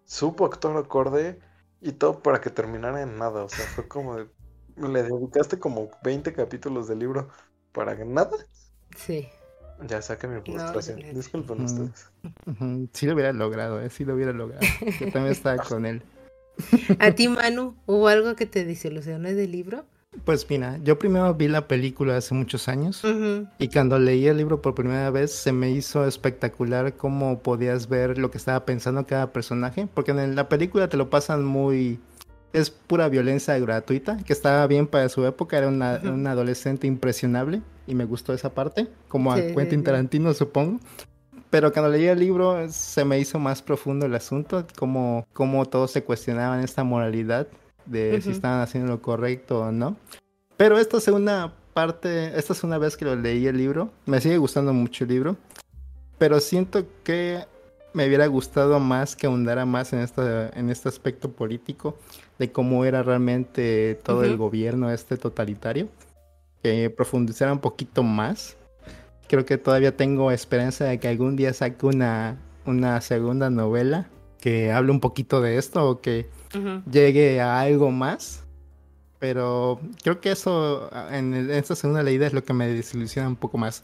Supo 0.05 0.45
actuar 0.45 0.77
acorde 0.77 1.39
y 1.81 1.91
todo 1.91 2.23
para 2.23 2.39
que 2.41 2.49
terminara 2.49 3.01
en 3.01 3.17
nada. 3.17 3.43
O 3.43 3.49
sea, 3.49 3.65
fue 3.65 3.87
como 3.87 4.15
de, 4.15 4.29
le 4.77 5.03
dedicaste 5.03 5.59
como 5.59 5.89
20 6.03 6.33
capítulos 6.33 6.87
del 6.87 6.99
libro 6.99 7.29
para 7.71 7.95
nada. 8.05 8.37
Sí. 8.95 9.27
Ya 9.87 10.01
saqué 10.01 10.27
mi 10.27 10.39
frustración. 10.41 10.99
Disculpen 11.13 11.61
ustedes. 11.61 12.09
Sí 12.93 13.05
lo 13.05 13.13
hubiera 13.13 13.33
logrado, 13.33 13.81
¿eh? 13.81 13.89
Sí 13.89 14.05
lo 14.05 14.15
hubiera 14.15 14.31
logrado. 14.31 14.61
Yo 14.99 15.11
también 15.11 15.33
estaba 15.33 15.61
con 15.69 15.85
él. 15.85 16.03
¿A 16.99 17.11
ti, 17.11 17.27
Manu, 17.27 17.75
hubo 17.85 18.07
algo 18.07 18.35
que 18.35 18.45
te 18.45 18.63
desilusionó 18.63 19.29
del 19.29 19.51
libro? 19.51 19.85
Pues 20.25 20.47
mira, 20.49 20.77
yo 20.83 20.99
primero 20.99 21.33
vi 21.33 21.47
la 21.47 21.67
película 21.67 22.15
hace 22.15 22.35
muchos 22.35 22.67
años 22.67 23.03
y 23.57 23.67
cuando 23.69 23.97
leí 23.97 24.27
el 24.27 24.37
libro 24.37 24.61
por 24.61 24.75
primera 24.75 25.09
vez 25.09 25.31
se 25.31 25.51
me 25.51 25.71
hizo 25.71 26.05
espectacular 26.05 26.93
cómo 26.95 27.39
podías 27.39 27.89
ver 27.89 28.19
lo 28.19 28.29
que 28.29 28.37
estaba 28.37 28.63
pensando 28.63 29.07
cada 29.07 29.33
personaje, 29.33 29.87
porque 29.91 30.11
en 30.11 30.35
la 30.35 30.49
película 30.49 30.87
te 30.87 30.97
lo 30.97 31.09
pasan 31.09 31.43
muy... 31.43 31.99
Es 32.53 32.69
pura 32.69 33.09
violencia 33.09 33.57
gratuita, 33.59 34.17
que 34.17 34.31
estaba 34.31 34.65
bien 34.67 34.87
para 34.87 35.09
su 35.09 35.25
época, 35.25 35.57
era 35.57 35.67
una, 35.67 35.95
adolescente 36.31 36.87
impresionable 36.87 37.61
y 37.87 37.95
me 37.95 38.05
gustó 38.05 38.33
esa 38.33 38.53
parte, 38.53 38.87
como 39.07 39.33
a 39.33 39.37
Quentin 39.37 39.83
Tarantino 39.83 40.33
supongo. 40.33 40.79
Pero 41.49 41.71
cuando 41.71 41.91
leí 41.91 42.05
el 42.05 42.19
libro 42.19 42.67
se 42.69 43.05
me 43.05 43.19
hizo 43.19 43.37
más 43.39 43.61
profundo 43.61 44.05
el 44.05 44.15
asunto, 44.15 44.65
como, 44.77 45.27
como 45.33 45.65
todos 45.65 45.91
se 45.91 46.03
cuestionaban 46.03 46.61
esta 46.61 46.83
moralidad 46.83 47.47
de 47.85 48.21
si 48.21 48.31
estaban 48.31 48.61
haciendo 48.61 48.91
lo 48.91 49.01
correcto 49.01 49.59
o 49.59 49.71
no. 49.71 49.97
Pero 50.57 50.77
esta 50.77 50.99
segunda 50.99 51.53
parte, 51.73 52.37
esta 52.37 52.53
es 52.53 52.63
una 52.63 52.77
vez 52.77 52.97
que 52.97 53.05
lo 53.05 53.15
leí 53.15 53.47
el 53.47 53.57
libro, 53.57 53.91
me 54.05 54.21
sigue 54.21 54.37
gustando 54.37 54.73
mucho 54.73 55.03
el 55.03 55.09
libro, 55.09 55.37
pero 56.17 56.39
siento 56.39 56.85
que 57.03 57.45
me 57.93 58.07
hubiera 58.07 58.27
gustado 58.27 58.79
más 58.79 59.15
que 59.15 59.27
ahondara 59.27 59.65
más 59.65 59.93
en, 59.93 59.99
esta, 59.99 60.49
en 60.49 60.69
este 60.69 60.89
aspecto 60.89 61.31
político 61.31 61.97
de 62.39 62.51
cómo 62.51 62.85
era 62.85 63.03
realmente 63.03 63.99
todo 64.03 64.23
el 64.23 64.37
gobierno 64.37 64.91
este 64.91 65.17
totalitario, 65.17 65.87
que 66.61 66.89
profundizara 66.89 67.53
un 67.53 67.59
poquito 67.59 68.03
más. 68.03 68.57
Creo 69.27 69.45
que 69.45 69.57
todavía 69.57 69.95
tengo 69.95 70.31
esperanza 70.31 70.85
de 70.85 70.99
que 70.99 71.07
algún 71.07 71.35
día 71.35 71.53
saque 71.53 71.85
una, 71.85 72.37
una 72.65 72.99
segunda 73.01 73.49
novela 73.49 74.07
que 74.39 74.71
hable 74.71 74.91
un 74.91 74.99
poquito 74.99 75.41
de 75.41 75.57
esto 75.57 75.89
o 75.89 76.01
que 76.01 76.27
llegue 76.91 77.39
a 77.39 77.61
algo 77.61 77.91
más. 77.91 78.43
Pero 79.19 79.79
creo 80.03 80.19
que 80.19 80.31
eso 80.31 80.89
en, 81.09 81.49
esta 81.49 81.75
segunda 81.75 82.03
leída 82.03 82.27
es 82.27 82.33
lo 82.33 82.43
que 82.43 82.51
me 82.51 82.67
desilusiona 82.67 83.29
un 83.29 83.37
poco 83.37 83.57
más. 83.57 83.83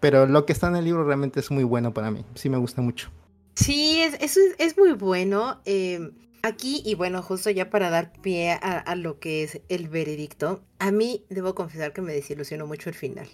Pero 0.00 0.26
lo 0.26 0.44
que 0.44 0.52
está 0.52 0.66
en 0.66 0.76
el 0.76 0.84
libro 0.84 1.04
realmente 1.04 1.38
es 1.38 1.50
muy 1.50 1.62
bueno 1.62 1.94
para 1.94 2.10
mí. 2.10 2.24
Sí 2.34 2.48
me 2.48 2.58
gusta 2.58 2.82
mucho. 2.82 3.10
Sí, 3.54 4.00
es, 4.00 4.14
es, 4.20 4.38
es 4.58 4.76
muy 4.76 4.92
bueno. 4.92 5.60
Eh, 5.64 6.10
aquí, 6.44 6.82
y 6.84 6.94
bueno, 6.94 7.22
justo 7.22 7.50
ya 7.50 7.70
para 7.70 7.90
dar 7.90 8.12
pie 8.12 8.52
a, 8.52 8.94
lo 8.96 9.18
que 9.18 9.42
es 9.42 9.60
el 9.68 9.88
veredicto, 9.88 10.62
a 10.78 10.90
mí 10.90 11.24
debo 11.30 11.54
confesar 11.54 11.92
que 11.92 12.02
me 12.02 12.12
desilusionó 12.12 12.66
mucho 12.66 12.90
el 12.90 12.94
final. 12.94 13.28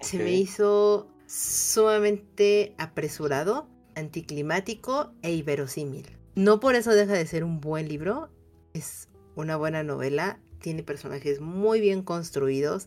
Se 0.00 0.18
me 0.18 0.32
hizo 0.32 1.08
sumamente 1.26 2.74
apresurado, 2.78 3.68
anticlimático 3.94 5.12
e 5.22 5.32
inverosímil. 5.34 6.06
No 6.34 6.60
por 6.60 6.76
eso 6.76 6.92
deja 6.92 7.12
de 7.12 7.26
ser 7.26 7.44
un 7.44 7.60
buen 7.60 7.88
libro, 7.88 8.30
es 8.74 9.08
una 9.34 9.56
buena 9.56 9.82
novela, 9.82 10.38
tiene 10.60 10.82
personajes 10.82 11.40
muy 11.40 11.80
bien 11.80 12.02
construidos, 12.02 12.86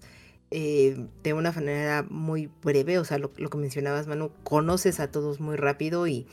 eh, 0.51 1.07
de 1.23 1.33
una 1.33 1.51
manera 1.51 2.05
muy 2.09 2.49
breve, 2.63 2.97
o 2.97 3.05
sea, 3.05 3.17
lo, 3.17 3.33
que 3.33 3.57
mencionabas, 3.57 4.07
Manu, 4.07 4.31
conoces 4.43 4.99
a 4.99 5.11
todos 5.11 5.39
muy 5.39 5.57
rápido 5.57 6.07
y, 6.07 6.27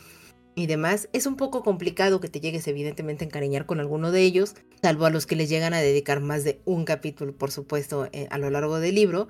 y 0.54 0.66
demás. 0.66 1.08
Es 1.12 1.26
un 1.26 1.36
poco 1.36 1.62
complicado 1.62 2.20
que 2.20 2.28
te 2.28 2.40
llegues 2.40 2.66
evidentemente 2.68 3.24
a 3.24 3.28
encariñar 3.28 3.66
con 3.66 3.80
alguno 3.80 4.10
de 4.10 4.22
ellos, 4.22 4.54
salvo 4.82 5.06
a 5.06 5.10
los 5.10 5.26
que 5.26 5.36
les 5.36 5.48
llegan 5.48 5.74
a 5.74 5.80
dedicar 5.80 6.20
más 6.20 6.44
de 6.44 6.60
un 6.64 6.84
capítulo, 6.84 7.36
por 7.36 7.50
supuesto, 7.50 8.08
eh, 8.12 8.26
a 8.30 8.38
lo 8.38 8.50
largo 8.50 8.80
del 8.80 8.94
libro. 8.94 9.28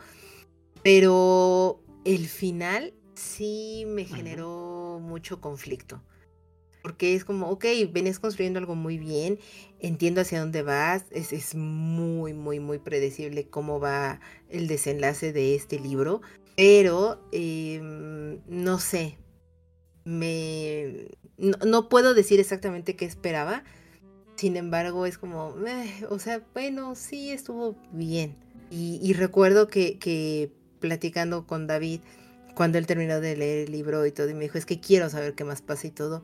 Pero 0.82 1.80
el 2.04 2.26
final 2.26 2.94
sí 3.14 3.84
me 3.86 4.04
generó 4.04 5.00
mucho 5.00 5.40
conflicto 5.40 6.02
porque 6.82 7.14
es 7.14 7.24
como, 7.24 7.48
ok, 7.48 7.64
venís 7.90 8.18
construyendo 8.18 8.58
algo 8.58 8.74
muy 8.74 8.98
bien, 8.98 9.38
entiendo 9.78 10.20
hacia 10.20 10.40
dónde 10.40 10.62
vas, 10.62 11.04
es, 11.10 11.32
es 11.32 11.54
muy, 11.54 12.34
muy, 12.34 12.60
muy 12.60 12.78
predecible 12.78 13.48
cómo 13.48 13.80
va 13.80 14.20
el 14.50 14.66
desenlace 14.66 15.32
de 15.32 15.54
este 15.54 15.78
libro, 15.78 16.20
pero 16.56 17.24
em, 17.32 18.40
no 18.48 18.78
sé, 18.78 19.16
me... 20.04 21.08
No, 21.38 21.88
puedo 21.88 22.14
decir 22.14 22.40
exactamente 22.40 22.94
qué 22.94 23.04
esperaba, 23.04 23.64
sin 24.36 24.56
embargo 24.56 25.06
es 25.06 25.18
como, 25.18 25.54
eh, 25.66 26.06
o 26.08 26.18
sea, 26.18 26.42
bueno, 26.54 26.94
sí 26.94 27.30
estuvo 27.30 27.76
bien. 27.92 28.36
Y, 28.70 29.12
recuerdo 29.12 29.68
que, 29.68 29.98
que 29.98 30.50
platicando 30.80 31.46
con 31.46 31.66
David, 31.66 32.00
cuando 32.54 32.78
él 32.78 32.86
terminó 32.86 33.20
de 33.20 33.36
leer 33.36 33.66
el 33.66 33.72
libro 33.72 34.06
y 34.06 34.12
todo, 34.12 34.30
y 34.30 34.34
me 34.34 34.44
dijo, 34.44 34.56
es 34.56 34.64
que 34.64 34.80
quiero 34.80 35.10
saber 35.10 35.34
qué 35.34 35.44
más 35.44 35.60
pasa 35.60 35.88
y 35.88 35.90
todo 35.90 36.22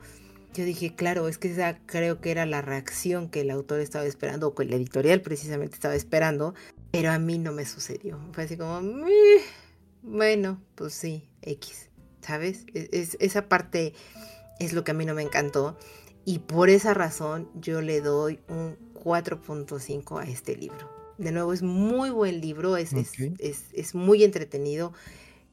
yo 0.54 0.64
dije, 0.64 0.94
claro, 0.94 1.28
es 1.28 1.38
que 1.38 1.52
esa 1.52 1.78
creo 1.86 2.20
que 2.20 2.30
era 2.30 2.46
la 2.46 2.62
reacción 2.62 3.28
que 3.28 3.42
el 3.42 3.50
autor 3.50 3.80
estaba 3.80 4.06
esperando, 4.06 4.48
o 4.48 4.54
que 4.54 4.64
el 4.64 4.72
editorial 4.72 5.20
precisamente 5.20 5.74
estaba 5.74 5.94
esperando, 5.94 6.54
pero 6.90 7.10
a 7.10 7.18
mí 7.18 7.38
no 7.38 7.52
me 7.52 7.66
sucedió. 7.66 8.18
Fue 8.32 8.44
así 8.44 8.56
como, 8.56 8.80
bueno, 10.02 10.60
pues 10.74 10.94
sí, 10.94 11.28
X, 11.42 11.87
¿sabes? 12.28 12.66
E-, 12.74 12.88
es, 12.92 13.16
esa 13.20 13.48
parte 13.48 13.94
es 14.60 14.72
lo 14.72 14.84
que 14.84 14.92
a 14.92 14.94
mí 14.94 15.04
no 15.04 15.14
me 15.14 15.22
encantó. 15.22 15.76
Y 16.24 16.40
por 16.40 16.68
esa 16.68 16.92
razón 16.94 17.48
yo 17.54 17.80
le 17.80 18.00
doy 18.00 18.40
un 18.48 18.76
4.5 18.94 20.20
a 20.20 20.24
este 20.24 20.56
libro. 20.56 20.90
De 21.16 21.32
nuevo, 21.32 21.52
es 21.52 21.62
muy 21.62 22.10
buen 22.10 22.40
libro, 22.40 22.76
es, 22.76 22.92
es, 22.92 23.64
es 23.72 23.94
muy 23.94 24.22
entretenido. 24.22 24.92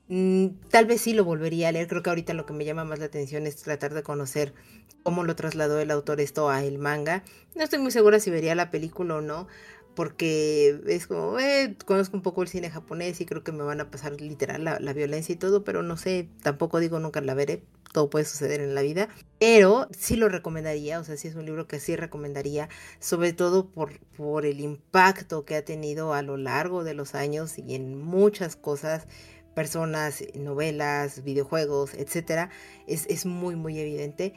Mm, 0.09 0.47
tal 0.69 0.85
vez 0.85 1.01
sí 1.01 1.13
lo 1.13 1.23
volvería 1.23 1.69
a 1.69 1.71
leer. 1.71 1.87
Creo 1.87 2.03
que 2.03 2.09
ahorita 2.09 2.33
lo 2.33 2.45
que 2.45 2.53
me 2.53 2.65
llama 2.65 2.83
más 2.83 2.99
la 2.99 3.05
atención 3.05 3.47
es 3.47 3.55
tratar 3.55 3.93
de 3.93 4.03
conocer 4.03 4.53
cómo 5.01 5.23
lo 5.23 5.35
trasladó 5.35 5.79
el 5.79 5.91
autor 5.91 6.19
esto 6.19 6.49
a 6.49 6.63
el 6.63 6.77
manga. 6.77 7.23
No 7.55 7.63
estoy 7.63 7.79
muy 7.79 7.91
segura 7.91 8.19
si 8.19 8.29
vería 8.29 8.53
la 8.53 8.69
película 8.69 9.15
o 9.15 9.21
no, 9.21 9.47
porque 9.95 10.81
es 10.87 11.07
como, 11.07 11.39
eh, 11.39 11.75
conozco 11.85 12.17
un 12.17 12.23
poco 12.23 12.41
el 12.41 12.47
cine 12.47 12.69
japonés 12.69 13.21
y 13.21 13.25
creo 13.25 13.43
que 13.43 13.51
me 13.51 13.63
van 13.63 13.81
a 13.81 13.89
pasar 13.89 14.19
literal 14.19 14.63
la, 14.63 14.93
violencia 14.93 15.33
y 15.33 15.37
todo, 15.37 15.63
pero 15.63 15.83
no 15.83 15.97
sé, 15.97 16.29
tampoco 16.43 16.79
digo 16.79 16.99
nunca 16.99 17.21
la 17.21 17.33
veré. 17.33 17.63
Todo 17.93 18.09
puede 18.09 18.25
suceder 18.25 18.59
en 18.59 18.75
la 18.75 18.81
vida, 18.81 19.07
pero 19.39 19.87
sí 19.97 20.17
lo 20.17 20.27
recomendaría, 20.27 20.99
o 20.99 21.03
sea, 21.05 21.15
sí 21.15 21.29
es 21.29 21.35
un 21.35 21.45
libro 21.45 21.65
que 21.65 21.79
sí 21.79 21.95
recomendaría, 21.95 22.67
sobre 22.99 23.31
todo 23.31 23.67
por, 23.69 23.99
por 24.17 24.45
el 24.45 24.59
impacto 24.59 25.45
que 25.45 25.55
ha 25.55 25.63
tenido 25.63 26.13
a 26.13 26.21
lo 26.21 26.35
largo 26.35 26.83
de 26.83 26.93
los 26.93 27.15
años 27.15 27.57
y 27.57 27.73
en 27.73 27.97
muchas 27.97 28.57
cosas 28.57 29.07
personas, 29.55 30.23
novelas, 30.35 31.23
videojuegos, 31.23 31.93
etcétera, 31.93 32.49
es, 32.85 33.05
es 33.07 33.25
muy, 33.25 33.55
muy 33.55 33.79
evidente. 33.79 34.33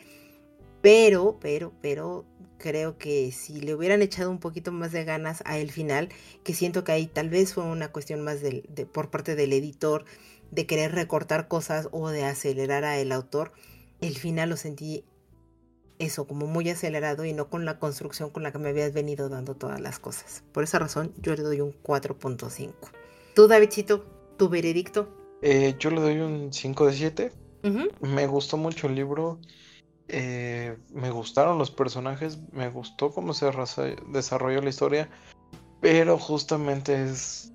Pero, 0.80 1.38
pero, 1.40 1.72
pero 1.82 2.24
creo 2.58 2.98
que 2.98 3.32
si 3.32 3.60
le 3.60 3.74
hubieran 3.74 4.02
echado 4.02 4.30
un 4.30 4.38
poquito 4.38 4.72
más 4.72 4.92
de 4.92 5.04
ganas 5.04 5.42
a 5.46 5.58
el 5.58 5.70
final, 5.70 6.08
que 6.44 6.54
siento 6.54 6.84
que 6.84 6.92
ahí 6.92 7.06
tal 7.06 7.30
vez 7.30 7.54
fue 7.54 7.64
una 7.64 7.92
cuestión 7.92 8.22
más 8.22 8.40
de, 8.40 8.62
por 8.92 9.10
parte 9.10 9.34
del 9.34 9.52
editor 9.52 10.04
de 10.50 10.66
querer 10.66 10.92
recortar 10.92 11.48
cosas 11.48 11.88
o 11.92 12.08
de 12.08 12.24
acelerar 12.24 12.84
a 12.84 12.98
el 12.98 13.12
autor, 13.12 13.52
el 14.00 14.16
final 14.16 14.50
lo 14.50 14.56
sentí 14.56 15.04
eso, 15.98 16.26
como 16.26 16.46
muy 16.46 16.68
acelerado 16.70 17.24
y 17.24 17.32
no 17.32 17.48
con 17.48 17.64
la 17.64 17.78
construcción 17.78 18.30
con 18.30 18.42
la 18.42 18.52
que 18.52 18.58
me 18.58 18.68
habías 18.68 18.92
venido 18.92 19.28
dando 19.28 19.54
todas 19.54 19.80
las 19.80 19.98
cosas. 19.98 20.44
Por 20.52 20.64
esa 20.64 20.78
razón 20.78 21.12
yo 21.20 21.34
le 21.34 21.42
doy 21.42 21.60
un 21.60 21.72
4.5. 21.82 22.72
Tú, 23.34 23.48
Davidcito, 23.48 24.04
tu 24.36 24.48
veredicto? 24.48 25.08
Eh, 25.42 25.74
yo 25.78 25.90
le 25.90 26.00
doy 26.00 26.18
un 26.18 26.52
5 26.52 26.86
de 26.86 26.92
7. 26.92 27.32
Me 28.00 28.26
gustó 28.26 28.56
mucho 28.56 28.86
el 28.86 28.94
libro. 28.94 29.38
Eh, 30.08 30.76
me 30.92 31.10
gustaron 31.10 31.58
los 31.58 31.70
personajes. 31.70 32.38
Me 32.52 32.68
gustó 32.70 33.10
cómo 33.10 33.34
se 33.34 33.50
desarrolló 34.08 34.60
la 34.60 34.70
historia. 34.70 35.08
Pero 35.80 36.18
justamente 36.18 37.04
es. 37.04 37.52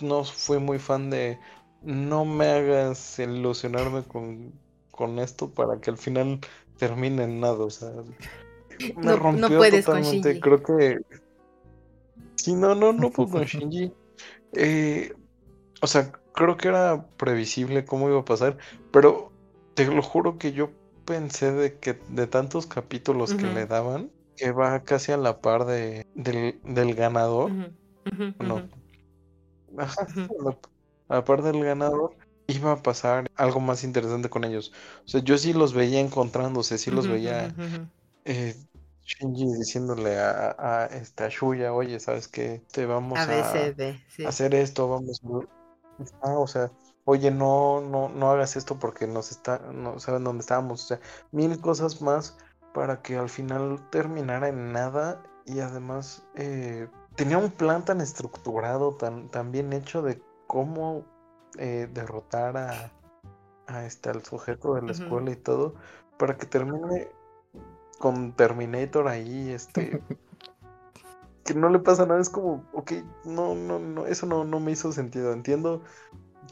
No 0.00 0.24
fui 0.24 0.58
muy 0.58 0.78
fan 0.78 1.10
de. 1.10 1.38
No 1.82 2.24
me 2.24 2.46
hagas 2.46 3.18
ilusionarme 3.18 4.02
con, 4.02 4.52
con 4.90 5.18
esto 5.18 5.50
para 5.50 5.80
que 5.80 5.90
al 5.90 5.98
final 5.98 6.40
termine 6.78 7.24
en 7.24 7.40
nada. 7.40 7.58
O 7.64 7.70
sea. 7.70 7.90
Me 8.96 9.16
rompió 9.16 9.60
totalmente. 9.70 10.40
Creo 10.40 10.62
que. 10.62 11.00
Sí, 12.36 12.54
no, 12.54 12.74
no, 12.74 12.92
no 12.92 13.10
fue 13.10 13.28
con 13.28 13.42
Shinji. 13.44 13.92
Eh, 14.54 15.14
o 15.80 15.86
sea, 15.86 16.12
creo 16.32 16.56
que 16.56 16.68
era 16.68 17.06
previsible 17.16 17.84
cómo 17.84 18.08
iba 18.08 18.20
a 18.20 18.24
pasar, 18.24 18.58
pero 18.90 19.30
te 19.74 19.86
lo 19.86 20.02
juro 20.02 20.38
que 20.38 20.52
yo 20.52 20.70
pensé 21.04 21.52
de 21.52 21.78
que 21.78 21.98
de 22.08 22.26
tantos 22.26 22.66
capítulos 22.66 23.34
que 23.34 23.46
le 23.46 23.66
daban, 23.66 24.10
que 24.36 24.52
va 24.52 24.82
casi 24.84 25.12
a 25.12 25.16
la 25.16 25.40
par 25.40 25.64
de, 25.64 26.06
del, 26.14 26.94
ganador, 26.94 27.50
no. 28.38 28.68
Aparte 31.08 31.52
del 31.52 31.64
ganador, 31.64 32.16
iba 32.46 32.72
a 32.72 32.82
pasar 32.82 33.30
algo 33.36 33.60
más 33.60 33.84
interesante 33.84 34.28
con 34.28 34.44
ellos. 34.44 34.72
O 35.04 35.08
sea, 35.08 35.22
yo 35.22 35.38
sí 35.38 35.52
los 35.52 35.74
veía 35.74 36.00
encontrándose, 36.00 36.78
sí 36.78 36.90
los 36.90 37.06
veía 37.06 37.54
eh, 38.24 38.54
Shinji 39.04 39.46
diciéndole 39.58 40.18
a, 40.18 40.56
a, 40.58 40.86
esta 40.86 41.28
Shuya, 41.28 41.72
oye, 41.72 41.98
¿sabes 42.00 42.28
qué? 42.28 42.62
Te 42.72 42.86
vamos 42.86 43.18
a, 43.18 43.22
hacer 44.26 44.54
esto, 44.54 44.88
vamos 44.88 45.20
a... 45.24 45.28
Ah, 46.22 46.38
o 46.38 46.46
sea, 46.46 46.70
oye, 47.04 47.30
no, 47.30 47.80
no, 47.80 48.08
no 48.08 48.30
hagas 48.30 48.56
esto 48.56 48.78
porque 48.78 49.06
nos 49.06 49.30
está, 49.30 49.58
no 49.72 49.98
saben 49.98 50.24
dónde 50.24 50.42
estábamos. 50.42 50.84
O 50.84 50.86
sea, 50.88 51.00
mil 51.30 51.60
cosas 51.60 52.02
más 52.02 52.36
para 52.72 53.02
que 53.02 53.16
al 53.16 53.28
final 53.28 53.80
terminara 53.90 54.48
en 54.48 54.72
nada 54.72 55.22
y 55.44 55.60
además 55.60 56.22
eh, 56.34 56.88
tenía 57.16 57.38
un 57.38 57.50
plan 57.50 57.84
tan 57.84 58.00
estructurado, 58.00 58.94
tan, 58.96 59.28
tan 59.28 59.52
bien 59.52 59.72
hecho 59.72 60.02
de 60.02 60.22
cómo 60.46 61.04
eh, 61.58 61.88
derrotar 61.92 62.56
a, 62.56 62.92
a 63.66 63.84
este, 63.84 64.10
al 64.10 64.24
sujeto 64.24 64.74
de 64.74 64.82
la 64.82 64.92
escuela 64.92 65.30
y 65.30 65.36
todo, 65.36 65.74
para 66.18 66.36
que 66.36 66.46
termine 66.46 67.08
con 67.98 68.32
Terminator 68.32 69.08
ahí, 69.08 69.50
este, 69.50 70.02
que 71.44 71.54
no 71.54 71.68
le 71.68 71.78
pasa 71.78 72.06
nada, 72.06 72.20
es 72.20 72.30
como, 72.30 72.64
ok, 72.72 72.92
no, 73.24 73.54
no, 73.54 73.78
no, 73.78 74.06
eso 74.06 74.26
no, 74.26 74.44
no 74.44 74.60
me 74.60 74.72
hizo 74.72 74.92
sentido, 74.92 75.32
entiendo 75.32 75.82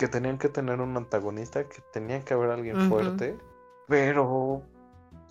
que 0.01 0.09
tenían 0.09 0.39
que 0.39 0.49
tener 0.49 0.81
un 0.81 0.97
antagonista, 0.97 1.69
que 1.69 1.83
tenía 1.93 2.25
que 2.25 2.33
haber 2.33 2.49
alguien 2.49 2.89
fuerte, 2.89 3.37
pero 3.87 4.63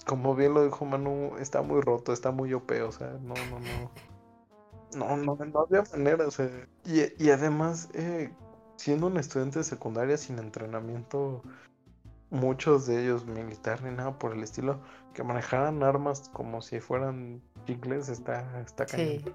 como 0.06 0.36
bien 0.36 0.54
lo 0.54 0.64
dijo 0.64 0.86
Manu, 0.86 1.36
está 1.40 1.64
muy 1.64 1.82
roto, 1.82 2.14
está 2.14 2.30
muy 2.30 2.54
OP, 2.54 2.72
o 2.84 2.92
sea, 2.92 3.18
no, 3.24 3.34
no, 3.50 3.60
no. 3.60 3.92
No, 4.96 5.18
no, 5.18 5.44
no 5.44 5.60
había 5.62 5.82
manera, 5.92 6.28
o 6.28 6.30
sea. 6.30 6.48
Y, 6.86 7.02
y 7.18 7.32
además, 7.32 7.90
eh, 7.96 8.32
siendo 8.76 9.08
un 9.08 9.18
estudiante 9.18 9.58
de 9.58 9.66
secundaria 9.66 10.18
sin 10.18 10.38
entrenamiento, 10.38 11.42
muchos 12.30 12.86
de 12.86 13.06
ellos 13.06 13.26
militar 13.26 13.82
ni 13.82 13.90
nada 13.90 14.20
por 14.20 14.34
el 14.34 14.44
estilo, 14.44 14.82
que 15.16 15.24
manejaran 15.24 15.82
armas 15.82 16.30
como 16.32 16.62
si 16.62 16.80
fueran 16.80 17.42
chicles, 17.66 18.08
está, 18.08 18.62
está 18.62 18.88
sí. 18.88 19.26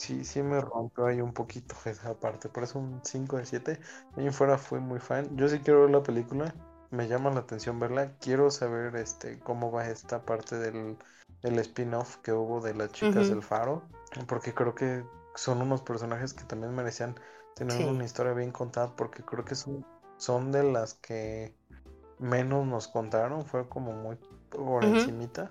Sí, 0.00 0.24
sí 0.24 0.42
me 0.42 0.60
rompió 0.60 1.06
ahí 1.06 1.20
un 1.20 1.32
poquito 1.32 1.74
esa 1.84 2.14
parte. 2.18 2.48
Por 2.48 2.64
eso 2.64 2.78
un 2.78 3.00
5 3.04 3.36
de 3.36 3.46
7. 3.46 3.80
Ahí 4.16 4.30
fuera 4.30 4.58
fui 4.58 4.80
muy 4.80 4.98
fan. 4.98 5.36
Yo 5.36 5.48
sí 5.48 5.60
quiero 5.60 5.82
ver 5.82 5.90
la 5.90 6.02
película. 6.02 6.54
Me 6.90 7.06
llama 7.06 7.30
la 7.30 7.40
atención 7.40 7.78
verla. 7.78 8.12
Quiero 8.20 8.50
saber 8.50 8.96
este 8.96 9.38
cómo 9.38 9.70
va 9.70 9.86
esta 9.86 10.24
parte 10.24 10.56
del, 10.58 10.96
spin-off 11.42 12.16
que 12.18 12.32
hubo 12.32 12.60
de 12.60 12.74
las 12.74 12.90
chicas 12.92 13.28
del 13.28 13.42
faro. 13.42 13.82
Porque 14.26 14.54
creo 14.54 14.74
que 14.74 15.04
son 15.36 15.62
unos 15.62 15.82
personajes 15.82 16.34
que 16.34 16.44
también 16.44 16.74
merecían 16.74 17.14
tener 17.54 17.86
una 17.86 18.04
historia 18.04 18.32
bien 18.32 18.50
contada 18.50 18.96
porque 18.96 19.22
creo 19.22 19.44
que 19.44 19.54
son, 19.54 19.84
son 20.16 20.50
de 20.50 20.64
las 20.64 20.94
que 20.94 21.54
menos 22.18 22.66
nos 22.66 22.88
contaron, 22.88 23.44
fue 23.44 23.68
como 23.68 23.92
muy 23.92 24.16
por 24.50 24.84
encimita. 24.84 25.50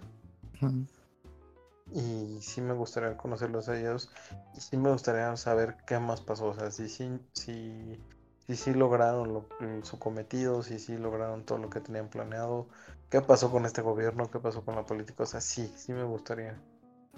Y 1.94 2.40
sí 2.42 2.62
me 2.62 2.74
gustaría 2.74 3.18
conocerlos 3.18 3.68
a 3.70 3.80
ellos 3.80 4.12
y 4.56 4.62
sí 4.62 4.78
me 4.78 4.92
gustaría 4.92 5.36
saber 5.38 5.78
qué 5.88 6.00
más 6.00 6.22
pasó, 6.22 6.48
o 6.48 6.54
sea, 6.54 6.70
si 6.70 6.88
sí, 6.88 7.20
si, 7.34 8.00
si, 8.46 8.56
si, 8.56 8.74
lograron 8.74 9.46
su 9.84 9.98
cometido, 9.98 10.62
si 10.62 10.78
sí 10.78 10.98
lograron 10.98 11.44
todo 11.46 11.58
lo 11.58 11.70
que 11.70 11.80
tenían 11.80 12.08
planeado, 12.10 12.68
qué 13.10 13.22
pasó 13.22 13.52
con 13.52 13.66
este 13.66 13.82
gobierno, 13.82 14.30
qué 14.30 14.40
pasó 14.40 14.64
con 14.64 14.76
la 14.76 14.86
política, 14.86 15.24
o 15.24 15.26
sea, 15.26 15.42
sí, 15.42 15.72
sí 15.76 15.94
me 15.94 16.04
gustaría. 16.04 16.60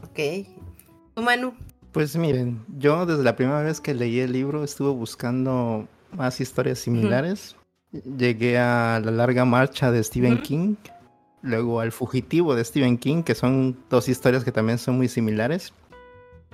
Ok. 0.03 0.47
Manu, 1.17 1.53
pues 1.91 2.15
miren, 2.15 2.63
yo 2.77 3.05
desde 3.05 3.23
la 3.23 3.35
primera 3.35 3.61
vez 3.61 3.81
que 3.81 3.93
leí 3.93 4.21
el 4.21 4.31
libro 4.31 4.63
estuve 4.63 4.91
buscando 4.91 5.87
más 6.13 6.39
historias 6.39 6.79
similares. 6.79 7.57
Llegué 7.91 8.57
a 8.57 9.01
La 9.03 9.11
larga 9.11 9.43
marcha 9.43 9.91
de 9.91 10.01
Stephen 10.01 10.41
King, 10.41 10.75
luego 11.41 11.79
al 11.79 11.91
Fugitivo 11.91 12.55
de 12.55 12.63
Stephen 12.63 12.97
King, 12.97 13.23
que 13.23 13.35
son 13.35 13.77
dos 13.89 14.09
historias 14.09 14.43
que 14.43 14.51
también 14.51 14.77
son 14.77 14.97
muy 14.97 15.07
similares. 15.07 15.73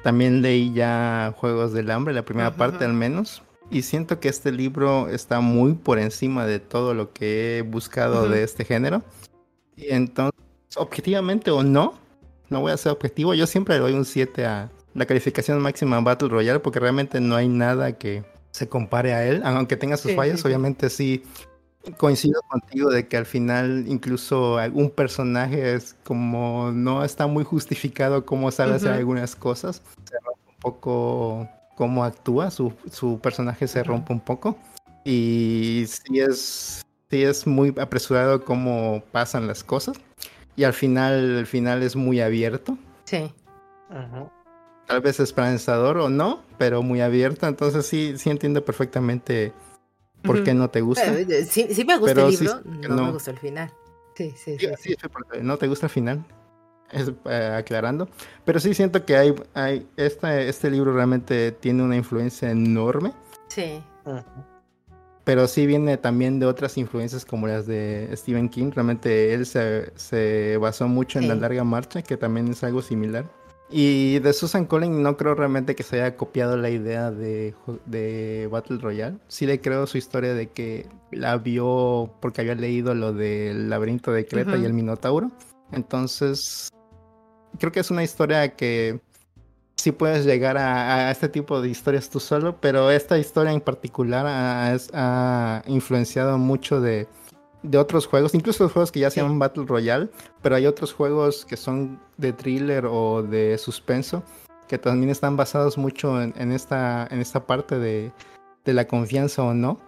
También 0.04 0.42
leí 0.42 0.74
ya 0.74 1.34
Juegos 1.38 1.74
del 1.74 1.92
Hambre, 1.92 2.14
la 2.14 2.24
primera 2.24 2.56
parte 2.56 2.86
al 2.86 2.94
menos. 2.94 3.42
Y 3.70 3.82
siento 3.82 4.20
que 4.20 4.30
este 4.30 4.52
libro 4.52 5.10
está 5.10 5.42
muy 5.42 5.74
por 5.74 6.00
encima 6.00 6.46
de 6.46 6.60
todo 6.60 6.94
lo 6.94 7.12
que 7.12 7.58
he 7.58 7.62
buscado 7.64 8.30
de 8.30 8.44
este 8.44 8.64
género. 8.64 9.04
Y 9.76 9.90
entonces, 9.90 10.40
objetivamente 10.78 11.52
o 11.52 11.64
no, 11.64 11.96
no 12.50 12.62
voy 12.62 12.72
a 12.72 12.78
ser 12.78 12.94
objetivo, 12.94 13.34
yo 13.34 13.46
siempre 13.46 13.76
le 13.76 13.82
doy 13.82 13.94
un 13.94 14.06
7 14.06 14.46
a, 14.46 14.72
la 14.98 15.06
calificación 15.06 15.60
máxima 15.62 16.02
Battle 16.02 16.30
Royale 16.30 16.60
porque 16.60 16.80
realmente 16.80 17.22
no 17.22 17.36
hay 17.36 17.48
nada 17.48 17.98
que 17.98 18.24
se 18.52 18.68
compare 18.68 19.14
a 19.14 19.26
él, 19.28 19.42
aunque 19.46 19.78
tenga 19.78 19.96
sus 19.96 20.16
fallas, 20.16 20.44
obviamente 20.44 20.90
sí 20.90 21.24
coincido 21.94 22.42
contigo 22.44 22.90
de 22.90 23.08
que 23.08 23.18
al 23.18 23.26
final 23.26 23.86
incluso 23.88 24.58
algún 24.58 24.90
personaje 24.90 25.74
es 25.74 25.96
como 26.04 26.72
no 26.72 27.04
está 27.04 27.28
muy 27.28 27.44
justificado 27.44 28.26
cómo 28.26 28.52
sabe 28.52 28.76
hacer 28.76 28.92
algunas 28.92 29.36
cosas, 29.36 29.82
se 30.10 30.16
rompe 30.24 30.50
un 30.50 30.60
poco 30.60 31.50
cómo 31.76 32.04
actúa, 32.04 32.52
su, 32.52 32.74
su 32.92 33.20
personaje 33.20 33.68
se 33.68 33.84
rompe 33.84 34.14
un 34.14 34.20
poco 34.20 34.58
y 35.04 35.86
sí 35.88 36.20
es, 36.20 36.86
sí 37.10 37.24
es 37.24 37.48
muy 37.48 37.74
apresurado 37.80 38.44
cómo 38.44 39.04
pasan 39.12 39.48
las 39.48 39.64
cosas 39.64 39.98
y 40.56 40.64
al 40.64 40.74
final, 40.74 41.38
al 41.38 41.46
final 41.46 41.84
es 41.84 41.96
muy 41.96 42.20
abierto. 42.20 42.78
Sí. 43.06 43.32
Ajá 43.90 44.30
tal 44.88 45.02
vez 45.02 45.20
esperanzador 45.20 45.98
o 45.98 46.10
no, 46.10 46.42
pero 46.58 46.82
muy 46.82 47.02
abierta. 47.02 47.48
Entonces 47.48 47.86
sí, 47.86 48.16
sí 48.18 48.30
entiendo 48.30 48.66
perfectamente 48.66 49.54
por 50.28 50.44
qué 50.44 50.54
no 50.54 50.70
te 50.70 50.82
gusta. 50.82 51.14
sí, 51.50 51.68
sí, 51.72 51.86
me 51.86 51.98
gusta 51.98 52.26
el 52.26 52.32
libro, 52.32 52.62
no, 52.90 53.06
me 53.06 53.12
gusta 53.12 53.32
el 53.32 53.40
final. 53.40 53.72
Sí, 54.16 54.34
sí, 54.36 54.58
sí. 54.60 54.68
sí, 54.80 54.96
no 55.42 55.58
te 55.58 55.68
gusta 55.68 55.86
el 55.86 55.92
final. 55.92 56.26
Es, 56.92 57.12
eh, 57.26 57.54
aclarando. 57.58 58.08
Pero 58.46 58.60
sí 58.60 58.74
siento 58.74 59.06
que 59.06 59.16
hay, 59.18 59.36
hay 59.54 59.88
este, 59.98 60.48
este 60.48 60.72
libro 60.72 60.94
realmente 60.94 61.52
tiene 61.52 61.84
una 61.84 61.96
influencia 61.96 62.50
enorme. 62.50 63.14
Sí. 63.48 63.82
Pero 65.24 65.48
sí 65.48 65.66
viene 65.68 65.98
también 65.98 66.40
de 66.40 66.46
otras 66.46 66.78
influencias 66.78 67.26
como 67.26 67.48
las 67.48 67.68
de 67.68 68.10
Stephen 68.16 68.48
King. 68.48 68.72
Realmente 68.74 69.34
él 69.34 69.46
se, 69.46 69.92
se 69.96 70.58
basó 70.58 70.88
mucho 70.88 71.20
en 71.20 71.28
La 71.28 71.36
Larga 71.36 71.64
Marcha, 71.64 72.02
que 72.02 72.16
también 72.16 72.48
es 72.48 72.64
algo 72.64 72.82
similar. 72.82 73.26
Y 73.70 74.20
de 74.20 74.32
Susan 74.32 74.66
Collins 74.66 74.96
no 74.96 75.18
creo 75.18 75.36
realmente 75.36 75.76
que 75.76 75.84
se 75.84 75.98
haya 75.98 76.16
copiado 76.16 76.56
la 76.56 76.70
idea 76.70 77.12
de, 77.12 77.54
de, 77.86 78.48
Battle 78.50 78.78
Royale. 78.78 79.18
Sí 79.28 79.46
le 79.46 79.60
creo 79.60 79.86
su 79.88 79.98
historia 79.98 80.34
de 80.34 80.48
que 80.48 80.88
la 81.12 81.38
vio 81.38 82.14
porque 82.22 82.42
había 82.42 82.56
leído 82.56 82.96
lo 82.96 83.12
del 83.12 83.70
laberinto 83.70 84.12
de 84.12 84.26
Creta 84.26 84.56
y 84.56 84.64
el 84.64 84.74
Minotauro. 84.74 85.32
Entonces, 85.74 86.70
creo 87.60 87.74
que 87.74 87.82
es 87.82 87.92
una 87.92 88.04
historia 88.04 88.56
que 88.56 89.02
sí 89.76 89.92
puedes 89.92 90.26
llegar 90.26 90.58
a, 90.58 91.12
este 91.12 91.28
tipo 91.28 91.62
de 91.62 91.68
historias 91.68 92.10
tú 92.10 92.22
solo, 92.22 92.62
pero 92.62 92.90
esta 92.90 93.18
historia 93.18 93.52
en 93.52 93.62
particular 93.62 94.26
ha 94.30 95.62
influenciado 95.68 96.38
mucho 96.38 96.80
de 96.80 97.10
de 97.64 97.78
otros 97.78 98.08
juegos, 98.08 98.34
incluso 98.34 98.64
los 98.64 98.74
juegos 98.74 98.92
que 98.92 99.00
ya 99.00 99.10
se 99.10 99.22
llaman 99.22 99.40
Battle 99.40 99.66
Royale, 99.66 100.10
pero 100.42 100.56
hay 100.56 100.68
otros 100.68 100.94
juegos 100.94 101.46
que 101.46 101.58
son 101.58 102.00
de 102.18 102.34
thriller 102.34 102.86
o 102.86 103.24
de 103.24 103.58
suspenso 103.58 104.24
que 104.68 104.78
también 104.78 105.10
están 105.10 105.38
basados 105.38 105.78
mucho 105.78 106.22
en, 106.22 106.52
esta, 106.52 107.08
en 107.10 107.20
esta 107.20 107.46
parte 107.46 107.80
de, 107.80 108.12
de, 108.66 108.74
la 108.74 108.86
confianza 108.86 109.44
o 109.44 109.54
no. 109.54 109.80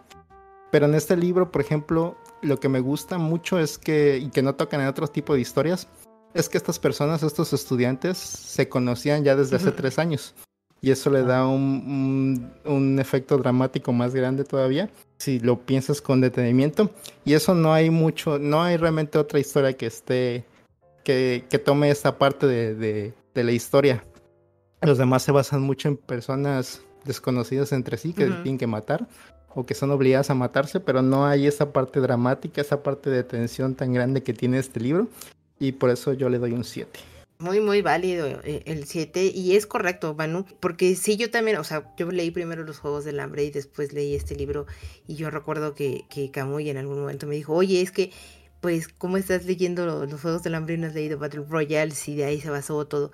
Pero 0.71 0.85
en 0.85 0.95
este 0.95 1.17
libro, 1.17 1.51
por 1.51 1.61
ejemplo, 1.61 2.15
lo 2.41 2.59
que 2.59 2.69
me 2.69 2.79
gusta 2.79 3.17
mucho 3.17 3.59
es 3.59 3.77
que, 3.77 4.17
y 4.17 4.29
que 4.29 4.41
no 4.41 4.55
tocan 4.55 4.81
en 4.81 4.87
otro 4.87 5.07
tipo 5.07 5.33
de 5.33 5.41
historias, 5.41 5.87
es 6.33 6.47
que 6.47 6.57
estas 6.57 6.79
personas, 6.79 7.23
estos 7.23 7.53
estudiantes, 7.53 8.17
se 8.17 8.69
conocían 8.69 9.23
ya 9.23 9.35
desde 9.35 9.57
hace 9.57 9.71
tres 9.71 9.99
años. 9.99 10.33
Y 10.81 10.91
eso 10.91 11.09
le 11.09 11.23
da 11.23 11.45
un, 11.45 12.53
un 12.63 12.99
efecto 12.99 13.37
dramático 13.37 13.91
más 13.91 14.15
grande 14.15 14.45
todavía 14.45 14.89
si 15.19 15.39
lo 15.39 15.59
piensas 15.59 16.01
con 16.01 16.21
detenimiento. 16.21 16.89
Y 17.25 17.33
eso 17.33 17.53
no 17.53 17.73
hay 17.73 17.89
mucho, 17.89 18.39
no 18.39 18.63
hay 18.63 18.77
realmente 18.77 19.19
otra 19.19 19.39
historia 19.39 19.73
que 19.73 19.85
esté, 19.85 20.45
que, 21.03 21.45
que 21.49 21.59
tome 21.59 21.91
esta 21.91 22.17
parte 22.17 22.47
de, 22.47 22.73
de, 22.73 23.13
de, 23.35 23.43
la 23.43 23.51
historia. 23.51 24.03
Los 24.81 24.97
demás 24.97 25.23
se 25.23 25.31
basan 25.31 25.61
mucho 25.61 25.89
en 25.89 25.97
personas 25.97 26.81
desconocidas 27.03 27.71
entre 27.73 27.97
sí 27.97 28.13
que 28.13 28.25
tienen 28.25 28.57
que 28.57 28.67
matar 28.67 29.07
o 29.53 29.65
que 29.65 29.73
son 29.73 29.91
obligadas 29.91 30.29
a 30.29 30.35
matarse, 30.35 30.79
pero 30.79 31.01
no 31.01 31.25
hay 31.25 31.47
esa 31.47 31.73
parte 31.73 31.99
dramática, 31.99 32.61
esa 32.61 32.81
parte 32.81 33.09
de 33.09 33.23
tensión 33.23 33.75
tan 33.75 33.93
grande 33.93 34.23
que 34.23 34.33
tiene 34.33 34.57
este 34.59 34.79
libro. 34.79 35.07
Y 35.59 35.73
por 35.73 35.89
eso 35.89 36.13
yo 36.13 36.29
le 36.29 36.39
doy 36.39 36.53
un 36.53 36.63
7. 36.63 36.99
Muy, 37.41 37.61
muy 37.61 37.81
válido 37.81 38.27
eh, 38.43 38.63
el 38.65 38.83
7 38.83 39.31
y 39.33 39.55
es 39.55 39.65
correcto, 39.65 40.13
Manu, 40.13 40.45
porque 40.59 40.93
sí, 40.97 41.15
yo 41.15 41.31
también, 41.31 41.55
o 41.55 41.63
sea, 41.63 41.89
yo 41.95 42.11
leí 42.11 42.31
primero 42.31 42.65
los 42.65 42.79
Juegos 42.79 43.05
del 43.05 43.21
Hambre 43.21 43.45
y 43.45 43.49
después 43.49 43.93
leí 43.93 44.13
este 44.13 44.35
libro 44.35 44.65
y 45.07 45.15
yo 45.15 45.29
recuerdo 45.29 45.73
que, 45.73 46.03
que 46.09 46.31
Camuy 46.31 46.69
en 46.69 46.75
algún 46.75 46.99
momento 46.99 47.27
me 47.27 47.35
dijo, 47.35 47.53
oye, 47.53 47.81
es 47.81 47.91
que, 47.91 48.11
pues, 48.59 48.89
¿cómo 48.89 49.15
estás 49.15 49.45
leyendo 49.45 49.85
los, 49.85 50.21
Juegos 50.21 50.43
del 50.43 50.53
Hambre 50.53 50.73
y 50.73 50.79
no 50.79 50.87
has 50.87 50.93
leído 50.93 51.17
Battle 51.17 51.45
Royale 51.47 51.91
si 51.91 52.13
de 52.17 52.25
ahí 52.25 52.41
se 52.41 52.49
basó 52.49 52.85
todo? 52.85 53.13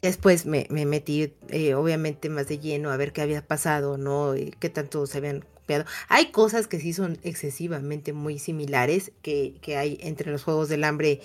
Después 0.00 0.46
me, 0.46 0.66
me 0.70 0.86
metí, 0.86 1.34
eh, 1.50 1.74
obviamente, 1.74 2.30
más 2.30 2.48
de 2.48 2.58
lleno 2.58 2.90
a 2.90 2.96
ver 2.96 3.12
qué 3.12 3.20
había 3.20 3.46
pasado, 3.46 3.98
¿no? 3.98 4.32
Qué 4.58 4.70
tanto 4.70 5.06
se 5.06 5.18
habían 5.18 5.44
copiado. 5.54 5.84
Hay 6.08 6.30
cosas 6.30 6.66
que 6.66 6.80
sí 6.80 6.94
son 6.94 7.18
excesivamente 7.24 8.14
muy 8.14 8.38
similares 8.38 9.12
que, 9.20 9.56
que 9.60 9.76
hay 9.76 9.98
entre 10.00 10.32
los 10.32 10.44
Juegos 10.44 10.70
del 10.70 10.84
Hambre 10.84 11.20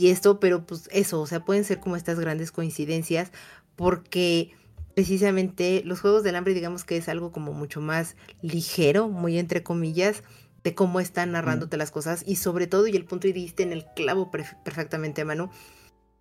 esto, 0.00 0.40
pero 0.40 0.66
pues 0.66 0.88
eso, 0.92 1.20
o 1.20 1.26
sea, 1.26 1.44
pueden 1.44 1.64
ser 1.64 1.80
como 1.80 1.96
estas 1.96 2.18
grandes 2.18 2.52
coincidencias 2.52 3.32
porque 3.76 4.52
precisamente 4.94 5.82
los 5.84 6.00
Juegos 6.00 6.22
del 6.22 6.36
Hambre, 6.36 6.54
digamos 6.54 6.84
que 6.84 6.96
es 6.96 7.08
algo 7.08 7.32
como 7.32 7.52
mucho 7.52 7.80
más 7.80 8.16
ligero, 8.42 9.08
muy 9.08 9.38
entre 9.38 9.62
comillas, 9.62 10.22
de 10.64 10.74
cómo 10.74 11.00
están 11.00 11.32
narrándote 11.32 11.76
las 11.76 11.90
cosas 11.90 12.22
y 12.26 12.36
sobre 12.36 12.66
todo, 12.66 12.86
y 12.86 12.96
el 12.96 13.04
punto 13.04 13.26
y 13.26 13.32
diste 13.32 13.62
en 13.62 13.72
el 13.72 13.84
clavo 13.96 14.30
perfectamente, 14.30 15.24
Manu, 15.24 15.50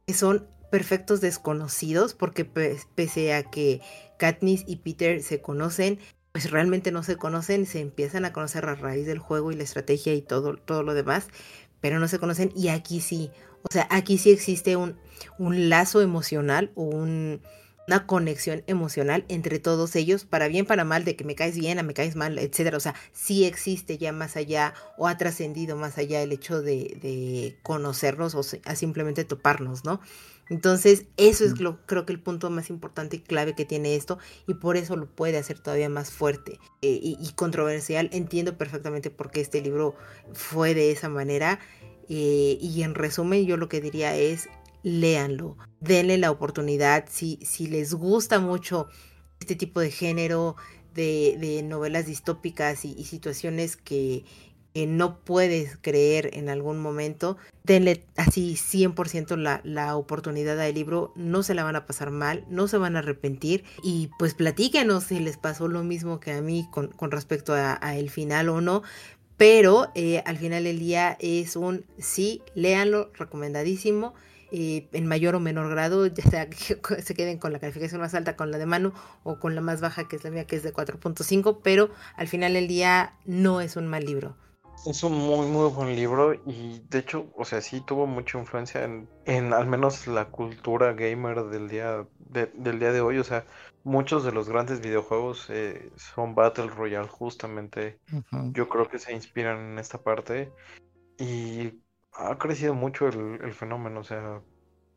que 0.07 0.14
son 0.14 0.48
perfectos 0.72 1.22
desconocidos, 1.22 2.14
porque 2.14 2.45
pese 2.45 3.34
a 3.34 3.43
que 3.43 3.81
Katniss 4.18 4.64
y 4.65 4.77
Peter 4.77 5.22
se 5.22 5.41
conocen, 5.41 5.99
pues 6.31 6.49
realmente 6.49 6.91
no 6.91 7.03
se 7.03 7.18
conocen, 7.18 7.65
se 7.65 7.81
empiezan 7.81 8.26
a 8.26 8.34
conocer 8.34 8.65
a 8.65 8.76
raíz 8.76 9.06
del 9.06 9.19
juego 9.19 9.52
y 9.52 9.56
la 9.56 9.64
estrategia 9.64 10.14
y 10.14 10.22
todo, 10.22 10.56
todo 10.56 10.81
lo 10.81 10.93
demás, 10.93 11.27
pero 11.81 11.99
no 11.99 12.07
se 12.07 12.19
conocen 12.19 12.52
y 12.56 12.69
aquí 12.69 13.02
sí, 13.02 13.31
o 13.63 13.71
sea, 13.71 13.88
aquí 13.89 14.17
sí 14.17 14.31
existe 14.31 14.75
un, 14.75 14.97
un 15.38 15.69
lazo 15.69 16.01
emocional 16.01 16.71
o 16.75 16.83
un, 16.83 17.41
una 17.88 18.05
conexión 18.05 18.63
emocional 18.67 19.25
entre 19.27 19.59
todos 19.59 19.95
ellos, 19.95 20.25
para 20.25 20.47
bien, 20.47 20.65
para 20.65 20.83
mal, 20.83 21.03
de 21.03 21.15
que 21.15 21.23
me 21.23 21.35
caes 21.35 21.57
bien, 21.57 21.79
a 21.79 21.83
me 21.83 21.93
caes 21.93 22.15
mal, 22.15 22.38
etcétera. 22.38 22.77
O 22.77 22.81
sea, 22.81 22.95
sí 23.11 23.45
existe 23.45 23.97
ya 23.97 24.11
más 24.11 24.38
allá 24.38 24.73
o 24.97 25.07
ha 25.07 25.17
trascendido 25.17 25.75
más 25.75 25.97
allá 25.97 26.21
el 26.21 26.31
hecho 26.31 26.61
de, 26.61 26.97
de 27.01 27.57
conocernos 27.63 28.35
o 28.35 28.41
a 28.65 28.75
simplemente 28.75 29.25
toparnos, 29.25 29.83
¿no? 29.83 29.99
Entonces, 30.51 31.05
eso 31.15 31.45
es 31.45 31.61
lo, 31.61 31.79
creo 31.85 32.05
que 32.05 32.11
el 32.11 32.19
punto 32.19 32.49
más 32.49 32.69
importante 32.69 33.15
y 33.15 33.19
clave 33.21 33.55
que 33.55 33.63
tiene 33.63 33.95
esto, 33.95 34.19
y 34.47 34.55
por 34.55 34.75
eso 34.75 34.97
lo 34.97 35.05
puede 35.05 35.38
hacer 35.38 35.59
todavía 35.59 35.88
más 35.88 36.11
fuerte 36.11 36.59
eh, 36.81 36.99
y, 37.01 37.31
controversial. 37.35 38.09
Entiendo 38.11 38.57
perfectamente 38.57 39.09
por 39.09 39.31
qué 39.31 39.39
este 39.39 39.61
libro 39.61 39.95
fue 40.33 40.73
de 40.75 40.91
esa 40.91 41.07
manera. 41.07 41.61
Eh, 42.09 42.57
y 42.61 42.83
en 42.83 42.95
resumen, 42.95 43.45
yo 43.45 43.57
lo 43.57 43.69
que 43.69 43.81
diría 43.81 44.15
es, 44.15 44.49
léanlo, 44.83 45.57
denle 45.79 46.17
la 46.17 46.31
oportunidad. 46.31 47.05
Si, 47.09 47.39
si 47.43 47.67
les 47.67 47.93
gusta 47.93 48.39
mucho 48.39 48.87
este 49.39 49.55
tipo 49.55 49.79
de 49.79 49.91
género, 49.91 50.55
de, 50.93 51.61
novelas 51.63 52.05
distópicas 52.05 52.85
y 52.85 53.03
situaciones 53.05 53.77
que, 53.77 54.23
no 54.73 55.19
puedes 55.19 55.77
creer 55.81 56.29
en 56.33 56.47
algún 56.47 56.79
momento, 56.79 57.35
denle 57.63 58.05
así 58.15 58.53
100% 58.55 59.35
la, 59.35 59.59
la 59.65 59.97
oportunidad 59.97 60.59
al 60.59 60.73
libro, 60.73 61.11
no 61.17 61.43
se 61.43 61.53
la 61.53 61.65
van 61.65 61.75
a 61.75 61.85
pasar 61.85 62.11
mal, 62.11 62.45
no 62.49 62.69
se 62.69 62.77
van 62.77 62.95
a 62.95 62.99
arrepentir. 62.99 63.65
Y 63.83 64.09
pues 64.17 64.33
platíquenos 64.33 65.03
si 65.03 65.19
les 65.19 65.35
pasó 65.35 65.67
lo 65.67 65.83
mismo 65.83 66.21
que 66.21 66.31
a 66.31 66.41
mí 66.41 66.69
con 66.71 67.11
respecto 67.11 67.53
a, 67.53 67.97
el 67.97 68.09
final 68.09 68.47
o 68.47 68.61
no, 68.61 68.81
pero 69.41 69.88
eh, 69.95 70.22
al 70.27 70.38
final 70.38 70.65
del 70.65 70.77
día 70.77 71.18
es 71.19 71.55
un 71.55 71.84
sí, 71.97 72.43
léanlo, 72.53 73.09
recomendadísimo. 73.15 74.13
Eh, 74.51 74.88
en 74.91 75.07
mayor 75.07 75.34
o 75.34 75.39
menor 75.39 75.68
grado, 75.68 76.05
ya 76.05 76.23
sea 76.23 76.47
que 76.47 76.55
se 77.01 77.15
queden 77.15 77.39
con 77.39 77.51
la 77.51 77.57
calificación 77.57 78.01
más 78.01 78.13
alta, 78.13 78.35
con 78.35 78.51
la 78.51 78.59
de 78.59 78.68
mano 78.68 78.93
o 79.23 79.39
con 79.39 79.55
la 79.55 79.61
más 79.61 79.81
baja, 79.81 80.07
que 80.07 80.18
es 80.18 80.23
la 80.23 80.30
mía, 80.30 80.45
que 80.45 80.57
es 80.57 80.61
de 80.61 80.72
4.5, 80.72 81.61
pero 81.63 81.89
al 82.18 82.27
final 82.27 82.53
del 82.53 82.68
día 82.68 83.15
no 83.26 83.61
es 83.61 83.77
un 83.77 83.88
mal 83.88 84.05
libro. 84.05 84.35
Es 84.85 85.01
un 85.03 85.13
muy, 85.13 85.47
muy 85.47 85.72
buen 85.72 85.95
libro 85.95 86.35
y 86.45 86.84
de 86.91 86.99
hecho, 86.99 87.26
o 87.35 87.43
sea, 87.43 87.61
sí 87.61 87.81
tuvo 87.81 88.05
mucha 88.05 88.38
influencia 88.38 88.84
en, 89.26 89.53
al 89.53 89.65
menos 89.65 90.05
la 90.05 90.26
cultura 90.26 90.93
gamer 90.93 91.45
del 91.45 91.68
día 91.68 92.05
de, 92.19 92.45
del 92.53 92.77
día 92.77 92.91
de 92.91 93.01
hoy. 93.01 93.18
O 93.18 93.23
sea, 93.23 93.45
muchos 93.83 94.23
de 94.23 94.31
los 94.31 94.49
grandes 94.49 94.81
videojuegos 94.81 95.49
eh, 95.49 95.91
son 95.95 96.35
Battle 96.35 96.67
Royale, 96.67 97.07
justamente. 97.07 97.99
Yo 98.51 98.69
creo 98.69 98.89
que 98.89 98.99
se 98.99 99.13
inspiran 99.13 99.71
en 99.71 99.79
esta 99.79 100.01
parte 100.01 100.51
y 101.17 101.81
ha 102.13 102.37
crecido 102.37 102.73
mucho 102.73 103.07
el, 103.07 103.39
el 103.43 103.53
fenómeno. 103.53 104.01
O 104.01 104.03
sea, 104.03 104.41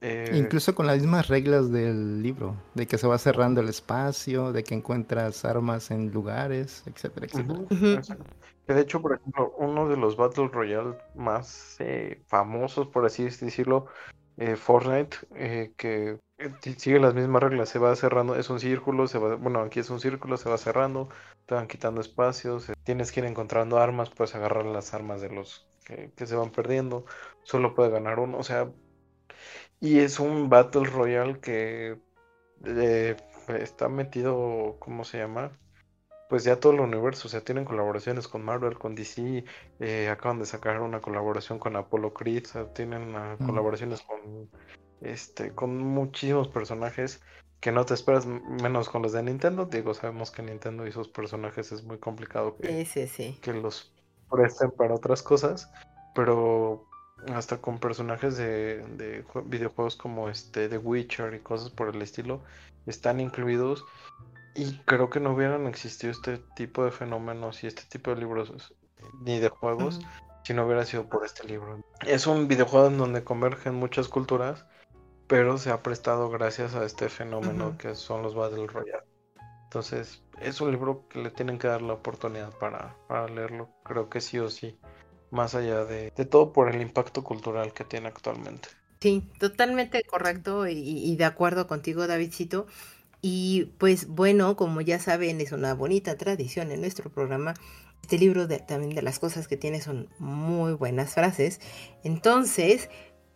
eh, 0.07 0.33
Incluso 0.35 0.75
con 0.75 0.87
las 0.87 0.99
mismas 0.99 1.29
reglas 1.29 1.73
del 1.73 2.23
libro, 2.23 2.57
de 2.75 2.87
que 2.87 2.99
se 2.99 3.07
va 3.07 3.17
cerrando 3.17 3.63
el 3.63 3.71
espacio, 3.71 4.53
de 4.53 4.63
que 4.63 4.75
encuentras 4.75 5.47
armas 5.47 5.91
en 5.91 6.13
lugares, 6.13 6.83
etcétera, 6.87 7.27
etcétera. 7.27 8.19
Que 8.67 8.75
de 8.75 8.81
hecho, 8.83 9.01
por 9.01 9.15
ejemplo, 9.15 9.55
uno 9.57 9.89
de 9.89 9.97
los 9.97 10.17
Battle 10.17 10.49
Royale 10.49 10.99
más 11.15 11.77
eh, 11.79 12.23
famosos, 12.27 12.89
por 12.89 13.07
así 13.07 13.25
decirlo, 13.25 13.87
eh, 14.37 14.57
Fortnite, 14.57 15.17
que 15.79 16.19
sigue 16.77 16.99
las 16.99 17.15
mismas 17.15 17.43
reglas, 17.43 17.69
se 17.69 17.79
va 17.79 17.95
cerrando, 17.97 18.37
es 18.37 18.51
un 18.51 18.61
círculo, 18.61 19.07
se 19.07 19.19
va, 19.19 19.37
bueno, 19.37 19.61
aquí 19.61 19.81
es 19.81 19.91
un 19.91 20.01
círculo, 20.01 20.37
se 20.37 20.49
va 20.49 20.59
cerrando, 20.59 21.09
te 21.47 21.55
van 21.55 21.69
quitando 21.69 22.01
espacios, 22.01 22.71
tienes 22.85 23.13
que 23.13 23.21
ir 23.21 23.27
encontrando 23.27 23.79
armas, 23.79 24.11
puedes 24.11 24.35
agarrar 24.35 24.67
las 24.67 24.95
armas 24.95 25.21
de 25.21 25.31
los 25.31 25.67
que, 25.85 26.11
que 26.17 26.27
se 26.27 26.37
van 26.37 26.51
perdiendo, 26.51 27.05
solo 27.45 27.75
puede 27.75 27.91
ganar 27.91 28.19
uno, 28.19 28.39
o 28.39 28.43
sea, 28.43 28.71
y 29.81 30.01
es 30.01 30.19
un 30.19 30.49
Battle 30.49 30.85
Royale 30.85 31.41
que 31.41 31.99
eh, 32.65 33.17
está 33.49 33.89
metido, 33.89 34.77
¿cómo 34.81 35.05
se 35.05 35.19
llama? 35.19 35.53
Pues 36.29 36.45
ya 36.45 36.59
todo 36.59 36.73
el 36.73 36.81
universo, 36.81 37.29
o 37.29 37.31
sea, 37.31 37.43
tienen 37.43 37.65
colaboraciones 37.65 38.27
con 38.29 38.45
Marvel, 38.45 38.79
con 38.79 38.95
DC, 38.95 39.45
eh, 39.81 40.09
acaban 40.09 40.39
de 40.39 40.47
sacar 40.47 40.81
una 40.81 41.01
colaboración 41.01 41.59
con 41.59 41.77
Apollo 41.77 42.15
Creed, 42.15 42.45
tienen 42.75 43.15
colaboraciones 43.47 44.03
con 44.03 44.49
este 45.13 45.53
con 45.53 45.77
muchísimos 45.79 46.49
personajes 46.49 47.23
que 47.61 47.73
no 47.73 47.87
te 47.87 47.95
esperas 47.95 48.27
menos 48.27 48.89
con 48.89 49.03
los 49.03 49.13
de 49.13 49.23
Nintendo. 49.23 49.65
Digo, 49.65 49.95
sabemos 49.95 50.31
que 50.31 50.43
Nintendo 50.43 50.87
y 50.87 50.93
sus 50.93 51.09
personajes 51.09 51.73
es 51.73 51.83
muy 51.83 51.99
complicado 51.99 52.57
que, 52.57 52.87
que 53.41 53.53
los 53.55 53.91
presten 54.31 54.71
para 54.71 54.95
otras 54.95 55.23
cosas, 55.23 55.71
pero 56.15 56.87
hasta 57.33 57.59
con 57.59 57.79
personajes 57.79 58.37
de, 58.37 59.25
videojuegos 59.47 59.97
como 59.97 60.29
este 60.29 60.69
The 60.69 60.79
Witcher 60.79 61.35
y 61.35 61.41
cosas 61.41 61.71
por 61.71 61.95
el 61.95 62.03
estilo 62.03 62.43
están 62.87 63.21
incluidos 63.21 63.85
y 64.55 64.77
creo 64.85 65.09
que 65.11 65.21
no 65.21 65.33
hubieran 65.33 65.67
existido 65.67 66.13
este 66.13 66.39
tipo 66.55 66.85
de 66.85 66.91
fenómenos 66.91 67.65
y 67.65 67.67
este 67.67 67.83
tipo 67.89 68.11
de 68.11 68.21
libros 68.21 68.75
ni 69.23 69.41
de 69.41 69.49
juegos 69.49 70.01
si 70.45 70.53
no 70.53 70.67
hubiera 70.67 70.85
sido 70.85 71.09
por 71.09 71.25
este 71.25 71.49
libro. 71.49 71.83
Es 72.07 72.27
un 72.27 72.47
videojuego 72.49 72.89
en 72.89 72.99
donde 72.99 73.25
convergen 73.25 73.75
muchas 73.75 74.09
culturas, 74.09 74.67
pero 75.27 75.59
se 75.59 75.71
ha 75.71 75.83
prestado 75.83 76.31
gracias 76.31 76.75
a 76.75 76.85
este 76.85 77.09
fenómeno 77.09 77.77
que 77.79 77.95
son 77.95 78.23
los 78.23 78.35
Battle 78.35 78.67
Royale. 78.67 79.05
Entonces, 79.65 80.23
es 80.41 80.61
un 80.61 80.71
libro 80.71 81.09
que 81.09 81.21
le 81.21 81.31
tienen 81.31 81.59
que 81.59 81.67
dar 81.67 81.83
la 81.83 81.95
oportunidad 81.95 82.57
para, 82.59 82.97
para 83.09 83.29
leerlo, 83.29 83.69
creo 83.85 84.09
que 84.09 84.21
sí 84.21 84.39
o 84.39 84.49
sí 84.49 84.79
más 85.35 85.55
allá 85.55 85.85
de, 85.85 86.11
todo 86.31 86.53
por 86.53 86.75
el 86.75 86.81
impacto 86.81 87.23
cultural 87.25 87.73
que 87.75 87.85
tiene 87.85 88.09
actualmente. 88.09 88.69
Sí, 89.01 89.23
totalmente 89.39 90.03
correcto 90.05 90.67
y, 90.67 91.15
de 91.17 91.25
acuerdo 91.25 91.67
contigo, 91.67 92.07
Davidcito. 92.07 92.67
Y 93.21 93.73
pues 93.79 94.07
bueno, 94.07 94.57
como 94.57 94.81
ya 94.81 94.99
saben, 94.99 95.41
es 95.41 95.53
una 95.53 95.75
bonita 95.75 96.17
tradición 96.17 96.71
en 96.71 96.81
nuestro 96.81 97.11
programa. 97.11 97.55
Este 98.03 98.19
libro 98.19 98.47
de, 98.47 98.61
también 98.61 98.95
de 98.95 99.03
las 99.03 99.19
cosas 99.19 99.49
que 99.49 99.57
tiene 99.57 99.81
son 99.81 100.09
muy 100.19 100.73
buenas 100.75 101.15
frases. 101.15 101.61
Entonces, 102.03 102.89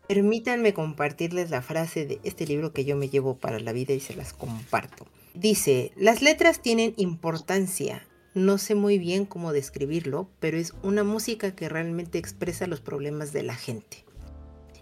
permítanme 0.08 0.72
compartirles 0.72 1.50
la 1.50 1.62
frase 1.62 2.06
de 2.06 2.18
este 2.24 2.46
libro 2.46 2.72
que 2.72 2.84
yo 2.84 2.96
me 2.96 3.10
llevo 3.10 3.36
para 3.36 3.60
la 3.60 3.72
vida 3.72 3.92
y 3.92 4.00
se 4.00 4.16
las 4.16 4.32
comparto. 4.32 5.06
Dice, 5.34 5.92
las 5.96 6.22
letras 6.22 6.60
tienen 6.60 6.94
importancia, 6.96 8.02
no 8.34 8.56
sé 8.58 8.74
muy 8.74 8.98
bien 8.98 9.26
cómo 9.26 9.52
describirlo, 9.52 10.30
pero 10.40 10.56
es 10.56 10.72
una 10.82 11.04
música 11.04 11.54
que 11.54 11.68
realmente 11.68 12.18
expresa 12.18 12.66
los 12.66 12.80
problemas 12.80 13.32
de 13.32 13.42
la 13.42 13.54
gente. 13.54 14.04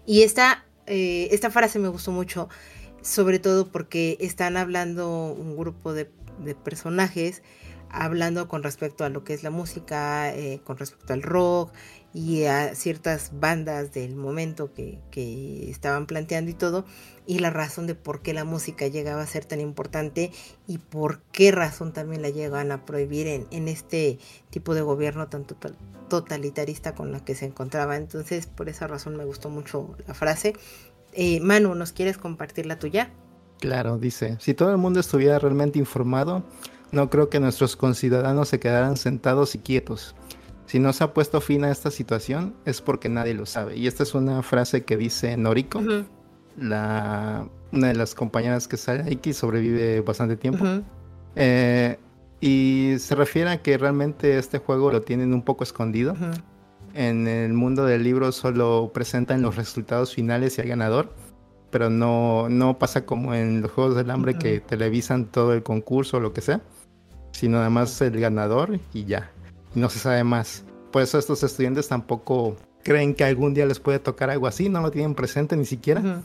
Y 0.05 0.23
esta, 0.23 0.65
eh, 0.85 1.27
esta 1.31 1.51
frase 1.51 1.77
me 1.77 1.89
gustó 1.89 2.11
mucho, 2.11 2.47
sobre 3.01 3.39
todo 3.39 3.67
porque 3.67 4.17
están 4.21 4.55
hablando 4.55 5.33
un 5.33 5.57
grupo 5.57 5.93
de, 5.93 6.09
personajes, 6.63 7.41
hablando 7.89 8.47
con 8.47 8.63
respecto 8.63 9.03
a 9.03 9.09
lo 9.09 9.23
que 9.23 9.33
es 9.33 9.43
la 9.43 9.49
música, 9.49 10.33
eh, 10.33 10.61
con 10.63 10.77
respecto 10.77 11.13
al 11.13 11.23
rock 11.23 11.73
y 12.17 12.45
a 12.45 12.73
ciertas 12.73 13.29
bandas 13.39 13.93
del 13.93 14.15
momento 14.15 14.73
que, 14.73 14.97
que, 15.11 15.69
estaban 15.69 16.07
planteando 16.07 16.49
y 16.49 16.55
todo, 16.55 16.83
y 17.27 17.37
la 17.37 17.51
razón 17.51 17.85
de 17.85 17.93
por 17.93 18.23
qué 18.23 18.33
la 18.33 18.43
música 18.43 18.87
llegaba 18.87 19.21
a 19.21 19.27
ser 19.27 19.45
tan 19.45 19.61
importante 19.61 20.31
y 20.65 20.79
por 20.79 21.19
qué 21.31 21.51
razón 21.51 21.93
también 21.93 22.23
la 22.23 22.31
llegan 22.31 22.71
a 22.71 22.85
prohibir 22.85 23.27
en, 23.27 23.45
en 23.51 23.67
este 23.67 24.17
tipo 24.49 24.73
de 24.73 24.81
gobierno 24.81 25.27
tan 25.27 25.45
totalitarista 26.09 26.95
con 26.95 27.11
la 27.11 27.23
que 27.23 27.35
se 27.35 27.45
encontraba. 27.45 27.97
Entonces, 27.97 28.47
por 28.47 28.67
esa 28.67 28.87
razón 28.87 29.15
me 29.15 29.25
gustó 29.25 29.51
mucho 29.51 29.95
la 30.07 30.15
frase. 30.15 30.53
Eh, 31.13 31.39
Manu, 31.41 31.75
¿nos 31.75 31.91
quieres 31.91 32.17
compartir 32.17 32.65
la 32.65 32.79
tuya? 32.79 33.11
Claro, 33.59 33.99
dice, 33.99 34.37
si 34.39 34.55
todo 34.55 34.71
el 34.71 34.77
mundo 34.77 34.99
estuviera 34.99 35.37
realmente 35.37 35.77
informado, 35.77 36.43
no 36.91 37.11
creo 37.11 37.29
que 37.29 37.39
nuestros 37.39 37.75
conciudadanos 37.75 38.49
se 38.49 38.59
quedaran 38.59 38.97
sentados 38.97 39.53
y 39.53 39.59
quietos. 39.59 40.15
Si 40.67 40.79
no 40.79 40.91
se 40.91 41.03
ha 41.03 41.13
puesto 41.13 41.39
fin 41.41 41.63
a 41.63 41.71
esta 41.71 41.89
situación 41.89 42.53
es 42.65 42.81
porque 42.81 43.07
nadie 43.07 43.33
lo 43.33 43.45
sabe. 43.45 43.77
Y 43.77 43.87
esta 43.87 44.03
es 44.03 44.13
una 44.13 44.43
frase 44.43 44.83
que 44.83 44.97
dice 44.97 45.35
Noriko. 45.37 45.81
la, 46.57 47.47
una 47.71 47.87
de 47.87 47.93
las 47.95 48.13
compañeras 48.13 48.67
que 48.67 48.75
sale 48.75 49.11
aquí 49.11 49.33
sobrevive 49.33 50.01
bastante 50.01 50.35
tiempo. 50.35 50.65
Eh, 51.35 51.97
y 52.41 52.95
se 52.99 53.15
refiere 53.15 53.49
a 53.49 53.61
que 53.61 53.77
realmente 53.77 54.37
este 54.37 54.59
juego 54.59 54.91
lo 54.91 55.01
tienen 55.01 55.33
un 55.33 55.41
poco 55.41 55.63
escondido. 55.63 56.15
En 56.93 57.27
el 57.27 57.53
mundo 57.53 57.85
del 57.85 58.03
libro 58.03 58.33
solo 58.33 58.91
presentan 58.93 59.41
los 59.41 59.55
resultados 59.55 60.13
finales 60.13 60.57
y 60.57 60.61
el 60.61 60.67
ganador, 60.67 61.13
pero 61.71 61.89
no, 61.89 62.49
no 62.49 62.77
pasa 62.77 63.05
como 63.05 63.33
en 63.33 63.61
los 63.61 63.71
Juegos 63.71 63.95
del 63.95 64.11
Hambre 64.11 64.37
que 64.37 64.59
televisan 64.59 65.27
todo 65.27 65.53
el 65.53 65.63
concurso 65.63 66.17
o 66.17 66.19
lo 66.19 66.33
que 66.33 66.41
sea, 66.41 66.59
sino 67.31 67.59
además 67.59 68.01
el 68.01 68.19
ganador 68.19 68.79
y 68.93 69.05
ya. 69.05 69.31
No 69.77 69.89
se 69.89 69.99
sabe 69.99 70.23
más. 70.23 70.63
Por 70.91 71.01
eso 71.01 71.17
estos 71.17 71.43
estudiantes 71.43 71.87
tampoco 71.87 72.55
creen 72.83 73.13
que 73.13 73.23
algún 73.23 73.53
día 73.53 73.65
les 73.65 73.79
puede 73.79 73.99
tocar 73.99 74.29
algo 74.29 74.47
así, 74.47 74.69
no 74.69 74.81
lo 74.81 74.91
tienen 74.91 75.15
presente 75.15 75.55
ni 75.55 75.65
siquiera. 75.65 76.21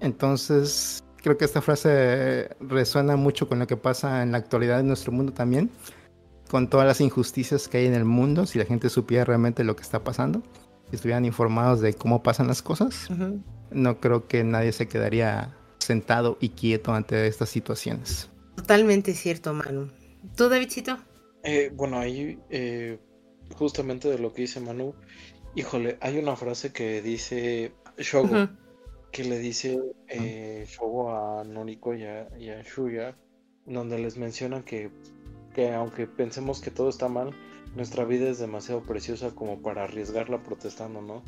Entonces, 0.00 1.02
creo 1.22 1.36
que 1.36 1.44
esta 1.44 1.60
frase 1.60 2.50
resuena 2.60 3.16
mucho 3.16 3.48
con 3.48 3.58
lo 3.58 3.66
que 3.66 3.76
pasa 3.76 4.22
en 4.22 4.32
la 4.32 4.38
actualidad 4.38 4.80
en 4.80 4.88
nuestro 4.88 5.12
mundo 5.12 5.32
también, 5.32 5.70
con 6.48 6.68
todas 6.68 6.86
las 6.86 7.00
injusticias 7.00 7.66
que 7.68 7.78
hay 7.78 7.86
en 7.86 7.94
el 7.94 8.04
mundo, 8.04 8.46
si 8.46 8.58
la 8.58 8.64
gente 8.64 8.88
supiera 8.88 9.24
realmente 9.24 9.64
lo 9.64 9.74
que 9.74 9.82
está 9.82 10.04
pasando, 10.04 10.42
si 10.88 10.96
estuvieran 10.96 11.24
informados 11.24 11.80
de 11.80 11.94
cómo 11.94 12.22
pasan 12.22 12.46
las 12.46 12.62
cosas, 12.62 13.08
no 13.70 14.00
creo 14.00 14.28
que 14.28 14.44
nadie 14.44 14.72
se 14.72 14.86
quedaría 14.86 15.56
sentado 15.78 16.38
y 16.40 16.50
quieto 16.50 16.94
ante 16.94 17.26
estas 17.26 17.48
situaciones. 17.48 18.30
Totalmente 18.54 19.12
cierto, 19.14 19.52
Manu. 19.52 19.88
¿Tú, 20.36 20.48
Davidcito? 20.48 20.98
Eh, 21.48 21.70
bueno, 21.72 22.00
ahí 22.00 22.40
eh, 22.50 22.98
justamente 23.54 24.08
de 24.08 24.18
lo 24.18 24.32
que 24.32 24.42
dice 24.42 24.58
Manu, 24.58 24.94
híjole, 25.54 25.96
hay 26.00 26.18
una 26.18 26.34
frase 26.34 26.72
que 26.72 27.00
dice 27.00 27.72
Shogo 27.98 28.48
que 29.12 29.22
le 29.22 29.38
dice 29.38 29.80
eh, 30.08 30.66
Shogo 30.68 31.14
a 31.14 31.44
Noriko 31.44 31.94
y 31.94 32.02
a, 32.02 32.28
Shuya, 32.62 33.16
donde 33.64 33.98
les 33.98 34.16
menciona 34.16 34.64
que, 34.64 34.90
que 35.54 35.72
aunque 35.72 36.08
pensemos 36.08 36.60
que 36.60 36.72
todo 36.72 36.88
está 36.88 37.08
mal, 37.08 37.30
nuestra 37.76 38.04
vida 38.04 38.28
es 38.28 38.40
demasiado 38.40 38.82
preciosa 38.82 39.30
como 39.30 39.62
para 39.62 39.84
arriesgarla 39.84 40.42
protestando, 40.42 41.00
¿no? 41.00 41.22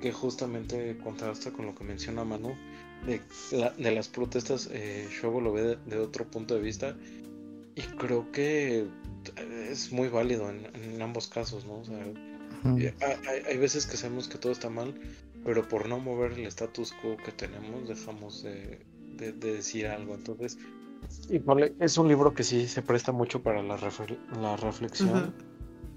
Que 0.00 0.12
justamente 0.12 0.98
contrasta 1.02 1.52
con 1.52 1.66
lo 1.66 1.74
que 1.74 1.84
menciona 1.84 2.22
Manu, 2.22 2.54
de, 3.06 3.20
de 3.78 3.90
las 3.92 4.08
protestas, 4.08 4.68
eh, 4.70 5.08
Shogo 5.10 5.40
lo 5.40 5.52
ve 5.52 5.78
de, 5.86 5.98
otro 5.98 6.26
punto 6.26 6.54
de 6.54 6.60
vista 6.60 6.96
y 7.74 7.80
creo 7.96 8.30
que 8.30 8.86
es 9.36 9.92
muy 9.92 10.08
válido 10.08 10.50
en, 10.50 11.00
ambos 11.02 11.28
casos, 11.28 11.64
¿no? 11.66 11.78
O 11.80 11.84
sea, 11.84 11.98
hay, 12.64 13.42
hay, 13.46 13.58
veces 13.58 13.86
que 13.86 13.96
sabemos 13.96 14.28
que 14.28 14.38
todo 14.38 14.52
está 14.52 14.70
mal, 14.70 14.94
pero 15.44 15.66
por 15.68 15.88
no 15.88 15.98
mover 15.98 16.32
el 16.32 16.46
status 16.46 16.92
quo 17.02 17.16
que 17.18 17.32
tenemos 17.32 17.88
dejamos 17.88 18.42
de, 18.42 18.80
decir 19.38 19.86
algo. 19.86 20.14
Entonces, 20.14 20.58
es 21.80 21.98
un 21.98 22.08
libro 22.08 22.34
que 22.34 22.42
sí 22.42 22.66
se 22.66 22.82
presta 22.82 23.12
mucho 23.12 23.42
para 23.42 23.62
la, 23.62 23.78
la 24.40 24.56
reflexión 24.56 25.34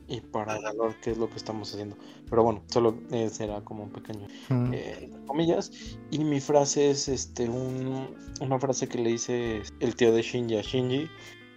y 0.08 0.22
para 0.22 0.60
valor 0.60 0.96
qué 1.02 1.12
es 1.12 1.18
lo 1.18 1.30
que 1.30 1.36
estamos 1.36 1.74
haciendo. 1.74 1.98
Pero 2.30 2.44
bueno, 2.44 2.64
solo 2.68 2.98
eh, 3.12 3.30
será 3.30 3.62
como 3.62 3.84
un 3.84 3.90
pequeño, 3.92 4.28
eh, 4.74 5.12
comillas. 5.26 5.72
Y 6.12 6.20
mi 6.20 6.40
frase 6.40 6.90
es 6.90 7.08
este 7.08 7.50
un, 7.50 8.16
una 8.40 8.60
frase 8.60 8.88
que 8.88 8.98
le 8.98 9.10
dice 9.12 9.62
el 9.80 9.96
tío 9.96 10.14
de 10.14 10.22
Shinji 10.22 10.58
a 10.58 10.62
Shinji, 10.62 11.10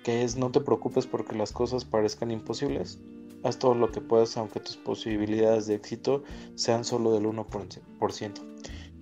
que 0.02 0.24
es 0.24 0.36
no 0.36 0.50
te 0.50 0.60
preocupes 0.60 1.06
porque 1.06 1.36
las 1.36 1.52
cosas 1.52 1.84
parezcan 1.84 2.30
imposibles 2.30 2.98
Haz 3.42 3.58
todo 3.58 3.74
lo 3.74 3.90
que 3.90 4.00
puedas 4.00 4.36
aunque 4.36 4.60
tus 4.60 4.76
posibilidades 4.76 5.66
de 5.66 5.74
éxito 5.74 6.22
sean 6.56 6.84
solo 6.84 7.12
del 7.12 7.24
1%. 7.24 8.34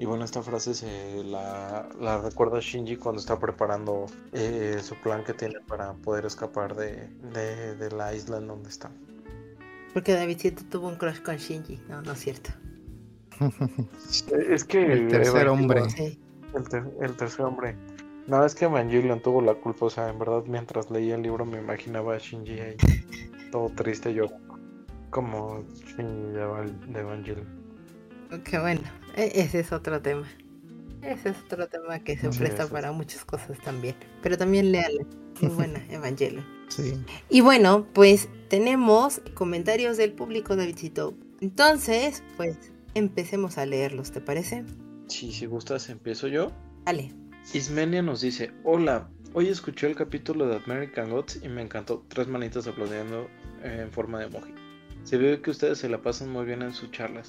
Y 0.00 0.04
bueno, 0.04 0.24
esta 0.24 0.42
frase 0.42 0.74
se 0.74 1.24
la, 1.24 1.88
recuerda 2.22 2.60
Shinji 2.60 2.96
cuando 2.96 3.20
está 3.20 3.40
preparando 3.40 4.06
eh, 4.32 4.78
su 4.80 4.94
plan 4.96 5.24
que 5.24 5.34
tiene 5.34 5.58
para 5.66 5.92
poder 5.94 6.24
escapar 6.24 6.76
de, 6.76 7.10
la 7.90 8.14
isla 8.14 8.38
en 8.38 8.46
donde 8.46 8.68
está. 8.68 8.92
Porque 9.92 10.12
David 10.12 10.36
Davidcito 10.36 10.62
tuvo 10.70 10.86
un 10.86 10.94
crush 10.94 11.20
con 11.20 11.36
Shinji, 11.36 11.80
no, 11.88 12.00
no 12.02 12.12
es 12.12 12.20
cierto. 12.20 12.50
es 14.50 14.62
que 14.62 14.92
el 14.92 15.08
tercer 15.08 15.48
hombre. 15.48 15.82
El, 16.54 17.16
tercer 17.16 17.44
hombre. 17.44 17.76
No, 18.28 18.44
es 18.44 18.54
que 18.54 18.66
Evangelion 18.66 19.20
tuvo 19.20 19.40
la 19.40 19.54
culpa, 19.54 19.86
o 19.86 19.90
sea, 19.90 20.10
en 20.10 20.18
verdad 20.18 20.44
mientras 20.46 20.90
leía 20.90 21.14
el 21.14 21.22
libro 21.22 21.46
me 21.46 21.58
imaginaba 21.58 22.14
a 22.14 22.18
Shinji 22.18 22.60
ahí 22.60 22.76
todo 23.50 23.70
triste 23.70 24.12
yo 24.12 24.26
como 25.10 25.64
de 25.96 27.00
Evangelion. 27.00 27.46
Que 28.44 28.58
bueno, 28.58 28.82
e-, 29.16 29.32
ese 29.34 29.60
es 29.60 29.72
otro 29.72 30.02
tema. 30.02 30.28
Ese 31.02 31.30
es 31.30 31.36
otro 31.46 31.68
tema 31.68 32.00
que 32.00 32.18
se 32.18 32.28
presta 32.28 32.66
para 32.66 32.92
muchas 32.92 33.24
cosas 33.24 33.58
también. 33.64 33.94
Pero 34.22 34.36
también 34.36 34.72
léale. 34.72 35.06
Muy 35.40 35.50
buena, 35.54 35.82
Evangelion. 35.88 36.44
Sí. 36.68 36.94
Y 37.30 37.40
bueno, 37.40 37.86
pues 37.94 38.28
tenemos 38.48 39.22
comentarios 39.34 39.96
del 39.96 40.12
público, 40.12 40.54
Davidcito. 40.54 41.14
Entonces, 41.40 42.22
pues 42.36 42.58
empecemos 42.94 43.56
a 43.56 43.64
leerlos, 43.64 44.10
¿te 44.10 44.20
parece? 44.20 44.64
Sí, 45.06 45.32
si 45.32 45.46
gustas, 45.46 45.88
empiezo 45.88 46.28
yo. 46.28 46.52
Dale. 46.84 47.14
Ismenia 47.54 48.02
nos 48.02 48.20
dice, 48.20 48.52
hola, 48.64 49.08
Hoy 49.34 49.48
escuché 49.48 49.86
el 49.86 49.94
capítulo 49.94 50.48
de 50.48 50.56
American 50.56 51.10
Gods 51.10 51.40
y 51.44 51.48
me 51.48 51.60
encantó. 51.60 52.02
Tres 52.08 52.28
manitas 52.28 52.66
aplaudiendo 52.66 53.28
en 53.62 53.92
forma 53.92 54.18
de 54.18 54.24
emoji. 54.24 54.54
Se 55.04 55.18
ve 55.18 55.42
que 55.42 55.50
ustedes 55.50 55.78
se 55.78 55.88
la 55.90 56.00
pasan 56.00 56.30
muy 56.30 56.46
bien 56.46 56.62
en 56.62 56.72
sus 56.72 56.90
charlas. 56.92 57.28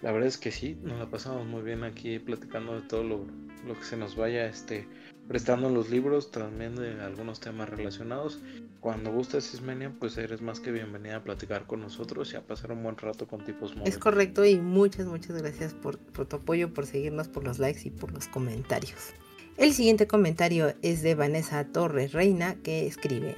La 0.00 0.12
verdad 0.12 0.28
es 0.28 0.38
que 0.38 0.50
sí, 0.50 0.78
nos 0.82 0.98
la 0.98 1.10
pasamos 1.10 1.46
muy 1.46 1.62
bien 1.62 1.84
aquí 1.84 2.18
platicando 2.18 2.80
de 2.80 2.88
todo 2.88 3.04
lo, 3.04 3.26
que 3.74 3.84
se 3.84 3.98
nos 3.98 4.16
vaya 4.16 4.46
este, 4.46 4.88
prestando 5.28 5.68
los 5.68 5.90
libros, 5.90 6.30
también 6.30 6.74
de 6.74 7.00
algunos 7.02 7.38
temas 7.38 7.68
relacionados. 7.68 8.40
Cuando 8.80 9.12
gustes, 9.12 9.52
Ismenia, 9.52 9.94
pues 9.98 10.16
eres 10.16 10.40
más 10.40 10.58
que 10.58 10.72
bienvenida 10.72 11.16
a 11.16 11.22
platicar 11.22 11.66
con 11.66 11.80
nosotros 11.80 12.32
y 12.32 12.36
a 12.36 12.46
pasar 12.46 12.72
un 12.72 12.82
buen 12.82 12.96
rato 12.96 13.26
con 13.26 13.44
tipos 13.44 13.72
móviles. 13.72 13.94
Es 13.94 14.00
correcto 14.00 14.44
y 14.46 14.58
muchas, 14.58 15.06
muchas 15.06 15.36
gracias 15.36 15.74
por, 15.74 15.98
por 15.98 16.26
tu 16.26 16.36
apoyo, 16.36 16.72
por 16.72 16.86
seguirnos, 16.86 17.28
por 17.28 17.44
los 17.44 17.58
likes 17.58 17.82
y 17.84 17.90
por 17.90 18.10
los 18.12 18.26
comentarios. 18.26 19.12
El 19.56 19.72
siguiente 19.72 20.06
comentario 20.06 20.74
es 20.82 21.00
de 21.00 21.14
Vanessa 21.14 21.64
Torres 21.64 22.12
Reina 22.12 22.56
que 22.56 22.86
escribe, 22.86 23.36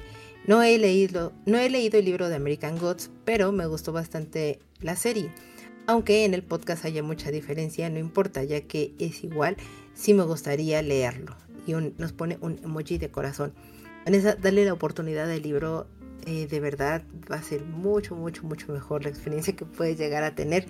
no 0.49 0.65
he, 0.65 0.77
leído, 0.77 1.33
no 1.47 1.59
he 1.59 1.71
leído 1.71 2.01
el 2.01 2.07
libro 2.07 2.29
de 2.29 2.35
American 2.35 2.77
Gods, 2.77 3.11
pero 3.25 3.53
me 3.53 3.67
gustó 3.67 3.93
bastante 3.93 4.59
la 4.81 4.97
serie. 4.97 5.31
Aunque 5.87 6.25
en 6.25 6.35
el 6.35 6.43
podcast 6.43 6.85
haya 6.85 7.05
mucha 7.05 7.31
diferencia, 7.31 7.89
no 7.89 8.01
importa, 8.01 8.43
ya 8.43 8.63
que 8.63 8.95
es 8.99 9.23
igual, 9.23 9.57
sí 9.95 10.13
me 10.13 10.25
gustaría 10.25 10.83
leerlo. 10.83 11.37
Y 11.69 11.73
nos 11.73 12.13
pone 12.13 12.37
un 12.41 12.59
emoji 12.65 12.99
de 12.99 13.11
corazón. 13.11 13.53
Vanessa, 14.05 14.35
dale 14.35 14.65
la 14.65 14.73
oportunidad 14.73 15.29
del 15.29 15.43
libro, 15.43 15.87
eh, 16.27 16.49
de 16.49 16.59
verdad 16.59 17.05
va 17.31 17.37
a 17.37 17.43
ser 17.43 17.63
mucho, 17.63 18.17
mucho, 18.17 18.43
mucho 18.43 18.73
mejor 18.73 19.05
la 19.05 19.11
experiencia 19.11 19.55
que 19.55 19.67
puedes 19.67 19.99
llegar 19.99 20.25
a 20.25 20.35
tener, 20.35 20.67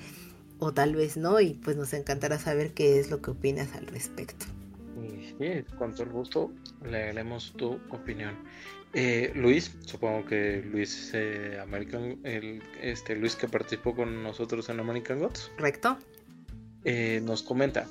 o 0.59 0.75
tal 0.75 0.95
vez 0.95 1.17
no, 1.17 1.41
y 1.41 1.55
pues 1.55 1.77
nos 1.77 1.95
encantará 1.95 2.39
saber 2.39 2.75
qué 2.75 3.01
es 3.01 3.11
lo 3.11 3.23
que 3.23 3.31
opinas 3.31 3.75
al 3.75 3.87
respecto. 3.87 4.45
Sí, 5.39 5.65
con 5.77 5.93
todo 5.93 6.05
el 6.05 6.11
gusto 6.11 6.53
leeremos 6.85 7.53
tu 7.57 7.81
opinión. 7.91 8.37
Eh, 8.95 9.33
Luis, 9.35 9.77
supongo 9.85 10.25
que 10.25 10.63
Luis 10.63 11.11
eh, 11.15 11.59
American, 11.61 12.19
el, 12.25 12.63
este 12.81 13.17
Luis 13.17 13.37
que 13.37 13.47
participó 13.47 13.95
con 13.95 14.23
nosotros 14.23 14.69
en 14.71 14.81
American 14.81 15.19
Gods. 15.19 15.53
Correcto. 15.57 15.99
Eh, 16.85 17.21
nos 17.25 17.43
comenta, 17.43 17.87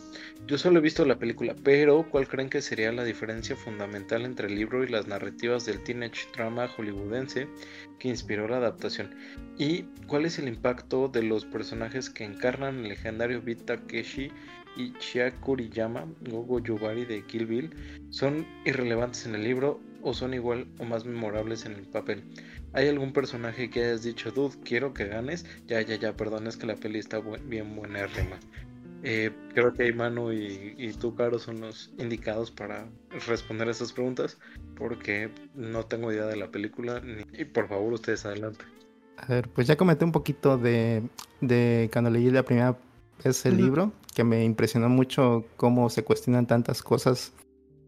yo 0.48 0.58
solo 0.58 0.80
he 0.80 0.82
visto 0.82 1.04
la 1.06 1.20
película, 1.20 1.56
pero 1.62 2.08
¿cuál 2.10 2.28
creen 2.28 2.50
que 2.50 2.62
sería 2.62 2.92
la 2.94 3.04
diferencia 3.04 3.56
fundamental 3.56 4.24
entre 4.24 4.48
el 4.48 4.56
libro 4.56 4.84
y 4.84 4.88
las 4.88 5.08
narrativas 5.08 5.66
del 5.66 5.84
teenage 5.84 6.26
drama 6.34 6.70
hollywoodense 6.70 7.48
que 8.00 8.08
inspiró 8.08 8.48
la 8.48 8.58
adaptación? 8.58 9.14
¿Y 9.58 9.84
cuál 10.08 10.26
es 10.26 10.40
el 10.40 10.48
impacto 10.48 11.10
de 11.10 11.22
los 11.22 11.44
personajes 11.44 12.10
que 12.10 12.24
encarnan 12.24 12.80
el 12.80 12.90
legendario 12.90 13.42
Beat 13.42 13.66
Takeshi 13.66 14.32
y 14.78 14.94
Chia 15.00 15.32
Kuriyama, 15.42 16.06
Gogo 16.30 16.60
Yubari 16.60 17.06
de 17.06 17.24
Kill 17.24 17.46
Bill, 17.46 17.76
son 18.10 18.46
irrelevantes 18.66 19.26
en 19.26 19.36
el 19.36 19.44
libro 19.44 19.80
o 20.04 20.14
son 20.14 20.34
igual 20.34 20.68
o 20.80 20.86
más 20.86 21.06
memorables 21.06 21.66
en 21.66 21.74
el 21.74 21.88
papel. 21.88 22.24
¿Hay 22.74 22.88
algún 22.88 23.12
personaje 23.12 23.70
que 23.70 23.84
hayas 23.84 24.04
dicho, 24.04 24.32
dude, 24.32 24.56
quiero 24.64 24.94
que 24.94 25.08
ganes? 25.08 25.46
Ya, 25.68 25.82
ya, 25.82 25.96
ya, 25.96 26.16
perdón, 26.16 26.48
es 26.48 26.58
que 26.58 26.68
la 26.68 26.76
peli 26.76 27.00
está 27.00 27.20
bien 27.20 27.76
buena 27.76 28.06
rima. 28.08 28.38
Eh, 29.04 29.32
creo 29.54 29.74
que 29.74 29.92
Manu 29.94 30.32
y, 30.32 30.74
y 30.78 30.92
tú, 30.94 31.16
Caro, 31.16 31.40
son 31.40 31.62
los 31.62 31.92
indicados 31.98 32.52
para 32.52 32.88
responder 33.28 33.68
a 33.68 33.72
estas 33.72 33.94
preguntas 33.94 34.38
porque 34.76 35.30
no 35.56 35.86
tengo 35.86 36.12
idea 36.12 36.26
de 36.26 36.36
la 36.36 36.50
película 36.50 37.02
y 37.34 37.46
por 37.46 37.68
favor 37.68 37.94
ustedes 37.94 38.26
adelante. 38.26 38.66
A 39.18 39.26
ver, 39.28 39.50
pues 39.50 39.68
ya 39.68 39.76
comenté 39.76 40.06
un 40.06 40.12
poquito 40.12 40.58
de, 40.58 41.04
de 41.42 41.90
cuando 41.92 42.10
leí 42.10 42.30
la 42.30 42.44
primera 42.44 42.78
vez 43.24 43.46
el 43.46 43.58
libro 43.58 43.92
que 44.16 44.24
me 44.24 44.44
impresionó 44.44 44.90
mucho 44.90 45.46
cómo 45.58 45.90
se 45.90 46.04
cuestionan 46.04 46.48
tantas 46.48 46.82
cosas 46.82 47.34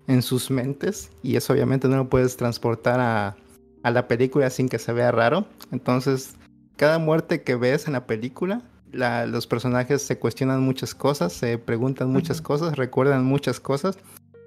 en 0.07 0.22
sus 0.22 0.51
mentes 0.51 1.11
y 1.23 1.35
eso 1.35 1.53
obviamente 1.53 1.88
no 1.88 1.97
lo 1.97 2.10
puedes 2.10 2.38
transportar 2.38 2.99
a, 2.99 3.35
a 3.84 3.91
la 3.91 4.07
película 4.07 4.49
sin 4.49 4.69
que 4.69 4.80
se 4.80 4.93
vea 4.93 5.11
raro. 5.11 5.45
Entonces, 5.72 6.35
cada 6.77 6.99
muerte 6.99 7.43
que 7.43 7.56
ves 7.56 7.88
en 7.88 7.93
la 7.93 8.07
película 8.07 8.64
los 8.91 9.47
personajes 9.47 10.01
se 10.01 10.18
cuestionan 10.18 10.61
muchas 10.61 10.95
cosas, 10.95 11.34
se 11.34 11.57
preguntan 11.57 12.11
muchas 12.11 12.41
cosas, 12.41 12.77
recuerdan 12.77 13.23
muchas 13.23 13.60
cosas. 13.60 13.97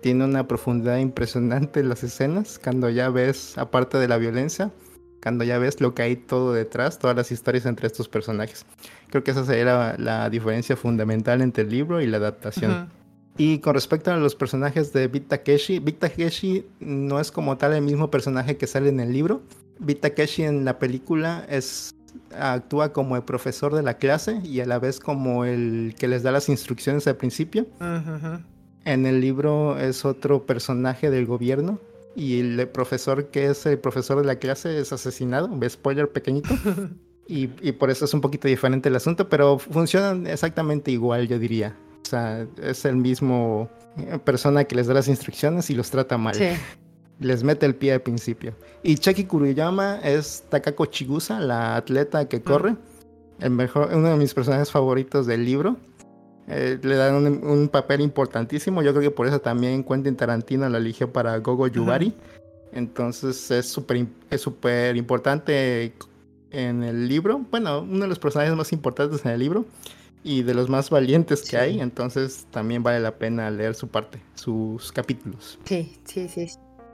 Tiene 0.00 0.24
una 0.24 0.48
profundidad 0.48 0.98
impresionante 0.98 1.80
en 1.80 1.88
las 1.88 2.02
escenas, 2.02 2.58
cuando 2.58 2.90
ya 2.90 3.08
ves, 3.08 3.56
aparte 3.56 3.98
de 3.98 4.08
la 4.08 4.18
violencia, 4.18 4.72
cuando 5.22 5.44
ya 5.44 5.58
ves 5.58 5.80
lo 5.80 5.94
que 5.94 6.02
hay 6.02 6.16
todo 6.16 6.52
detrás, 6.52 6.98
todas 6.98 7.16
las 7.16 7.30
historias 7.30 7.66
entre 7.66 7.86
estos 7.86 8.08
personajes. 8.08 8.66
Creo 9.12 9.22
que 9.22 9.32
esa 9.32 9.44
sería 9.44 9.94
la, 9.98 10.30
diferencia 10.30 10.74
fundamental 10.74 11.42
entre 11.42 11.64
el 11.64 11.68
libro 11.68 12.00
y 12.00 12.06
la 12.06 12.16
adaptación. 12.16 12.88
Y 13.36 13.58
con 13.58 13.74
respecto 13.74 14.10
a 14.10 14.16
los 14.16 14.34
personajes 14.34 14.94
de 14.94 15.06
Bit 15.06 15.28
Takeshi, 15.28 15.80
Bit 15.80 15.98
Takeshi 15.98 16.64
no 16.80 17.20
es 17.20 17.30
como 17.30 17.58
tal 17.58 17.74
el 17.74 17.82
mismo 17.82 18.10
personaje 18.10 18.56
que 18.56 18.66
sale 18.66 18.88
en 18.88 19.00
el 19.00 19.12
libro. 19.12 19.42
Bit 19.80 20.00
Takeshi 20.00 20.44
en 20.44 20.64
la 20.64 20.78
película 20.78 21.44
es 21.50 21.94
actúa 22.34 22.94
como 22.94 23.14
el 23.14 23.22
profesor 23.22 23.74
de 23.74 23.82
la 23.82 23.98
clase 23.98 24.40
y 24.44 24.60
a 24.60 24.66
la 24.66 24.78
vez 24.78 24.98
como 24.98 25.44
el 25.44 25.94
que 25.98 26.08
les 26.08 26.22
da 26.22 26.32
las 26.32 26.48
instrucciones 26.48 27.06
al 27.06 27.16
principio. 27.16 27.66
En 28.86 29.04
el 29.04 29.20
libro 29.20 29.78
es 29.78 30.06
otro 30.06 30.46
personaje 30.46 31.10
del 31.10 31.26
gobierno 31.26 31.78
y 32.16 32.40
el 32.40 32.66
profesor 32.66 33.26
que 33.26 33.50
es 33.50 33.66
el 33.66 33.78
profesor 33.78 34.18
de 34.18 34.24
la 34.24 34.36
clase 34.36 34.78
es 34.78 34.90
asesinado, 34.90 35.50
spoiler 35.68 36.08
pequeñito. 36.08 36.48
y, 37.26 37.50
y, 37.60 37.72
por 37.72 37.90
eso 37.90 38.04
es 38.04 38.14
un 38.14 38.20
poquito 38.20 38.48
diferente 38.48 38.88
el 38.88 38.96
asunto, 38.96 39.28
pero 39.28 39.58
funcionan 39.58 40.26
exactamente 40.26 40.90
igual, 40.90 41.28
yo 41.28 41.38
diría. 41.38 41.76
O 42.04 42.08
sea, 42.08 42.46
es 42.62 42.84
el 42.84 42.96
mismo 42.96 43.70
eh, 43.96 44.18
persona 44.18 44.64
que 44.64 44.74
les 44.74 44.86
da 44.86 44.94
las 44.94 45.08
instrucciones 45.08 45.70
y 45.70 45.74
los 45.74 45.90
trata 45.90 46.18
mal. 46.18 46.36
Les 47.20 47.44
mete 47.44 47.66
el 47.66 47.76
pie 47.76 47.92
al 47.92 48.00
principio. 48.00 48.54
Y 48.82 48.96
Chaki 48.96 49.26
Kuriyama 49.26 50.00
es 50.02 50.42
Takako 50.48 50.86
Chigusa, 50.86 51.38
la 51.38 51.76
atleta 51.76 52.26
que 52.26 52.42
corre. 52.42 52.74
El 53.38 53.50
mejor, 53.50 53.90
uno 53.94 54.08
de 54.08 54.16
mis 54.16 54.34
personajes 54.34 54.72
favoritos 54.72 55.26
del 55.26 55.44
libro. 55.44 55.76
Eh, 56.48 56.80
le 56.82 56.96
dan 56.96 57.14
un, 57.44 57.68
papel 57.68 58.00
importantísimo. 58.00 58.82
Yo 58.82 58.90
creo 58.92 59.02
que 59.02 59.10
por 59.12 59.28
eso 59.28 59.40
también 59.40 59.84
Quentin 59.84 60.16
Tarantino 60.16 60.68
la 60.68 60.78
eligió 60.78 61.12
para 61.12 61.36
Gogo 61.38 61.68
Yubari. 61.68 62.12
Entonces 62.72 63.50
es 63.52 63.68
súper 63.68 64.06
es 64.30 64.40
super 64.40 64.96
importante 64.96 65.92
en 66.52 66.82
el 66.82 67.08
libro. 67.08 67.44
Bueno, 67.50 67.80
uno 67.82 68.00
de 68.00 68.08
los 68.08 68.18
personajes 68.18 68.54
más 68.54 68.72
importantes 68.72 69.24
en 69.24 69.32
el 69.32 69.40
libro 69.40 69.66
y 70.24 70.42
de 70.42 70.54
los 70.54 70.68
más 70.68 70.90
valientes 70.90 71.42
que 71.42 71.56
hay. 71.56 71.80
Entonces 71.80 72.46
también 72.50 72.82
vale 72.82 73.00
la 73.00 73.16
pena 73.16 73.50
leer 73.50 73.74
su 73.74 73.88
parte, 73.88 74.20
sus 74.34 74.92
capítulos. 74.92 75.58
Sí, 75.64 75.96
sí, 76.04 76.28
sí. 76.28 76.46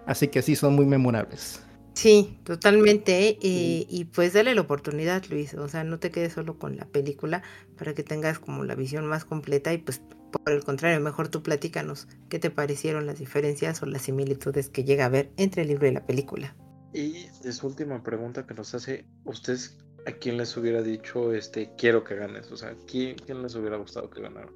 Así 0.07 0.29
que 0.29 0.43
sí, 0.43 0.57
son 0.57 0.75
muy 0.75 0.87
memorables. 0.87 1.63
Sí, 1.95 2.39
totalmente. 2.45 3.37
Y, 3.43 3.87
y, 3.91 4.05
pues 4.05 4.33
dale 4.33 4.55
la 4.55 4.61
oportunidad, 4.61 5.25
Luis. 5.31 5.55
O 5.55 5.69
sea, 5.69 5.83
no 5.83 5.99
te 5.99 6.13
quedes 6.13 6.33
solo 6.33 6.57
con 6.57 6.77
la 6.77 6.85
película 6.87 7.43
para 7.77 7.93
que 7.93 8.05
tengas 8.05 8.39
como 8.39 8.65
la 8.65 8.77
visión 8.77 9.05
más 9.07 9.25
completa 9.25 9.73
y 9.73 9.79
pues 9.79 10.01
por 10.31 10.53
el 10.53 10.63
contrario, 10.63 11.01
mejor 11.01 11.29
tú 11.29 11.43
platícanos 11.43 12.07
qué 12.29 12.39
te 12.39 12.51
parecieron 12.51 13.07
las 13.07 13.19
diferencias 13.19 13.83
o 13.83 13.87
las 13.87 14.03
similitudes 14.03 14.69
que 14.69 14.85
llega 14.85 15.07
a 15.07 15.09
ver 15.09 15.31
entre 15.37 15.63
el 15.63 15.69
libro 15.69 15.87
y 15.87 15.93
la 15.93 16.07
película. 16.07 16.55
Y 16.99 17.31
es 17.45 17.63
última 17.63 18.03
pregunta 18.03 18.45
que 18.45 18.55
nos 18.55 18.75
hace, 18.75 19.05
¿ustedes 19.25 19.79
a 20.05 20.11
quién 20.11 20.37
les 20.37 20.57
hubiera 20.57 20.83
dicho, 20.83 21.33
este, 21.33 21.71
quiero 21.79 22.03
que 22.03 22.17
ganes? 22.17 22.51
O 22.51 22.57
sea, 22.57 22.75
¿quién, 22.89 23.15
quién 23.25 23.41
les 23.41 23.55
hubiera 23.55 23.77
gustado 23.77 24.11
que 24.11 24.21
ganara? 24.21 24.49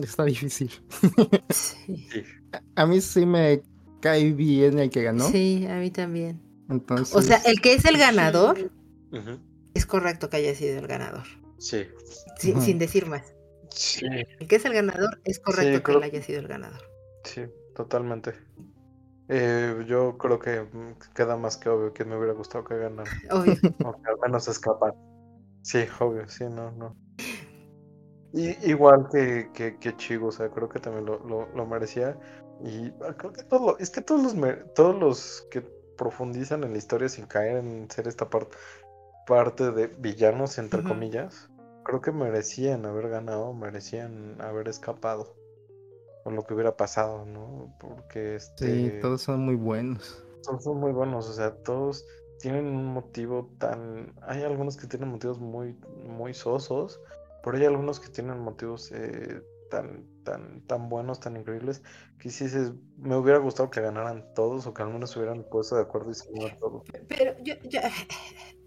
Está 0.00 0.24
difícil. 0.24 0.70
sí. 1.50 2.06
A 2.76 2.86
mí 2.86 3.00
sí 3.00 3.26
me 3.26 3.62
cae 4.00 4.30
bien 4.32 4.78
el 4.78 4.88
que 4.88 5.02
ganó. 5.02 5.28
Sí, 5.30 5.66
a 5.68 5.80
mí 5.80 5.90
también. 5.90 6.40
O 7.12 7.22
sea, 7.22 7.38
el 7.38 7.60
que 7.60 7.74
es 7.74 7.84
el 7.84 7.98
ganador, 7.98 8.70
es 9.74 9.84
correcto 9.84 10.30
que 10.30 10.36
haya 10.36 10.54
sido 10.54 10.78
el 10.78 10.86
ganador. 10.86 11.24
Sí. 11.58 11.88
Sin, 12.38 12.78
decir 12.78 13.06
más. 13.06 13.34
Sí. 13.70 14.06
El 14.38 14.46
que 14.46 14.54
es 14.54 14.64
el 14.64 14.74
ganador, 14.74 15.20
es 15.24 15.40
correcto 15.40 15.82
que 15.82 15.90
él 15.90 16.02
haya 16.04 16.22
sido 16.22 16.38
el 16.38 16.46
ganador. 16.46 16.88
Sí, 17.24 17.40
totalmente. 17.74 18.34
Eh, 19.32 19.84
yo 19.86 20.18
creo 20.18 20.40
que 20.40 20.66
queda 21.14 21.36
más 21.36 21.56
que 21.56 21.68
obvio 21.68 21.92
que 21.92 22.04
me 22.04 22.16
hubiera 22.16 22.32
gustado 22.32 22.64
que 22.64 22.76
ganara. 22.76 23.08
Obvio. 23.30 23.54
O 23.84 23.92
que 23.92 24.10
al 24.10 24.18
menos 24.20 24.48
escapar. 24.48 24.92
Sí, 25.62 25.84
obvio, 26.00 26.28
sí, 26.28 26.44
no, 26.44 26.72
no. 26.72 26.96
Y, 28.32 28.48
igual 28.68 29.08
que, 29.10 29.50
que, 29.54 29.78
que 29.78 29.96
Chigo, 29.96 30.28
o 30.28 30.32
sea, 30.32 30.48
creo 30.50 30.68
que 30.68 30.80
también 30.80 31.06
lo, 31.06 31.20
lo, 31.54 31.66
merecía. 31.66 32.18
Y 32.64 32.88
ah, 33.06 33.14
creo 33.16 33.32
que 33.32 33.44
todo, 33.44 33.78
es 33.78 33.90
que 33.90 34.00
todos 34.00 34.34
los, 34.34 34.74
todos 34.74 34.96
los 34.96 35.46
que 35.50 35.60
profundizan 35.96 36.64
en 36.64 36.72
la 36.72 36.78
historia 36.78 37.08
sin 37.08 37.26
caer 37.26 37.58
en 37.58 37.88
ser 37.88 38.08
esta 38.08 38.28
parte 38.28 38.56
parte 39.26 39.70
de 39.70 39.86
villanos, 39.86 40.58
entre 40.58 40.82
comillas, 40.82 41.48
creo 41.84 42.00
que 42.00 42.10
merecían 42.10 42.84
haber 42.84 43.10
ganado, 43.10 43.52
merecían 43.52 44.40
haber 44.40 44.66
escapado 44.66 45.36
con 46.24 46.34
lo 46.34 46.42
que 46.42 46.54
hubiera 46.54 46.76
pasado, 46.76 47.24
¿no? 47.24 47.74
Porque 47.80 48.36
este... 48.36 48.66
Sí, 48.66 48.92
todos 49.00 49.22
son 49.22 49.40
muy 49.40 49.56
buenos. 49.56 50.22
Todos 50.42 50.64
son 50.64 50.78
muy 50.78 50.92
buenos, 50.92 51.28
o 51.28 51.32
sea, 51.32 51.54
todos 51.62 52.04
tienen 52.40 52.66
un 52.66 52.86
motivo 52.86 53.50
tan... 53.58 54.14
Hay 54.22 54.42
algunos 54.42 54.76
que 54.76 54.86
tienen 54.86 55.10
motivos 55.10 55.38
muy, 55.38 55.76
muy 56.06 56.34
sosos, 56.34 57.00
pero 57.42 57.56
hay 57.56 57.64
algunos 57.64 58.00
que 58.00 58.08
tienen 58.08 58.38
motivos 58.38 58.90
eh, 58.92 59.42
tan, 59.70 60.04
tan, 60.24 60.60
tan 60.66 60.88
buenos, 60.88 61.20
tan 61.20 61.36
increíbles, 61.36 61.82
que 62.18 62.30
si 62.30 62.44
dices, 62.44 62.72
me 62.98 63.16
hubiera 63.16 63.38
gustado 63.38 63.70
que 63.70 63.80
ganaran 63.80 64.24
todos 64.34 64.66
o 64.66 64.74
que 64.74 64.82
al 64.82 64.90
menos 64.90 65.16
hubieran 65.16 65.44
puesto 65.50 65.76
de 65.76 65.82
acuerdo 65.82 66.10
y 66.10 66.14
se 66.14 66.28
todos. 66.58 66.84
Pero 67.08 67.34
yo, 67.42 67.54
yo, 67.64 67.80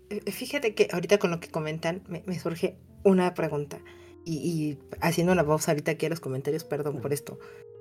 eh, 0.09 0.31
fíjate 0.31 0.75
que 0.75 0.87
ahorita 0.91 1.17
con 1.19 1.31
lo 1.31 1.39
que 1.39 1.49
comentan 1.49 2.03
me, 2.07 2.39
surge 2.39 2.79
una 3.03 3.33
pregunta. 3.33 3.79
Y, 4.25 4.77
haciendo 5.01 5.33
una 5.33 5.45
pausa 5.45 5.71
ahorita 5.71 5.91
aquí 5.91 6.05
a 6.05 6.09
los 6.09 6.19
comentarios, 6.19 6.63
perdón 6.63 7.01
por 7.01 7.11
esto. 7.11 7.39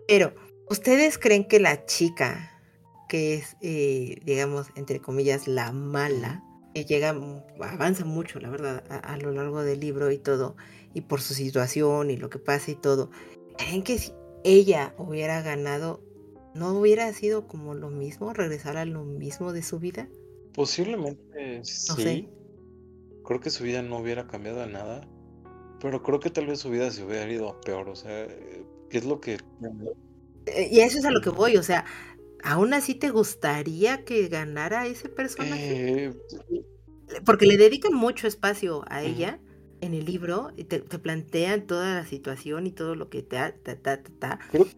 Pero, 0.09 0.35
¿ustedes 0.69 1.19
creen 1.19 1.45
que 1.47 1.61
la 1.61 1.87
chica, 1.87 2.61
que 3.09 3.35
es, 3.35 3.57
eh, 3.61 4.21
digamos, 4.25 4.69
entre 4.75 5.01
comillas, 5.01 5.47
la 5.47 5.73
mala, 5.73 6.43
que 6.75 6.85
llega, 6.85 7.15
avanza 7.61 8.05
mucho, 8.05 8.41
la 8.41 8.51
verdad, 8.51 8.85
a, 8.89 9.17
lo 9.19 9.33
largo 9.33 9.63
del 9.63 9.81
libro 9.81 10.11
y 10.11 10.19
todo, 10.19 10.57
y 10.95 11.03
por 11.03 11.21
su 11.21 11.35
situación 11.35 12.11
y 12.11 12.17
lo 12.17 12.31
que 12.31 12.39
pasa 12.39 12.71
y 12.71 12.75
todo, 12.75 13.11
¿creen 13.59 13.83
que 13.83 13.99
si 13.99 14.13
ella 14.45 14.95
hubiera 14.99 15.43
ganado, 15.43 16.03
no 16.55 16.79
hubiera 16.79 17.13
sido 17.13 17.47
como 17.47 17.75
lo 17.75 17.91
mismo, 17.91 18.33
regresar 18.33 18.77
a 18.77 18.85
lo 18.85 19.05
mismo 19.05 19.53
de 19.53 19.63
su 19.63 19.79
vida? 19.79 20.09
Posiblemente 20.55 21.65
sí. 21.65 22.29
Creo 23.25 23.41
que 23.41 23.51
su 23.51 23.65
vida 23.65 23.83
no 23.83 23.99
hubiera 23.99 24.27
cambiado 24.27 24.61
de 24.61 24.67
nada, 24.67 25.09
pero 25.83 26.01
creo 26.01 26.21
que 26.21 26.31
tal 26.31 26.47
vez 26.47 26.61
su 26.61 26.71
vida 26.71 26.91
se 26.93 27.03
hubiera 27.03 27.31
ido 27.31 27.49
a 27.49 27.61
peor, 27.61 27.89
o 27.89 27.97
sea, 27.97 28.29
¿qué 28.89 28.99
es 28.99 29.05
lo 29.05 29.21
que... 29.21 29.39
Eh, 30.47 30.69
y 30.71 30.79
eso 30.79 30.99
es 30.99 31.05
a 31.05 31.11
lo 31.11 31.21
que 31.21 31.31
voy, 31.31 31.57
o 31.57 31.63
sea, 31.65 31.85
¿aún 32.45 32.73
así 32.73 32.95
te 32.95 33.11
gustaría 33.11 34.05
que 34.05 34.29
ganara 34.29 34.87
ese 34.87 35.09
personaje? 35.09 36.05
Eh, 36.05 36.13
Porque 37.25 37.47
le 37.47 37.57
dedican 37.57 37.95
mucho 37.95 38.29
espacio 38.29 38.85
a 38.87 39.03
ella 39.03 39.41
en 39.81 39.95
el 39.95 40.05
libro 40.05 40.53
y 40.57 40.65
te, 40.65 40.79
plantean 40.81 41.67
toda 41.67 41.97
la 41.97 42.07
situación 42.07 42.69
y 42.69 42.71
todo 42.71 42.95
lo 42.95 43.11
que 43.11 43.23
te 43.23 43.37
ta, 43.37 43.53
ta, 43.77 44.01
ta, 44.01 44.39
Creo 44.53 44.65
que, 44.65 44.73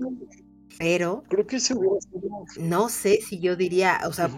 pero 0.78 1.22
creo 1.28 1.46
que 1.46 1.60
se 1.60 1.74
hubiera 1.74 1.96
no 2.58 2.88
sé 2.88 3.20
si 3.20 3.40
yo 3.40 3.56
diría, 3.56 4.00
o 4.06 4.12
sea, 4.14 4.30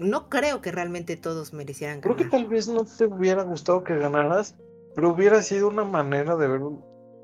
no 0.00 0.28
creo 0.28 0.60
que 0.60 0.72
realmente 0.72 1.16
todos 1.16 1.52
merecieran 1.52 2.00
ganar. 2.00 2.16
Creo 2.16 2.28
que 2.28 2.36
tal 2.36 2.48
vez 2.48 2.66
no 2.66 2.84
te 2.84 3.06
hubiera 3.06 3.44
gustado 3.44 3.84
que 3.84 3.96
ganaras, 3.96 4.56
pero 4.98 5.10
hubiera 5.10 5.40
sido 5.42 5.68
una 5.68 5.84
manera 5.84 6.34
de 6.34 6.48
ver 6.48 6.60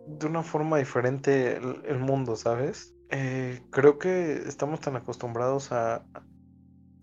de 0.06 0.26
una 0.28 0.44
forma 0.44 0.78
diferente 0.78 1.56
el, 1.56 1.98
mundo, 1.98 2.36
¿sabes? 2.36 2.94
Eh, 3.10 3.62
creo 3.70 3.98
que 3.98 4.34
estamos 4.46 4.78
tan 4.78 4.94
acostumbrados 4.94 5.72
a, 5.72 6.06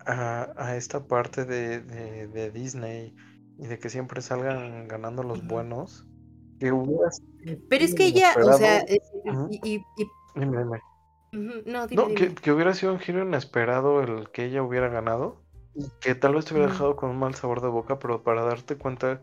a, 0.06 0.76
esta 0.78 1.06
parte 1.06 1.44
de, 1.44 1.82
de 1.82 2.52
Disney 2.52 3.14
y 3.58 3.68
de 3.68 3.80
que 3.80 3.90
siempre 3.90 4.22
salgan 4.22 4.88
ganando 4.88 5.24
los 5.24 5.46
buenos. 5.46 6.08
Que 6.58 6.72
Pero 7.68 7.84
es 7.84 7.94
que 7.94 8.06
ella, 8.06 8.34
o 8.42 8.54
sea, 8.54 8.80
eh, 8.80 9.02
y, 9.52 9.82
No, 11.34 12.08
que, 12.16 12.52
hubiera 12.54 12.74
sido 12.74 12.94
un 12.94 13.00
giro 13.00 13.24
inesperado 13.24 14.02
el 14.02 14.32
que 14.32 14.46
ella 14.46 14.64
hubiera 14.64 14.88
ganado 14.88 15.44
y 15.76 15.90
que 16.00 16.16
tal 16.16 16.36
vez 16.36 16.46
te 16.46 16.54
hubiera 16.54 16.72
dejado 16.72 16.96
con 16.96 17.10
un 17.10 17.20
mal 17.20 17.36
sabor 17.36 17.60
de 17.60 17.68
boca, 17.68 18.00
pero 18.00 18.24
para 18.24 18.46
darte 18.46 18.78
cuenta 18.78 19.22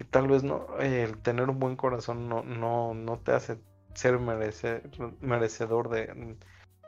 que 0.00 0.04
tal 0.06 0.28
vez 0.28 0.42
no 0.42 0.66
el 0.78 1.18
tener 1.18 1.50
un 1.50 1.58
buen 1.58 1.76
corazón 1.76 2.26
no, 2.26 2.42
no, 2.42 2.94
no 2.94 3.18
te 3.18 3.32
hace 3.32 3.58
ser 3.92 4.18
merecedor 4.18 5.90
de, 5.90 6.36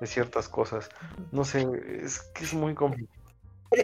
de, 0.01 0.07
ciertas 0.07 0.49
cosas. 0.49 0.89
No 1.31 1.45
sé, 1.45 1.69
es 2.03 2.21
que 2.21 2.45
es 2.45 2.55
muy 2.55 2.75
complicado. 2.75 3.21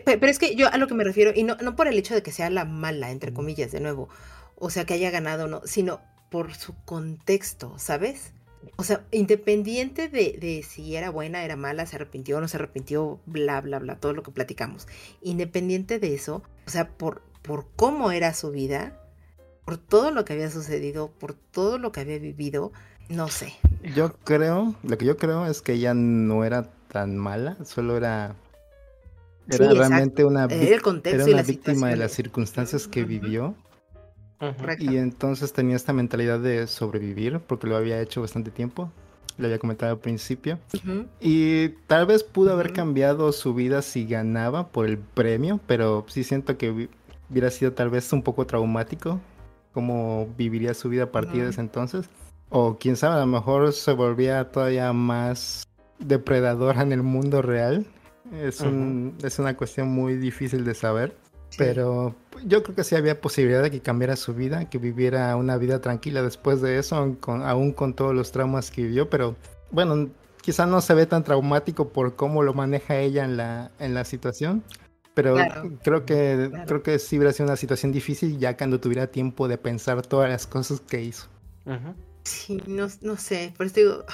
Pero, 0.07 0.27
es 0.29 0.39
que 0.39 0.57
yo 0.57 0.73
a 0.73 0.79
lo 0.79 0.87
que 0.87 0.95
me 0.95 1.05
refiero, 1.05 1.33
y 1.35 1.43
no, 1.43 1.57
no 1.57 1.77
por 1.77 1.89
el 1.89 1.99
hecho 1.99 2.15
de 2.15 2.23
que 2.23 2.33
sea 2.33 2.49
la 2.49 2.65
mala, 2.65 3.11
entre 3.11 3.35
comillas, 3.35 3.71
de 3.71 3.81
nuevo, 3.81 4.09
o 4.57 4.71
sea, 4.71 4.87
que 4.87 4.95
haya 4.95 5.11
ganado 5.11 5.45
o 5.45 5.49
no, 5.49 5.61
sino 5.67 6.01
por 6.31 6.55
su 6.55 6.75
contexto, 6.87 7.79
¿sabes? 7.79 8.33
O 8.77 8.83
sea, 8.83 9.05
independiente 9.11 10.09
de, 10.09 10.39
de, 10.41 10.65
si 10.67 10.97
era 10.97 11.11
buena, 11.11 11.45
era 11.45 11.57
mala, 11.57 11.85
se 11.85 11.97
arrepintió 11.97 12.39
o 12.39 12.41
no 12.41 12.49
se 12.49 12.57
arrepintió, 12.57 13.21
bla, 13.27 13.61
bla, 13.61 13.79
bla, 13.79 13.97
todo 13.97 14.15
lo 14.15 14.23
que 14.23 14.31
platicamos. 14.31 14.89
Independiente 15.21 15.99
de 15.99 16.15
eso, 16.15 16.43
o 16.67 16.71
sea, 16.71 16.89
por, 16.89 17.21
por 17.43 17.67
cómo 17.77 18.11
era 18.11 18.33
su 18.33 18.51
vida, 18.51 18.98
por 19.69 19.77
todo 19.77 20.11
lo 20.13 20.25
que 20.25 20.33
había 20.33 20.51
sucedido, 20.51 21.11
por 21.11 21.35
todo 21.35 21.77
lo 21.77 21.93
que 21.93 22.01
había 22.01 22.19
vivido, 22.19 22.73
no 23.11 23.29
sé. 23.29 23.53
Yo 23.95 24.15
creo, 24.25 24.75
lo 24.83 24.97
que 24.97 25.05
yo 25.05 25.19
creo 25.19 25.45
es 25.45 25.61
que 25.61 25.75
ella 25.75 25.93
no 25.93 26.43
era 26.43 26.71
tan 26.91 27.19
mala, 27.19 27.55
solo 27.67 27.99
era 27.99 28.35
era 29.47 29.71
realmente 29.71 30.25
una, 30.25 30.47
era 30.47 31.23
una 31.23 31.43
víctima 31.43 31.89
de 31.89 31.97
las 31.97 32.13
circunstancias 32.13 32.89
que 32.89 33.05
vivió. 33.05 33.57
Y 34.79 34.97
entonces 34.97 35.53
tenía 35.53 35.77
esta 35.77 35.93
mentalidad 35.93 36.41
de 36.41 36.67
sobrevivir, 36.67 37.39
porque 37.41 37.67
lo 37.67 37.77
había 37.77 38.01
hecho 38.01 38.23
bastante 38.23 38.51
tiempo. 38.51 38.91
Le 39.37 39.49
había 39.49 39.59
comentado 39.59 39.93
al 39.93 39.99
principio. 39.99 40.59
Y 41.21 41.69
tal 41.87 42.07
vez 42.07 42.25
pudo 42.25 42.55
haber 42.55 42.73
cambiado 42.73 43.33
su 43.33 43.53
vida 43.53 43.83
si 43.83 44.07
ganaba 44.07 44.69
por 44.69 44.87
el 44.87 44.97
premio, 44.97 45.61
pero 45.67 46.07
sí 46.09 46.25
siento 46.25 46.57
que 46.57 46.89
hubiera 47.29 47.51
sido 47.51 47.75
tal 47.75 47.91
vez 47.91 48.11
un 48.15 48.23
poco 48.23 48.47
traumático 48.47 49.21
cómo 49.73 50.29
viviría 50.37 50.75
su 50.75 50.89
vida 50.89 51.05
a 51.05 51.13
partir 51.13 51.45
de 51.45 51.51
ese 51.51 51.61
entonces. 51.61 52.09
O 52.51 52.79
quién 52.79 52.97
sabe, 52.97 53.17
a 53.17 53.21
lo 53.21 53.27
mejor 53.27 53.73
se 53.73 53.93
volvía 53.93 54.51
todavía 54.51 54.93
más 54.93 55.65
depredadora 55.99 56.83
en 56.83 56.93
el 56.93 57.03
mundo 57.03 57.43
real 57.43 57.87
es, 58.33 58.61
un, 58.61 59.17
es 59.23 59.39
una 59.39 59.57
cuestión 59.57 59.89
muy 59.89 60.17
difícil 60.17 60.65
de 60.65 60.75
saber. 60.75 61.17
Pero 61.57 62.15
yo 62.45 62.63
creo 62.63 62.77
que 62.77 62.85
sí 62.85 62.95
había 62.95 63.21
posibilidad 63.21 63.63
de 63.63 63.71
que 63.71 63.81
cambiara 63.81 64.17
su 64.17 64.35
vida, 64.35 64.69
que 64.69 64.77
viviera 64.79 65.35
una 65.35 65.57
vida 65.57 65.81
tranquila 65.81 66.23
después 66.23 66.61
de 66.61 66.79
eso, 66.79 67.17
aún 67.27 67.73
con 67.73 67.95
todos 67.95 68.15
los 68.15 68.33
traumas 68.33 68.71
que 68.71 68.83
vivió. 68.83 69.09
Pero 69.09 69.35
bueno, 69.71 70.11
quizá 70.43 70.67
no 70.67 70.83
se 70.83 70.93
ve 70.95 71.07
tan 71.07 71.25
traumático 71.25 71.89
por 71.89 72.17
cómo 72.17 72.43
lo 72.43 72.53
maneja 72.53 72.99
ella 72.99 73.25
en 73.25 73.39
la, 73.39 73.71
en 73.79 73.95
la 73.95 74.05
situación. 74.05 74.63
Pero 75.19 75.37
creo 75.83 76.07
que 76.07 76.51
creo 76.65 76.83
que 76.85 76.99
sí 77.01 77.17
hubiera 77.17 77.33
sido 77.33 77.47
una 77.47 77.57
situación 77.57 77.91
difícil 77.91 78.39
ya 78.39 78.57
cuando 78.57 78.79
tuviera 78.79 79.09
tiempo 79.09 79.49
de 79.49 79.59
pensar 79.59 80.07
todas 80.07 80.31
las 80.31 80.47
cosas 80.47 80.81
que 80.81 81.03
hizo. 81.03 81.27
Sí, 82.23 82.63
no, 82.69 82.87
no 83.01 83.17
sé, 83.17 83.53
por 83.57 83.67
eso 83.67 83.75
digo, 83.75 84.05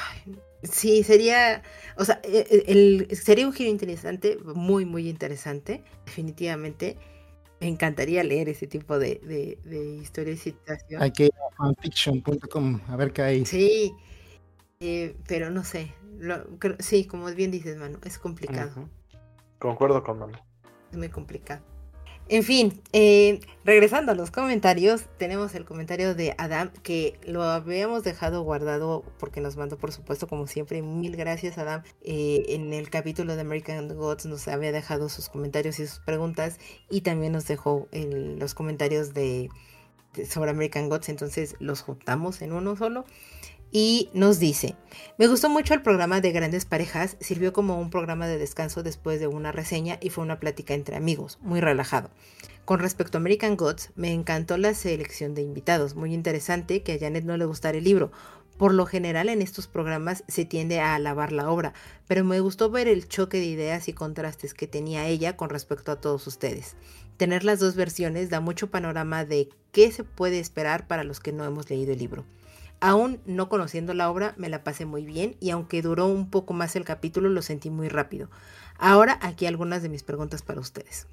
Sí, 0.62 1.02
sería, 1.02 1.62
o 1.98 2.06
sea, 2.06 2.20
e, 2.24 2.38
e, 2.38 2.72
el, 2.72 3.08
sería 3.14 3.46
un 3.46 3.52
giro 3.52 3.68
interesante, 3.68 4.38
muy, 4.54 4.86
muy 4.86 5.10
interesante, 5.10 5.84
definitivamente. 6.06 6.96
Me 7.60 7.68
encantaría 7.68 8.24
leer 8.24 8.48
ese 8.48 8.66
tipo 8.66 8.98
de, 8.98 9.20
de, 9.22 9.58
de 9.64 9.96
historia 9.96 10.32
y 10.32 10.38
situación. 10.38 11.02
Hay 11.02 11.10
que 11.12 11.24
ir 11.26 11.32
a 11.34 11.54
fanfiction.com 11.56 12.80
a 12.88 12.96
ver 12.96 13.12
qué 13.12 13.22
hay. 13.22 13.44
Sí, 13.44 13.92
eh, 14.80 15.14
pero 15.28 15.50
no 15.50 15.64
sé. 15.64 15.92
sí, 16.78 17.04
como 17.04 17.26
bien 17.26 17.50
dices, 17.50 17.76
Manu, 17.76 17.98
es 18.04 18.18
complicado. 18.18 18.88
Concuerdo 19.58 20.02
con 20.02 20.18
Manu. 20.18 20.38
Muy 20.96 21.08
complicado. 21.08 21.62
En 22.30 22.42
fin, 22.42 22.80
eh, 22.94 23.40
regresando 23.66 24.12
a 24.12 24.14
los 24.14 24.30
comentarios, 24.30 25.02
tenemos 25.18 25.54
el 25.54 25.66
comentario 25.66 26.14
de 26.14 26.34
Adam 26.38 26.70
que 26.82 27.18
lo 27.26 27.42
habíamos 27.42 28.02
dejado 28.02 28.42
guardado 28.42 29.04
porque 29.18 29.42
nos 29.42 29.58
mandó, 29.58 29.76
por 29.76 29.92
supuesto, 29.92 30.26
como 30.26 30.46
siempre, 30.46 30.80
mil 30.80 31.16
gracias 31.16 31.58
Adam. 31.58 31.82
Eh, 32.00 32.46
en 32.48 32.72
el 32.72 32.88
capítulo 32.88 33.34
de 33.34 33.42
American 33.42 33.88
Gods 33.94 34.24
nos 34.24 34.48
había 34.48 34.72
dejado 34.72 35.10
sus 35.10 35.28
comentarios 35.28 35.78
y 35.80 35.86
sus 35.86 35.98
preguntas 35.98 36.58
y 36.88 37.02
también 37.02 37.34
nos 37.34 37.46
dejó 37.46 37.88
los 37.92 38.54
comentarios 38.54 39.12
de, 39.12 39.50
sobre 40.26 40.50
American 40.50 40.88
Gods, 40.88 41.10
entonces 41.10 41.56
los 41.58 41.82
juntamos 41.82 42.40
en 42.40 42.52
uno 42.54 42.74
solo 42.74 43.04
y 43.76 44.08
nos 44.12 44.38
dice, 44.38 44.76
me 45.18 45.26
gustó 45.26 45.48
mucho 45.48 45.74
el 45.74 45.82
programa 45.82 46.20
de 46.20 46.30
Grandes 46.30 46.64
Parejas, 46.64 47.16
sirvió 47.18 47.52
como 47.52 47.80
un 47.80 47.90
programa 47.90 48.28
de 48.28 48.38
descanso 48.38 48.84
después 48.84 49.18
de 49.18 49.26
una 49.26 49.50
reseña 49.50 49.98
y 50.00 50.10
fue 50.10 50.22
una 50.22 50.38
plática 50.38 50.74
entre 50.74 50.94
amigos, 50.94 51.40
muy 51.42 51.60
relajado. 51.60 52.08
Con 52.64 52.78
respecto 52.78 53.18
a 53.18 53.20
American 53.20 53.56
Gods, 53.56 53.90
me 53.96 54.12
encantó 54.12 54.58
la 54.58 54.74
selección 54.74 55.34
de 55.34 55.42
invitados, 55.42 55.96
muy 55.96 56.14
interesante 56.14 56.84
que 56.84 56.92
a 56.92 56.98
Janet 57.00 57.24
no 57.24 57.36
le 57.36 57.46
gustara 57.46 57.76
el 57.76 57.82
libro. 57.82 58.12
Por 58.58 58.72
lo 58.72 58.86
general 58.86 59.28
en 59.28 59.42
estos 59.42 59.66
programas 59.66 60.22
se 60.28 60.44
tiende 60.44 60.78
a 60.78 60.94
alabar 60.94 61.32
la 61.32 61.50
obra, 61.50 61.74
pero 62.06 62.22
me 62.22 62.38
gustó 62.38 62.70
ver 62.70 62.86
el 62.86 63.08
choque 63.08 63.38
de 63.38 63.46
ideas 63.46 63.88
y 63.88 63.92
contrastes 63.92 64.54
que 64.54 64.68
tenía 64.68 65.08
ella 65.08 65.36
con 65.36 65.50
respecto 65.50 65.90
a 65.90 66.00
todos 66.00 66.28
ustedes. 66.28 66.76
Tener 67.16 67.42
las 67.42 67.58
dos 67.58 67.74
versiones 67.74 68.30
da 68.30 68.38
mucho 68.38 68.70
panorama 68.70 69.24
de 69.24 69.48
qué 69.72 69.90
se 69.90 70.04
puede 70.04 70.38
esperar 70.38 70.86
para 70.86 71.02
los 71.02 71.18
que 71.18 71.32
no 71.32 71.44
hemos 71.44 71.68
leído 71.68 71.92
el 71.92 71.98
libro. 71.98 72.24
Aún 72.84 73.18
no 73.24 73.48
conociendo 73.48 73.94
la 73.94 74.10
obra, 74.10 74.34
me 74.36 74.50
la 74.50 74.62
pasé 74.62 74.84
muy 74.84 75.06
bien 75.06 75.36
y 75.40 75.48
aunque 75.48 75.80
duró 75.80 76.06
un 76.06 76.28
poco 76.28 76.52
más 76.52 76.76
el 76.76 76.84
capítulo, 76.84 77.30
lo 77.30 77.40
sentí 77.40 77.70
muy 77.70 77.88
rápido. 77.88 78.28
Ahora 78.76 79.18
aquí 79.22 79.46
algunas 79.46 79.82
de 79.82 79.88
mis 79.88 80.02
preguntas 80.02 80.42
para 80.42 80.60
ustedes. 80.60 81.06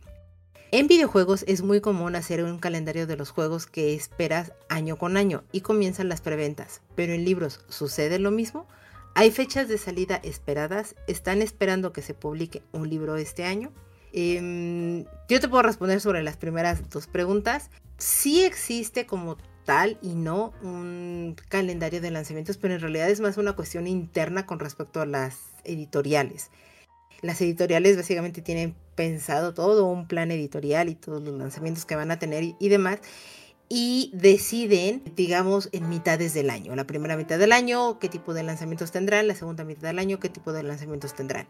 En 0.72 0.90
videojuegos 0.90 1.46
es 1.48 1.62
muy 1.62 1.80
común 1.80 2.18
hacer 2.18 2.44
un 2.44 2.60
calendario 2.60 3.08
de 3.08 3.16
los 3.16 3.30
juegos 3.30 3.68
que 3.68 3.96
esperas 3.96 4.52
año 4.68 4.98
con 4.98 5.16
año 5.16 5.46
y 5.54 5.62
comienzan 5.62 6.10
las 6.10 6.20
preventas, 6.20 6.82
pero 6.96 7.14
en 7.14 7.24
libros 7.24 7.62
sucede 7.70 8.20
lo 8.20 8.32
mismo. 8.32 8.68
¿Hay 9.16 9.32
fechas 9.32 9.70
de 9.70 9.78
salida 9.78 10.20
esperadas? 10.26 10.96
¿Están 11.08 11.42
esperando 11.42 11.94
que 11.94 12.02
se 12.02 12.14
publique 12.14 12.64
un 12.74 12.90
libro 12.90 13.16
este 13.16 13.46
año? 13.46 13.72
Em, 14.12 15.06
yo 15.30 15.40
te 15.40 15.48
puedo 15.48 15.64
responder 15.64 16.02
sobre 16.02 16.22
las 16.22 16.36
primeras 16.36 16.90
dos 16.90 17.08
preguntas. 17.08 17.70
Sí 17.98 18.44
existe 18.44 19.06
como 19.06 19.38
tal 19.66 19.98
y 20.02 20.16
no 20.16 20.54
un 20.62 21.36
calendario 21.50 22.02
de 22.02 22.12
lanzamientos, 22.12 22.58
pero 22.58 22.74
en 22.74 22.82
realidad 22.82 23.10
es 23.10 23.20
más 23.20 23.38
una 23.38 23.54
cuestión 23.54 23.88
interna 23.88 24.46
con 24.46 24.60
respecto 24.60 25.02
a 25.02 25.06
las 25.06 25.40
editoriales. 25.64 26.50
Las 27.22 27.40
editoriales 27.42 27.98
básicamente 27.98 28.42
tienen 28.42 28.76
pensado 28.96 29.54
todo 29.54 29.86
un 29.86 30.08
plan 30.08 30.32
editorial 30.32 30.90
y 30.90 30.96
todos 30.96 31.22
los 31.22 31.36
lanzamientos 31.36 31.86
que 31.86 31.96
van 31.96 32.12
a 32.12 32.20
tener 32.20 32.56
y, 32.60 32.70
demás 32.70 33.00
y 33.70 34.12
deciden, 34.14 35.04
digamos, 35.16 35.70
en 35.72 35.88
mitades 35.88 36.34
del 36.34 36.50
año. 36.50 36.76
La 36.76 36.86
primera 36.86 37.16
mitad 37.16 37.38
del 37.40 37.52
año, 37.52 38.00
qué 38.00 38.10
tipo 38.10 38.34
de 38.34 38.44
lanzamientos 38.44 38.92
tendrán, 38.92 39.28
la 39.28 39.36
segunda 39.36 39.64
mitad 39.64 39.88
del 39.88 40.00
año, 40.00 40.20
qué 40.20 40.30
tipo 40.30 40.52
de 40.52 40.64
lanzamientos 40.64 41.14
tendrán 41.14 41.48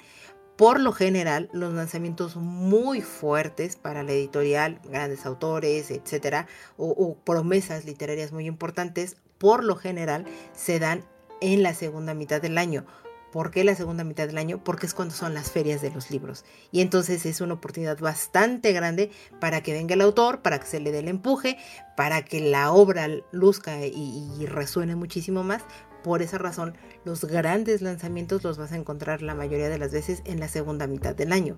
por 0.55 0.79
lo 0.79 0.91
general, 0.91 1.49
los 1.53 1.73
lanzamientos 1.73 2.35
muy 2.35 3.01
fuertes 3.01 3.75
para 3.75 4.03
la 4.03 4.11
editorial, 4.11 4.79
grandes 4.83 5.25
autores, 5.25 5.89
etcétera, 5.91 6.47
o, 6.77 7.15
promesas 7.23 7.85
literarias 7.85 8.31
muy 8.31 8.45
importantes, 8.45 9.17
por 9.37 9.63
lo 9.63 9.75
general 9.75 10.25
se 10.53 10.79
dan 10.79 11.03
en 11.39 11.63
la 11.63 11.73
segunda 11.73 12.13
mitad 12.13 12.41
del 12.41 12.57
año. 12.57 12.85
¿Por 13.31 13.49
qué 13.49 13.63
la 13.63 13.75
segunda 13.75 14.03
mitad 14.03 14.27
del 14.27 14.37
año? 14.37 14.61
Porque 14.61 14.85
es 14.85 14.93
cuando 14.93 15.15
son 15.15 15.33
las 15.33 15.51
ferias 15.51 15.81
de 15.81 15.89
los 15.89 16.11
libros. 16.11 16.43
Y 16.71 16.81
entonces 16.81 17.25
es 17.25 17.39
una 17.39 17.53
oportunidad 17.53 17.97
bastante 17.97 18.73
grande 18.73 19.09
para 19.39 19.63
que 19.63 19.71
venga 19.71 19.93
el 19.93 20.01
autor, 20.01 20.41
para 20.41 20.59
que 20.59 20.67
se 20.67 20.81
le 20.81 20.91
dé 20.91 20.99
el 20.99 21.07
empuje, 21.07 21.57
para 21.95 22.23
que 22.23 22.41
la 22.41 22.71
obra 22.73 23.07
luzca 23.31 23.85
y, 23.85 24.29
y 24.37 24.45
resuene 24.47 24.97
muchísimo 24.97 25.43
más, 25.43 25.63
por 26.03 26.21
esa 26.21 26.37
razón, 26.37 26.75
los 27.05 27.25
grandes 27.25 27.81
lanzamientos 27.81 28.43
los 28.43 28.57
vas 28.57 28.71
a 28.71 28.77
encontrar 28.77 29.21
la 29.21 29.35
mayoría 29.35 29.69
de 29.69 29.77
las 29.77 29.91
veces 29.91 30.21
en 30.25 30.39
la 30.39 30.47
segunda 30.47 30.87
mitad 30.87 31.15
del 31.15 31.31
año. 31.31 31.57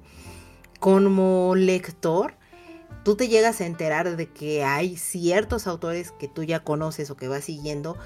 Como 0.79 1.55
lector, 1.55 2.35
tú 3.03 3.15
te 3.15 3.27
llegas 3.27 3.61
a 3.61 3.65
enterar 3.65 4.15
de 4.15 4.27
que 4.27 4.63
hay 4.63 4.97
ciertos 4.97 5.67
autores 5.67 6.11
que 6.11 6.27
tú 6.27 6.43
ya 6.43 6.63
conoces 6.63 7.09
o 7.09 7.15
que 7.15 7.27
vas 7.27 7.45
siguiendo 7.45 7.97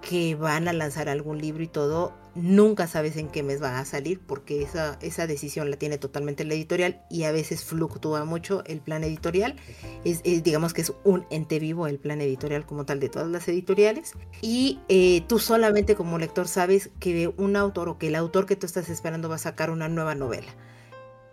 que 0.00 0.34
van 0.34 0.68
a 0.68 0.72
lanzar 0.72 1.08
algún 1.08 1.38
libro 1.38 1.62
y 1.62 1.66
todo, 1.66 2.14
nunca 2.34 2.86
sabes 2.86 3.16
en 3.16 3.28
qué 3.28 3.42
mes 3.42 3.62
va 3.62 3.78
a 3.78 3.84
salir 3.84 4.20
porque 4.20 4.62
esa, 4.62 4.98
esa 5.02 5.26
decisión 5.26 5.70
la 5.70 5.76
tiene 5.76 5.98
totalmente 5.98 6.44
la 6.44 6.54
editorial 6.54 7.02
y 7.10 7.24
a 7.24 7.32
veces 7.32 7.64
fluctúa 7.64 8.24
mucho 8.24 8.62
el 8.66 8.80
plan 8.80 9.02
editorial. 9.04 9.56
Es, 10.04 10.22
digamos 10.22 10.72
que 10.72 10.82
es 10.82 10.92
un 11.04 11.26
ente 11.30 11.58
vivo 11.58 11.86
el 11.86 11.98
plan 11.98 12.20
editorial 12.20 12.64
como 12.64 12.84
tal 12.86 13.00
de 13.00 13.08
todas 13.08 13.28
las 13.28 13.48
editoriales. 13.48 14.12
Y 14.40 14.80
eh, 14.88 15.22
tú 15.26 15.38
solamente 15.38 15.94
como 15.94 16.18
lector 16.18 16.48
sabes 16.48 16.90
que 17.00 17.32
un 17.36 17.56
autor 17.56 17.88
o 17.88 17.98
que 17.98 18.08
el 18.08 18.14
autor 18.14 18.46
que 18.46 18.56
tú 18.56 18.66
estás 18.66 18.88
esperando 18.88 19.28
va 19.28 19.34
a 19.34 19.38
sacar 19.38 19.70
una 19.70 19.88
nueva 19.88 20.14
novela 20.14 20.54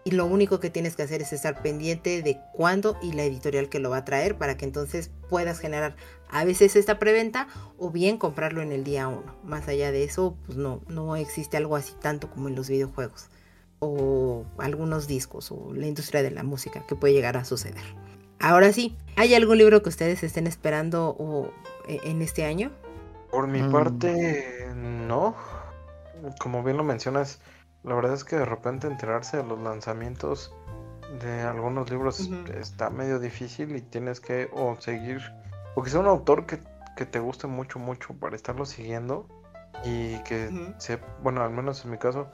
y 0.07 0.11
lo 0.11 0.27
único 0.27 0.59
que 0.59 0.69
tienes 0.69 0.95
que 0.95 1.01
hacer 1.01 1.23
es 1.23 1.33
estar 1.33 1.63
pendiente 1.63 2.21
de 2.21 2.39
cuándo 2.53 2.95
y 3.01 3.13
la 3.13 3.23
editorial 3.23 3.69
que 3.69 3.79
lo 3.79 3.89
va 3.89 3.97
a 3.97 4.05
traer 4.05 4.37
para 4.37 4.55
que 4.55 4.63
entonces 4.63 5.09
puedas 5.29 5.59
generar 5.59 5.95
a 6.29 6.43
veces 6.45 6.75
esta 6.75 6.99
preventa 6.99 7.47
o 7.77 7.91
bien 7.91 8.17
comprarlo 8.17 8.61
en 8.61 8.71
el 8.71 8.83
día 8.83 9.07
uno. 9.07 9.35
Más 9.43 9.67
allá 9.67 9.91
de 9.91 10.03
eso, 10.03 10.37
pues 10.45 10.57
no, 10.57 10.81
no 10.87 11.15
existe 11.15 11.57
algo 11.57 11.75
así 11.75 11.93
tanto 12.01 12.29
como 12.29 12.47
en 12.47 12.55
los 12.55 12.69
videojuegos 12.69 13.29
o 13.79 14.45
algunos 14.57 15.07
discos 15.07 15.51
o 15.51 15.73
la 15.73 15.87
industria 15.87 16.23
de 16.23 16.31
la 16.31 16.43
música 16.43 16.85
que 16.87 16.95
puede 16.95 17.13
llegar 17.13 17.37
a 17.37 17.45
suceder. 17.45 17.83
Ahora 18.39 18.71
sí, 18.73 18.97
¿hay 19.15 19.33
algún 19.33 19.57
libro 19.57 19.81
que 19.81 19.89
ustedes 19.89 20.23
estén 20.23 20.47
esperando 20.47 21.15
o, 21.17 21.51
e, 21.87 21.99
en 22.03 22.21
este 22.21 22.45
año? 22.45 22.71
Por 23.31 23.47
mi 23.47 23.61
mm. 23.61 23.71
parte, 23.71 24.71
no. 24.75 25.35
Como 26.39 26.63
bien 26.63 26.77
lo 26.77 26.83
mencionas, 26.83 27.39
la 27.83 27.95
verdad 27.95 28.13
es 28.13 28.23
que 28.23 28.35
de 28.35 28.45
repente 28.45 28.87
enterarse 28.87 29.37
de 29.37 29.43
los 29.43 29.59
lanzamientos 29.59 30.53
de 31.21 31.41
algunos 31.41 31.89
libros 31.89 32.29
está 32.59 32.89
medio 32.89 33.19
difícil 33.19 33.75
y 33.75 33.81
tienes 33.81 34.19
que 34.19 34.49
o 34.53 34.75
seguir, 34.79 35.21
o 35.75 35.83
que 35.83 35.89
sea 35.89 35.99
un 35.99 36.07
autor 36.07 36.45
que, 36.45 36.57
te 37.05 37.19
guste 37.19 37.47
mucho, 37.47 37.77
mucho 37.77 38.13
para 38.13 38.35
estarlo 38.35 38.65
siguiendo 38.65 39.27
y 39.83 40.17
que 40.19 40.73
sea, 40.77 40.99
bueno, 41.21 41.43
al 41.43 41.51
menos 41.51 41.83
en 41.83 41.91
mi 41.91 41.97
caso, 41.97 42.27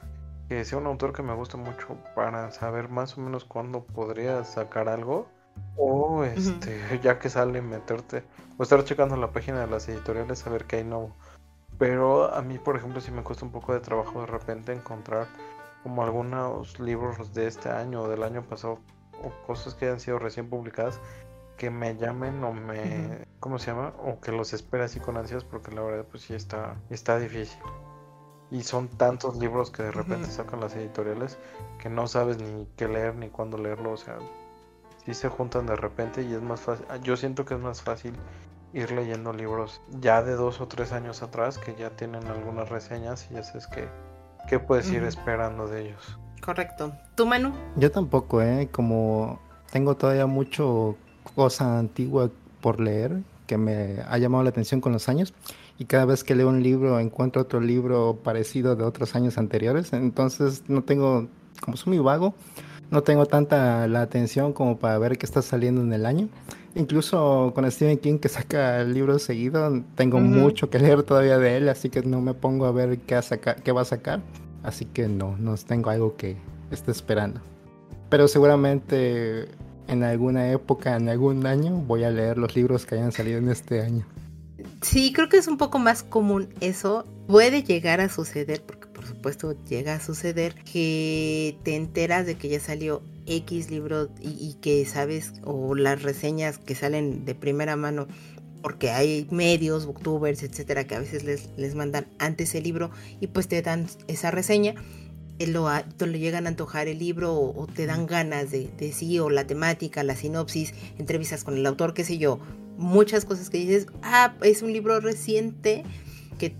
que 0.47 0.63
sea 0.63 0.77
un 0.77 0.85
autor 0.85 1.11
que 1.11 1.23
me 1.23 1.33
guste 1.33 1.57
mucho 1.57 1.97
para 2.15 2.51
saber 2.51 2.87
más 2.87 3.17
o 3.17 3.21
menos 3.21 3.43
cuándo 3.43 3.83
podría 3.83 4.43
sacar 4.43 4.87
algo. 4.87 5.27
O 5.75 6.23
este, 6.23 6.99
ya 7.03 7.19
que 7.19 7.29
sale 7.29 7.61
meterte, 7.61 8.23
o 8.57 8.63
estar 8.63 8.83
checando 8.83 9.17
la 9.17 9.31
página 9.31 9.59
de 9.61 9.67
las 9.67 9.89
editoriales 9.89 10.45
a 10.45 10.49
ver 10.51 10.65
qué 10.65 10.77
hay 10.77 10.83
nuevo. 10.83 11.11
Pero 11.79 12.33
a 12.33 12.41
mí, 12.43 12.59
por 12.59 12.75
ejemplo, 12.77 13.01
sí 13.01 13.11
me 13.11 13.23
cuesta 13.23 13.43
un 13.43 13.51
poco 13.51 13.73
de 13.73 13.79
trabajo 13.79 14.21
de 14.21 14.27
repente 14.27 14.71
encontrar 14.71 15.25
como 15.81 16.03
algunos 16.03 16.79
libros 16.79 17.33
de 17.33 17.47
este 17.47 17.69
año 17.69 18.03
o 18.03 18.07
del 18.07 18.21
año 18.21 18.43
pasado 18.43 18.77
o 19.23 19.47
cosas 19.47 19.73
que 19.73 19.85
hayan 19.85 19.99
sido 19.99 20.19
recién 20.19 20.47
publicadas 20.47 20.99
que 21.61 21.69
me 21.69 21.95
llamen 21.95 22.43
o 22.43 22.53
me 22.53 23.27
¿cómo 23.39 23.59
se 23.59 23.67
llama? 23.67 23.93
o 24.03 24.19
que 24.19 24.31
los 24.31 24.51
espere 24.51 24.85
así 24.85 24.99
con 24.99 25.15
ansias 25.15 25.43
porque 25.43 25.69
la 25.69 25.83
verdad 25.83 26.05
pues 26.09 26.23
sí 26.23 26.33
está 26.33 26.75
está 26.89 27.19
difícil. 27.19 27.61
Y 28.49 28.63
son 28.63 28.87
tantos 28.87 29.37
libros 29.37 29.69
que 29.69 29.83
de 29.83 29.91
repente 29.91 30.25
sacan 30.31 30.59
las 30.59 30.75
editoriales 30.75 31.37
que 31.77 31.87
no 31.87 32.07
sabes 32.07 32.41
ni 32.41 32.67
qué 32.77 32.87
leer 32.87 33.13
ni 33.13 33.29
cuándo 33.29 33.59
leerlo, 33.59 33.91
o 33.91 33.97
sea, 33.97 34.17
sí 35.05 35.13
se 35.13 35.29
juntan 35.29 35.67
de 35.67 35.75
repente 35.75 36.23
y 36.23 36.33
es 36.33 36.41
más 36.41 36.61
fácil, 36.61 36.83
yo 37.03 37.15
siento 37.15 37.45
que 37.45 37.53
es 37.53 37.59
más 37.59 37.83
fácil 37.83 38.15
ir 38.73 38.91
leyendo 38.91 39.31
libros 39.31 39.81
ya 39.99 40.23
de 40.23 40.33
dos 40.33 40.61
o 40.61 40.67
tres 40.67 40.91
años 40.91 41.21
atrás 41.21 41.59
que 41.59 41.75
ya 41.75 41.91
tienen 41.91 42.25
algunas 42.25 42.69
reseñas 42.69 43.27
y 43.29 43.35
ya 43.35 43.43
sabes 43.43 43.67
que 43.67 43.87
qué 44.49 44.57
puedes 44.57 44.89
ir 44.89 45.03
esperando 45.03 45.67
de 45.67 45.89
ellos. 45.89 46.17
Correcto. 46.43 46.91
¿Tu 47.13 47.23
Manu? 47.27 47.53
Yo 47.75 47.91
tampoco, 47.91 48.41
¿eh? 48.41 48.67
Como 48.71 49.39
tengo 49.71 49.95
todavía 49.95 50.25
mucho 50.25 50.97
cosa 51.35 51.79
antigua 51.79 52.29
por 52.61 52.79
leer 52.79 53.21
que 53.47 53.57
me 53.57 53.97
ha 54.07 54.17
llamado 54.17 54.43
la 54.43 54.49
atención 54.49 54.81
con 54.81 54.93
los 54.93 55.09
años 55.09 55.33
y 55.77 55.85
cada 55.85 56.05
vez 56.05 56.23
que 56.23 56.35
leo 56.35 56.47
un 56.47 56.61
libro 56.63 56.99
encuentro 56.99 57.41
otro 57.41 57.59
libro 57.59 58.19
parecido 58.23 58.75
de 58.75 58.83
otros 58.83 59.15
años 59.15 59.37
anteriores, 59.37 59.93
entonces 59.93 60.63
no 60.67 60.83
tengo, 60.83 61.27
como 61.59 61.75
soy 61.75 61.95
muy 61.95 62.03
vago, 62.03 62.35
no 62.91 63.03
tengo 63.03 63.25
tanta 63.25 63.87
la 63.87 64.01
atención 64.01 64.53
como 64.53 64.77
para 64.77 64.99
ver 64.99 65.17
qué 65.17 65.25
está 65.25 65.41
saliendo 65.41 65.81
en 65.81 65.93
el 65.93 66.05
año. 66.05 66.27
Incluso 66.75 67.51
con 67.55 67.69
Stephen 67.71 67.97
King 67.97 68.19
que 68.19 68.29
saca 68.29 68.83
libros 68.83 69.23
seguido, 69.23 69.81
tengo 69.95 70.19
mucho 70.19 70.69
que 70.69 70.77
leer 70.79 71.03
todavía 71.03 71.37
de 71.37 71.57
él, 71.57 71.69
así 71.69 71.89
que 71.89 72.01
no 72.03 72.21
me 72.21 72.33
pongo 72.33 72.65
a 72.65 72.71
ver 72.71 72.99
qué, 72.99 73.19
qué 73.63 73.71
va 73.71 73.81
a 73.81 73.85
sacar. 73.85 74.21
Así 74.63 74.85
que 74.85 75.07
no, 75.07 75.35
no 75.37 75.55
tengo 75.55 75.89
algo 75.89 76.15
que 76.15 76.37
esté 76.69 76.91
esperando. 76.91 77.41
Pero 78.09 78.27
seguramente 78.27 79.47
en 79.87 80.03
alguna 80.03 80.51
época, 80.51 80.95
en 80.95 81.09
algún 81.09 81.45
año, 81.45 81.75
voy 81.75 82.03
a 82.03 82.11
leer 82.11 82.37
los 82.37 82.55
libros 82.55 82.85
que 82.85 82.95
hayan 82.95 83.11
salido 83.11 83.39
en 83.39 83.49
este 83.49 83.81
año. 83.81 84.05
Sí, 84.81 85.13
creo 85.13 85.29
que 85.29 85.37
es 85.37 85.47
un 85.47 85.57
poco 85.57 85.79
más 85.79 86.03
común 86.03 86.49
eso. 86.59 87.05
Puede 87.27 87.63
llegar 87.63 88.01
a 88.01 88.09
suceder, 88.09 88.63
porque 88.63 88.87
por 88.87 89.05
supuesto 89.05 89.55
llega 89.67 89.95
a 89.95 89.99
suceder, 89.99 90.55
que 90.55 91.57
te 91.63 91.75
enteras 91.75 92.25
de 92.25 92.35
que 92.35 92.49
ya 92.49 92.59
salió 92.59 93.01
X 93.25 93.69
libro 93.69 94.09
y, 94.19 94.55
que 94.61 94.85
sabes, 94.85 95.33
o 95.43 95.75
las 95.75 96.01
reseñas 96.01 96.57
que 96.57 96.75
salen 96.75 97.25
de 97.25 97.35
primera 97.35 97.75
mano, 97.75 98.07
porque 98.61 98.91
hay 98.91 99.27
medios, 99.31 99.85
booktubers, 99.85 100.43
etcétera, 100.43 100.85
que 100.85 100.95
a 100.95 100.99
veces 100.99 101.23
les, 101.23 101.49
les 101.57 101.75
mandan 101.75 102.07
antes 102.19 102.53
el 102.55 102.63
libro 102.63 102.91
y 103.19 103.27
pues 103.27 103.47
te 103.47 103.61
dan 103.61 103.87
esa 104.07 104.31
reseña. 104.31 104.75
Eh, 105.41 105.47
lo, 105.47 105.67
lo 105.71 106.17
llegan 106.17 106.45
a 106.45 106.49
antojar 106.49 106.87
el 106.87 106.99
libro 106.99 107.33
o, 107.33 107.65
te 107.65 107.87
dan 107.87 108.05
ganas 108.05 108.51
de, 108.51 108.93
sí, 108.93 109.17
o 109.17 109.31
la 109.31 109.47
temática, 109.47 110.03
la 110.03 110.15
sinopsis, 110.15 110.75
entrevistas 110.99 111.43
con 111.43 111.57
el 111.57 111.65
autor, 111.65 111.95
qué 111.95 112.03
sé 112.03 112.19
yo, 112.19 112.39
muchas 112.77 113.25
cosas 113.25 113.49
que 113.49 113.57
dices, 113.57 113.87
ah, 114.03 114.35
es 114.43 114.61
un 114.61 114.71
libro 114.71 114.99
reciente, 114.99 115.83
que 116.37 116.51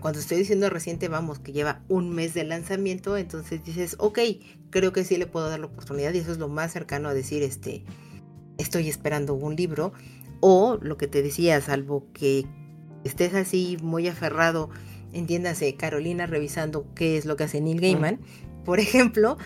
cuando 0.00 0.18
estoy 0.18 0.38
diciendo 0.38 0.70
reciente, 0.70 1.08
vamos, 1.08 1.40
que 1.40 1.52
lleva 1.52 1.82
un 1.88 2.08
mes 2.08 2.32
de 2.32 2.44
lanzamiento, 2.44 3.18
entonces 3.18 3.62
dices, 3.64 3.96
ok, 3.98 4.18
creo 4.70 4.94
que 4.94 5.04
sí 5.04 5.18
le 5.18 5.26
puedo 5.26 5.50
dar 5.50 5.60
la 5.60 5.66
oportunidad 5.66 6.14
y 6.14 6.18
eso 6.18 6.32
es 6.32 6.38
lo 6.38 6.48
más 6.48 6.72
cercano 6.72 7.10
a 7.10 7.14
decir, 7.14 7.42
este, 7.42 7.84
estoy 8.56 8.88
esperando 8.88 9.34
un 9.34 9.56
libro, 9.56 9.92
o 10.40 10.78
lo 10.80 10.96
que 10.96 11.06
te 11.06 11.22
decía, 11.22 11.60
salvo 11.60 12.06
que 12.14 12.46
estés 13.04 13.34
así 13.34 13.76
muy 13.82 14.08
aferrado, 14.08 14.70
entiéndase, 15.12 15.76
Carolina 15.76 16.26
revisando 16.26 16.86
qué 16.94 17.16
es 17.16 17.26
lo 17.26 17.36
que 17.36 17.44
hace 17.44 17.60
Neil 17.60 17.80
Gaiman, 17.80 18.20
por 18.64 18.80
ejemplo, 18.80 19.38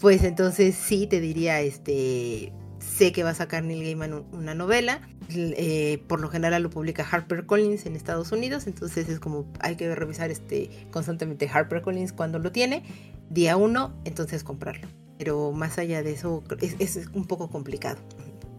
pues 0.00 0.24
entonces 0.24 0.74
sí 0.74 1.06
te 1.06 1.20
diría, 1.20 1.60
este, 1.60 2.52
sé 2.78 3.12
que 3.12 3.22
va 3.22 3.30
a 3.30 3.34
sacar 3.34 3.64
Neil 3.64 3.84
Gaiman 3.84 4.24
una 4.32 4.54
novela, 4.54 5.00
eh, 5.30 6.02
por 6.06 6.20
lo 6.20 6.28
general 6.28 6.62
lo 6.62 6.70
publica 6.70 7.06
HarperCollins 7.08 7.86
en 7.86 7.96
Estados 7.96 8.32
Unidos, 8.32 8.66
entonces 8.66 9.08
es 9.08 9.20
como 9.20 9.50
hay 9.60 9.76
que 9.76 9.94
revisar 9.94 10.30
este 10.30 10.70
constantemente 10.90 11.48
HarperCollins 11.48 12.12
cuando 12.12 12.38
lo 12.38 12.52
tiene, 12.52 12.82
día 13.30 13.56
uno, 13.56 13.94
entonces 14.04 14.44
comprarlo. 14.44 14.88
Pero 15.18 15.50
más 15.50 15.78
allá 15.78 16.02
de 16.02 16.12
eso 16.12 16.44
es 16.78 17.08
un 17.12 17.26
poco 17.26 17.50
complicado. 17.50 17.98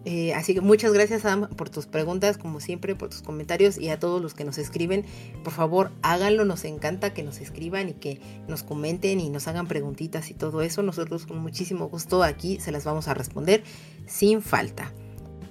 Eh, 0.06 0.34
así 0.34 0.54
que 0.54 0.62
muchas 0.62 0.94
gracias 0.94 1.24
por 1.56 1.70
tus 1.70 1.86
preguntas, 1.86 2.38
como 2.38 2.60
siempre, 2.60 2.96
por 2.96 3.10
tus 3.10 3.22
comentarios 3.22 3.78
y 3.78 3.90
a 3.90 4.00
todos 4.00 4.22
los 4.22 4.34
que 4.34 4.46
nos 4.46 4.58
escriben. 4.58 5.06
Por 5.44 5.54
favor, 5.54 5.92
háganlo, 6.02 6.46
nos 6.46 6.64
encanta 6.66 7.14
que 7.14 7.24
nos 7.24 7.40
escriban 7.40 7.90
y 7.90 7.94
que 7.94 8.20
nos 8.48 8.64
comenten 8.64 9.20
y 9.20 9.30
nos 9.30 9.48
hagan 9.48 9.68
preguntitas 9.68 10.30
y 10.30 10.34
todo 10.34 10.62
eso. 10.62 10.84
Nosotros 10.84 11.26
con 11.26 11.40
muchísimo 11.40 11.90
gusto 11.90 12.24
aquí 12.24 12.60
se 12.60 12.72
las 12.72 12.86
vamos 12.86 13.08
a 13.08 13.14
responder 13.14 13.64
sin 14.08 14.42
falta 14.42 14.94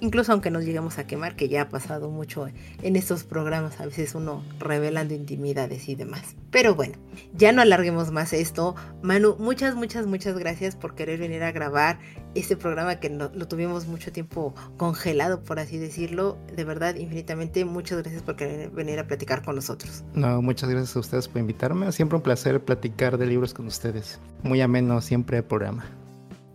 incluso 0.01 0.31
aunque 0.31 0.51
nos 0.51 0.65
lleguemos 0.65 0.97
a 0.97 1.07
quemar, 1.07 1.35
que 1.35 1.49
ya 1.49 1.63
ha 1.63 1.69
pasado 1.69 2.09
mucho 2.09 2.47
en 2.81 2.95
estos 2.95 3.23
programas, 3.23 3.79
a 3.79 3.85
veces 3.85 4.15
uno 4.15 4.43
revelando 4.59 5.13
intimidades 5.13 5.89
y 5.89 5.95
demás. 5.95 6.35
Pero 6.51 6.75
bueno, 6.75 6.95
ya 7.33 7.51
no 7.51 7.61
alarguemos 7.61 8.11
más 8.11 8.33
esto. 8.33 8.75
Manu, 9.01 9.35
muchas, 9.37 9.75
muchas, 9.75 10.07
muchas 10.07 10.37
gracias 10.37 10.75
por 10.75 10.95
querer 10.95 11.19
venir 11.19 11.43
a 11.43 11.51
grabar 11.51 11.99
este 12.35 12.55
programa 12.55 12.99
que 12.99 13.09
lo 13.09 13.47
tuvimos 13.47 13.87
mucho 13.87 14.11
tiempo 14.11 14.53
congelado, 14.77 15.43
por 15.43 15.59
así 15.59 15.77
decirlo. 15.77 16.37
De 16.55 16.63
verdad, 16.63 16.95
infinitamente, 16.95 17.65
muchas 17.65 18.01
gracias 18.01 18.23
por 18.23 18.35
querer 18.35 18.69
venir 18.71 18.99
a 18.99 19.07
platicar 19.07 19.43
con 19.43 19.55
nosotros. 19.55 20.03
No, 20.13 20.41
muchas 20.41 20.69
gracias 20.69 20.95
a 20.95 20.99
ustedes 20.99 21.27
por 21.27 21.39
invitarme. 21.39 21.91
Siempre 21.91 22.17
un 22.17 22.23
placer 22.23 22.63
platicar 22.63 23.17
de 23.17 23.25
libros 23.25 23.53
con 23.53 23.67
ustedes. 23.67 24.19
Muy 24.43 24.61
ameno 24.61 25.01
siempre 25.01 25.37
el 25.37 25.43
programa. 25.43 25.85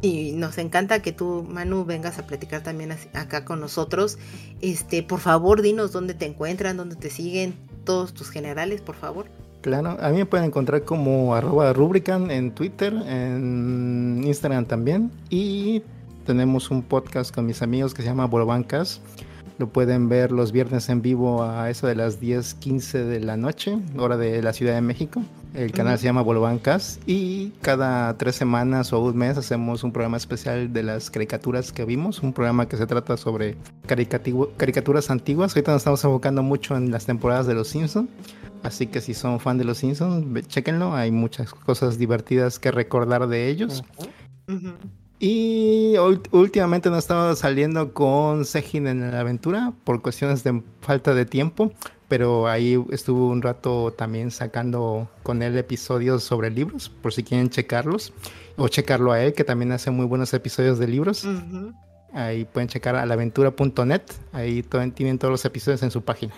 Y 0.05 0.33
nos 0.33 0.59
encanta 0.59 1.01
que 1.01 1.13
tú, 1.13 1.47
Manu, 1.49 1.87
vengas 1.87 2.19
a 2.19 2.27
platicar 2.27 2.63
también 2.63 2.93
acá 3.15 3.47
con 3.47 3.59
nosotros. 3.59 4.19
Este, 4.61 5.03
por 5.03 5.19
favor, 5.19 5.63
dinos 5.63 5.93
dónde 5.93 6.13
te 6.13 6.27
encuentran, 6.27 6.77
dónde 6.77 6.95
te 6.95 7.09
siguen, 7.09 7.55
todos 7.85 8.13
tus 8.13 8.29
generales, 8.29 8.83
por 8.83 8.97
favor. 8.97 9.25
Claro, 9.63 9.97
a 9.99 10.11
mí 10.11 10.19
me 10.19 10.27
pueden 10.27 10.45
encontrar 10.45 10.85
como 10.85 11.35
arroba 11.35 11.73
rubrican 11.73 12.31
en 12.31 12.55
Twitter, 12.55 12.93
en 12.93 14.21
Instagram 14.27 14.67
también. 14.67 15.11
Y 15.31 15.83
tenemos 16.27 16.71
un 16.71 16.83
podcast 16.83 17.35
con 17.35 17.47
mis 17.47 17.63
amigos 17.63 17.95
que 17.95 18.03
se 18.03 18.09
llama 18.09 18.27
Bolbancas. 18.27 19.01
Lo 19.57 19.71
pueden 19.71 20.11
ver 20.11 20.33
los 20.33 20.53
viernes 20.53 20.91
en 20.91 21.01
vivo 21.01 21.45
a 21.45 21.71
eso 21.71 21.87
de 21.87 21.95
las 21.95 22.21
10:15 22.21 23.05
de 23.05 23.21
la 23.21 23.39
noche, 23.39 23.79
hora 23.97 24.19
de 24.19 24.43
la 24.43 24.53
Ciudad 24.53 24.75
de 24.75 24.83
México. 24.83 25.23
El 25.55 25.71
canal 25.71 25.97
se 26.01 26.05
llama 26.05 26.23
Bolbancas 26.23 26.99
y 27.07 27.51
cada 27.63 28.19
tres 28.19 28.35
semanas 28.35 28.93
o 28.93 28.99
un 28.99 29.17
mes 29.17 29.39
hacemos 29.39 29.85
un 29.85 29.93
programa 29.93 30.17
especial 30.17 30.73
de 30.73 30.83
las 30.83 31.11
caricaturas 31.11 31.71
que 31.71 31.85
vimos, 31.85 32.25
un 32.25 32.33
programa 32.33 32.67
que 32.67 32.77
se 32.77 32.89
trata 32.89 33.17
sobre 33.17 33.57
caricaturas 33.87 35.11
antiguas. 35.11 35.55
Ahorita 35.55 35.71
nos 35.71 35.83
estamos 35.83 36.05
enfocando 36.05 36.43
mucho 36.43 36.77
en 36.77 36.91
las 36.91 37.07
temporadas 37.07 37.47
de 37.47 37.55
Los 37.55 37.69
Simpsons, 37.69 38.11
así 38.65 38.89
que 38.89 39.01
si 39.01 39.15
son 39.15 39.39
fan 39.39 39.57
de 39.57 39.63
Los 39.63 39.79
Simpsons, 39.79 40.27
chequenlo, 40.49 40.93
hay 40.93 41.13
muchas 41.13 41.55
cosas 41.55 41.99
divertidas 41.99 42.59
que 42.59 42.73
recordar 42.73 43.29
de 43.29 43.49
ellos. 43.49 43.85
Y 45.19 45.95
últimamente 46.33 46.91
no 46.91 46.99
estaba 46.99 47.35
saliendo 47.37 47.95
con 47.95 48.45
Sejin 48.45 48.87
en 48.89 49.11
la 49.11 49.21
aventura 49.21 49.73
por 49.85 50.03
cuestiones 50.03 50.45
de 50.45 50.63
falta 50.81 51.15
de 51.15 51.25
tiempo, 51.25 51.73
pero 52.09 52.47
ahí 52.49 52.83
estuvo 52.91 53.29
un 53.29 53.41
rato 53.41 53.93
también 53.97 54.31
sacando 54.31 55.09
con 55.23 55.43
él 55.43 55.57
episodios 55.57 56.25
sobre 56.25 56.51
libros, 56.51 56.89
por 56.89 57.13
si 57.13 57.23
quieren 57.23 57.49
checarlos, 57.49 58.13
o 58.57 58.69
checarlo 58.69 59.13
a 59.13 59.23
él, 59.23 59.33
que 59.33 59.45
también 59.45 59.73
hace 59.73 59.91
muy 59.91 60.05
buenos 60.05 60.35
episodios 60.35 60.79
de 60.79 60.89
libros. 60.89 61.27
Ahí 62.13 62.45
pueden 62.45 62.69
checar 62.69 62.97
a 62.97 63.07
laventura.net, 63.07 64.03
ahí 64.33 64.63
tienen 64.95 65.19
todos 65.19 65.33
los 65.33 65.45
episodios 65.45 65.83
en 65.83 65.91
su 65.91 66.03
página. 66.03 66.35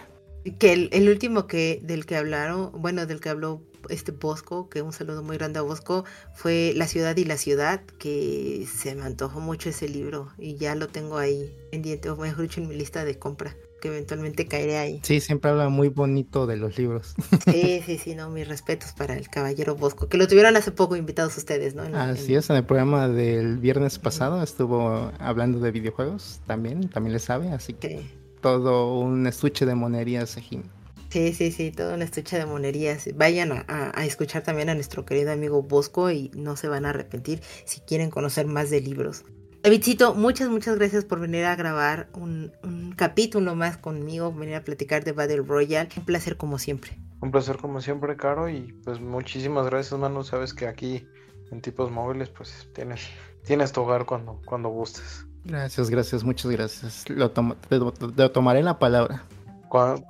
Que 0.53 0.89
el, 0.93 1.09
último 1.09 1.47
que 1.47 1.81
del 1.83 2.07
que 2.07 2.17
hablaron, 2.17 2.71
bueno, 2.81 3.07
del 3.07 3.21
que 3.21 3.29
habló 3.29 3.63
este 3.89 4.13
Bosco, 4.13 4.69
que 4.69 4.83
un 4.83 4.93
saludo 4.93 5.23
muy 5.23 5.37
grande 5.37 5.59
a 5.59 5.63
Bosco, 5.63 6.05
fue 6.35 6.73
La 6.77 6.87
ciudad 6.87 7.17
y 7.17 7.25
la 7.25 7.37
ciudad, 7.37 7.83
que 7.99 8.67
se 8.73 8.95
me 8.95 9.03
antojó 9.03 9.41
mucho 9.41 9.71
ese 9.71 9.89
libro 9.89 10.33
y 10.39 10.57
ya 10.57 10.75
lo 10.75 10.89
tengo 10.89 11.19
ahí 11.19 11.55
pendiente, 11.71 12.11
o 12.11 12.17
mejor 12.17 12.43
dicho 12.43 12.61
en 12.61 12.69
mi 12.69 12.77
lista 12.77 13.05
de 13.05 13.19
compra, 13.19 13.57
que 13.81 13.89
eventualmente 13.89 14.47
caeré 14.47 14.79
ahí. 14.79 15.01
Sí, 15.03 15.21
siempre 15.21 15.51
habla 15.51 15.69
muy 15.69 15.89
bonito 15.89 16.47
de 16.47 16.57
los 16.57 16.79
libros. 16.79 17.15
Sí, 17.45 17.81
sí, 17.87 17.99
sí, 17.99 18.15
no, 18.15 18.29
mis 18.29 18.47
respetos 18.47 18.93
para 18.93 19.17
el 19.17 19.29
caballero 19.29 19.77
Bosco, 19.77 20.09
que 20.09 20.17
lo 20.17 20.27
tuvieron 20.27 20.57
hace 20.57 20.73
poco 20.73 20.97
invitados 20.97 21.37
ustedes, 21.37 21.75
¿no? 21.75 21.83
Así 21.97 22.35
es, 22.35 22.51
en 22.51 22.57
el 22.57 22.65
programa 22.65 23.09
del 23.09 23.59
viernes 23.59 23.99
pasado 23.99 24.43
estuvo 24.43 25.13
hablando 25.19 25.61
de 25.61 25.71
videojuegos 25.71 26.41
también, 26.47 26.89
también 26.89 27.13
le 27.13 27.19
sabe, 27.21 27.51
así 27.51 27.73
que 27.73 28.26
todo 28.41 28.99
un 28.99 29.27
estuche 29.27 29.67
de 29.67 29.75
monerías, 29.75 30.31
Sejín. 30.31 30.65
Sí, 31.11 31.33
sí, 31.33 31.53
sí, 31.53 31.71
todo 31.71 31.95
un 31.95 32.03
estuche 32.03 32.37
de 32.37 32.47
monerías. 32.47 33.09
Vayan 33.15 33.65
a, 33.69 34.05
escuchar 34.05 34.43
también 34.43 34.69
a 34.69 34.75
nuestro 34.75 35.05
querido 35.05 35.33
amigo 35.33 35.63
Bosco 35.63 36.11
y 36.11 36.31
no 36.35 36.57
se 36.57 36.69
van 36.69 36.85
a 36.85 36.91
arrepentir 36.91 37.41
si 37.65 37.81
quieren 37.81 38.11
conocer 38.11 38.47
más 38.47 38.71
de 38.71 38.81
libros. 38.81 39.25
Davidcito, 39.63 40.15
muchas, 40.15 40.49
muchas 40.49 40.77
gracias 40.77 41.05
por 41.05 41.21
venir 41.21 41.45
a 41.45 41.57
grabar 41.57 42.09
un, 42.13 42.53
un, 42.63 42.93
capítulo 42.93 43.55
más 43.55 43.77
conmigo, 43.79 44.33
venir 44.33 44.57
a 44.57 44.63
platicar 44.63 45.05
de 45.05 45.13
Battle 45.13 45.43
Royale. 45.43 45.89
Un 45.97 46.05
placer 46.05 46.37
como 46.37 46.59
siempre. 46.59 46.99
Un 47.21 47.31
placer 47.31 47.57
como 47.57 47.81
siempre, 47.81 48.17
Caro, 48.17 48.49
y 48.49 48.75
pues 48.85 49.01
muchísimas 49.01 49.67
gracias, 49.67 49.99
mano. 49.99 50.23
Sabes 50.23 50.55
que 50.55 50.67
aquí 50.67 51.07
en 51.51 51.61
tipos 51.63 51.91
móviles, 51.91 52.29
pues 52.29 52.69
tienes, 52.75 53.09
tienes 53.45 53.73
tu 53.73 53.83
hogar 53.83 54.05
cuando, 54.05 54.41
cuando 54.45 54.69
gustes. 54.69 55.27
Gracias, 55.47 55.91
gracias, 55.91 56.25
muchas 56.25 56.51
gracias. 56.51 57.09
Lo, 57.09 57.31
te, 57.31 58.29
tomaré 58.31 58.63
la 58.65 58.79
palabra. 58.79 59.23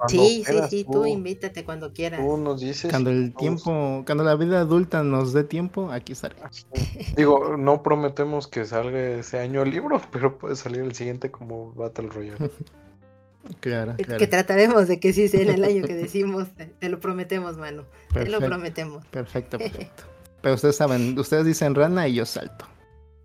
sí, 0.08 0.42
sí, 0.46 0.58
sí, 0.70 0.86
tú, 0.90 1.04
invítate 1.04 1.64
cuando 1.64 1.92
quieras. 1.92 2.20
Tú 2.20 2.38
nos 2.38 2.60
dices. 2.60 2.90
Cuando 2.90 3.10
el 3.10 3.34
tiempo, 3.34 4.02
cuando 4.06 4.24
la 4.24 4.34
vida 4.34 4.60
adulta 4.60 5.02
nos 5.02 5.34
dé 5.34 5.44
tiempo, 5.44 5.90
aquí 5.92 6.12
estaré. 6.12 6.36
Digo, 7.16 7.56
no 7.58 7.82
prometemos 7.82 8.46
que 8.46 8.64
salga 8.64 8.98
ese 8.98 9.38
año 9.38 9.62
el 9.62 9.70
libro, 9.70 10.00
pero 10.10 10.38
puede 10.38 10.56
salir 10.56 10.80
el 10.80 10.94
siguiente 10.94 11.30
como 11.30 11.72
Battle 11.72 12.08
Royale. 12.08 12.50
Claro, 13.60 13.94
claro. 13.96 14.18
Que 14.18 14.26
trataremos 14.26 14.88
de 14.88 14.98
que 14.98 15.12
sí 15.12 15.28
sea 15.28 15.42
en 15.42 15.50
el 15.50 15.62
año 15.62 15.84
que 15.84 15.94
decimos, 15.94 16.48
te 16.80 16.88
lo 16.88 16.98
prometemos, 16.98 17.56
mano. 17.56 17.84
Te 18.12 18.28
lo 18.28 18.40
prometemos. 18.40 19.06
Perfecto, 19.06 19.56
perfecto. 19.56 20.02
Pero 20.42 20.56
ustedes 20.56 20.74
saben, 20.74 21.16
ustedes 21.16 21.44
dicen 21.44 21.76
rana 21.76 22.08
y 22.08 22.14
yo 22.14 22.26
salto. 22.26 22.66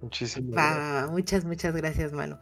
Muchísimas 0.02 0.52
gracias. 0.52 1.12
Muchas, 1.12 1.46
muchas 1.46 1.76
gracias, 1.76 2.14
mano. 2.14 2.40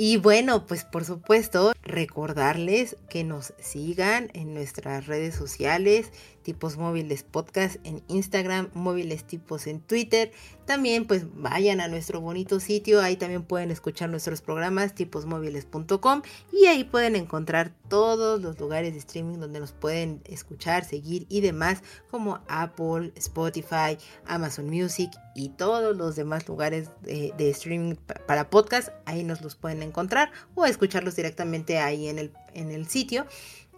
Y 0.00 0.16
bueno, 0.16 0.64
pues 0.64 0.84
por 0.84 1.04
supuesto, 1.04 1.72
recordarles 1.82 2.96
que 3.10 3.24
nos 3.24 3.52
sigan 3.58 4.30
en 4.32 4.54
nuestras 4.54 5.06
redes 5.08 5.34
sociales, 5.34 6.12
tipos 6.48 6.78
móviles 6.78 7.24
podcast 7.24 7.76
en 7.84 8.02
Instagram, 8.08 8.70
móviles 8.72 9.24
tipos 9.24 9.66
en 9.66 9.80
Twitter. 9.80 10.32
También 10.64 11.06
pues 11.06 11.26
vayan 11.34 11.82
a 11.82 11.88
nuestro 11.88 12.22
bonito 12.22 12.58
sitio, 12.58 13.02
ahí 13.02 13.16
también 13.16 13.42
pueden 13.42 13.70
escuchar 13.70 14.08
nuestros 14.08 14.40
programas 14.40 14.94
tiposmóviles.com 14.94 16.22
y 16.50 16.64
ahí 16.64 16.84
pueden 16.84 17.16
encontrar 17.16 17.74
todos 17.90 18.40
los 18.40 18.58
lugares 18.58 18.94
de 18.94 18.98
streaming 18.98 19.40
donde 19.40 19.60
nos 19.60 19.72
pueden 19.72 20.22
escuchar, 20.24 20.86
seguir 20.86 21.26
y 21.28 21.42
demás 21.42 21.82
como 22.10 22.40
Apple, 22.48 23.12
Spotify, 23.16 23.98
Amazon 24.24 24.70
Music 24.70 25.10
y 25.34 25.50
todos 25.50 25.94
los 25.94 26.16
demás 26.16 26.48
lugares 26.48 26.88
de, 27.02 27.34
de 27.36 27.50
streaming 27.50 27.96
para 28.26 28.48
podcast, 28.48 28.88
ahí 29.04 29.22
nos 29.22 29.42
los 29.42 29.54
pueden 29.54 29.82
encontrar 29.82 30.32
o 30.54 30.64
escucharlos 30.64 31.14
directamente 31.14 31.78
ahí 31.78 32.08
en 32.08 32.18
el, 32.18 32.32
en 32.54 32.70
el 32.70 32.88
sitio 32.88 33.26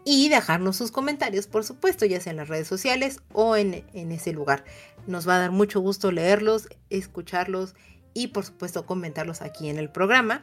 y 0.05 0.29
dejarnos 0.29 0.77
sus 0.77 0.91
comentarios, 0.91 1.47
por 1.47 1.65
supuesto, 1.65 2.07
ya 2.07 2.21
sea 2.21 2.31
en 2.31 2.39
las 2.39 2.49
redes 2.49 2.69
sociales 2.69 3.21
o 3.33 3.57
en, 3.57 3.85
en, 3.93 4.13
ese 4.13 4.33
lugar. 4.33 4.65
Nos 5.07 5.29
va 5.29 5.37
a 5.37 5.41
dar 5.41 5.51
mucho 5.51 5.81
gusto 5.81 6.11
leerlos, 6.11 6.69
escucharlos 6.89 7.75
y 8.15 8.29
por 8.29 8.45
supuesto 8.45 8.87
comentarlos 8.87 9.43
aquí 9.43 9.69
en 9.69 9.79
el 9.79 9.91
programa. 9.91 10.43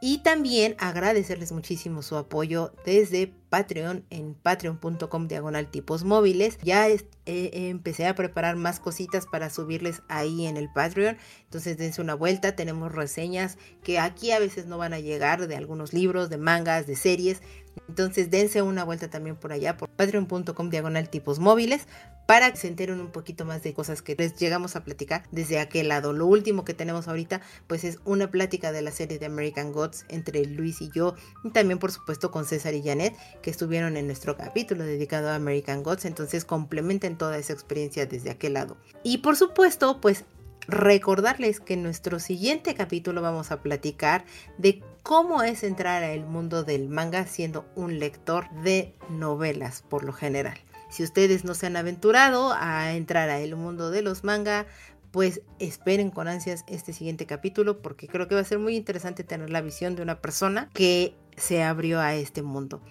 Y 0.00 0.18
también 0.18 0.76
agradecerles 0.78 1.50
muchísimo 1.50 2.02
su 2.02 2.16
apoyo 2.16 2.72
desde 2.84 3.32
Patreon 3.50 4.04
en 4.10 4.34
patreon.com 4.34 5.26
diagonal 5.26 5.68
tipos 5.68 6.04
móviles. 6.04 6.56
Ya 6.62 6.86
empecé 7.26 8.06
a 8.06 8.14
preparar 8.14 8.54
más 8.54 8.78
cositas 8.78 9.26
para 9.26 9.50
subirles 9.50 10.02
ahí 10.08 10.46
en 10.46 10.56
el 10.56 10.70
Patreon. 10.72 11.16
Entonces 11.42 11.78
dense 11.78 12.00
una 12.00 12.14
vuelta. 12.14 12.54
Tenemos 12.54 12.92
reseñas 12.92 13.58
que 13.82 13.98
aquí 13.98 14.30
a 14.30 14.38
veces 14.38 14.66
no 14.66 14.78
van 14.78 14.92
a 14.92 15.00
llegar 15.00 15.48
de 15.48 15.56
algunos 15.56 15.92
libros, 15.92 16.30
de 16.30 16.38
mangas, 16.38 16.86
de 16.86 16.94
series. 16.94 17.42
Entonces 17.88 18.30
dense 18.30 18.62
una 18.62 18.84
vuelta 18.84 19.08
también 19.08 19.36
por 19.36 19.52
allá 19.52 19.76
por 19.76 19.88
patreon.com 19.88 20.70
diagonal 20.70 21.08
tipos 21.08 21.38
móviles 21.38 21.86
para 22.26 22.50
que 22.50 22.58
se 22.58 22.68
enteren 22.68 23.00
un 23.00 23.10
poquito 23.10 23.44
más 23.44 23.62
de 23.62 23.72
cosas 23.72 24.02
que 24.02 24.14
les 24.16 24.36
llegamos 24.36 24.76
a 24.76 24.84
platicar 24.84 25.24
desde 25.30 25.58
aquel 25.58 25.88
lado. 25.88 26.12
Lo 26.12 26.26
último 26.26 26.64
que 26.64 26.74
tenemos 26.74 27.08
ahorita 27.08 27.40
pues 27.66 27.84
es 27.84 27.98
una 28.04 28.30
plática 28.30 28.72
de 28.72 28.82
la 28.82 28.90
serie 28.90 29.18
de 29.18 29.26
American 29.26 29.72
Gods 29.72 30.04
entre 30.08 30.44
Luis 30.44 30.82
y 30.82 30.90
yo 30.90 31.14
y 31.44 31.50
también 31.50 31.78
por 31.78 31.90
supuesto 31.92 32.30
con 32.30 32.44
César 32.44 32.74
y 32.74 32.82
Janet 32.82 33.16
que 33.42 33.50
estuvieron 33.50 33.96
en 33.96 34.06
nuestro 34.06 34.36
capítulo 34.36 34.84
dedicado 34.84 35.28
a 35.30 35.34
American 35.34 35.82
Gods. 35.82 36.04
Entonces 36.04 36.44
complementen 36.44 37.16
toda 37.16 37.38
esa 37.38 37.52
experiencia 37.52 38.06
desde 38.06 38.30
aquel 38.30 38.54
lado. 38.54 38.76
Y 39.02 39.18
por 39.18 39.36
supuesto 39.36 40.00
pues 40.00 40.24
recordarles 40.68 41.60
que 41.60 41.74
en 41.74 41.82
nuestro 41.82 42.20
siguiente 42.20 42.74
capítulo 42.74 43.22
vamos 43.22 43.50
a 43.50 43.62
platicar 43.62 44.24
de 44.58 44.82
cómo 45.08 45.42
es 45.42 45.64
entrar 45.64 46.04
al 46.04 46.26
mundo 46.26 46.64
del 46.64 46.90
manga 46.90 47.24
siendo 47.26 47.64
un 47.74 47.98
lector 47.98 48.50
de 48.62 48.94
novelas 49.08 49.80
por 49.88 50.04
lo 50.04 50.12
general. 50.12 50.58
Si 50.90 51.02
ustedes 51.02 51.46
no 51.46 51.54
se 51.54 51.64
han 51.64 51.78
aventurado 51.78 52.52
a 52.52 52.92
entrar 52.92 53.30
al 53.30 53.56
mundo 53.56 53.90
de 53.90 54.02
los 54.02 54.22
manga, 54.22 54.66
pues 55.10 55.40
esperen 55.60 56.10
con 56.10 56.28
ansias 56.28 56.62
este 56.68 56.92
siguiente 56.92 57.24
capítulo 57.24 57.80
porque 57.80 58.06
creo 58.06 58.28
que 58.28 58.34
va 58.34 58.42
a 58.42 58.44
ser 58.44 58.58
muy 58.58 58.76
interesante 58.76 59.24
tener 59.24 59.48
la 59.48 59.62
visión 59.62 59.96
de 59.96 60.02
una 60.02 60.20
persona 60.20 60.68
que 60.74 61.14
se 61.38 61.62
abrió 61.62 62.00
a 62.00 62.14
este 62.14 62.42
mundo. 62.42 62.82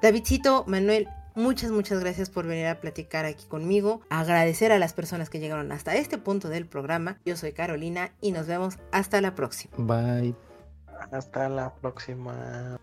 Davidcito, 0.00 0.64
Manuel, 0.66 1.08
Muchas, 1.36 1.72
muchas 1.72 1.98
gracias 1.98 2.30
por 2.30 2.46
venir 2.46 2.68
a 2.68 2.80
platicar 2.80 3.24
aquí 3.24 3.44
conmigo. 3.46 4.00
Agradecer 4.08 4.70
a 4.70 4.78
las 4.78 4.92
personas 4.92 5.30
que 5.30 5.40
llegaron 5.40 5.72
hasta 5.72 5.96
este 5.96 6.16
punto 6.16 6.48
del 6.48 6.64
programa. 6.64 7.18
Yo 7.26 7.36
soy 7.36 7.52
Carolina 7.52 8.12
y 8.20 8.30
nos 8.30 8.46
vemos 8.46 8.78
hasta 8.92 9.20
la 9.20 9.34
próxima. 9.34 9.74
Bye. 9.76 10.53
Hasta 11.10 11.48
la 11.48 11.74
próxima. 11.74 12.76